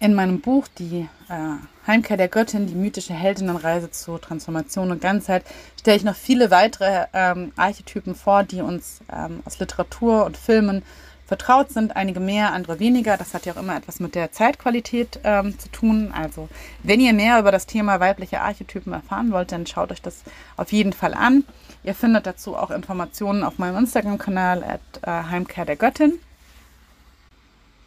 In 0.00 0.14
meinem 0.14 0.40
Buch 0.40 0.66
Die 0.78 1.08
äh, 1.28 1.56
Heimkehr 1.86 2.16
der 2.16 2.28
Göttin, 2.28 2.66
die 2.66 2.74
mythische 2.74 3.14
Heldinnenreise 3.14 3.90
zur 3.90 4.20
Transformation 4.20 4.90
und 4.90 5.00
Ganzheit, 5.00 5.44
stelle 5.78 5.96
ich 5.96 6.04
noch 6.04 6.16
viele 6.16 6.50
weitere 6.50 7.06
ähm, 7.12 7.52
Archetypen 7.56 8.14
vor, 8.14 8.42
die 8.42 8.62
uns 8.62 9.00
ähm, 9.12 9.40
aus 9.44 9.58
Literatur 9.58 10.24
und 10.24 10.36
Filmen 10.36 10.82
vertraut 11.26 11.70
sind. 11.70 11.96
Einige 11.96 12.20
mehr, 12.20 12.52
andere 12.52 12.78
weniger. 12.78 13.16
Das 13.16 13.34
hat 13.34 13.46
ja 13.46 13.54
auch 13.54 13.58
immer 13.58 13.76
etwas 13.76 14.00
mit 14.00 14.14
der 14.14 14.32
Zeitqualität 14.32 15.20
ähm, 15.24 15.58
zu 15.58 15.68
tun. 15.70 16.12
Also, 16.14 16.48
wenn 16.82 17.00
ihr 17.00 17.12
mehr 17.12 17.38
über 17.38 17.52
das 17.52 17.66
Thema 17.66 18.00
weibliche 18.00 18.40
Archetypen 18.40 18.92
erfahren 18.92 19.32
wollt, 19.32 19.52
dann 19.52 19.66
schaut 19.66 19.90
euch 19.90 20.02
das 20.02 20.22
auf 20.56 20.72
jeden 20.72 20.92
Fall 20.92 21.14
an. 21.14 21.44
Ihr 21.82 21.94
findet 21.94 22.26
dazu 22.26 22.56
auch 22.56 22.70
Informationen 22.70 23.42
auf 23.42 23.58
meinem 23.58 23.76
Instagram-Kanal 23.78 24.64
at 24.64 24.80
äh, 25.02 25.30
Heimkehr 25.30 25.64
der 25.64 25.76
Göttin. 25.76 26.18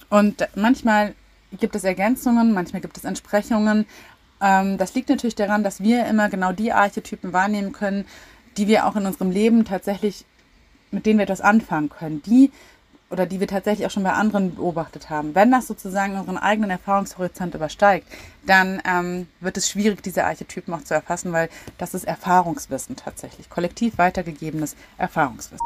Und 0.10 0.48
manchmal 0.56 1.16
gibt 1.52 1.76
es 1.76 1.84
Ergänzungen, 1.84 2.54
manchmal 2.54 2.82
gibt 2.82 2.98
es 2.98 3.04
Entsprechungen. 3.04 3.86
Ähm, 4.41 4.78
das 4.78 4.93
liegt 4.95 5.10
natürlich 5.10 5.36
daran, 5.36 5.64
dass 5.64 5.82
wir 5.82 6.06
immer 6.06 6.30
genau 6.30 6.52
die 6.52 6.72
Archetypen 6.72 7.34
wahrnehmen 7.34 7.72
können, 7.72 8.06
die 8.58 8.68
wir 8.68 8.86
auch 8.86 8.95
in 8.95 9.06
unserem 9.06 9.32
Leben 9.32 9.66
tatsächlich, 9.66 10.26
mit 10.91 11.06
denen 11.06 11.20
wir 11.20 11.24
etwas 11.24 11.41
anfangen 11.41 11.89
können. 11.89 12.22
Die 12.24 12.52
oder 13.10 13.26
die 13.26 13.39
wir 13.39 13.48
tatsächlich 13.48 13.88
auch 13.88 13.91
schon 13.91 14.04
bei 14.04 14.12
anderen 14.12 14.56
beobachtet 14.56 15.10
haben. 15.10 15.34
Wenn 15.34 15.52
das 15.52 15.68
sozusagen 15.68 16.20
unseren 16.20 16.38
eigenen 16.38 16.70
Erfahrungshorizont 16.70 17.56
übersteigt, 17.56 18.06
dann 18.45 18.82
ähm, 18.86 19.28
wird 19.39 19.58
es 19.58 19.70
schwierig, 19.70 20.04
diese 20.04 20.26
Archetypen 20.26 20.74
auch 20.74 20.84
zu 20.84 20.93
erfassen, 20.93 21.32
weil 21.32 21.50
das 21.78 21.93
ist 21.93 22.04
Erfahrungswissen 22.04 22.95
tatsächlich, 22.98 23.50
kollektiv 23.50 23.98
weitergegebenes 23.98 24.76
Erfahrungswissen. 24.98 25.66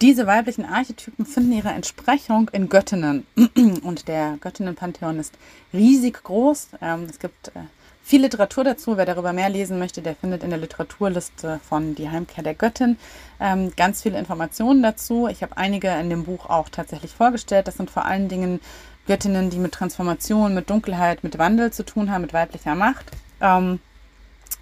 Diese 0.00 0.28
weiblichen 0.28 0.64
Archetypen 0.64 1.26
finden 1.26 1.52
ihre 1.52 1.70
Entsprechung 1.70 2.48
in 2.52 2.68
Göttinnen. 2.68 3.26
Und 3.82 4.06
der 4.06 4.36
Göttinnenpantheon 4.40 5.18
ist 5.18 5.34
riesig 5.72 6.22
groß. 6.22 6.68
Ähm, 6.80 7.08
es 7.10 7.18
gibt 7.18 7.48
äh, 7.48 7.62
viel 8.04 8.20
Literatur 8.20 8.62
dazu. 8.62 8.96
Wer 8.96 9.06
darüber 9.06 9.32
mehr 9.32 9.48
lesen 9.48 9.80
möchte, 9.80 10.00
der 10.00 10.14
findet 10.14 10.44
in 10.44 10.50
der 10.50 10.60
Literaturliste 10.60 11.58
von 11.68 11.96
Die 11.96 12.08
Heimkehr 12.08 12.44
der 12.44 12.54
Göttin 12.54 12.96
ähm, 13.40 13.72
ganz 13.76 14.02
viele 14.02 14.20
Informationen 14.20 14.84
dazu. 14.84 15.26
Ich 15.26 15.42
habe 15.42 15.56
einige 15.56 15.88
in 15.88 16.10
dem 16.10 16.22
Buch 16.22 16.48
auch 16.48 16.68
tatsächlich 16.68 17.10
vorgestellt. 17.10 17.66
Das 17.66 17.76
sind 17.76 17.90
vor 17.90 18.04
allen 18.04 18.28
Dingen 18.28 18.60
Göttinnen, 19.08 19.50
die 19.50 19.58
mit 19.58 19.72
Transformation, 19.72 20.54
mit 20.54 20.70
Dunkelheit, 20.70 21.24
mit 21.24 21.38
Wandel 21.38 21.72
zu 21.72 21.84
tun 21.84 22.12
haben, 22.12 22.22
mit 22.22 22.32
weiblicher 22.32 22.76
Macht. 22.76 23.06
Ähm, 23.40 23.80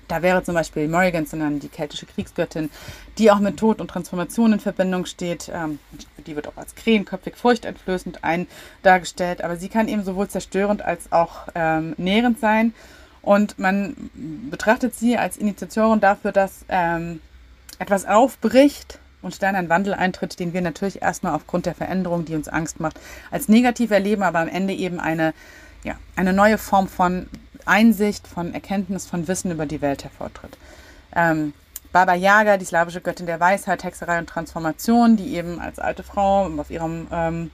da 0.09 0.23
wäre 0.23 0.43
zum 0.43 0.55
Beispiel 0.55 0.89
Morrigan, 0.89 1.27
sondern 1.27 1.61
die 1.61 1.69
keltische 1.69 2.07
Kriegsgöttin, 2.07 2.71
die 3.19 3.31
auch 3.31 3.41
mit 3.41 3.57
Tod 3.57 3.81
und 3.81 3.89
Transformation 3.89 4.53
in 4.53 4.61
Verbindung 4.61 5.07
steht. 5.07 5.51
Ähm, 5.53 5.79
die 6.27 6.37
wird 6.37 6.49
auch 6.49 6.57
als 6.57 6.75
krähenköpfig, 6.75 7.37
furchteinflößend 7.37 8.25
ein 8.25 8.47
dargestellt, 8.83 9.43
aber 9.43 9.57
sie 9.57 9.69
kann 9.69 9.89
eben 9.89 10.05
sowohl 10.05 10.29
zerstörend 10.29 10.83
als 10.83 11.13
auch 11.13 11.49
ähm, 11.55 11.95
nährend 11.97 12.41
sein. 12.41 12.75
Und 13.23 13.59
man 13.59 14.11
betrachtet 14.51 14.95
sie 14.95 15.19
als 15.19 15.37
Initiatorin 15.37 16.01
dafür, 16.01 16.31
dass 16.31 16.65
ähm, 16.69 17.21
etwas 17.79 18.07
aufbricht 18.07 19.01
und 19.23 19.43
dann 19.43 19.57
ein 19.57 19.69
Wandel 19.69 19.95
eintritt, 19.95 20.39
den 20.39 20.53
wir 20.53 20.61
natürlich 20.61 21.03
erstmal 21.03 21.35
aufgrund 21.35 21.67
der 21.67 21.75
Veränderung, 21.75 22.25
die 22.25 22.37
uns 22.37 22.49
Angst 22.49 22.79
macht, 22.81 22.99
als 23.31 23.49
negativ 23.49 23.91
erleben, 23.91 24.23
aber 24.23 24.39
am 24.39 24.49
Ende 24.49 24.75
eben 24.75 25.01
eine, 25.01 25.35
ja, 25.83 25.97
eine 26.15 26.33
neue 26.33 26.59
Form 26.59 26.87
von 26.89 27.27
Einsicht, 27.67 28.27
von 28.27 28.55
Erkenntnis, 28.55 29.07
von 29.07 29.29
Wissen 29.29 29.51
über 29.51 29.67
die 29.67 29.83
Welt 29.83 30.05
hervortritt. 30.05 30.57
Ähm, 31.15 31.53
Baba 31.93 32.15
Yaga, 32.15 32.57
die 32.57 32.65
slawische 32.65 33.01
Göttin 33.01 33.27
der 33.27 33.41
Weisheit, 33.41 33.85
Hexerei 33.85 34.19
und 34.19 34.29
Transformation, 34.29 35.17
die 35.17 35.35
eben 35.35 35.61
als 35.61 35.79
alte 35.79 36.03
Frau 36.03 36.47
auf 36.59 36.71
ihrem 36.71 37.07
ähm, 37.11 37.51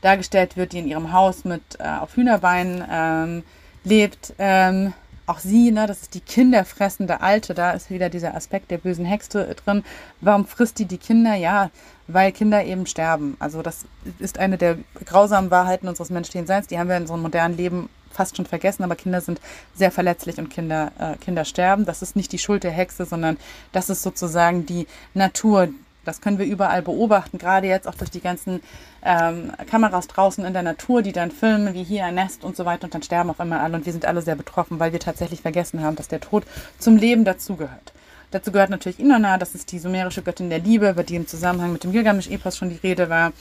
dargestellt 0.00 0.56
wird, 0.56 0.72
die 0.72 0.80
in 0.80 0.88
ihrem 0.88 1.12
Haus 1.12 1.44
mit 1.44 1.62
äh, 1.78 1.84
auf 1.84 2.16
Hühnerbeinen 2.16 2.84
ähm, 2.90 3.42
lebt. 3.84 4.34
Ähm, 4.38 4.92
auch 5.26 5.38
sie, 5.38 5.70
ne, 5.70 5.86
das 5.86 6.02
ist 6.02 6.14
die 6.14 6.20
kinderfressende 6.20 7.22
Alte, 7.22 7.54
da 7.54 7.70
ist 7.70 7.90
wieder 7.90 8.10
dieser 8.10 8.34
Aspekt 8.34 8.70
der 8.70 8.78
bösen 8.78 9.06
Hexe 9.06 9.54
drin. 9.64 9.82
Warum 10.20 10.46
frisst 10.46 10.78
die 10.78 10.84
die 10.84 10.98
Kinder? 10.98 11.34
Ja, 11.34 11.70
weil 12.06 12.32
Kinder 12.32 12.62
eben 12.64 12.86
sterben. 12.86 13.36
Also 13.38 13.62
das 13.62 13.86
ist 14.18 14.38
eine 14.38 14.58
der 14.58 14.76
grausamen 15.06 15.50
Wahrheiten 15.50 15.88
unseres 15.88 16.10
menschlichen 16.10 16.46
Seins. 16.46 16.66
Die 16.66 16.78
haben 16.78 16.88
wir 16.88 16.96
in 16.96 17.04
unserem 17.04 17.22
modernen 17.22 17.56
Leben 17.56 17.88
fast 18.14 18.36
schon 18.36 18.46
vergessen, 18.46 18.84
aber 18.84 18.96
Kinder 18.96 19.20
sind 19.20 19.40
sehr 19.74 19.90
verletzlich 19.90 20.38
und 20.38 20.48
Kinder, 20.48 20.92
äh, 20.98 21.16
Kinder 21.16 21.44
sterben. 21.44 21.84
Das 21.84 22.02
ist 22.02 22.16
nicht 22.16 22.32
die 22.32 22.38
Schuld 22.38 22.64
der 22.64 22.70
Hexe, 22.70 23.04
sondern 23.04 23.36
das 23.72 23.90
ist 23.90 24.02
sozusagen 24.02 24.66
die 24.66 24.86
Natur. 25.12 25.68
Das 26.04 26.20
können 26.20 26.38
wir 26.38 26.46
überall 26.46 26.82
beobachten, 26.82 27.38
gerade 27.38 27.66
jetzt 27.66 27.88
auch 27.88 27.94
durch 27.94 28.10
die 28.10 28.20
ganzen 28.20 28.60
ähm, 29.02 29.52
Kameras 29.70 30.06
draußen 30.06 30.44
in 30.44 30.52
der 30.52 30.62
Natur, 30.62 31.02
die 31.02 31.12
dann 31.12 31.30
filmen, 31.30 31.74
wie 31.74 31.82
hier 31.82 32.04
ein 32.04 32.14
Nest 32.14 32.44
und 32.44 32.56
so 32.56 32.64
weiter 32.64 32.84
und 32.84 32.94
dann 32.94 33.02
sterben 33.02 33.30
auf 33.30 33.40
einmal 33.40 33.60
alle 33.60 33.76
und 33.76 33.86
wir 33.86 33.92
sind 33.92 34.04
alle 34.04 34.22
sehr 34.22 34.36
betroffen, 34.36 34.78
weil 34.78 34.92
wir 34.92 35.00
tatsächlich 35.00 35.40
vergessen 35.40 35.82
haben, 35.82 35.96
dass 35.96 36.08
der 36.08 36.20
Tod 36.20 36.44
zum 36.78 36.96
Leben 36.96 37.24
dazugehört. 37.24 37.92
Dazu 38.30 38.50
gehört 38.50 38.70
natürlich 38.70 38.98
Inanna, 38.98 39.38
das 39.38 39.54
ist 39.54 39.70
die 39.70 39.78
sumerische 39.78 40.22
Göttin 40.22 40.50
der 40.50 40.58
Liebe, 40.58 40.90
über 40.90 41.04
die 41.04 41.14
im 41.14 41.28
Zusammenhang 41.28 41.72
mit 41.72 41.84
dem 41.84 41.92
Gilgamesch-Epos 41.92 42.56
schon 42.56 42.68
die 42.68 42.80
Rede 42.82 43.08
war, 43.08 43.32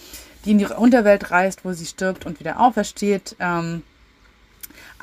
die 0.46 0.52
in 0.52 0.60
die 0.60 0.66
Unterwelt 0.66 1.32
reist, 1.32 1.66
wo 1.66 1.74
sie 1.74 1.88
stirbt 1.88 2.26
und 2.28 2.40
wieder 2.40 2.60
aufersteht. 2.60 3.36
Ähm, 3.40 3.82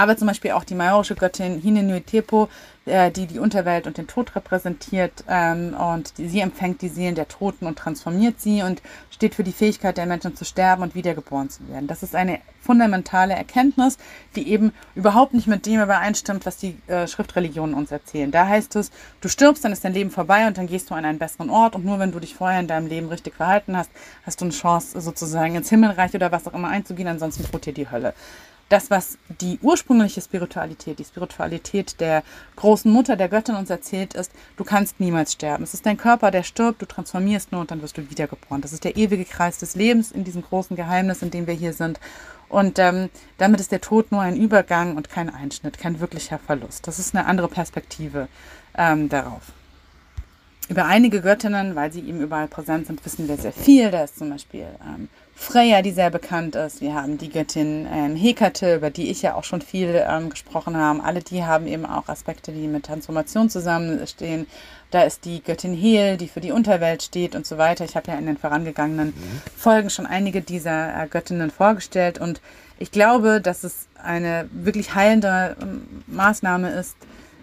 aber 0.01 0.17
zum 0.17 0.29
Beispiel 0.29 0.53
auch 0.53 0.65
die 0.65 0.75
majorische 0.75 1.15
Göttin 1.15 1.61
Hinenuitepo, 1.61 2.49
äh, 2.87 3.11
die 3.11 3.27
die 3.27 3.39
Unterwelt 3.39 3.87
und 3.87 3.99
den 3.99 4.07
Tod 4.07 4.35
repräsentiert 4.35 5.25
ähm, 5.29 5.75
und 5.75 6.17
die, 6.17 6.27
sie 6.27 6.41
empfängt 6.41 6.81
die 6.81 6.89
Seelen 6.89 7.15
der 7.15 7.29
Toten 7.29 7.67
und 7.67 7.79
transformiert 7.79 8.41
sie 8.41 8.63
und 8.63 8.81
steht 9.11 9.35
für 9.35 9.45
die 9.45 9.53
Fähigkeit 9.53 9.99
der 9.99 10.07
Menschen 10.07 10.35
zu 10.35 10.47
sterben 10.47 10.83
und 10.83 10.95
wiedergeboren 10.95 11.51
zu 11.51 11.69
werden. 11.69 11.87
Das 11.87 12.03
ist 12.03 12.15
eine 12.15 12.39
fundamentale 12.63 13.35
Erkenntnis, 13.35 13.99
die 14.37 14.49
eben 14.49 14.73
überhaupt 14.95 15.35
nicht 15.35 15.47
mit 15.47 15.67
dem 15.67 15.83
übereinstimmt, 15.83 16.47
was 16.47 16.57
die 16.57 16.79
äh, 16.87 17.07
Schriftreligionen 17.07 17.75
uns 17.75 17.91
erzählen. 17.93 18.31
Da 18.31 18.47
heißt 18.47 18.77
es, 18.77 18.93
du 19.21 19.29
stirbst, 19.29 19.67
dann 19.67 19.73
ist 19.73 19.85
dein 19.85 19.93
Leben 19.93 20.11
vorbei 20.11 20.47
und 20.47 20.57
dann 20.57 20.67
gehst 20.67 20.89
du 20.89 20.95
an 20.95 21.05
einen 21.05 21.19
besseren 21.19 21.51
Ort 21.51 21.77
und 21.77 21.85
nur 21.85 21.99
wenn 21.99 22.13
du 22.13 22.21
dich 22.21 22.35
vorher 22.35 22.61
in 22.61 22.69
deinem 22.69 22.87
Leben 22.87 23.09
richtig 23.09 23.35
verhalten 23.35 23.77
hast, 23.77 23.91
hast 24.25 24.41
du 24.41 24.47
eine 24.47 24.55
Chance 24.55 24.99
sozusagen 24.99 25.57
ins 25.57 25.69
Himmelreich 25.69 26.15
oder 26.15 26.33
was 26.33 26.47
auch 26.47 26.55
immer 26.55 26.69
einzugehen, 26.69 27.09
ansonsten 27.09 27.45
droht 27.45 27.67
dir 27.67 27.75
die 27.75 27.91
Hölle 27.91 28.15
das, 28.71 28.89
was 28.89 29.19
die 29.41 29.59
ursprüngliche 29.61 30.21
Spiritualität, 30.21 31.01
die 31.01 31.05
Spiritualität 31.05 32.01
der 32.01 32.23
großen 32.55 32.91
Mutter, 32.91 33.17
der 33.17 33.29
Göttin 33.29 33.57
uns 33.57 33.69
erzählt, 33.69 34.15
ist, 34.15 34.31
du 34.57 34.65
kannst 34.65 35.01
niemals 35.01 35.33
sterben. 35.33 35.65
Es 35.65 35.75
ist 35.75 35.85
dein 35.85 35.97
Körper, 35.97 36.31
der 36.31 36.45
stirbt, 36.45 36.81
du 36.81 36.87
transformierst 36.87 37.51
nur 37.51 37.61
und 37.61 37.73
dann 37.73 37.83
wirst 37.83 37.99
du 37.99 38.09
wiedergeboren. 38.09 38.63
Das 38.63 38.73
ist 38.73 38.85
der 38.85 38.97
ewige 38.97 39.25
Kreis 39.25 39.59
des 39.59 39.75
Lebens 39.75 40.13
in 40.13 40.23
diesem 40.23 40.43
großen 40.43 40.77
Geheimnis, 40.77 41.21
in 41.21 41.33
dem 41.33 41.49
wir 41.49 41.55
hier 41.55 41.73
sind. 41.73 41.99
Und 42.49 42.79
ähm, 42.79 43.11
damit 43.39 43.61
ist 43.61 43.73
der 43.73 43.81
Tod 43.81 44.13
nur 44.13 44.21
ein 44.21 44.37
Übergang 44.37 44.97
und 44.97 45.11
kein 45.11 45.35
Einschnitt, 45.35 45.79
kein 45.79 45.99
wirklicher 45.99 46.39
Verlust. 46.39 46.87
Das 46.87 47.01
ist 47.01 47.15
eine 47.15 47.27
andere 47.27 47.49
Perspektive 47.49 48.29
ähm, 48.79 49.09
darauf. 49.09 49.43
Über 50.69 50.87
einige 50.87 51.21
Göttinnen, 51.23 51.75
weil 51.75 51.93
sie 51.93 52.01
eben 52.01 52.21
überall 52.21 52.47
präsent 52.47 52.87
sind, 52.87 53.05
wissen 53.05 53.27
wir 53.27 53.37
sehr 53.37 53.53
viel. 53.53 53.91
Da 53.91 54.05
ist 54.05 54.17
zum 54.17 54.31
Beispiel 54.31 54.69
ähm, 54.85 55.09
Freya, 55.41 55.81
die 55.81 55.93
sehr 55.93 56.11
bekannt 56.11 56.55
ist. 56.55 56.83
Wir 56.83 56.93
haben 56.93 57.17
die 57.17 57.31
Göttin 57.31 57.89
ähm, 57.91 58.15
Hekate, 58.15 58.77
über 58.77 58.91
die 58.91 59.11
ich 59.11 59.23
ja 59.23 59.35
auch 59.35 59.43
schon 59.43 59.63
viel 59.63 60.05
ähm, 60.07 60.29
gesprochen 60.29 60.77
habe. 60.77 61.03
Alle 61.03 61.21
die 61.23 61.43
haben 61.43 61.67
eben 61.67 61.87
auch 61.87 62.09
Aspekte, 62.09 62.53
die 62.53 62.69
mit 62.69 62.85
Transformation 62.85 63.49
zusammenstehen. 63.49 64.47
Da 64.91 65.03
ist 65.03 65.25
die 65.25 65.43
Göttin 65.43 65.73
Hel, 65.73 66.19
die 66.19 66.29
für 66.29 66.41
die 66.41 66.53
Unterwelt 66.53 67.03
steht 67.03 67.35
und 67.35 67.47
so 67.47 67.57
weiter. 67.57 67.87
Ich 67.87 67.97
habe 67.97 68.11
ja 68.11 68.19
in 68.19 68.27
den 68.27 68.37
vorangegangenen 68.37 69.09
mhm. 69.09 69.41
Folgen 69.57 69.89
schon 69.89 70.05
einige 70.05 70.43
dieser 70.43 71.05
äh, 71.05 71.07
Göttinnen 71.09 71.51
vorgestellt 71.51 72.19
und 72.19 72.43
ich 72.79 72.91
glaube, 72.91 73.41
dass 73.41 73.65
es 73.65 73.89
eine 73.97 74.47
wirklich 74.53 74.95
heilende 74.95 75.57
ähm, 75.61 76.03
Maßnahme 76.07 76.69
ist, 76.69 76.97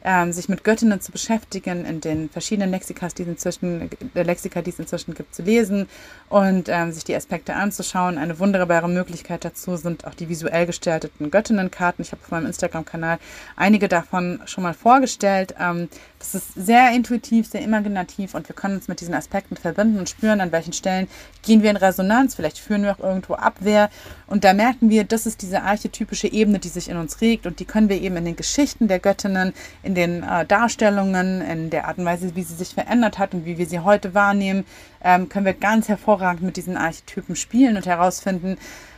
ähm, 0.07 0.31
sich 0.31 0.47
mit 0.47 0.63
Göttinnen 0.63 1.01
zu 1.01 1.11
beschäftigen, 1.11 1.83
in 1.83 1.99
den 1.99 2.29
verschiedenen 2.29 2.71
Lexikas, 2.71 3.13
die 3.13 3.23
es 3.23 3.27
inzwischen, 3.27 3.89
äh, 4.15 4.23
Lexika, 4.23 4.61
die 4.61 4.69
es 4.69 4.79
inzwischen 4.79 5.13
gibt, 5.13 5.35
zu 5.35 5.41
lesen 5.41 5.89
und 6.29 6.69
ähm, 6.69 6.93
sich 6.93 7.03
die 7.03 7.13
Aspekte 7.13 7.53
anzuschauen. 7.55 8.17
Eine 8.17 8.39
wunderbare 8.39 8.87
Möglichkeit 8.87 9.43
dazu 9.43 9.75
sind 9.75 10.07
auch 10.07 10.13
die 10.13 10.29
visuell 10.29 10.65
gestalteten 10.65 11.29
Göttinnenkarten. 11.29 12.03
Ich 12.03 12.13
habe 12.13 12.21
auf 12.23 12.31
meinem 12.31 12.45
Instagram-Kanal 12.45 13.19
einige 13.57 13.89
davon 13.89 14.39
schon 14.45 14.63
mal 14.63 14.73
vorgestellt. 14.73 15.53
Ähm, 15.59 15.89
das 16.19 16.35
ist 16.35 16.53
sehr 16.55 16.91
intuitiv, 16.91 17.47
sehr 17.47 17.61
imaginativ 17.61 18.33
und 18.33 18.49
wir 18.49 18.55
können 18.55 18.75
uns 18.75 18.87
mit 18.87 19.01
diesen 19.01 19.13
Aspekten 19.13 19.55
verbinden 19.55 19.99
und 19.99 20.09
spüren, 20.09 20.41
an 20.41 20.51
welchen 20.51 20.73
Stellen 20.73 21.07
gehen 21.43 21.61
wir 21.61 21.69
in 21.69 21.77
Resonanz. 21.77 22.35
Vielleicht 22.35 22.57
führen 22.57 22.83
wir 22.83 22.93
auch 22.93 22.99
irgendwo 22.99 23.35
Abwehr 23.35 23.89
und 24.25 24.43
da 24.43 24.53
merken 24.53 24.89
wir, 24.89 25.03
das 25.03 25.25
ist 25.25 25.41
diese 25.41 25.61
archetypische 25.61 26.27
Ebene, 26.27 26.59
die 26.59 26.69
sich 26.69 26.89
in 26.89 26.97
uns 26.97 27.21
regt 27.21 27.45
und 27.45 27.59
die 27.59 27.65
können 27.65 27.89
wir 27.89 28.01
eben 28.01 28.17
in 28.17 28.25
den 28.25 28.35
Geschichten 28.35 28.87
der 28.87 28.99
Göttinnen, 28.99 29.53
in 29.83 29.95
den 29.95 30.23
äh, 30.23 30.45
Darstellungen, 30.45 31.41
in 31.41 31.69
der 31.69 31.87
Art 31.87 31.97
und 31.97 32.05
Weise, 32.05 32.35
wie 32.35 32.43
sie 32.43 32.55
sich 32.55 32.73
verändert 32.73 33.19
hat 33.19 33.33
und 33.33 33.45
wie 33.45 33.57
wir 33.57 33.67
sie 33.67 33.79
heute 33.79 34.13
wahrnehmen, 34.13 34.65
ähm, 35.03 35.29
können 35.29 35.45
wir 35.45 35.53
ganz 35.53 35.87
hervorragend 35.87 36.41
mit 36.43 36.57
diesen 36.57 36.77
Archetypen 36.77 37.35
spielen 37.35 37.77
und 37.77 37.85
herausfinden, 37.85 38.57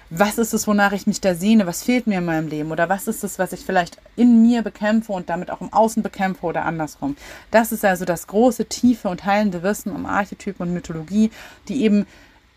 was 0.09 0.37
ist 0.37 0.53
es, 0.53 0.67
wonach 0.67 0.91
ich 0.91 1.07
mich 1.07 1.21
da 1.21 1.35
sehne, 1.35 1.67
was 1.67 1.83
fehlt 1.83 2.07
mir 2.07 2.17
in 2.17 2.25
meinem 2.25 2.47
Leben 2.47 2.71
oder 2.71 2.89
was 2.89 3.07
ist 3.07 3.23
es, 3.23 3.37
was 3.37 3.53
ich 3.53 3.61
vielleicht 3.61 3.97
in 4.15 4.41
mir 4.41 4.63
bekämpfe 4.63 5.11
und 5.11 5.29
damit 5.29 5.51
auch 5.51 5.61
im 5.61 5.71
Außen 5.71 6.01
bekämpfe 6.01 6.45
oder 6.45 6.65
andersrum. 6.65 7.15
Das 7.51 7.71
ist 7.71 7.85
also 7.85 8.05
das 8.05 8.27
große, 8.27 8.65
tiefe 8.65 9.09
und 9.09 9.25
heilende 9.25 9.61
Wissen 9.61 9.91
um 9.91 10.05
Archetypen 10.05 10.67
und 10.67 10.73
Mythologie, 10.73 11.31
die 11.67 11.83
eben 11.83 12.07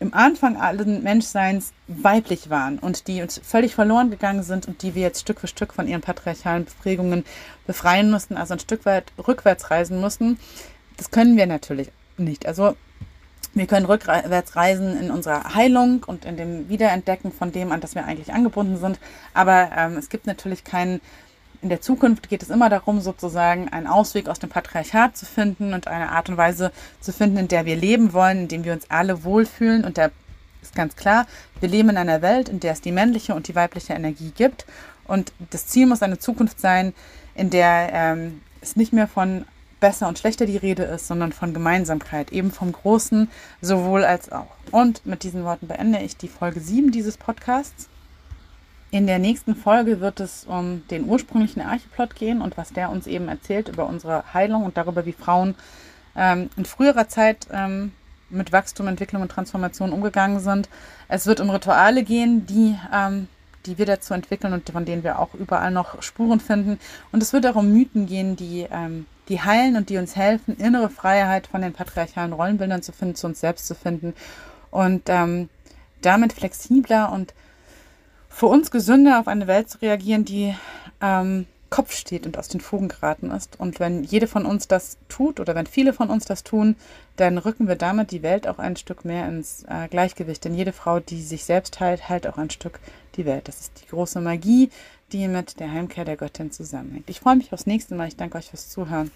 im 0.01 0.15
Anfang 0.15 0.57
allen 0.57 1.03
Menschseins 1.03 1.73
weiblich 1.87 2.51
waren 2.51 2.79
und 2.79 3.07
die 3.07 3.23
uns 3.23 3.41
völlig 3.45 3.75
verloren 3.75 4.11
gegangen 4.11 4.43
sind 4.43 4.67
und 4.67 4.83
die 4.83 4.95
wir 4.95 5.03
jetzt 5.03 5.21
Stück 5.21 5.39
für 5.39 5.47
Stück 5.47 5.73
von 5.73 5.87
ihren 5.87 6.01
patriarchalen 6.01 6.65
Befrägungen 6.65 7.25
befreien 7.67 8.11
mussten, 8.11 8.37
also 8.37 8.55
ein 8.55 8.61
Stück 8.61 8.85
weit 8.85 9.13
rückwärts 9.29 9.71
reisen 9.71 10.01
mussten. 10.01 10.39
Das 10.97 11.11
können 11.11 11.37
wir 11.37 11.47
natürlich 11.47 11.91
nicht. 12.17 12.47
Also 12.47 12.77
wir 13.55 13.67
können 13.67 13.87
rückwärts 13.87 14.57
reisen 14.57 14.99
in 14.99 15.11
unserer 15.11 15.55
Heilung 15.55 16.05
und 16.07 16.25
in 16.25 16.37
dem 16.37 16.69
Wiederentdecken 16.69 17.33
von 17.33 17.53
dem, 17.53 17.73
an 17.73 17.81
das 17.81 17.95
wir 17.95 18.05
eigentlich 18.05 18.33
angebunden 18.33 18.79
sind. 18.79 18.99
Aber 19.35 19.71
ähm, 19.77 19.97
es 19.97 20.09
gibt 20.09 20.27
natürlich 20.27 20.65
keinen 20.65 21.01
in 21.63 21.69
der 21.69 21.81
Zukunft 21.81 22.29
geht 22.29 22.43
es 22.43 22.51
immer 22.51 22.69
darum, 22.69 23.01
sozusagen 23.01 23.69
einen 23.69 23.87
Ausweg 23.87 24.29
aus 24.29 24.41
dem 24.41 24.51
Patriarchat 24.51 25.17
zu 25.17 25.27
finden 25.27 25.75
und 25.75 25.87
eine 25.87 26.11
Art 26.11 26.29
und 26.29 26.37
Weise 26.37 26.73
zu 27.01 27.13
finden, 27.13 27.37
in 27.37 27.47
der 27.47 27.65
wir 27.67 27.77
leben 27.77 28.13
wollen, 28.13 28.39
in 28.39 28.49
dem 28.49 28.65
wir 28.65 28.73
uns 28.73 28.91
alle 28.91 29.23
wohlfühlen. 29.23 29.85
Und 29.85 29.97
da 29.97 30.11
ist 30.61 30.75
ganz 30.75 30.97
klar, 30.97 31.27
wir 31.61 31.69
leben 31.69 31.91
in 31.91 31.99
einer 31.99 32.21
Welt, 32.21 32.49
in 32.49 32.59
der 32.59 32.73
es 32.73 32.81
die 32.81 32.91
männliche 32.91 33.35
und 33.37 33.47
die 33.47 33.55
weibliche 33.55 33.93
Energie 33.93 34.33
gibt. 34.37 34.67
Und 35.07 35.33
das 35.51 35.69
Ziel 35.69 35.87
muss 35.87 36.03
eine 36.03 36.19
Zukunft 36.19 36.61
sein, 36.61 36.95
in 37.37 37.51
der 37.51 37.91
ähm, 37.93 38.41
es 38.61 38.75
nicht 38.75 38.93
mehr 38.93 39.07
von 39.07 39.45
besser 39.83 40.07
und 40.07 40.17
schlechter 40.17 40.47
die 40.47 40.57
Rede 40.57 40.85
ist, 40.85 41.09
sondern 41.09 41.33
von 41.33 41.53
Gemeinsamkeit, 41.53 42.31
eben 42.31 42.53
vom 42.53 42.71
Großen 42.71 43.29
sowohl 43.61 44.05
als 44.05 44.31
auch. 44.31 44.47
Und 44.71 45.05
mit 45.05 45.25
diesen 45.25 45.45
Worten 45.45 45.67
beende 45.67 45.99
ich 45.99 46.17
die 46.17 46.29
Folge 46.29 46.61
7 46.61 46.93
dieses 46.93 47.19
Podcasts. 47.19 47.89
In 48.93 49.09
der 49.09 49.19
nächsten 49.19 49.57
Folge 49.57 50.01
wird 50.01 50.21
es 50.21 50.45
um 50.45 50.87
den 50.91 51.07
ursprünglichen 51.07 51.63
Archeplot 51.63 52.15
gehen 52.15 52.43
und 52.43 52.57
was 52.57 52.73
der 52.73 52.91
uns 52.91 53.09
eben 53.09 53.27
erzählt 53.27 53.69
über 53.69 53.87
unsere 53.87 54.23
Heilung 54.33 54.65
und 54.65 54.77
darüber, 54.77 55.05
wie 55.05 55.13
Frauen 55.13 55.57
ähm, 56.15 56.49
in 56.57 56.65
früherer 56.65 57.09
Zeit 57.09 57.49
ähm, 57.51 57.91
mit 58.31 58.53
Wachstum, 58.53 58.87
Entwicklung 58.87 59.23
und 59.23 59.33
Transformation 59.33 59.93
umgegangen 59.93 60.39
sind. 60.39 60.69
Es 61.09 61.27
wird 61.27 61.41
um 61.41 61.51
Rituale 61.51 62.05
gehen, 62.05 62.47
die, 62.47 62.79
ähm, 62.95 63.27
die 63.67 63.79
wir 63.79 63.87
dazu 63.87 64.15
entwickeln 64.15 64.53
und 64.53 64.71
von 64.71 64.85
denen 64.85 65.03
wir 65.03 65.19
auch 65.19 65.35
überall 65.35 65.73
noch 65.73 66.01
Spuren 66.03 66.39
finden. 66.39 66.79
Und 67.11 67.21
es 67.21 67.33
wird 67.33 67.47
auch 67.49 67.57
um 67.57 67.73
Mythen 67.73 68.07
gehen, 68.07 68.37
die, 68.37 68.69
ähm, 68.71 69.07
die 69.29 69.41
heilen 69.41 69.77
und 69.77 69.89
die 69.89 69.99
uns 69.99 70.17
helfen, 70.17 70.57
innere 70.57 70.91
Freiheit 70.91 71.47
von 71.47 71.63
den 71.63 71.73
patriarchalen 71.73 72.33
Rollenbildern 72.33 72.83
zu 72.83 72.93
finden, 72.93 73.15
zu 73.15 73.27
uns 73.27 73.41
selbst 73.41 73.67
zu 73.67 73.75
finden 73.75 74.15
und 74.71 75.03
ähm, 75.07 75.49
damit 76.01 76.33
flexibler 76.33 77.13
und 77.13 77.35
für 78.29 78.47
uns 78.47 78.71
gesünder 78.71 79.21
auf 79.21 79.29
eine 79.29 79.47
Welt 79.47 79.71
zu 79.71 79.79
reagieren, 79.83 80.25
die 80.25 80.55
ähm, 81.01 81.47
Kopf 81.73 81.95
steht 81.95 82.27
und 82.27 82.39
aus 82.39 82.49
den 82.49 82.61
Fugen 82.61 82.89
geraten 82.89 83.31
ist. 83.31 83.59
Und 83.59 83.81
wenn 83.81 84.05
jede 84.05 84.27
von 84.27 84.45
uns 84.45 84.69
das 84.69 84.99
tut 85.09 85.41
oder 85.41 85.55
wenn 85.55 85.67
viele 85.67 85.95
von 85.95 86.11
uns 86.11 86.27
das 86.27 86.45
tun, 86.45 86.77
dann 87.17 87.39
rücken 87.39 87.67
wir 87.67 87.77
damit 87.77 88.11
die 88.11 88.23
Welt 88.23 88.47
auch 88.47 88.59
ein 88.59 88.77
Stück 88.77 89.07
mehr 89.07 89.27
ins 89.27 89.65
äh, 89.69 89.89
Gleichgewicht. 89.89 90.45
Denn 90.45 90.55
jede 90.55 90.73
Frau, 90.73 91.01
die 91.01 91.23
sich 91.23 91.45
selbst 91.45 91.81
heilt, 91.81 92.11
heilt 92.11 92.27
auch 92.27 92.37
ein 92.37 92.51
Stück 92.51 92.79
die 93.17 93.25
Welt. 93.25 93.49
Das 93.49 93.61
ist 93.61 93.83
die 93.83 93.89
große 93.89 94.21
Magie, 94.21 94.71
die 95.13 95.29
mit 95.29 95.61
der 95.61 95.71
Heimkehr 95.71 96.05
der 96.05 96.17
Göttin 96.17 96.51
zusammenhängt. 96.51 97.09
Ich 97.09 97.21
freue 97.21 97.37
mich 97.37 97.53
aufs 97.53 97.67
nächste 97.67 97.95
Mal. 97.95 98.09
Ich 98.09 98.17
danke 98.17 98.39
euch 98.39 98.51
fürs 98.51 98.71
Zuhören. 98.71 99.11